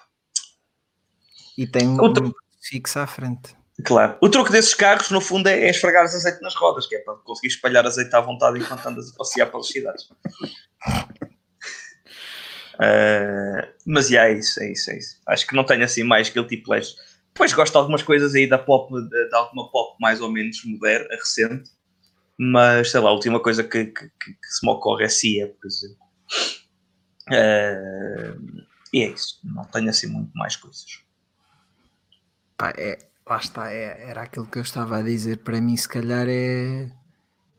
E 1.58 1.68
tem 1.68 1.88
um 1.88 2.02
Outro... 2.02 2.34
fixo 2.62 3.00
à 3.00 3.08
frente. 3.08 3.56
Claro. 3.84 4.18
O 4.22 4.30
truque 4.30 4.52
desses 4.52 4.74
carros, 4.74 5.10
no 5.10 5.22
fundo, 5.22 5.48
é, 5.48 5.68
é 5.68 5.70
esfregar 5.70 6.04
azeite 6.04 6.42
nas 6.42 6.56
rodas, 6.56 6.86
que 6.88 6.96
é 6.96 7.00
para 7.00 7.16
conseguir 7.16 7.48
espalhar 7.48 7.86
azeite 7.86 8.14
à 8.16 8.20
vontade 8.20 8.60
enquanto 8.60 8.86
andas 8.86 9.12
a 9.14 9.18
passear 9.18 9.50
pelas 9.50 9.68
cidades. 9.68 10.04
uh, 12.76 13.68
mas 13.86 14.10
yeah, 14.10 14.32
é 14.32 14.38
isso, 14.38 14.62
é 14.62 14.72
isso, 14.72 14.92
é 14.92 14.98
isso. 14.98 15.22
Acho 15.28 15.48
que 15.48 15.56
não 15.56 15.64
tenho 15.64 15.84
assim 15.84 16.04
mais 16.04 16.30
tipo 16.30 16.48
de 16.48 16.58
Depois 16.58 17.54
gosto 17.54 17.72
de 17.72 17.78
algumas 17.78 18.04
coisas 18.04 18.36
aí 18.36 18.48
da 18.48 18.58
pop, 18.58 18.94
de, 18.94 19.30
de 19.30 19.36
alguma 19.36 19.72
pop 19.72 19.96
mais 20.02 20.20
ou 20.20 20.30
menos 20.30 20.62
moderna, 20.66 21.08
recente 21.16 21.70
mas 22.40 22.92
sei 22.92 23.02
lá, 23.02 23.10
a 23.10 23.14
última 23.14 23.42
coisa 23.42 23.64
que, 23.64 23.86
que, 23.86 24.08
que, 24.08 24.48
se 24.50 24.66
me 24.66 24.72
ocorre 24.72 25.04
é 25.04 25.10
CIA, 25.10 25.54
por 25.60 25.68
exemplo. 25.68 25.98
Uh, 27.28 28.64
E 28.94 29.04
é 29.04 29.10
isso, 29.10 29.40
não 29.44 29.66
tenho 29.66 29.90
assim 29.90 30.08
muito 30.08 30.32
mais 30.36 30.56
coisas. 30.56 31.04
Pá, 32.58 32.74
é, 32.78 32.98
lá 33.28 33.38
está, 33.38 33.72
é, 33.72 34.10
era 34.10 34.24
aquilo 34.24 34.48
que 34.48 34.58
eu 34.58 34.64
estava 34.64 34.98
a 34.98 35.02
dizer. 35.02 35.38
Para 35.40 35.62
mim, 35.62 35.78
se 35.78 35.88
calhar 35.88 36.28
é, 36.28 36.90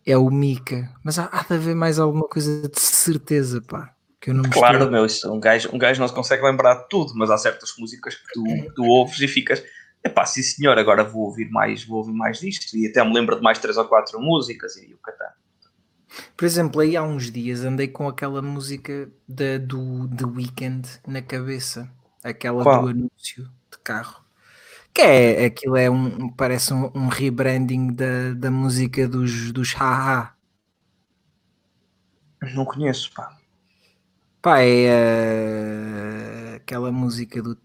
é 0.04 0.16
o 0.16 0.28
Mika, 0.30 0.92
mas 1.04 1.18
há, 1.18 1.26
há 1.26 1.42
de 1.42 1.54
haver 1.54 1.74
mais 1.74 1.98
alguma 1.98 2.26
coisa 2.26 2.68
de 2.68 2.80
certeza, 2.80 3.62
pá. 3.62 3.94
Que 4.20 4.30
eu 4.30 4.34
não 4.34 4.44
claro, 4.50 4.76
estou... 4.76 4.90
meu, 4.90 5.06
isso, 5.06 5.32
um, 5.32 5.40
gajo, 5.40 5.70
um 5.72 5.78
gajo 5.78 6.00
não 6.00 6.08
se 6.08 6.14
consegue 6.14 6.42
lembrar 6.42 6.74
de 6.74 6.88
tudo, 6.88 7.12
mas 7.14 7.30
há 7.30 7.38
certas 7.38 7.72
músicas 7.78 8.16
que 8.16 8.32
tu, 8.34 8.74
tu 8.74 8.84
ouves 8.84 9.18
e 9.20 9.28
ficas, 9.28 9.62
epá, 10.04 10.24
sim 10.26 10.42
senhor, 10.42 10.78
agora 10.78 11.04
vou 11.04 11.22
ouvir 11.22 11.50
mais, 11.50 11.84
vou 11.84 11.98
ouvir 11.98 12.12
mais 12.12 12.40
disto, 12.40 12.76
e 12.76 12.86
até 12.86 13.04
me 13.04 13.14
lembro 13.14 13.36
de 13.36 13.42
mais 13.42 13.58
três 13.58 13.76
ou 13.76 13.84
quatro 13.84 14.20
músicas 14.20 14.76
e 14.76 14.92
o 14.94 14.98
catá. 14.98 15.34
Por 16.36 16.44
exemplo, 16.44 16.80
aí 16.80 16.96
há 16.96 17.02
uns 17.02 17.30
dias 17.30 17.64
andei 17.64 17.86
com 17.86 18.08
aquela 18.08 18.42
música 18.42 19.10
da, 19.28 19.58
do 19.58 20.08
The 20.08 20.24
Weeknd 20.24 20.88
na 21.06 21.22
cabeça, 21.22 21.88
aquela 22.22 22.62
Qual? 22.62 22.82
do 22.82 22.88
anúncio 22.88 23.44
de 23.70 23.78
carro. 23.82 24.24
Que 24.92 25.02
é 25.02 25.44
aquilo 25.44 25.76
é 25.76 25.88
um, 25.88 26.28
parece 26.30 26.74
um, 26.74 26.90
um 26.94 27.06
rebranding 27.06 27.92
da, 27.92 28.34
da 28.34 28.50
música 28.50 29.06
dos, 29.06 29.52
dos 29.52 29.72
Haha. 29.72 30.34
Não 32.54 32.64
conheço, 32.64 33.12
pá. 33.14 33.36
Pá, 34.42 34.60
é 34.62 34.88
uh, 34.88 36.29
aquela 36.70 36.92
música 36.92 37.42
do. 37.42 37.58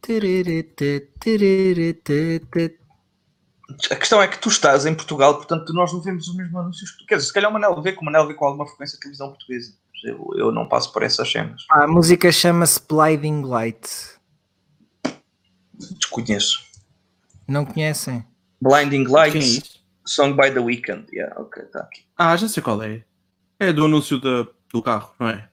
A 3.91 3.95
questão 3.95 4.21
é 4.21 4.27
que 4.27 4.39
tu 4.39 4.49
estás 4.49 4.85
em 4.85 4.95
Portugal, 4.95 5.35
portanto 5.35 5.71
nós 5.73 5.93
não 5.93 6.01
vemos 6.01 6.27
os 6.27 6.35
mesmos 6.35 6.55
anúncios 6.55 6.91
que 6.91 6.97
tu. 6.99 7.05
Quer 7.05 7.15
dizer, 7.17 7.27
se 7.27 7.33
calhar 7.33 7.49
o 7.49 7.53
Manel 7.53 7.79
vê, 7.81 7.91
que 7.91 8.01
o 8.01 8.05
Manel 8.05 8.27
vê 8.27 8.33
com 8.33 8.45
alguma 8.45 8.65
frequência 8.65 8.97
a 8.97 8.99
televisão 8.99 9.29
portuguesa. 9.29 9.73
Eu, 10.03 10.29
eu 10.35 10.51
não 10.51 10.67
passo 10.67 10.91
por 10.91 11.03
essas 11.03 11.31
cenas. 11.31 11.65
Ah, 11.71 11.83
a 11.83 11.87
música 11.87 12.31
chama-se 12.31 12.79
Blinding 12.87 13.43
Light. 13.43 13.87
Desconheço. 15.73 16.63
Não 17.47 17.65
conhecem? 17.65 18.25
Blinding 18.61 19.05
Light, 19.05 19.37
é 19.37 19.61
song 20.05 20.33
by 20.33 20.51
The 20.51 20.59
Weeknd. 20.59 21.07
Yeah, 21.13 21.39
ok, 21.39 21.63
tá 21.65 21.79
aqui. 21.79 22.05
Ah, 22.17 22.35
já 22.35 22.47
sei 22.47 22.61
qual 22.61 22.81
é. 22.83 23.03
É 23.59 23.71
do 23.71 23.85
anúncio 23.85 24.19
da, 24.19 24.47
do 24.71 24.81
carro, 24.81 25.13
não 25.19 25.29
é? 25.29 25.49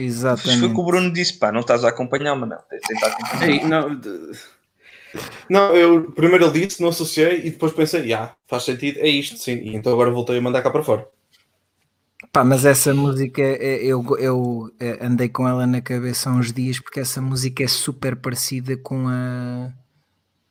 Exatamente. 0.00 0.60
Foi 0.60 0.68
o 0.68 0.74
que 0.74 0.80
o 0.80 0.84
Bruno 0.84 1.12
disse, 1.12 1.34
pá, 1.34 1.52
não 1.52 1.60
estás 1.60 1.84
a 1.84 1.88
acompanhar, 1.90 2.34
mas 2.34 2.48
não, 2.48 2.58
tens 2.68 2.80
de 2.80 3.04
acompanhar. 3.04 3.48
Ei, 3.48 3.64
não, 3.64 3.94
de... 3.94 4.32
não, 5.48 5.76
eu 5.76 6.10
primeiro 6.12 6.46
ele 6.46 6.66
disse, 6.66 6.80
não 6.80 6.88
associei 6.88 7.40
e 7.40 7.50
depois 7.50 7.72
pensei, 7.72 8.00
já, 8.00 8.06
yeah, 8.06 8.34
faz 8.48 8.64
sentido, 8.64 8.98
é 9.00 9.08
isto, 9.08 9.36
sim. 9.36 9.56
E 9.56 9.76
então 9.76 9.92
agora 9.92 10.10
voltei 10.10 10.38
a 10.38 10.40
mandar 10.40 10.62
cá 10.62 10.70
para 10.70 10.82
fora. 10.82 11.06
Pá, 12.32 12.44
mas 12.44 12.64
essa 12.64 12.94
música 12.94 13.42
é, 13.42 13.82
eu, 13.82 14.04
eu 14.18 14.72
é, 14.78 15.04
andei 15.04 15.28
com 15.28 15.48
ela 15.48 15.66
na 15.66 15.80
cabeça 15.80 16.30
há 16.30 16.32
uns 16.32 16.52
dias 16.52 16.78
porque 16.78 17.00
essa 17.00 17.20
música 17.20 17.64
é 17.64 17.68
super 17.68 18.14
parecida 18.16 18.76
com 18.76 19.08
a 19.08 19.72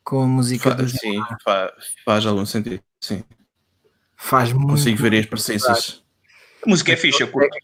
com 0.03 0.23
a 0.23 0.27
música 0.27 0.73
dos 0.73 0.93
Sim, 0.93 1.21
faz, 1.43 1.71
faz 2.03 2.25
algum 2.25 2.45
sentido, 2.45 2.81
sim. 2.99 3.23
Faz 4.17 4.51
muito. 4.51 4.69
Consigo 4.69 4.97
ver 4.97 5.19
as 5.19 5.25
presenças. 5.27 6.03
A 6.65 6.69
música 6.69 6.91
é 6.91 6.97
fixe, 6.97 7.21
eu 7.21 7.31
curto 7.31 7.55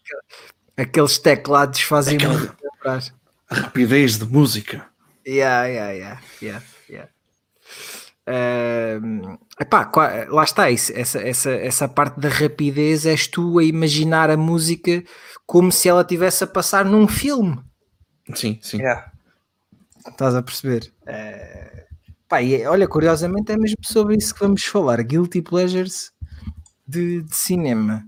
aqueles 0.76 1.18
teclados 1.18 1.80
fazem 1.80 2.16
Aquela 2.16 2.38
muito 2.38 2.56
rapidez 3.48 4.18
de 4.18 4.24
música. 4.24 4.86
Yeah, 5.26 5.66
yeah, 5.66 5.92
yeah, 5.92 6.20
yeah, 6.42 6.64
yeah. 6.88 7.10
Uh, 8.28 9.38
epá, 9.60 9.90
lá 10.28 10.42
está 10.42 10.70
isso, 10.70 10.92
essa, 10.94 11.20
essa, 11.20 11.50
essa 11.50 11.88
parte 11.88 12.18
da 12.18 12.28
rapidez 12.28 13.06
és 13.06 13.28
tu 13.28 13.58
a 13.58 13.64
imaginar 13.64 14.30
a 14.30 14.36
música 14.36 15.04
como 15.46 15.70
se 15.70 15.88
ela 15.88 16.02
estivesse 16.02 16.42
a 16.42 16.46
passar 16.46 16.84
num 16.84 17.06
filme. 17.06 17.60
Sim, 18.34 18.58
sim. 18.60 18.78
Yeah. 18.78 19.12
Estás 20.08 20.34
a 20.34 20.42
perceber? 20.42 20.92
Uh, 21.02 21.84
pá, 22.28 22.42
e, 22.42 22.60
é, 22.62 22.68
olha, 22.68 22.88
curiosamente 22.88 23.52
é 23.52 23.56
mesmo 23.56 23.78
sobre 23.82 24.16
isso 24.16 24.34
que 24.34 24.40
vamos 24.40 24.64
falar: 24.64 25.02
Guilty 25.02 25.42
Pleasures 25.42 26.12
de, 26.86 27.22
de 27.22 27.34
cinema. 27.34 28.04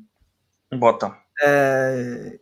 Bota. 0.72 1.08
Uh, 1.08 2.38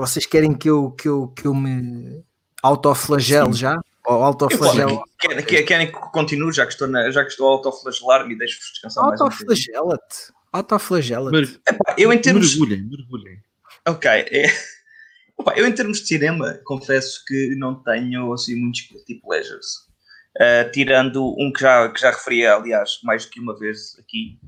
vocês 0.00 0.26
querem 0.26 0.54
que 0.54 0.68
eu, 0.68 0.90
que 0.90 1.08
eu, 1.08 1.28
que 1.28 1.46
eu 1.46 1.54
me 1.54 2.24
autoflagelo 2.62 3.52
já? 3.52 3.80
Ou 4.06 4.22
autoflagelo? 4.22 5.02
Querem, 5.18 5.64
querem 5.64 5.86
que 5.86 5.98
continue, 6.10 6.52
já 6.52 6.66
que 6.66 6.72
estou, 6.72 6.88
na, 6.88 7.10
já 7.10 7.22
que 7.22 7.30
estou 7.30 7.48
a 7.48 7.52
autoflagelar-me 7.52 8.34
e 8.34 8.38
deixo-vos 8.38 8.70
descansar 8.70 9.04
mais 9.04 9.20
Autoflagela-te. 9.20 10.32
Autoflagela-te. 10.52 11.60
Eu 11.96 12.12
em 12.12 12.18
termos... 12.18 12.56
Mergulhem, 12.56 12.82
mergulhem. 12.82 13.38
Ok. 13.86 14.10
É... 14.10 14.46
Opa, 15.36 15.54
eu 15.56 15.66
em 15.66 15.72
termos 15.72 16.00
de 16.00 16.06
cinema, 16.06 16.60
confesso 16.64 17.24
que 17.26 17.54
não 17.56 17.74
tenho 17.82 18.32
assim 18.32 18.54
muitos 18.56 18.82
tipo 19.06 19.26
pleasures. 19.26 19.88
Uh, 20.36 20.70
tirando 20.70 21.34
um 21.38 21.50
que 21.52 21.60
já, 21.60 21.88
que 21.88 22.00
já 22.00 22.10
referi, 22.10 22.46
aliás, 22.46 22.98
mais 23.02 23.24
do 23.24 23.30
que 23.30 23.40
uma 23.40 23.58
vez 23.58 23.96
aqui, 23.98 24.38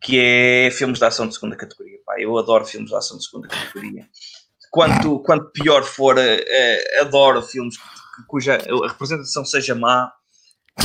que 0.00 0.18
é 0.18 0.70
filmes 0.70 0.98
de 0.98 1.04
ação 1.04 1.26
de 1.26 1.34
segunda 1.34 1.56
categoria. 1.56 1.98
Pá, 2.04 2.20
eu 2.20 2.36
adoro 2.36 2.66
filmes 2.66 2.90
de 2.90 2.96
ação 2.96 3.16
de 3.16 3.24
segunda 3.24 3.48
categoria 3.48 4.06
quanto, 4.72 5.20
quanto 5.20 5.52
pior 5.52 5.84
for, 5.84 6.16
uh, 6.16 7.00
adoro 7.00 7.42
filmes 7.42 7.76
cuja 8.26 8.56
a 8.56 8.88
representação 8.88 9.44
seja 9.44 9.74
má. 9.74 10.10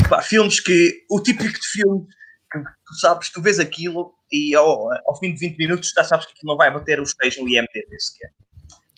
Pá, 0.10 0.22
filmes 0.22 0.60
que, 0.60 1.06
o 1.10 1.22
típico 1.22 1.60
de 1.60 1.68
filme 1.68 2.06
que 2.52 2.60
tu 2.60 2.96
sabes, 3.00 3.30
tu 3.30 3.42
vês 3.42 3.60
aquilo 3.60 4.14
e 4.32 4.54
ao, 4.54 4.90
ao 5.06 5.18
fim 5.18 5.34
de 5.34 5.40
20 5.40 5.58
minutos 5.58 5.94
já 5.96 6.04
sabes 6.04 6.26
que 6.26 6.34
aquilo 6.34 6.52
não 6.52 6.58
vai 6.58 6.72
bater 6.72 7.00
os 7.00 7.16
6 7.22 7.38
no 7.38 7.48
IMDb 7.48 8.00
sequer. 8.00 8.32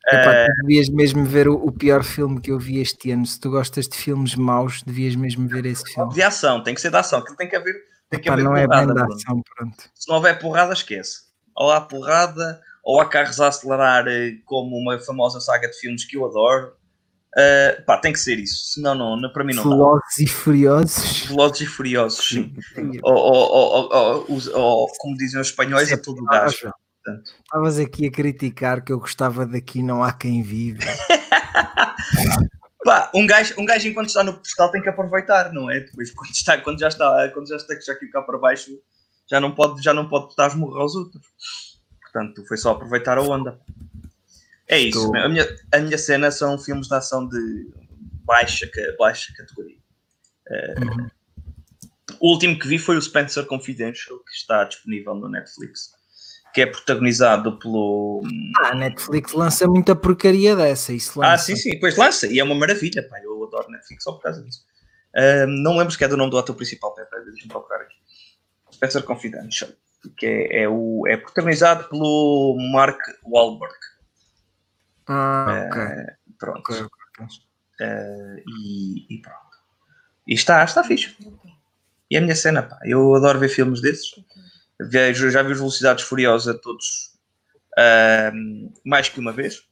Epá, 0.07 0.45
tu 0.45 0.61
devias 0.61 0.89
mesmo 0.89 1.23
ver 1.23 1.47
o, 1.47 1.53
o, 1.55 1.71
pior 1.71 2.03
filme 2.03 2.41
que 2.41 2.51
eu 2.51 2.57
vi 2.57 2.79
este 2.79 3.11
ano. 3.11 3.25
Se 3.25 3.39
tu 3.39 3.51
gostas 3.51 3.87
de 3.87 3.95
filmes 3.95 4.33
maus, 4.33 4.81
devias 4.81 5.15
mesmo 5.15 5.47
ver 5.47 5.65
esse 5.65 5.83
filme. 5.93 6.11
De 6.13 6.23
ação, 6.23 6.63
tem 6.63 6.73
que 6.73 6.81
ser 6.81 6.89
de 6.89 6.97
ação, 6.97 7.19
aquilo 7.19 7.35
tem 7.35 7.47
que 7.47 7.55
haver. 7.55 7.75
Tem 8.09 8.19
que 8.19 8.27
Epá, 8.27 8.33
haver 8.33 8.43
não 8.43 8.53
porrada, 8.53 8.91
é 8.91 8.95
bem 8.95 8.95
de 8.95 9.13
ação, 9.13 9.41
pronto. 9.55 9.83
Se 9.93 10.09
não 10.09 10.15
houver 10.15 10.39
porrada, 10.39 10.73
esquece. 10.73 11.23
Ou 11.55 11.71
há 11.71 11.81
porrada, 11.81 12.59
ou 12.89 12.99
há 12.99 13.05
carros 13.05 13.39
a 13.39 13.49
acelerar, 13.49 14.07
eh, 14.07 14.39
como 14.45 14.75
uma 14.75 14.99
famosa 14.99 15.39
saga 15.39 15.67
de 15.69 15.77
filmes 15.77 16.05
que 16.05 16.17
eu 16.17 16.25
adoro. 16.25 16.73
Uh, 17.37 17.85
pá, 17.85 17.99
tem 17.99 18.11
que 18.11 18.19
ser 18.19 18.39
isso, 18.39 18.73
senão 18.73 18.95
não, 18.95 19.15
não 19.15 19.31
para 19.31 19.43
mim 19.43 19.53
não 19.53 19.61
Velozes 19.61 20.17
e 20.17 20.25
Furiosos. 20.25 21.27
Velozes 21.27 21.61
e 21.61 21.65
Furiosos, 21.67 22.27
sim. 22.27 22.51
ou, 23.03 23.13
ou, 23.13 23.93
ou, 23.93 24.25
ou, 24.55 24.87
como 24.97 25.15
dizem 25.15 25.39
os 25.39 25.49
espanhóis, 25.49 25.91
é 25.91 25.97
tudo 25.97 26.25
gás. 26.25 26.59
Estavas 27.43 27.77
aqui 27.77 28.07
a 28.07 28.11
criticar 28.11 28.83
que 28.83 28.91
eu 28.91 28.99
gostava 28.99 29.45
daqui 29.45 29.83
Não 29.83 30.03
Há 30.03 30.11
Quem 30.11 30.41
Vive. 30.41 30.83
Pá, 32.83 33.11
um 33.13 33.27
gajo, 33.27 33.53
um 33.59 33.65
gajo 33.65 33.87
enquanto 33.87 34.07
está 34.07 34.23
no 34.23 34.33
pedestal 34.33 34.71
tem 34.71 34.81
que 34.81 34.89
aproveitar, 34.89 35.53
não 35.53 35.69
é? 35.69 35.81
Depois 35.81 36.09
quando, 36.09 36.31
está, 36.31 36.57
quando 36.57 36.79
já 36.79 36.87
está, 36.87 37.29
quando 37.29 37.47
já 37.47 37.57
está 37.57 37.79
já 37.79 37.93
aqui 37.93 38.07
cá 38.07 38.23
para 38.23 38.39
baixo, 38.39 38.71
já 39.29 39.39
não 39.39 39.53
pode, 39.53 39.83
já 39.83 39.93
não 39.93 40.09
pode 40.09 40.29
estar 40.29 40.51
a 40.51 40.55
morrer 40.55 40.81
aos 40.81 40.95
outros. 40.95 41.21
Portanto, 42.11 42.45
foi 42.47 42.57
só 42.57 42.71
aproveitar 42.71 43.17
a 43.17 43.21
onda. 43.21 43.59
É 44.67 44.79
isso. 44.79 44.99
Estou... 44.99 45.15
A, 45.15 45.29
minha, 45.29 45.47
a 45.71 45.79
minha 45.79 45.97
cena 45.97 46.31
são 46.31 46.57
filmes 46.57 46.87
de 46.87 46.95
ação 46.95 47.27
de 47.27 47.69
baixa, 48.23 48.69
baixa 48.97 49.33
categoria. 49.35 49.77
Uh, 50.47 51.01
uhum. 51.01 51.09
O 52.19 52.31
último 52.33 52.57
que 52.57 52.67
vi 52.67 52.79
foi 52.79 52.97
o 52.97 53.01
Spencer 53.01 53.45
Confidential, 53.45 54.17
que 54.19 54.33
está 54.33 54.63
disponível 54.63 55.15
no 55.15 55.29
Netflix, 55.29 55.91
que 56.53 56.61
é 56.61 56.65
protagonizado 56.65 57.57
pelo. 57.59 58.23
Ah, 58.57 58.69
a 58.69 58.75
Netflix 58.75 59.31
lança 59.33 59.67
muita 59.67 59.95
porcaria 59.95 60.55
dessa. 60.55 60.91
Isso 60.91 61.19
lança. 61.19 61.33
Ah, 61.33 61.37
sim, 61.37 61.55
sim, 61.55 61.79
pois 61.79 61.95
lança, 61.95 62.27
e 62.27 62.39
é 62.39 62.43
uma 62.43 62.55
maravilha, 62.55 63.07
pá, 63.07 63.19
eu 63.23 63.43
adoro 63.43 63.69
Netflix 63.69 64.03
só 64.03 64.13
por 64.13 64.23
causa 64.23 64.43
disso. 64.43 64.65
Uh, 65.15 65.47
não 65.47 65.77
lembro 65.77 65.93
se 65.93 66.03
é 66.03 66.07
do 66.07 66.17
nome 66.17 66.31
do 66.31 66.37
ator 66.37 66.55
principal, 66.55 66.93
deixa-me 66.95 67.47
procurar 67.47 67.81
aqui. 67.81 67.95
Spencer 68.71 69.03
Confidential 69.03 69.69
que 70.17 70.25
é, 70.25 70.63
é, 70.63 70.69
o, 70.69 71.05
é 71.07 71.17
protagonizado 71.17 71.89
pelo 71.89 72.57
Mark 72.71 72.99
Wahlberg. 73.25 73.75
Ah, 75.07 75.67
ok. 75.67 75.81
Uh, 75.81 76.37
pronto. 76.37 76.59
Okay, 76.59 76.81
okay. 76.81 77.25
Uh, 77.81 78.43
e, 78.47 79.15
e, 79.15 79.21
pronto. 79.21 79.39
E 80.27 80.33
está, 80.33 80.63
está 80.63 80.83
fixe. 80.83 81.15
E 82.09 82.17
a 82.17 82.21
minha 82.21 82.35
cena, 82.35 82.63
pá. 82.63 82.79
Eu 82.83 83.13
adoro 83.15 83.39
ver 83.39 83.49
filmes 83.49 83.81
desses. 83.81 84.11
Vejo, 84.79 85.29
já 85.29 85.43
vi 85.43 85.51
os 85.51 85.57
Velocidades 85.57 86.03
Furiosas 86.03 86.59
todos 86.61 87.17
uh, 87.77 88.71
mais 88.85 89.09
que 89.09 89.19
uma 89.19 89.33
vez. 89.33 89.63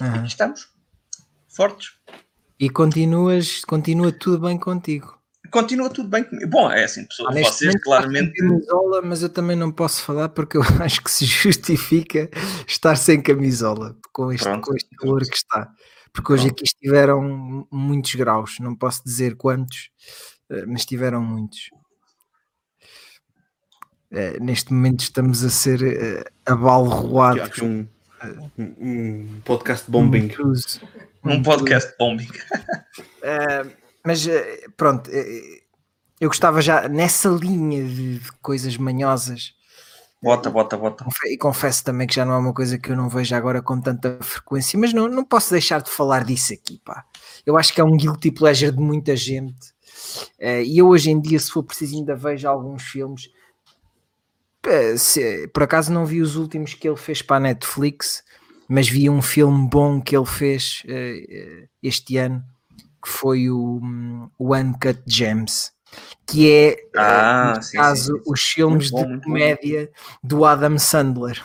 Uhum. 0.00 0.14
E 0.14 0.18
aqui 0.18 0.28
estamos. 0.28 0.68
Fortes. 1.48 1.92
E 2.60 2.68
continuas, 2.68 3.64
continua 3.64 4.12
tudo 4.12 4.46
bem 4.46 4.58
contigo 4.58 5.17
continua 5.50 5.90
tudo 5.90 6.08
bem 6.08 6.24
comigo. 6.24 6.48
Bom, 6.48 6.70
é 6.70 6.84
assim, 6.84 7.04
pessoas, 7.04 7.36
ah, 7.36 7.40
vocês 7.40 7.82
claramente. 7.82 8.34
Camisola, 8.34 9.02
mas 9.02 9.22
eu 9.22 9.28
também 9.28 9.56
não 9.56 9.70
posso 9.70 10.02
falar 10.02 10.28
porque 10.28 10.56
eu 10.56 10.62
acho 10.82 11.02
que 11.02 11.10
se 11.10 11.24
justifica 11.24 12.28
estar 12.66 12.96
sem 12.96 13.20
camisola 13.20 13.96
com 14.12 14.32
este, 14.32 14.44
Pronto, 14.44 14.68
com 14.68 14.76
este 14.76 14.90
calor 14.96 15.22
que 15.22 15.36
está. 15.36 15.72
Porque 16.12 16.32
hoje 16.32 16.48
aqui 16.48 16.64
estiveram 16.64 17.66
muitos 17.70 18.14
graus, 18.14 18.56
não 18.60 18.74
posso 18.74 19.04
dizer 19.04 19.36
quantos, 19.36 19.90
eh, 20.50 20.64
mas 20.66 20.80
estiveram 20.80 21.22
muitos. 21.22 21.70
É, 24.10 24.40
neste 24.40 24.72
momento 24.72 25.00
estamos 25.00 25.44
a 25.44 25.50
ser 25.50 25.82
uh, 25.82 26.24
abalroados. 26.46 27.42
Aqui 27.42 27.62
um, 27.62 27.86
Um 28.58 29.40
podcast 29.44 29.88
bombing. 29.90 30.32
Um 31.22 31.42
podcast 31.42 31.94
bombing. 31.98 32.28
Uh, 33.22 33.70
mas 34.04 34.26
pronto, 34.78 35.10
eu 36.20 36.28
gostava 36.28 36.62
já 36.62 36.88
nessa 36.88 37.28
linha 37.28 37.84
de, 37.84 38.18
de 38.20 38.32
coisas 38.40 38.76
manhosas. 38.78 39.52
Bota, 40.20 40.50
bota, 40.50 40.76
bota. 40.76 41.06
E 41.26 41.36
confesso 41.36 41.84
também 41.84 42.06
que 42.06 42.14
já 42.14 42.24
não 42.24 42.34
é 42.34 42.38
uma 42.38 42.52
coisa 42.52 42.76
que 42.76 42.90
eu 42.90 42.96
não 42.96 43.08
vejo 43.08 43.34
agora 43.36 43.62
com 43.62 43.80
tanta 43.80 44.18
frequência, 44.20 44.78
mas 44.78 44.92
não, 44.92 45.06
não 45.06 45.24
posso 45.24 45.50
deixar 45.52 45.80
de 45.80 45.90
falar 45.90 46.24
disso 46.24 46.52
aqui, 46.52 46.80
pá. 46.84 47.04
Eu 47.46 47.56
acho 47.56 47.72
que 47.72 47.80
é 47.80 47.84
um 47.84 47.96
guilty 47.96 48.32
pleasure 48.32 48.72
de 48.72 48.80
muita 48.80 49.14
gente. 49.14 49.68
Uh, 50.40 50.62
e 50.64 50.78
eu 50.78 50.88
hoje 50.88 51.10
em 51.10 51.20
dia, 51.20 51.38
se 51.38 51.52
for 51.52 51.62
preciso, 51.62 51.96
ainda 51.96 52.16
vejo 52.16 52.48
alguns 52.48 52.82
filmes. 52.82 53.30
Se, 54.96 55.48
por 55.48 55.62
acaso 55.62 55.92
não 55.92 56.04
vi 56.04 56.20
os 56.20 56.36
últimos 56.36 56.74
que 56.74 56.86
ele 56.86 56.96
fez 56.96 57.22
para 57.22 57.36
a 57.36 57.40
Netflix, 57.40 58.24
mas 58.68 58.88
vi 58.88 59.08
um 59.08 59.22
filme 59.22 59.68
bom 59.68 60.00
que 60.00 60.16
ele 60.16 60.26
fez 60.26 60.82
uh, 60.84 61.68
este 61.80 62.16
ano, 62.16 62.44
que 63.02 63.08
foi 63.08 63.50
o, 63.50 63.80
um, 63.82 64.30
o 64.38 64.54
Uncut 64.54 65.00
Gems 65.06 65.72
que 66.26 66.50
é, 66.52 66.68
eh, 66.72 66.86
ah, 66.96 67.54
no 67.56 67.62
sim, 67.62 67.76
caso, 67.76 68.16
sim, 68.16 68.22
sim. 68.22 68.30
os 68.30 68.40
filmes 68.42 68.90
bom, 68.90 69.16
de 69.16 69.24
comédia 69.24 69.90
do 70.22 70.44
Adam 70.44 70.78
Sandler. 70.78 71.42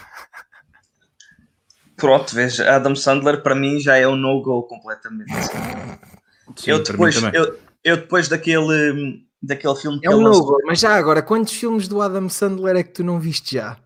Pronto, 1.96 2.36
veja, 2.36 2.76
Adam 2.76 2.96
Sandler 2.96 3.42
para 3.42 3.56
mim 3.56 3.80
já 3.80 3.96
é 3.96 4.06
um 4.06 4.18
no-go 4.18 4.64
completamente. 4.64 5.32
eu, 6.66 6.84
depois, 6.84 7.16
eu, 7.34 7.58
eu 7.84 7.98
depois 7.98 8.28
daquele, 8.28 9.26
daquele 9.42 9.76
filme 9.76 10.00
é 10.04 10.10
um 10.10 10.22
no-go, 10.22 10.58
mas 10.66 10.80
já 10.80 10.96
agora, 10.96 11.22
quantos 11.22 11.54
filmes 11.54 11.88
do 11.88 12.02
Adam 12.02 12.28
Sandler 12.28 12.76
é 12.76 12.84
que 12.84 12.92
tu 12.92 13.04
não 13.04 13.20
viste 13.20 13.56
já? 13.56 13.78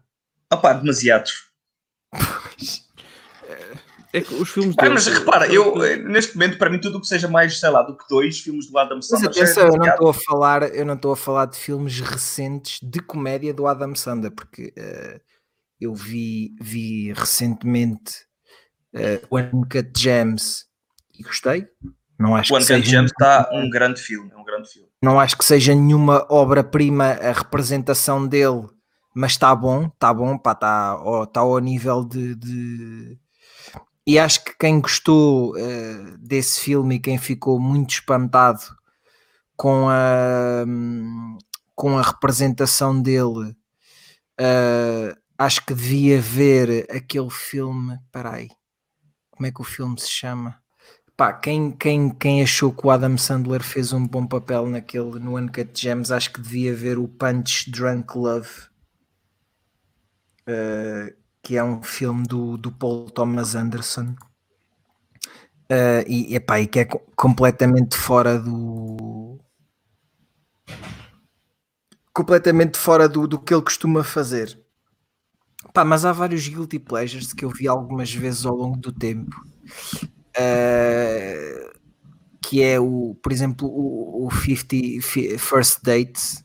Ah 0.49 0.57
pá, 0.57 0.73
demasiados. 0.73 1.47
É 4.13 4.21
que 4.21 4.33
os 4.33 4.49
filmes 4.49 4.75
Pai, 4.75 4.89
mas 4.89 5.05
repara, 5.05 5.51
eu 5.51 5.83
eh, 5.83 5.97
neste 5.97 6.35
momento, 6.35 6.57
para 6.57 6.69
mim, 6.69 6.79
tudo 6.79 6.97
o 6.97 7.01
que 7.01 7.07
seja 7.07 7.27
mais, 7.27 7.59
sei 7.59 7.69
lá, 7.69 7.81
do 7.83 7.97
que 7.97 8.05
dois 8.09 8.39
filmes 8.39 8.69
do 8.69 8.77
Adam 8.77 9.01
Sandler. 9.01 9.29
Mas 9.29 9.37
atenção, 9.37 9.67
eu 9.67 9.77
não 9.77 9.87
estou 9.87 10.09
a 10.09 10.13
falar, 10.13 10.75
eu 10.75 10.85
não 10.85 10.93
estou 10.93 11.11
a 11.11 11.17
falar 11.17 11.45
de 11.45 11.57
filmes 11.57 11.99
recentes 11.99 12.79
de 12.81 12.99
comédia 12.99 13.53
do 13.53 13.67
Adam 13.67 13.93
Sandler, 13.95 14.31
porque 14.31 14.73
uh, 14.77 15.19
eu 15.79 15.93
vi, 15.93 16.55
vi 16.61 17.11
recentemente 17.13 18.13
uh, 18.95 19.27
One 19.29 19.67
Cut 19.69 19.91
Gems 19.97 20.65
e 21.13 21.23
gostei. 21.23 21.67
Não 22.17 22.35
acho 22.35 22.53
One 22.53 22.65
que 22.65 22.73
Cut 22.73 22.89
Gems 22.89 23.11
está 23.11 23.49
um 23.51 23.69
grande 23.69 24.01
filme, 24.01 24.31
é 24.31 24.37
um 24.37 24.43
grande 24.43 24.69
filme. 24.69 24.89
Não 25.03 25.19
acho 25.19 25.37
que 25.37 25.45
seja 25.45 25.75
nenhuma 25.75 26.25
obra-prima 26.29 27.11
a 27.11 27.31
representação 27.33 28.25
dele, 28.25 28.67
mas 29.13 29.33
está 29.33 29.53
bom, 29.53 29.87
está 29.87 30.13
bom, 30.13 30.35
está, 30.35 30.97
está 31.23 31.39
ao 31.41 31.59
nível 31.59 32.03
de, 32.03 32.35
de 32.35 33.19
e 34.07 34.17
acho 34.17 34.41
que 34.45 34.57
quem 34.57 34.79
gostou 34.79 35.51
uh, 35.51 36.17
desse 36.17 36.61
filme 36.61 36.95
e 36.95 36.99
quem 36.99 37.17
ficou 37.17 37.59
muito 37.59 37.89
espantado 37.89 38.61
com 39.53 39.89
a, 39.89 40.63
com 41.75 41.97
a 41.97 42.01
representação 42.01 43.01
dele, 43.01 43.53
uh, 44.39 45.13
acho 45.37 45.65
que 45.65 45.73
devia 45.73 46.21
ver 46.21 46.87
aquele 46.89 47.29
filme. 47.29 47.99
Peraí, 48.09 48.47
como 49.29 49.45
é 49.45 49.51
que 49.51 49.59
o 49.59 49.65
filme 49.65 49.99
se 49.99 50.09
chama? 50.09 50.57
Pá, 51.17 51.33
quem, 51.33 51.71
quem, 51.71 52.09
quem 52.09 52.41
achou 52.41 52.71
que 52.71 52.87
o 52.87 52.91
Adam 52.91 53.17
Sandler 53.17 53.61
fez 53.61 53.91
um 53.91 54.07
bom 54.07 54.25
papel 54.25 54.67
naquele 54.67 55.19
no 55.19 55.37
Uncut 55.37 55.71
Gems, 55.73 56.11
acho 56.11 56.31
que 56.31 56.39
devia 56.39 56.73
ver 56.73 56.97
o 56.97 57.09
Punch 57.09 57.69
Drunk 57.69 58.17
Love. 58.17 58.69
Uh, 60.47 61.26
que 61.47 61.55
é 61.55 61.63
um 61.63 61.81
filme 61.81 62.27
do, 62.27 62.57
do 62.57 62.69
Paul 62.69 63.09
Thomas 63.09 63.55
Anderson. 63.55 64.13
Uh, 65.71 66.03
e, 66.05 66.35
epá, 66.35 66.59
e 66.59 66.67
que 66.67 66.79
é 66.79 66.85
completamente 67.15 67.95
fora 67.95 68.37
do 68.37 69.39
completamente 72.11 72.77
fora 72.77 73.07
do, 73.07 73.25
do 73.25 73.39
que 73.39 73.53
ele 73.53 73.61
costuma 73.61 74.03
fazer. 74.03 74.59
Pá, 75.73 75.85
mas 75.85 76.03
há 76.03 76.11
vários 76.11 76.45
guilty 76.45 76.79
pleasures 76.79 77.31
que 77.31 77.45
eu 77.45 77.49
vi 77.49 77.65
algumas 77.65 78.13
vezes 78.13 78.45
ao 78.45 78.53
longo 78.53 78.77
do 78.79 78.91
tempo. 78.91 79.41
Uh, 80.37 81.71
que 82.41 82.61
é 82.61 82.77
o, 82.77 83.15
por 83.23 83.31
exemplo, 83.31 83.69
o, 83.69 84.27
o 84.27 84.31
50 84.31 85.39
First 85.39 85.79
Dates, 85.81 86.43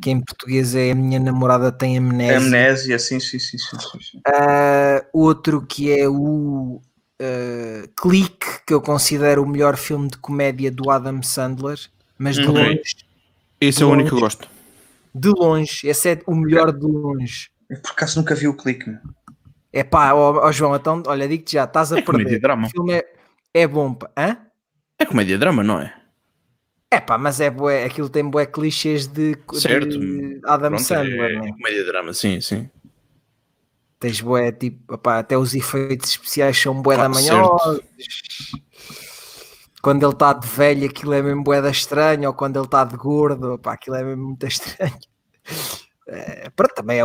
que 0.00 0.10
em 0.10 0.20
português 0.20 0.74
é 0.74 0.90
a 0.90 0.94
minha 0.94 1.18
namorada 1.18 1.72
tem 1.72 1.98
amnésia. 1.98 2.38
Amnésia, 2.38 2.98
sim, 2.98 3.20
sim, 3.20 3.38
sim. 3.38 3.58
sim, 3.58 3.78
sim. 3.78 4.18
Uh, 4.18 5.06
outro 5.12 5.64
que 5.66 5.90
é 5.90 6.08
o 6.08 6.80
uh, 7.20 7.88
Clique, 7.96 8.64
que 8.66 8.74
eu 8.74 8.80
considero 8.80 9.42
o 9.42 9.48
melhor 9.48 9.76
filme 9.76 10.08
de 10.08 10.18
comédia 10.18 10.70
do 10.70 10.90
Adam 10.90 11.22
Sandler, 11.22 11.78
mas 12.18 12.36
de 12.36 12.46
uhum. 12.46 12.52
longe. 12.52 12.96
Esse 13.60 13.82
é 13.82 13.86
o 13.86 13.90
único 13.90 14.10
que 14.10 14.14
eu 14.14 14.20
gosto. 14.20 14.48
De 15.14 15.28
longe, 15.28 15.86
esse 15.86 16.10
é 16.10 16.22
o 16.26 16.34
melhor 16.34 16.72
de 16.72 16.86
longe. 16.86 17.50
Eu 17.68 17.80
por 17.80 17.92
acaso 17.92 18.18
nunca 18.18 18.34
vi 18.34 18.48
o 18.48 18.56
Clique. 18.56 18.96
É 19.72 19.84
pá, 19.84 20.12
ó, 20.14 20.46
ó, 20.46 20.52
João, 20.52 20.74
então, 20.74 21.02
olha, 21.06 21.28
digo-te 21.28 21.52
já, 21.52 21.64
estás 21.64 21.92
a 21.92 21.98
é 21.98 22.02
perder. 22.02 22.40
Drama. 22.40 22.66
O 22.66 22.70
filme 22.70 22.94
é, 22.94 23.04
é 23.54 23.66
bom, 23.66 23.94
pá. 23.94 24.10
Hã? 24.16 24.36
É 24.98 25.06
comédia 25.06 25.38
drama, 25.38 25.62
não 25.62 25.80
é? 25.80 25.94
É 26.90 26.98
pá, 26.98 27.16
mas 27.16 27.40
é 27.40 27.48
bué, 27.48 27.84
aquilo 27.84 28.08
tem 28.08 28.28
bué 28.28 28.44
clichês 28.46 29.06
de, 29.06 29.38
certo. 29.54 29.96
de 29.96 30.40
Adam 30.44 30.70
Pronto, 30.70 30.82
Sandler. 30.82 31.40
É, 31.40 31.48
é 31.48 31.52
comédia 31.52 31.84
drama, 31.84 32.12
sim, 32.12 32.40
sim. 32.40 32.68
Tens 34.00 34.20
bué, 34.20 34.50
tipo, 34.50 34.94
opá, 34.94 35.20
até 35.20 35.38
os 35.38 35.54
efeitos 35.54 36.10
especiais 36.10 36.58
são 36.60 36.82
bué 36.82 36.96
ah, 36.96 37.02
da 37.02 37.08
manhã. 37.08 37.42
Quando 39.80 40.04
ele 40.04 40.12
está 40.12 40.32
de 40.32 40.48
velho, 40.48 40.86
aquilo 40.86 41.12
é 41.12 41.22
mesmo 41.22 41.44
bué 41.44 41.62
da 41.62 41.70
estranho, 41.70 42.28
ou 42.28 42.34
quando 42.34 42.56
ele 42.56 42.64
está 42.64 42.82
de 42.82 42.96
gordo, 42.96 43.54
opá, 43.54 43.74
aquilo 43.74 43.94
é 43.94 44.02
mesmo 44.02 44.24
muito 44.24 44.44
estranho. 44.48 44.98
É, 46.08 46.50
pronto, 46.50 46.74
também 46.74 46.98
é, 46.98 47.04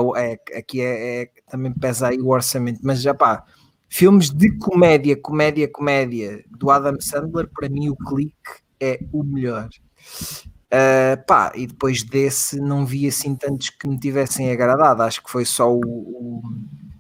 é 0.50 0.58
aqui 0.58 0.82
é, 0.82 1.22
é, 1.22 1.30
também 1.48 1.72
pesa 1.72 2.08
aí 2.08 2.20
o 2.20 2.30
orçamento, 2.30 2.80
mas 2.82 3.04
já 3.04 3.14
pá, 3.14 3.46
filmes 3.88 4.32
de 4.32 4.58
comédia, 4.58 5.16
comédia, 5.16 5.68
comédia 5.68 6.44
do 6.50 6.72
Adam 6.72 7.00
Sandler, 7.00 7.48
para 7.54 7.70
mim 7.70 7.90
o 7.90 7.96
clique 7.96 8.65
é 8.80 9.00
o 9.12 9.24
melhor. 9.24 9.70
Uh, 10.66 11.24
pá, 11.26 11.52
e 11.56 11.68
depois 11.68 12.04
desse 12.04 12.60
não 12.60 12.86
vi 12.86 13.08
assim 13.08 13.36
tantos 13.36 13.70
que 13.70 13.88
me 13.88 13.98
tivessem 13.98 14.52
agradado. 14.52 15.04
Acho 15.04 15.24
que 15.24 15.30
foi 15.32 15.46
só 15.46 15.72
o, 15.72 15.80
o 15.80 16.44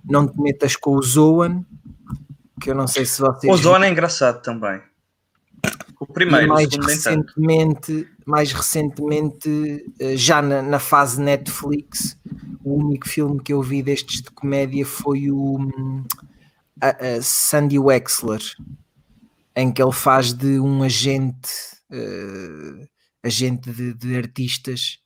Não 0.03 0.27
Te 0.27 0.39
Metas 0.39 0.75
com 0.75 0.95
o 0.95 1.01
Zoan, 1.01 1.65
que 2.61 2.69
eu 2.69 2.75
não 2.75 2.87
sei 2.87 3.05
se 3.05 3.21
vocês. 3.21 3.53
O 3.53 3.57
Zoan 3.57 3.83
é 3.85 3.89
engraçado 3.89 4.41
também. 4.41 4.81
O 5.99 6.05
primeiro, 6.05 6.49
mais 6.49 6.73
o 6.73 6.81
recentemente, 6.81 8.07
mais 8.25 8.51
recentemente, 8.51 9.85
ah, 10.01 10.15
já 10.15 10.41
na, 10.41 10.61
na, 10.61 10.79
fase 10.79 11.21
Netflix, 11.21 12.17
o 12.63 12.75
único 12.75 13.07
filme 13.07 13.41
que 13.41 13.53
eu 13.53 13.61
vi 13.61 13.81
destes 13.81 14.21
de 14.21 14.29
comédia 14.31 14.85
foi 14.85 15.31
o 15.31 15.57
a, 16.81 16.89
a 16.89 17.21
Sandy 17.21 17.79
Wexler, 17.79 18.41
em 19.55 19.71
que 19.71 19.81
ele 19.81 19.91
faz 19.91 20.33
de 20.33 20.59
um 20.59 20.83
agente 20.83 21.49
uh, 21.91 22.87
agente 23.23 23.71
de, 23.71 23.93
de, 23.93 24.17
artistas 24.17 24.99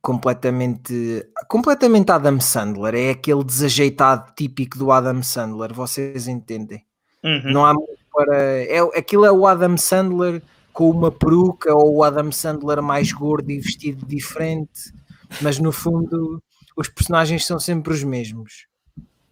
completamente 0.00 1.26
completamente 1.48 2.10
Adam 2.10 2.40
Sandler. 2.40 2.94
É 2.94 3.10
aquele 3.10 3.44
desajeitado 3.44 4.32
típico 4.36 4.78
do 4.78 4.90
Adam 4.90 5.22
Sandler 5.22 5.72
vocês 5.72 6.26
entendem? 6.28 6.84
Uhum. 7.22 7.52
não 7.52 7.64
há 7.64 7.72
muito 7.72 8.04
para 8.12 8.36
é, 8.36 8.78
aquilo 8.98 9.24
é 9.24 9.32
o 9.32 9.46
Adam 9.46 9.78
Sandler 9.78 10.42
com 10.74 10.90
uma 10.90 11.10
peruca 11.10 11.74
ou 11.74 11.96
o 11.96 12.04
Adam 12.04 12.30
Sandler 12.30 12.82
mais 12.82 13.12
gordo 13.12 13.50
e 13.50 13.58
vestido 13.58 14.04
diferente 14.04 14.92
mas 15.40 15.58
no 15.58 15.72
fundo 15.72 16.42
os 16.76 16.88
personagens 16.88 17.46
são 17.46 17.58
sempre 17.58 17.92
os 17.92 18.02
mesmos. 18.02 18.66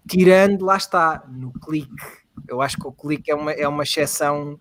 Tirando 0.08 0.64
lá 0.64 0.76
está 0.76 1.24
no 1.28 1.52
clique 1.52 2.21
eu 2.48 2.60
acho 2.60 2.76
que 2.76 2.86
o 2.86 2.92
clique 2.92 3.30
é 3.30 3.34
uma, 3.34 3.52
é 3.52 3.66
uma 3.66 3.82
exceção 3.82 4.58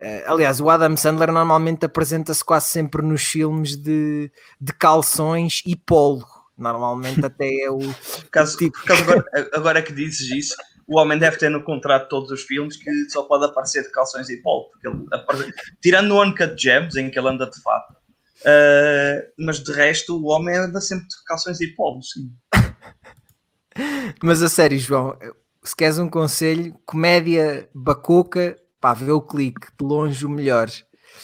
Uh, 0.00 0.24
aliás, 0.26 0.60
o 0.60 0.68
Adam 0.68 0.96
Sandler 0.96 1.30
normalmente 1.30 1.86
apresenta-se 1.86 2.44
quase 2.44 2.70
sempre 2.70 3.02
nos 3.02 3.22
filmes 3.22 3.76
de, 3.76 4.32
de 4.60 4.72
calções 4.72 5.62
e 5.64 5.76
polo. 5.76 6.26
Normalmente 6.58 7.24
até 7.24 7.48
é 7.64 7.70
o. 7.70 7.78
Caso, 8.30 8.56
tipo... 8.56 8.76
agora, 8.90 9.24
agora, 9.52 9.82
que 9.82 9.92
dizes 9.92 10.28
isso, 10.30 10.56
o 10.88 10.98
homem 10.98 11.18
deve 11.18 11.36
ter 11.36 11.50
no 11.50 11.62
contrato 11.62 12.08
todos 12.08 12.30
os 12.32 12.42
filmes 12.42 12.76
que 12.76 12.90
só 13.10 13.22
pode 13.22 13.44
aparecer 13.44 13.82
de 13.84 13.92
calções 13.92 14.28
e 14.28 14.42
polo. 14.42 14.70
Porque 14.70 14.88
ele, 14.88 15.52
tirando 15.80 16.08
no 16.08 16.22
Uncut 16.22 16.60
Gems, 16.60 16.96
em 16.96 17.08
que 17.08 17.18
ele 17.18 17.28
anda 17.28 17.48
de 17.48 17.60
fato. 17.62 17.92
Uh, 18.40 19.22
mas 19.38 19.62
de 19.62 19.72
resto, 19.72 20.16
o 20.16 20.26
homem 20.30 20.56
anda 20.56 20.80
sempre 20.80 21.06
de 21.06 21.24
calções 21.26 21.60
e 21.60 21.68
polo, 21.76 22.02
sim. 22.02 22.32
mas 24.20 24.42
a 24.42 24.48
sério, 24.48 24.78
João, 24.78 25.16
se 25.62 25.76
queres 25.76 25.98
um 25.98 26.08
conselho, 26.08 26.74
comédia 26.84 27.68
bacoca 27.74 28.56
pá, 28.82 28.92
vê 28.92 29.12
o 29.12 29.22
clique, 29.22 29.68
de 29.78 29.84
longe 29.86 30.26
o 30.26 30.28
melhor. 30.28 30.68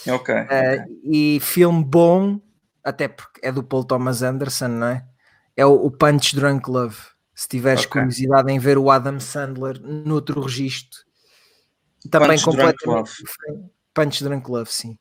Ok. 0.06 0.32
Uh, 0.32 0.43
okay. 0.44 0.85
E 1.02 1.40
filme 1.40 1.85
bom, 1.85 2.40
até 2.85 3.09
porque 3.09 3.40
é 3.43 3.51
do 3.51 3.65
Paul 3.65 3.85
Thomas 3.85 4.23
Anderson, 4.23 4.69
não 4.69 4.86
é? 4.86 5.05
É 5.56 5.66
o, 5.66 5.73
o 5.73 5.90
Punch 5.90 6.36
Drunk 6.36 6.70
Love. 6.70 6.97
Se 7.35 7.48
tiveres 7.48 7.81
okay. 7.81 8.01
curiosidade 8.01 8.51
em 8.52 8.59
ver 8.59 8.78
o 8.78 8.90
Adam 8.90 9.19
Sandler 9.19 9.81
noutro 9.82 10.40
registro, 10.40 11.01
também 12.10 12.31
Punch 12.31 12.44
completamente 12.44 13.10
diferente. 13.10 13.70
Punch 13.93 14.24
Drunk 14.24 14.51
Love, 14.51 14.73
sim. 14.73 14.97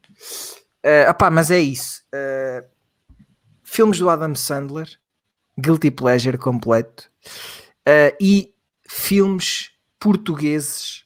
Uh, 0.84 1.12
opá, 1.12 1.30
mas 1.30 1.52
é 1.52 1.60
isso. 1.60 2.02
Uh, 2.14 2.68
filmes 3.64 4.00
do 4.00 4.10
Adam 4.10 4.34
Sandler, 4.34 4.88
Guilty 5.60 5.92
Pleasure 5.92 6.38
completo, 6.40 7.10
uh, 7.88 8.16
e 8.20 8.52
filmes 8.88 9.72
portugueses, 10.00 11.06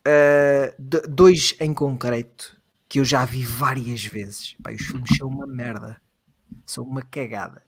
uh, 0.00 0.74
dois 1.08 1.54
em 1.60 1.72
concreto, 1.72 2.60
que 2.88 2.98
eu 2.98 3.04
já 3.04 3.24
vi 3.24 3.44
várias 3.44 4.04
vezes. 4.04 4.56
Pai, 4.62 4.74
os 4.74 4.82
filmes 4.82 5.16
são 5.16 5.28
uma 5.28 5.46
merda, 5.46 6.00
são 6.66 6.84
uma 6.84 7.02
cagada. 7.02 7.62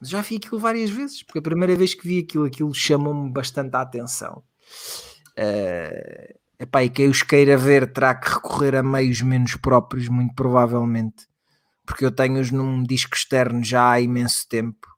Mas 0.00 0.10
já 0.10 0.22
vi 0.22 0.36
aquilo 0.36 0.58
várias 0.58 0.90
vezes, 0.90 1.22
porque 1.22 1.40
a 1.40 1.42
primeira 1.42 1.76
vez 1.76 1.94
que 1.94 2.06
vi 2.06 2.20
aquilo, 2.20 2.44
aquilo 2.44 2.72
chamou-me 2.72 3.30
bastante 3.30 3.74
a 3.74 3.80
atenção. 3.80 4.42
Uh, 5.38 6.38
epá, 6.58 6.84
e 6.84 6.90
quem 6.90 7.08
os 7.08 7.22
queira 7.22 7.56
ver 7.56 7.92
terá 7.92 8.14
que 8.14 8.28
recorrer 8.28 8.76
a 8.76 8.82
meios 8.82 9.20
menos 9.20 9.56
próprios, 9.56 10.08
muito 10.08 10.34
provavelmente, 10.34 11.26
porque 11.84 12.04
eu 12.04 12.12
tenho-os 12.12 12.50
num 12.50 12.82
disco 12.82 13.14
externo 13.14 13.62
já 13.62 13.90
há 13.90 14.00
imenso 14.00 14.48
tempo. 14.48 14.97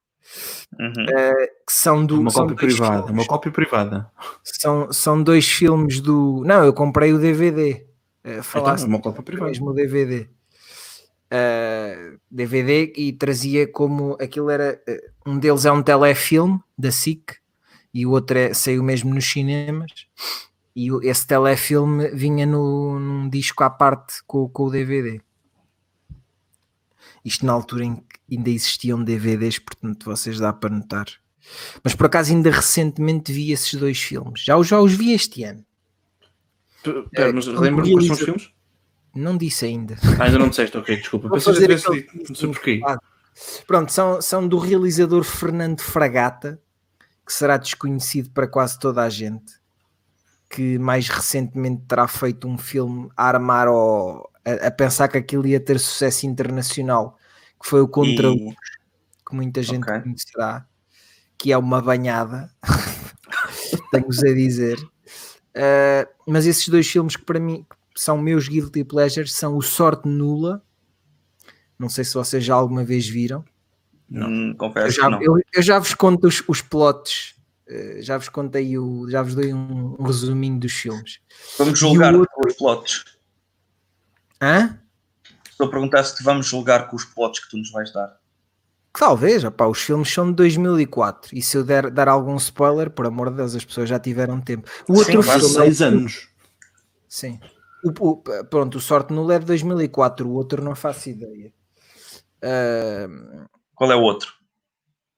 Uhum. 0.79 0.89
Uh, 0.89 1.47
que 1.67 1.73
são 1.73 2.07
do 2.07 2.21
uma 2.21 2.31
são 2.31 2.47
cópia 2.47 2.57
privada, 2.57 3.07
filmes. 3.07 3.11
uma 3.11 3.27
cópia 3.27 3.53
privada. 3.53 4.11
São, 4.45 4.93
são 4.93 5.23
dois 5.23 5.49
filmes 5.49 6.01
do. 6.01 6.43
Não, 6.45 6.65
eu 6.65 6.73
comprei 6.73 7.13
o 7.13 7.19
DVD. 7.19 7.85
Uh, 8.25 8.43
falasse 8.43 8.85
então, 8.85 8.95
uma 8.95 9.03
cópia 9.03 9.23
privada. 9.23 9.49
Mesmo 9.49 9.71
o 9.71 9.75
DVD. 9.75 10.29
Uh, 11.33 12.19
DVD 12.31 12.93
e 12.97 13.13
trazia 13.13 13.67
como 13.67 14.17
aquilo 14.21 14.51
era 14.51 14.81
um 15.25 15.39
deles 15.39 15.65
é 15.65 15.71
um 15.71 15.83
telefilme 15.83 16.59
da 16.77 16.91
SIC 16.91 17.37
e 17.95 18.05
o 18.05 18.11
outro 18.11 18.37
é, 18.37 18.53
saiu 18.53 18.83
mesmo 18.83 19.15
nos 19.15 19.31
cinemas 19.31 20.09
e 20.75 20.89
esse 21.09 21.25
telefilme 21.29 22.09
vinha 22.09 22.45
no, 22.45 22.99
num 22.99 23.29
disco 23.29 23.63
à 23.63 23.71
parte 23.71 24.25
com, 24.27 24.49
com 24.49 24.65
o 24.65 24.71
DVD 24.71 25.21
isto 27.25 27.47
na 27.47 27.53
altura 27.53 27.85
em 27.85 27.95
que 27.95 28.10
ainda 28.31 28.51
existiam 28.51 29.03
DVDs, 29.03 29.59
portanto 29.59 30.05
vocês 30.05 30.39
dá 30.39 30.53
para 30.53 30.71
notar. 30.71 31.07
Mas 31.83 31.95
por 31.95 32.07
acaso 32.07 32.33
ainda 32.33 32.51
recentemente 32.51 33.33
vi 33.33 33.53
esses 33.53 33.75
dois 33.75 34.01
filmes. 34.01 34.43
Já, 34.45 34.61
já 34.63 34.81
os 34.81 34.93
vi 34.93 35.13
este 35.13 35.45
ano. 35.45 35.65
Pera, 37.13 37.33
mas 37.33 37.47
lembras 37.47 37.89
quais 37.91 38.07
são 38.07 38.15
os 38.15 38.23
filmes? 38.23 38.53
Não 39.15 39.37
disse 39.37 39.65
ainda. 39.65 39.97
Ah, 40.19 40.25
ainda 40.25 40.39
não 40.39 40.49
disseste, 40.49 40.77
ok, 40.77 40.97
desculpa. 40.97 41.29
Pensei 41.29 41.55
que 41.55 41.65
aquele... 41.65 42.09
não 42.29 42.35
sei 42.35 42.49
porquê. 42.49 42.81
Pronto, 43.67 43.93
são, 43.93 44.21
são 44.21 44.47
do 44.47 44.59
realizador 44.59 45.25
Fernando 45.25 45.81
Fragata, 45.81 46.61
que 47.27 47.33
será 47.33 47.57
desconhecido 47.57 48.31
para 48.31 48.47
quase 48.47 48.79
toda 48.79 49.03
a 49.03 49.09
gente, 49.09 49.55
que 50.49 50.79
mais 50.79 51.09
recentemente 51.09 51.83
terá 51.87 52.07
feito 52.07 52.47
um 52.47 52.59
filme 52.59 53.09
a 53.17 53.29
armar 53.29 53.69
ao, 53.69 54.31
a, 54.45 54.67
a, 54.67 54.71
pensar 54.71 55.09
que 55.09 55.19
aquilo 55.19 55.47
ia 55.47 55.61
ter 55.61 55.79
sucesso 55.79 56.27
internacional, 56.27 57.17
que 57.61 57.69
foi 57.69 57.81
o 57.81 57.89
Contra 57.89 58.29
e... 58.29 58.55
que 59.29 59.35
muita 59.35 59.63
gente 59.63 59.83
okay. 59.83 60.01
conhecerá, 60.01 60.67
que 61.37 61.53
é 61.53 61.59
uma 61.59 61.81
banhada, 61.81 62.51
tenho-vos 63.93 64.23
a 64.25 64.33
dizer. 64.33 64.79
Uh, 64.81 66.09
mas 66.27 66.47
esses 66.47 66.67
dois 66.69 66.89
filmes 66.89 67.17
que 67.17 67.25
para 67.25 67.41
mim 67.41 67.67
são 67.95 68.17
meus 68.17 68.49
guilty 68.49 68.85
pleasures 68.85 69.33
são 69.33 69.57
o 69.57 69.63
Sorte 69.63 70.09
Nula. 70.09 70.63
Não 71.79 71.89
sei 71.89 72.05
se 72.05 72.15
vocês 72.15 72.45
já 72.45 72.55
alguma 72.55 72.85
vez 72.85 73.09
viram. 73.09 73.45
Não, 74.09 74.29
hum, 74.29 74.55
confesso 74.57 74.87
eu 74.87 74.93
já, 74.93 75.11
não. 75.11 75.23
Eu, 75.23 75.39
eu, 75.53 75.63
já 75.63 75.79
vos 75.79 75.95
conto 75.95 76.27
os, 76.27 76.43
os 76.49 76.61
plots, 76.61 77.35
uh, 77.69 78.03
já 78.03 78.19
vos 78.19 78.29
contei 78.29 78.77
o, 78.79 79.09
já 79.09 79.23
vos 79.23 79.35
dei 79.35 79.53
um, 79.53 79.97
um 79.99 80.03
resuminho 80.03 80.59
dos 80.59 80.73
filmes. 80.73 81.21
Vamos 81.59 81.79
julgar 81.79 82.15
outro... 82.15 82.31
os 82.47 82.55
plots. 82.55 83.05
Hã? 84.43 84.81
Estou 85.61 85.69
a 85.69 85.73
perguntar 85.73 86.03
se 86.05 86.17
te 86.17 86.23
vamos 86.23 86.47
julgar 86.47 86.89
com 86.89 86.97
os 86.97 87.05
plots 87.05 87.39
que 87.39 87.51
tu 87.51 87.59
nos 87.59 87.71
vais 87.71 87.93
dar. 87.93 88.19
Talvez, 88.95 89.45
opá, 89.45 89.67
os 89.67 89.79
filmes 89.79 90.11
são 90.11 90.31
de 90.31 90.33
2004 90.37 91.37
e 91.37 91.43
se 91.43 91.55
eu 91.55 91.63
der, 91.63 91.91
dar 91.91 92.09
algum 92.09 92.35
spoiler, 92.37 92.89
por 92.89 93.07
amor 93.07 93.29
de 93.29 93.37
Deus, 93.37 93.55
as 93.55 93.63
pessoas 93.63 93.87
já 93.87 94.01
tiveram 94.01 94.41
tempo. 94.41 94.67
O 94.89 94.95
outro 94.95 95.23
Sim, 95.23 95.31
filme. 95.31 95.49
seis 95.55 95.83
anos. 95.83 96.31
Sim. 97.07 97.39
O, 97.85 97.91
o, 98.09 98.17
pronto, 98.47 98.79
o 98.79 98.81
Sorte 98.81 99.13
no 99.13 99.23
LED 99.23 99.45
2004, 99.45 100.27
o 100.27 100.33
outro 100.33 100.65
não 100.65 100.75
faço 100.75 101.11
ideia. 101.11 101.53
Uh, 102.43 103.47
Qual 103.75 103.93
é 103.93 103.97
o 103.97 104.01
outro? 104.01 104.33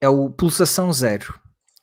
É 0.01 0.09
o 0.09 0.29
Pulsação 0.29 0.91
Zero, 0.91 1.33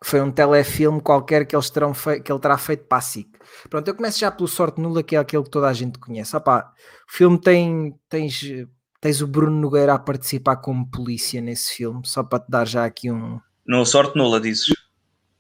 foi 0.03 0.21
um 0.21 0.31
telefilme 0.31 1.01
qualquer 1.01 1.47
que, 1.47 1.55
eles 1.55 1.69
terão 1.69 1.93
que 1.93 2.33
ele 2.33 2.39
terá 2.41 2.57
feito 2.57 2.85
para 2.85 2.99
a 2.99 3.03
SIC. 3.03 3.29
Pronto, 3.69 3.87
eu 3.87 3.95
começo 3.95 4.19
já 4.19 4.31
pelo 4.31 4.49
Sorte 4.49 4.81
Nula, 4.81 5.03
que 5.03 5.15
é 5.15 5.19
aquele 5.19 5.45
que 5.45 5.51
toda 5.51 5.69
a 5.69 5.73
gente 5.73 5.99
conhece. 5.99 6.35
Opa, 6.35 6.73
o 7.09 7.13
filme 7.13 7.39
tem. 7.39 7.95
Tens, 8.09 8.41
tens 9.01 9.21
o 9.21 9.27
Bruno 9.27 9.61
Nogueira 9.61 9.95
a 9.95 9.99
participar 9.99 10.57
como 10.57 10.91
polícia 10.91 11.41
nesse 11.41 11.75
filme, 11.75 12.01
só 12.05 12.23
para 12.23 12.41
te 12.41 12.51
dar 12.51 12.67
já 12.67 12.85
aqui 12.85 13.11
um. 13.11 13.39
No 13.67 13.85
Sorte 13.85 14.17
Nula, 14.17 14.41
dizes? 14.41 14.75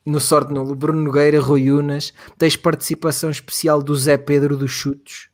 No 0.05 0.21
Sorte 0.21 0.53
Nula, 0.53 0.75
Bruno 0.75 1.01
Nogueira, 1.01 1.41
Rui 1.41 1.71
Unas, 1.71 2.13
tens 2.37 2.57
participação 2.57 3.31
especial 3.31 3.83
do 3.83 3.97
Zé 3.97 4.19
Pedro 4.19 4.57
dos 4.57 4.71
Chutos, 4.71 5.31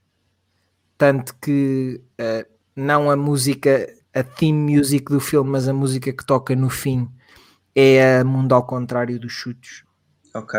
tanto 0.96 1.34
que 1.40 2.00
uh, 2.20 2.48
não 2.76 3.10
a 3.10 3.16
música, 3.16 3.92
a 4.14 4.22
theme 4.22 4.76
music 4.76 5.10
do 5.10 5.20
filme, 5.20 5.50
mas 5.50 5.68
a 5.68 5.72
música 5.72 6.12
que 6.12 6.24
toca 6.24 6.54
no 6.54 6.70
fim 6.70 7.08
é 7.76 8.20
a 8.20 8.24
Mundo 8.24 8.54
ao 8.54 8.66
Contrário 8.66 9.20
dos 9.20 9.32
Chutos. 9.32 9.84
Ok. 10.34 10.58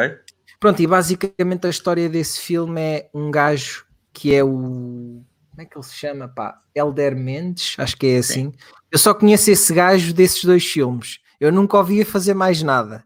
Pronto, 0.60 0.81
e 0.81 0.88
basicamente 0.88 1.65
a 1.65 1.69
história 1.69 2.07
desse 2.07 2.39
filme 2.39 2.80
é 2.80 3.10
um 3.14 3.31
gajo 3.31 3.85
que 4.14 4.34
é 4.34 4.44
o. 4.44 5.23
Como 5.49 5.61
é 5.61 5.65
que 5.65 5.76
ele 5.76 5.85
se 5.85 5.95
chama? 5.95 6.27
Pá? 6.27 6.61
Elder 6.76 7.15
Mendes, 7.15 7.76
acho 7.80 7.98
que 7.98 8.07
é 8.07 8.18
assim. 8.19 8.52
Sim. 8.52 8.53
Eu 8.91 8.99
só 8.99 9.14
conheço 9.14 9.49
esse 9.49 9.73
gajo 9.73 10.14
desses 10.14 10.44
dois 10.44 10.65
filmes. 10.65 11.19
Eu 11.39 11.52
nunca 11.52 11.77
ouvia 11.77 12.06
fazer 12.06 12.35
mais 12.35 12.61
nada. 12.61 13.03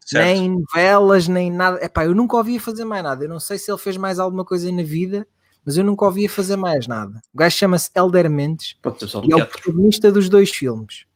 Certo. 0.00 0.24
Nem 0.24 0.50
novelas, 0.50 1.26
nem 1.28 1.50
nada. 1.50 1.84
Epá, 1.84 2.04
eu 2.04 2.14
nunca 2.14 2.36
ouvia 2.36 2.60
fazer 2.60 2.84
mais 2.84 3.02
nada. 3.02 3.24
Eu 3.24 3.28
não 3.28 3.40
sei 3.40 3.58
se 3.58 3.70
ele 3.70 3.78
fez 3.78 3.96
mais 3.96 4.18
alguma 4.18 4.44
coisa 4.44 4.70
na 4.70 4.82
vida, 4.82 5.26
mas 5.64 5.76
eu 5.76 5.84
nunca 5.84 6.04
ouvia 6.04 6.28
fazer 6.28 6.56
mais 6.56 6.86
nada. 6.86 7.20
O 7.32 7.38
gajo 7.38 7.56
chama-se 7.56 7.90
Elder 7.96 8.30
Mendes 8.30 8.76
e 9.24 9.32
é 9.32 9.36
o 9.36 9.46
protagonista 9.46 10.12
dos 10.12 10.28
dois 10.28 10.50
filmes. 10.50 11.06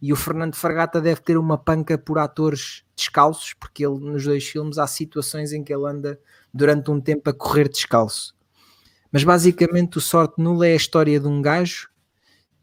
E 0.00 0.12
o 0.12 0.16
Fernando 0.16 0.54
Fragata 0.54 1.00
deve 1.00 1.20
ter 1.20 1.36
uma 1.36 1.58
panca 1.58 1.98
por 1.98 2.18
atores 2.18 2.84
descalços, 2.96 3.52
porque 3.54 3.84
ele 3.84 3.98
nos 3.98 4.24
dois 4.24 4.46
filmes 4.46 4.78
há 4.78 4.86
situações 4.86 5.52
em 5.52 5.62
que 5.62 5.72
ele 5.72 5.86
anda 5.86 6.18
durante 6.52 6.90
um 6.90 7.00
tempo 7.00 7.28
a 7.28 7.34
correr 7.34 7.68
descalço. 7.68 8.34
Mas 9.12 9.24
basicamente 9.24 9.98
o 9.98 10.00
Sorte 10.00 10.40
Nula 10.40 10.68
é 10.68 10.72
a 10.72 10.76
história 10.76 11.18
de 11.18 11.26
um 11.26 11.42
gajo 11.42 11.90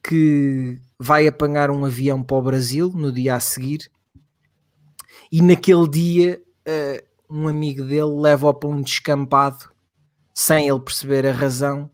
que 0.01 0.79
vai 0.97 1.27
apanhar 1.27 1.69
um 1.69 1.85
avião 1.85 2.23
para 2.23 2.37
o 2.37 2.41
Brasil 2.41 2.91
no 2.95 3.11
dia 3.11 3.35
a 3.35 3.39
seguir 3.39 3.91
e 5.31 5.41
naquele 5.41 5.87
dia 5.89 6.41
uh, 6.67 7.07
um 7.29 7.47
amigo 7.47 7.83
dele 7.83 8.21
leva-o 8.21 8.53
para 8.53 8.69
um 8.69 8.81
descampado 8.81 9.69
sem 10.33 10.69
ele 10.69 10.79
perceber 10.79 11.25
a 11.27 11.33
razão 11.33 11.91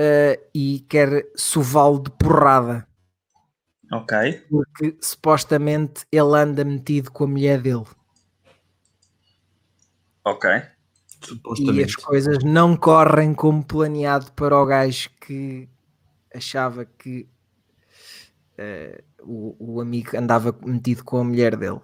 uh, 0.00 0.44
e 0.52 0.84
quer 0.88 1.30
sová-lo 1.36 2.02
de 2.02 2.10
porrada 2.10 2.86
Ok. 3.92 4.44
Porque 4.50 4.96
supostamente 5.00 6.04
ele 6.10 6.36
anda 6.36 6.64
metido 6.64 7.10
com 7.10 7.24
a 7.24 7.28
mulher 7.28 7.60
dele. 7.60 7.84
Ok. 10.24 10.50
E 11.58 11.82
as 11.82 11.94
coisas 11.94 12.42
não 12.44 12.76
correm 12.76 13.34
como 13.34 13.64
planeado 13.64 14.30
para 14.32 14.58
o 14.58 14.66
gajo 14.66 15.10
que 15.20 15.68
achava 16.34 16.84
que 16.84 17.26
uh, 18.58 19.02
o, 19.22 19.76
o 19.76 19.80
amigo 19.80 20.16
andava 20.16 20.54
metido 20.64 21.04
com 21.04 21.18
a 21.18 21.24
mulher 21.24 21.56
dele. 21.56 21.80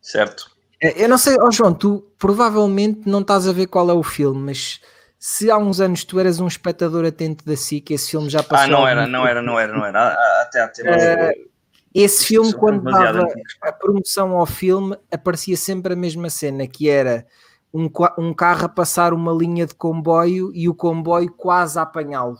Certo. 0.00 0.50
Eh, 0.82 1.04
eu 1.04 1.08
não 1.08 1.16
sei, 1.16 1.36
oh 1.40 1.50
João, 1.50 1.72
tu 1.72 2.04
provavelmente 2.18 3.08
não 3.08 3.20
estás 3.20 3.46
a 3.46 3.52
ver 3.52 3.68
qual 3.68 3.88
é 3.88 3.94
o 3.94 4.02
filme, 4.02 4.40
mas 4.40 4.80
se 5.24 5.48
há 5.52 5.56
uns 5.56 5.80
anos 5.80 6.02
tu 6.02 6.18
eras 6.18 6.40
um 6.40 6.48
espectador 6.48 7.04
atento 7.04 7.44
da 7.44 7.54
SIC, 7.54 7.92
esse 7.92 8.10
filme 8.10 8.28
já 8.28 8.42
passou. 8.42 8.66
Ah, 8.66 8.66
não 8.66 8.88
era, 8.88 9.06
não 9.06 9.24
era, 9.24 9.40
não 9.40 9.60
era, 9.60 9.72
não 9.72 9.86
era. 9.86 10.42
Até 10.42 10.60
há 10.60 10.66
tempo. 10.66 10.90
Uh, 10.90 11.48
esse 11.94 12.26
filme, 12.26 12.52
quando 12.52 12.82
dava 12.82 13.28
a 13.62 13.72
promoção 13.72 14.32
ao 14.32 14.46
filme, 14.46 14.98
aparecia 15.12 15.56
sempre 15.56 15.92
a 15.92 15.96
mesma 15.96 16.28
cena, 16.28 16.66
que 16.66 16.90
era 16.90 17.24
um, 17.72 17.88
um 18.18 18.34
carro 18.34 18.64
a 18.64 18.68
passar 18.68 19.14
uma 19.14 19.32
linha 19.32 19.64
de 19.64 19.76
comboio 19.76 20.50
e 20.52 20.68
o 20.68 20.74
comboio 20.74 21.32
quase 21.32 21.78
a 21.78 21.82
apanhá-lo. 21.82 22.36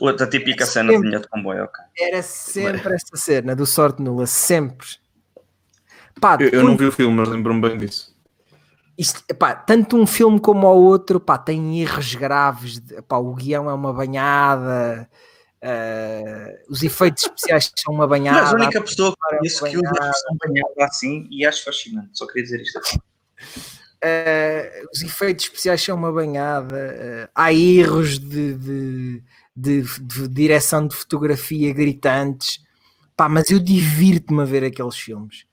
Outra 0.00 0.28
típica 0.28 0.66
cena 0.66 0.92
de 0.92 1.02
linha 1.02 1.18
de 1.18 1.26
comboio, 1.26 1.64
ok. 1.64 1.84
Era 1.98 2.22
sempre 2.22 2.94
essa 2.94 3.16
cena 3.16 3.56
do 3.56 3.66
Sorte 3.66 4.00
Nula, 4.00 4.26
sempre. 4.26 4.86
Pá, 6.20 6.38
eu, 6.38 6.48
eu 6.50 6.62
não 6.62 6.76
vi 6.76 6.84
o 6.84 6.92
filme, 6.92 7.16
mas 7.16 7.28
lembro-me 7.28 7.60
bem 7.60 7.76
disso 7.76 8.13
isto, 8.96 9.22
epá, 9.28 9.54
tanto 9.54 9.96
um 9.96 10.06
filme 10.06 10.38
como 10.38 10.66
o 10.66 10.82
outro 10.84 11.18
pá, 11.18 11.36
tem 11.36 11.80
erros 11.80 12.14
graves. 12.14 12.80
Epá, 12.90 13.16
o 13.16 13.34
guião 13.34 13.68
é 13.68 13.74
uma 13.74 13.92
banhada. 13.92 15.08
Uh, 15.64 16.70
os 16.70 16.82
efeitos 16.82 17.24
especiais 17.24 17.72
são 17.76 17.94
uma 17.94 18.06
banhada. 18.06 18.42
Mas 18.42 18.52
a 18.52 18.56
única 18.56 18.80
pessoa 18.82 19.12
que 19.12 19.36
conheço 19.36 19.64
que 19.64 19.76
usa 19.76 19.88
a 19.88 20.10
expressão 20.10 20.36
banhada 20.46 20.84
assim 20.84 21.26
e 21.30 21.44
acho 21.44 21.64
fascinante. 21.64 22.10
Só 22.12 22.26
queria 22.26 22.42
dizer 22.42 22.60
isto 22.60 22.78
aqui. 22.78 22.96
Uh, 22.96 24.88
os 24.92 25.02
efeitos 25.02 25.46
especiais 25.46 25.82
são 25.82 25.96
uma 25.96 26.12
banhada. 26.12 26.76
Uh, 26.76 27.30
há 27.34 27.52
erros 27.52 28.18
de, 28.18 28.54
de, 28.54 29.22
de, 29.56 29.82
de, 29.82 30.28
direção 30.28 30.86
de 30.86 30.94
fotografia 30.94 31.72
gritantes. 31.72 32.62
Pá, 33.16 33.28
mas 33.28 33.50
eu 33.50 33.58
divirto-me 33.58 34.42
a 34.42 34.44
ver 34.44 34.64
aqueles 34.64 34.96
filmes. 34.96 35.46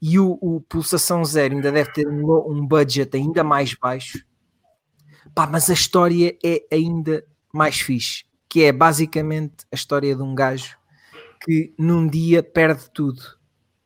E 0.00 0.18
o, 0.18 0.38
o, 0.40 0.60
Pulsação 0.60 1.24
Zero 1.24 1.54
ainda 1.54 1.72
deve 1.72 1.92
ter 1.92 2.06
um, 2.06 2.52
um 2.52 2.66
budget 2.66 3.16
ainda 3.16 3.42
mais 3.42 3.74
baixo. 3.74 4.24
Pá, 5.34 5.46
mas 5.46 5.68
a 5.68 5.74
história 5.74 6.36
é 6.44 6.62
ainda 6.72 7.24
mais 7.52 7.80
fixe 7.80 8.28
que 8.48 8.64
é 8.64 8.72
basicamente 8.72 9.66
a 9.70 9.74
história 9.74 10.16
de 10.16 10.22
um 10.22 10.34
gajo 10.34 10.76
que 11.42 11.72
num 11.78 12.08
dia 12.08 12.42
perde 12.42 12.90
tudo. 12.90 13.22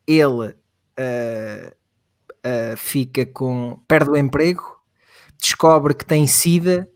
Ele 0.07 0.49
uh, 0.49 1.69
uh, 1.69 2.77
fica 2.77 3.27
com. 3.27 3.81
perde 3.89 4.11
o 4.11 4.17
emprego, 4.17 4.63
descobre 5.41 5.95
que 5.95 6.05
tem 6.05 6.27
sida 6.27 6.89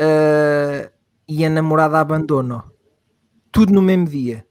uh, 0.00 0.90
e 1.26 1.44
a 1.44 1.50
namorada 1.50 1.98
abandona. 1.98 2.64
Tudo 3.50 3.72
no 3.72 3.82
mesmo 3.82 4.06
dia. 4.06 4.46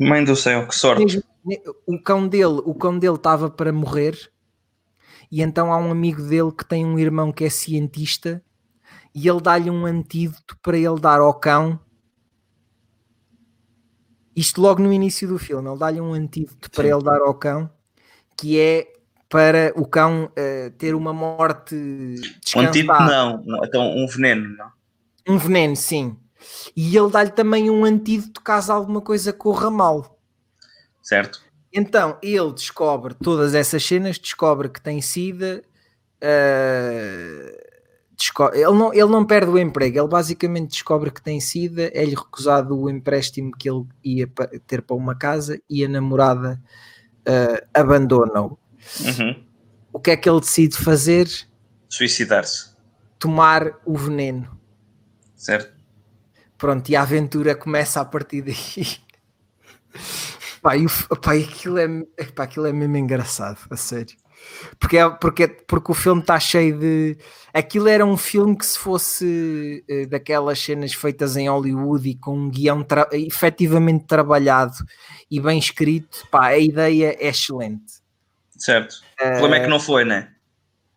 Mãe 0.00 0.24
do 0.24 0.36
céu, 0.36 0.66
que 0.66 0.74
sorte. 0.74 1.22
O 1.86 2.00
cão 2.00 2.26
dele, 2.26 2.62
o 2.64 2.74
cão 2.74 2.98
dele 2.98 3.14
estava 3.14 3.50
para 3.50 3.72
morrer 3.72 4.30
e 5.30 5.42
então 5.42 5.72
há 5.72 5.78
um 5.78 5.90
amigo 5.90 6.22
dele 6.22 6.52
que 6.52 6.64
tem 6.64 6.84
um 6.84 6.98
irmão 6.98 7.32
que 7.32 7.44
é 7.44 7.50
cientista 7.50 8.42
e 9.14 9.28
ele 9.28 9.40
dá-lhe 9.40 9.70
um 9.70 9.84
antídoto 9.84 10.56
para 10.62 10.76
ele 10.76 11.00
dar 11.00 11.20
ao 11.20 11.34
cão. 11.34 11.78
Isto 14.34 14.60
logo 14.60 14.82
no 14.82 14.92
início 14.92 15.26
do 15.26 15.38
filme, 15.38 15.68
ele 15.68 15.78
dá-lhe 15.78 16.00
um 16.00 16.12
antídoto 16.12 16.70
para 16.70 16.86
ele 16.86 17.02
dar 17.02 17.20
ao 17.20 17.34
cão, 17.34 17.70
que 18.36 18.58
é 18.58 18.86
para 19.28 19.72
o 19.76 19.84
cão 19.84 20.26
uh, 20.26 20.70
ter 20.78 20.94
uma 20.94 21.12
morte 21.12 21.74
Um 22.56 22.60
antídoto 22.60 23.02
não, 23.02 23.42
então 23.64 23.96
um 23.96 24.06
veneno, 24.06 24.56
não? 24.56 24.72
Um 25.28 25.36
veneno, 25.36 25.76
sim. 25.76 26.16
E 26.74 26.96
ele 26.96 27.10
dá-lhe 27.10 27.30
também 27.30 27.68
um 27.68 27.84
antídoto 27.84 28.40
caso 28.40 28.72
alguma 28.72 29.00
coisa 29.02 29.32
corra 29.32 29.70
mal. 29.70 30.17
Certo. 31.08 31.40
Então 31.72 32.18
ele 32.22 32.52
descobre 32.52 33.14
todas 33.14 33.54
essas 33.54 33.82
cenas, 33.82 34.18
descobre 34.18 34.68
que 34.68 34.78
tem 34.78 35.00
sida, 35.00 35.64
uh, 36.22 37.58
ele 38.52 38.72
não, 38.72 38.92
ele 38.92 39.06
não 39.06 39.24
perde 39.24 39.50
o 39.50 39.58
emprego, 39.58 39.98
ele 39.98 40.06
basicamente 40.08 40.72
descobre 40.72 41.10
que 41.10 41.22
tem 41.22 41.40
sida, 41.40 41.90
é-lhe 41.94 42.14
recusado 42.14 42.78
o 42.78 42.90
empréstimo 42.90 43.52
que 43.52 43.70
ele 43.70 43.86
ia 44.04 44.28
ter 44.66 44.82
para 44.82 44.96
uma 44.96 45.14
casa 45.14 45.58
e 45.68 45.82
a 45.82 45.88
namorada 45.88 46.60
uh, 47.20 47.66
abandona-o. 47.72 48.58
Uhum. 49.00 49.42
O 49.90 49.98
que 49.98 50.10
é 50.10 50.16
que 50.16 50.28
ele 50.28 50.40
decide 50.40 50.76
fazer? 50.76 51.26
Suicidar-se. 51.88 52.76
Tomar 53.18 53.80
o 53.86 53.96
veneno. 53.96 54.60
Certo. 55.34 55.72
Pronto, 56.58 56.86
e 56.90 56.96
a 56.96 57.00
aventura 57.00 57.54
começa 57.54 57.98
a 57.98 58.04
partir 58.04 58.42
daí. 58.42 58.98
pá, 60.68 60.76
e 60.76 60.84
o, 60.84 61.16
pá, 61.16 61.32
aquilo, 61.32 61.78
é, 61.78 61.88
pá, 62.34 62.44
aquilo 62.44 62.66
é 62.66 62.72
mesmo 62.72 62.96
engraçado, 62.96 63.58
a 63.70 63.76
sério. 63.76 64.14
Porque, 64.78 64.98
é, 64.98 65.08
porque, 65.08 65.48
porque 65.48 65.90
o 65.90 65.94
filme 65.94 66.20
está 66.20 66.38
cheio 66.38 66.78
de. 66.78 67.18
Aquilo 67.52 67.88
era 67.88 68.04
um 68.04 68.16
filme 68.16 68.56
que, 68.56 68.66
se 68.66 68.78
fosse 68.78 69.84
uh, 69.90 70.08
daquelas 70.08 70.60
cenas 70.60 70.92
feitas 70.92 71.36
em 71.36 71.48
Hollywood 71.48 72.08
e 72.08 72.14
com 72.14 72.38
um 72.38 72.50
guião 72.50 72.82
tra 72.84 73.08
efetivamente 73.12 74.06
trabalhado 74.06 74.74
e 75.30 75.40
bem 75.40 75.58
escrito, 75.58 76.26
pá, 76.30 76.48
a 76.48 76.58
ideia 76.58 77.16
é 77.18 77.28
excelente. 77.28 78.00
Certo. 78.56 78.96
O 79.20 79.30
problema 79.30 79.56
é 79.56 79.60
que 79.60 79.66
não 79.68 79.80
foi, 79.80 80.04
né? 80.04 80.32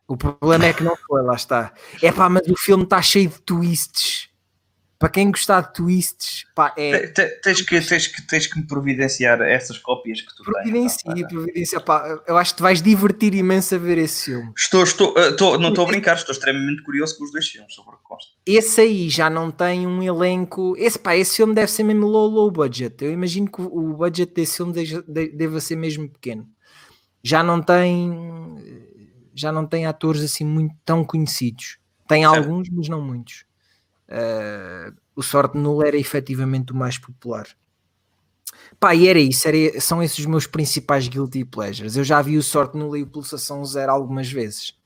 O 0.07 0.18
problema 0.18 0.65
é 0.65 0.73
que 0.73 0.84
não 0.84 0.95
foi, 0.95 1.23
lá 1.23 1.35
está. 1.35 1.73
É 2.02 2.11
pá, 2.11 2.27
mas 2.30 2.45
o 2.48 2.57
filme 2.57 2.84
está 2.84 3.02
cheio 3.02 3.30
de 3.30 3.41
twists 3.41 4.31
para 5.02 5.10
quem 5.10 5.32
gostar 5.32 5.61
de 5.61 5.73
twists, 5.73 6.45
pá, 6.53 6.72
é. 6.78 7.07
Tens 7.07 7.64
que, 7.64 7.82
tens, 7.82 8.06
que, 8.06 8.22
tens 8.22 8.45
que 8.45 8.60
me 8.60 8.68
providenciar 8.68 9.41
essas 9.41 9.80
cópias 9.80 10.22
que 10.22 10.28
tu 10.36 10.44
providencia, 10.44 11.11
tens. 11.11 11.28
Providencia, 11.28 11.80
pá. 11.82 12.22
Eu 12.28 12.38
acho 12.38 12.52
que 12.52 12.57
te 12.57 12.61
vais 12.61 12.84
divertir 12.84 13.34
imenso 13.34 13.73
a 13.73 13.80
ver 13.80 13.98
esse 13.98 14.26
filme. 14.26 14.53
Estou, 14.56 14.84
estou, 14.84 15.18
eh, 15.18 15.30
estou 15.30 15.57
não 15.57 15.69
estou 15.69 15.86
a 15.86 15.88
brincar, 15.88 16.18
estou 16.18 16.32
extremamente 16.32 16.84
curioso 16.84 17.18
com 17.18 17.23
os 17.23 17.32
dois 17.32 17.48
filmes, 17.48 17.73
sobre 17.73 17.95
o 17.95 17.98
que 17.98 18.03
consta. 18.03 18.30
Esse 18.45 18.82
aí 18.82 19.10
já 19.10 19.28
não 19.28 19.49
tem 19.49 19.88
um 19.88 20.03
elenco. 20.03 20.76
Esse, 20.78 20.99
pá, 20.99 21.15
esse 21.18 21.36
filme 21.36 21.56
deve 21.56 21.72
ser 21.72 21.82
mesmo 21.82 22.06
low, 22.06 22.30
low 22.30 22.52
budget. 22.52 23.03
Eu 23.03 23.11
imagino 23.11 23.52
que 23.52 23.60
o 23.60 23.94
budget 23.94 24.32
desse 24.36 24.57
filme 24.57 24.72
deva 25.34 25.60
ser 25.60 25.78
mesmo 25.78 26.07
pequeno. 26.07 26.48
Já 27.23 27.41
não 27.41 27.60
tem. 27.60 28.86
Já 29.34 29.52
não 29.52 29.65
tem 29.65 29.88
atores 29.88 30.22
assim 30.22 30.45
muito 30.45 30.76
tão 30.86 31.03
conhecidos. 31.03 31.80
Tem 32.07 32.23
alguns, 32.23 32.69
mas 32.69 32.88
não 32.88 33.02
muitos. 33.02 33.45
Uh, 34.12 34.94
o 35.16 35.24
Sorte 35.24 35.58
Nula 35.58 35.88
era 35.88 35.98
efetivamente 35.98 36.74
o 36.74 36.76
mais 36.76 36.98
popular. 36.98 37.48
Pá, 38.78 38.94
e 38.94 39.08
era 39.08 39.20
isso, 39.20 39.48
era, 39.48 39.80
são 39.80 40.04
esses 40.04 40.20
os 40.20 40.26
meus 40.26 40.46
principais 40.46 41.08
guilty 41.08 41.46
pleasures. 41.46 41.96
Eu 41.96 42.04
já 42.04 42.22
vi 42.22 42.38
o 42.38 42.44
Sorte 42.44 42.78
Nula 42.78 43.00
e 43.00 43.04
o 43.04 43.08
Pulsação 43.08 43.64
Zero 43.64 43.92
algumas 43.92 44.30
vezes, 44.30 44.78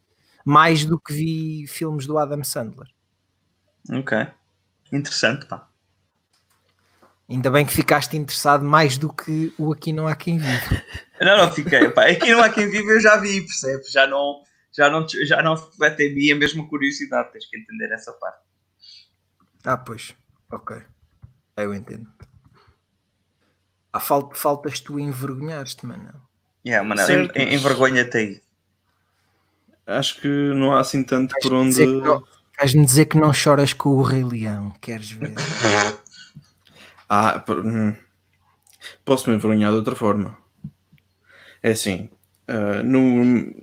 mais 0.46 0.86
do 0.86 1.00
que 1.00 1.14
vi 1.14 1.68
filmes 1.68 2.06
do 2.06 2.18
Adam 2.18 2.44
Sandler. 2.44 2.88
Ok, 3.92 4.28
interessante, 4.92 5.46
pá. 5.48 5.68
Ainda 7.28 7.50
bem 7.50 7.66
que 7.66 7.74
ficaste 7.74 8.16
interessado 8.16 8.64
mais 8.64 9.00
do 9.00 9.12
que 9.12 9.52
o 9.58 9.72
Aqui 9.72 9.92
Não 9.92 10.08
Há 10.08 10.16
Quem 10.16 10.38
Vive. 10.38 10.84
não, 11.20 11.38
não 11.38 11.52
fiquei, 11.52 11.90
pá. 11.90 12.06
Aqui 12.06 12.32
Não 12.32 12.44
Há 12.44 12.50
Quem 12.50 12.70
Vive 12.70 12.88
eu 12.94 13.00
já 13.00 13.18
vi, 13.18 13.42
percebes? 13.42 13.92
Já 13.92 14.06
não, 14.06 14.44
já 14.72 14.90
não, 14.92 15.08
já 15.08 15.42
não 15.42 15.56
vai 15.80 15.96
ter 15.96 16.12
a 16.32 16.36
mesma 16.36 16.68
curiosidade, 16.68 17.32
tens 17.32 17.50
que 17.50 17.58
entender 17.58 17.92
essa 17.92 18.12
parte. 18.14 18.45
Ah, 19.66 19.78
pois. 19.78 20.16
Ok. 20.52 20.78
Eu 21.58 21.74
entendo. 21.74 22.08
Ah, 23.92 24.00
falt, 24.00 24.36
faltas 24.36 24.80
tu 24.80 25.00
envergonhaste, 25.00 25.86
mano. 25.86 26.22
Yeah, 26.66 26.88
mano, 26.88 27.02
envergonha-te 27.36 28.18
aí. 28.18 28.42
Acho 29.88 30.20
que 30.20 30.28
não 30.28 30.74
há 30.74 30.82
assim 30.82 31.04
tanto 31.04 31.36
por 31.42 31.54
onde. 31.54 31.78
Queres-me 32.58 32.86
dizer 32.86 33.06
que 33.06 33.18
não 33.18 33.34
choras 33.34 33.74
com 33.74 33.90
o 33.90 34.02
Rei 34.02 34.24
Leão? 34.24 34.72
Queres 34.82 35.12
ver? 35.12 35.34
ah, 37.10 37.44
hum. 37.50 37.96
posso 39.04 39.30
me 39.30 39.36
envergonhar 39.36 39.72
de 39.72 39.78
outra 39.78 39.96
forma. 39.96 40.38
É 41.62 41.72
assim, 41.72 42.10
uh, 42.50 42.84
num, 42.84 43.54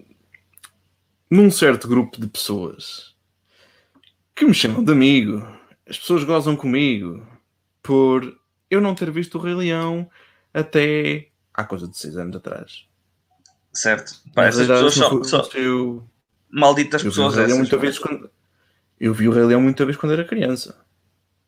num 1.30 1.50
certo 1.50 1.88
grupo 1.88 2.20
de 2.20 2.26
pessoas 2.26 3.14
que 4.34 4.44
me 4.44 4.54
chamam 4.54 4.84
de 4.84 4.92
amigo 4.92 5.46
as 5.88 5.98
pessoas 5.98 6.24
gozam 6.24 6.56
comigo 6.56 7.26
por 7.82 8.38
eu 8.70 8.80
não 8.80 8.94
ter 8.94 9.10
visto 9.10 9.36
o 9.36 9.40
Rei 9.40 9.54
Leão 9.54 10.09
até 10.52 11.28
há 11.52 11.64
coisa 11.64 11.88
de 11.88 11.96
6 11.96 12.16
anos 12.16 12.36
atrás. 12.36 12.86
Certo. 13.72 14.20
Pá, 14.34 14.44
essas 14.46 14.66
pessoas 14.66 14.94
são, 14.94 15.24
são 15.24 15.60
eu, 15.60 16.09
malditas 16.50 17.02
pessoas 17.02 17.36
essas. 17.36 17.56
Muita 17.56 17.76
vez 17.76 17.98
quando, 17.98 18.30
eu 19.00 19.12
vi 19.12 19.28
o 19.28 19.32
Rei 19.32 19.44
Leão 19.44 19.60
muita 19.60 19.84
vez 19.84 19.96
quando 19.96 20.12
era 20.12 20.24
criança. 20.24 20.84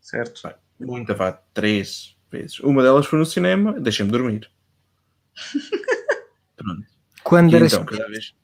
Certo. 0.00 0.42
Pá, 0.42 0.56
muita, 0.78 1.14
vá, 1.14 1.32
três 1.32 2.16
vezes. 2.30 2.60
Uma 2.60 2.82
delas 2.82 3.06
foi 3.06 3.18
no 3.18 3.26
cinema, 3.26 3.78
deixei-me 3.78 4.10
dormir. 4.10 4.50
Pronto. 6.56 6.86
Quando, 7.22 7.56
era 7.56 7.66
então, 7.66 7.84
cada 7.84 8.06
vez, 8.08 8.34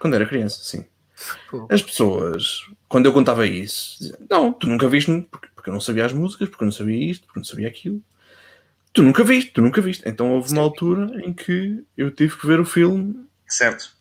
quando 0.00 0.14
era 0.14 0.26
criança, 0.26 0.62
sim. 0.62 0.84
As 1.70 1.82
pessoas, 1.82 2.66
quando 2.88 3.06
eu 3.06 3.12
contava 3.12 3.46
isso, 3.46 3.98
diziam, 3.98 4.18
não, 4.28 4.52
tu 4.52 4.66
nunca 4.66 4.88
viste, 4.88 5.10
porque, 5.30 5.48
porque 5.54 5.70
eu 5.70 5.74
não 5.74 5.80
sabia 5.80 6.04
as 6.04 6.12
músicas, 6.12 6.48
porque 6.48 6.62
eu 6.62 6.66
não 6.66 6.72
sabia 6.72 7.10
isto, 7.10 7.26
porque 7.26 7.38
eu 7.38 7.40
não 7.40 7.46
sabia 7.46 7.68
aquilo. 7.68 8.02
Tu 8.92 9.02
nunca 9.02 9.24
viste, 9.24 9.50
tu 9.52 9.62
nunca 9.62 9.80
viste. 9.80 10.02
Então 10.06 10.32
houve 10.32 10.52
uma 10.52 10.62
altura 10.62 11.20
em 11.22 11.32
que 11.32 11.84
eu 11.96 12.10
tive 12.10 12.36
que 12.36 12.46
ver 12.46 12.60
o 12.60 12.64
filme. 12.64 13.26
Certo. 13.46 13.94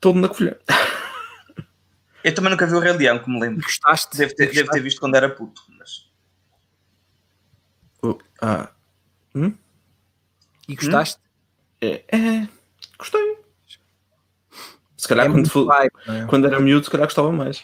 Todo 0.00 0.18
na 0.18 0.28
colher. 0.28 0.60
Eu 2.22 2.34
também 2.34 2.50
nunca 2.50 2.66
vi 2.66 2.74
o 2.74 2.80
Rei 2.80 2.92
Leão, 2.92 3.18
como 3.18 3.38
me 3.38 3.46
lembro. 3.46 3.62
Gostaste? 3.62 4.16
Devo 4.16 4.34
ter, 4.34 4.46
Gostaste? 4.46 4.70
ter 4.70 4.80
visto 4.80 4.98
quando 4.98 5.14
era 5.14 5.28
puto. 5.28 5.62
Mas... 5.78 6.10
Oh, 8.02 8.18
ah. 8.40 8.70
Hum? 9.34 9.54
E 10.66 10.74
gostaste? 10.74 11.18
Hum? 11.18 11.86
É, 11.86 12.04
é, 12.16 12.48
gostei. 12.98 13.43
Se 15.04 15.08
calhar 15.08 15.26
é 15.26 15.30
quando, 15.30 15.50
foi, 15.50 15.66
é? 16.08 16.24
quando 16.26 16.46
era 16.46 16.58
miúdo, 16.58 16.82
se 16.86 16.90
calhar 16.90 17.06
gostava 17.06 17.30
mais. 17.30 17.62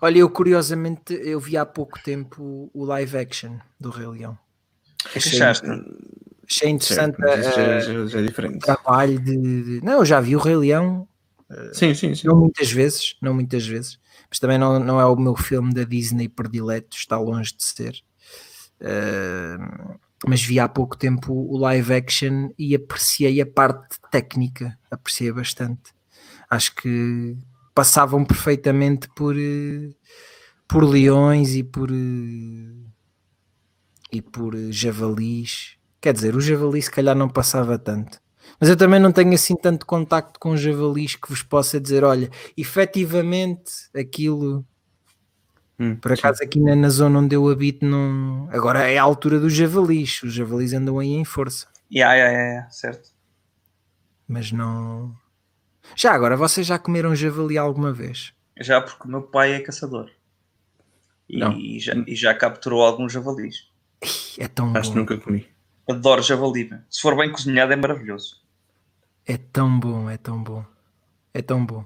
Olha, 0.00 0.18
eu 0.18 0.28
curiosamente 0.28 1.14
eu 1.14 1.38
vi 1.38 1.56
há 1.56 1.64
pouco 1.64 2.02
tempo 2.02 2.68
o 2.74 2.84
live 2.84 3.16
action 3.16 3.58
do 3.78 3.90
Rei 3.90 4.08
Leão. 4.08 4.36
Achei, 5.14 5.40
achei 5.40 6.68
interessante 6.68 7.16
certo, 7.16 7.18
já, 7.20 7.80
já, 7.80 8.06
já, 8.06 8.18
é 8.18 8.22
diferente. 8.22 8.56
o 8.56 8.58
trabalho 8.58 9.20
de, 9.20 9.36
de, 9.36 9.84
Não, 9.84 9.98
eu 9.98 10.04
já 10.04 10.20
vi 10.20 10.34
o 10.34 10.40
Rei 10.40 10.56
Leão. 10.56 11.06
Sim, 11.72 11.94
sim, 11.94 12.12
sim. 12.12 12.26
Não 12.26 12.36
muitas 12.36 12.72
vezes, 12.72 13.14
não 13.22 13.34
muitas 13.34 13.64
vezes. 13.64 14.00
Mas 14.28 14.40
também 14.40 14.58
não, 14.58 14.80
não 14.80 15.00
é 15.00 15.06
o 15.06 15.14
meu 15.14 15.36
filme 15.36 15.72
da 15.72 15.84
Disney 15.84 16.28
predileto, 16.28 16.96
está 16.96 17.16
longe 17.18 17.54
de 17.56 17.62
ser. 17.62 18.02
Uh, 18.80 19.96
mas 20.26 20.42
vi 20.42 20.58
há 20.58 20.68
pouco 20.68 20.98
tempo 20.98 21.32
o 21.32 21.56
live 21.56 21.94
action 21.94 22.50
e 22.58 22.74
apreciei 22.74 23.40
a 23.40 23.46
parte 23.46 23.96
técnica, 24.10 24.76
apreciei 24.90 25.30
bastante. 25.30 25.96
Acho 26.50 26.74
que 26.74 27.36
passavam 27.74 28.24
perfeitamente 28.24 29.08
por, 29.14 29.36
uh, 29.36 29.94
por 30.66 30.84
leões 30.84 31.54
e 31.54 31.62
por 31.62 31.90
uh, 31.90 32.88
e 34.10 34.22
por 34.22 34.54
javalis. 34.70 35.76
Quer 36.00 36.12
dizer, 36.14 36.34
o 36.34 36.40
javali 36.40 36.80
se 36.80 36.90
calhar 36.90 37.14
não 37.14 37.28
passava 37.28 37.78
tanto. 37.78 38.20
Mas 38.58 38.70
eu 38.70 38.76
também 38.76 38.98
não 38.98 39.12
tenho 39.12 39.34
assim 39.34 39.54
tanto 39.54 39.84
contacto 39.84 40.40
com 40.40 40.56
javalis 40.56 41.16
que 41.16 41.28
vos 41.28 41.42
possa 41.42 41.78
dizer, 41.80 42.02
olha, 42.02 42.30
efetivamente 42.56 43.72
aquilo 43.94 44.66
Hum, 45.80 45.94
Por 45.94 46.12
acaso 46.12 46.38
sim. 46.38 46.44
aqui 46.44 46.60
na, 46.60 46.74
na, 46.74 46.88
zona 46.88 47.20
onde 47.20 47.36
eu 47.36 47.48
habito 47.48 47.86
não... 47.86 48.48
agora 48.50 48.90
é 48.90 48.98
a 48.98 49.02
altura 49.02 49.38
dos 49.38 49.52
javalis, 49.52 50.20
os 50.24 50.34
javalis 50.34 50.72
andam 50.72 50.98
aí 50.98 51.10
em 51.10 51.24
força. 51.24 51.68
Yeah, 51.92 52.14
yeah, 52.14 52.36
yeah, 52.36 52.70
certo. 52.70 53.10
Mas 54.26 54.50
não. 54.50 55.14
Já 55.94 56.12
agora, 56.12 56.36
vocês 56.36 56.66
já 56.66 56.78
comeram 56.78 57.14
javali 57.14 57.58
alguma 57.58 57.92
vez? 57.92 58.32
Já, 58.60 58.80
porque 58.80 59.06
o 59.06 59.10
meu 59.10 59.22
pai 59.22 59.52
é 59.52 59.60
caçador. 59.60 60.10
E, 61.28 61.38
não. 61.38 61.52
e, 61.52 61.78
já, 61.78 61.92
e 62.06 62.16
já 62.16 62.34
capturou 62.34 62.84
alguns 62.84 63.12
javalis. 63.12 63.68
É 64.38 64.48
tão 64.48 64.74
Acho 64.76 64.90
bom. 64.90 64.92
que 64.92 64.98
nunca 65.00 65.18
comi. 65.18 65.48
Adoro 65.88 66.22
javali. 66.22 66.70
Se 66.88 67.00
for 67.00 67.16
bem 67.16 67.30
cozinhado 67.30 67.72
é 67.72 67.76
maravilhoso. 67.76 68.40
É 69.26 69.36
tão 69.36 69.78
bom, 69.78 70.08
é 70.08 70.16
tão 70.16 70.42
bom. 70.42 70.64
É 71.34 71.42
tão 71.42 71.64
bom. 71.64 71.84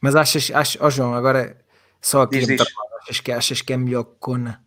Mas 0.00 0.16
achas, 0.16 0.50
achas 0.50 0.80
oh 0.80 0.90
João, 0.90 1.14
agora 1.14 1.56
só 2.00 2.22
aqui 2.22 2.38
diz, 2.38 2.46
diz. 2.46 2.62
Achas 3.02 3.20
que, 3.20 3.32
achas 3.32 3.62
que 3.62 3.72
é 3.72 3.76
melhor 3.76 4.04
que 4.04 4.16
Kona? 4.18 4.64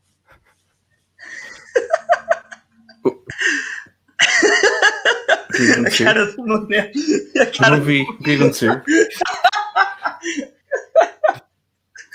a 5.85 6.03
cara 6.03 6.25
do. 6.25 6.67
Cara 7.57 7.77
não 7.77 7.83
vi. 7.83 8.01
O 8.01 8.17
que 8.17 8.35
aconteceu? 8.35 8.81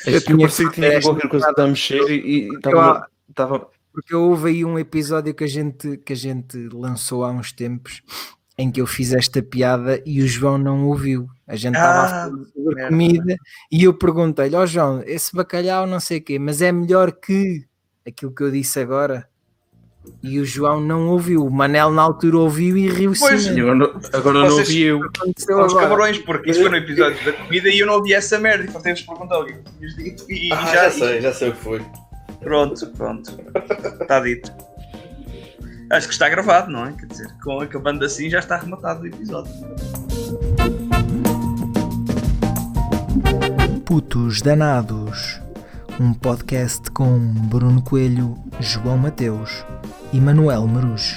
Eu 0.06 0.20
tinha 0.20 0.38
parecia 0.38 0.68
que 0.68 0.74
tinha 0.74 1.00
qualquer 1.00 1.28
coisa 1.28 1.52
a 1.56 1.66
mexer 1.66 2.10
e 2.10 2.48
estava. 2.54 3.08
Porque 3.92 4.14
houve 4.14 4.50
aí 4.50 4.64
um 4.64 4.76
episódio 4.76 5.32
que 5.32 5.44
a, 5.44 5.46
gente, 5.46 5.98
que 5.98 6.12
a 6.12 6.16
gente 6.16 6.68
lançou 6.72 7.24
há 7.24 7.30
uns 7.30 7.52
tempos 7.52 8.02
em 8.58 8.70
que 8.70 8.80
eu 8.80 8.86
fiz 8.86 9.12
esta 9.12 9.40
piada 9.40 10.02
e 10.04 10.20
o 10.20 10.26
João 10.26 10.58
não 10.58 10.86
ouviu. 10.86 11.28
A 11.46 11.54
gente 11.54 11.74
estava 11.74 11.98
ah, 11.98 12.04
a 12.04 12.08
falar 12.08 12.44
sobre 12.52 12.88
comida 12.88 13.36
e 13.70 13.84
eu 13.84 13.94
perguntei-lhe, 13.94 14.56
ó 14.56 14.62
oh, 14.62 14.66
João, 14.66 15.02
esse 15.06 15.34
bacalhau 15.34 15.86
não 15.86 16.00
sei 16.00 16.18
o 16.18 16.22
quê, 16.22 16.38
mas 16.40 16.60
é 16.60 16.72
melhor 16.72 17.12
que 17.12 17.64
aquilo 18.06 18.34
que 18.34 18.42
eu 18.42 18.50
disse 18.50 18.80
agora. 18.80 19.28
E 20.26 20.40
o 20.40 20.44
João 20.44 20.80
não 20.80 21.08
ouviu. 21.08 21.44
O 21.44 21.50
Manel 21.50 21.90
na 21.90 22.00
altura 22.00 22.38
ouviu 22.38 22.78
e 22.78 22.88
riu-se. 22.88 23.20
Pois, 23.20 23.46
agora, 23.46 23.92
agora 24.10 24.38
não 24.38 24.56
ouvi 24.56 24.80
eu. 24.80 25.00
Os 25.00 25.74
cabrões, 25.74 26.16
porque 26.16 26.50
isso 26.50 26.60
foi 26.60 26.70
no 26.70 26.76
episódio 26.76 27.22
da 27.26 27.32
comida 27.34 27.68
e 27.68 27.78
eu 27.78 27.86
não 27.86 27.96
ouvi 27.96 28.14
essa 28.14 28.38
merda. 28.38 28.80
Temos 28.80 29.02
que 29.02 29.06
perguntar 29.06 29.40
o 29.40 29.44
que 29.44 29.52
tinhas 29.52 29.94
dito. 29.96 30.24
E, 30.30 30.50
ah, 30.50 30.64
já, 30.64 30.72
já 30.72 30.90
sei, 30.90 31.20
já 31.20 31.32
sei 31.34 31.48
o 31.50 31.52
que 31.52 31.60
foi. 31.60 31.82
Pronto, 32.40 32.86
pronto. 32.96 33.38
Está 34.00 34.20
dito. 34.20 34.50
Acho 35.90 36.06
que 36.06 36.14
está 36.14 36.26
gravado, 36.30 36.70
não 36.70 36.86
é? 36.86 36.92
Quer 36.92 37.06
dizer, 37.06 37.28
com 37.42 37.60
acabando 37.60 38.02
assim 38.02 38.30
já 38.30 38.38
está 38.38 38.56
rematado 38.56 39.02
o 39.02 39.06
episódio. 39.06 39.52
Putos 43.84 44.40
Danados, 44.40 45.38
um 46.00 46.14
podcast 46.14 46.90
com 46.92 47.18
Bruno 47.50 47.82
Coelho, 47.82 48.38
João 48.58 48.96
Mateus 48.96 49.64
e 50.14 50.20
Manuel 50.20 50.68
Marujo. 50.68 51.16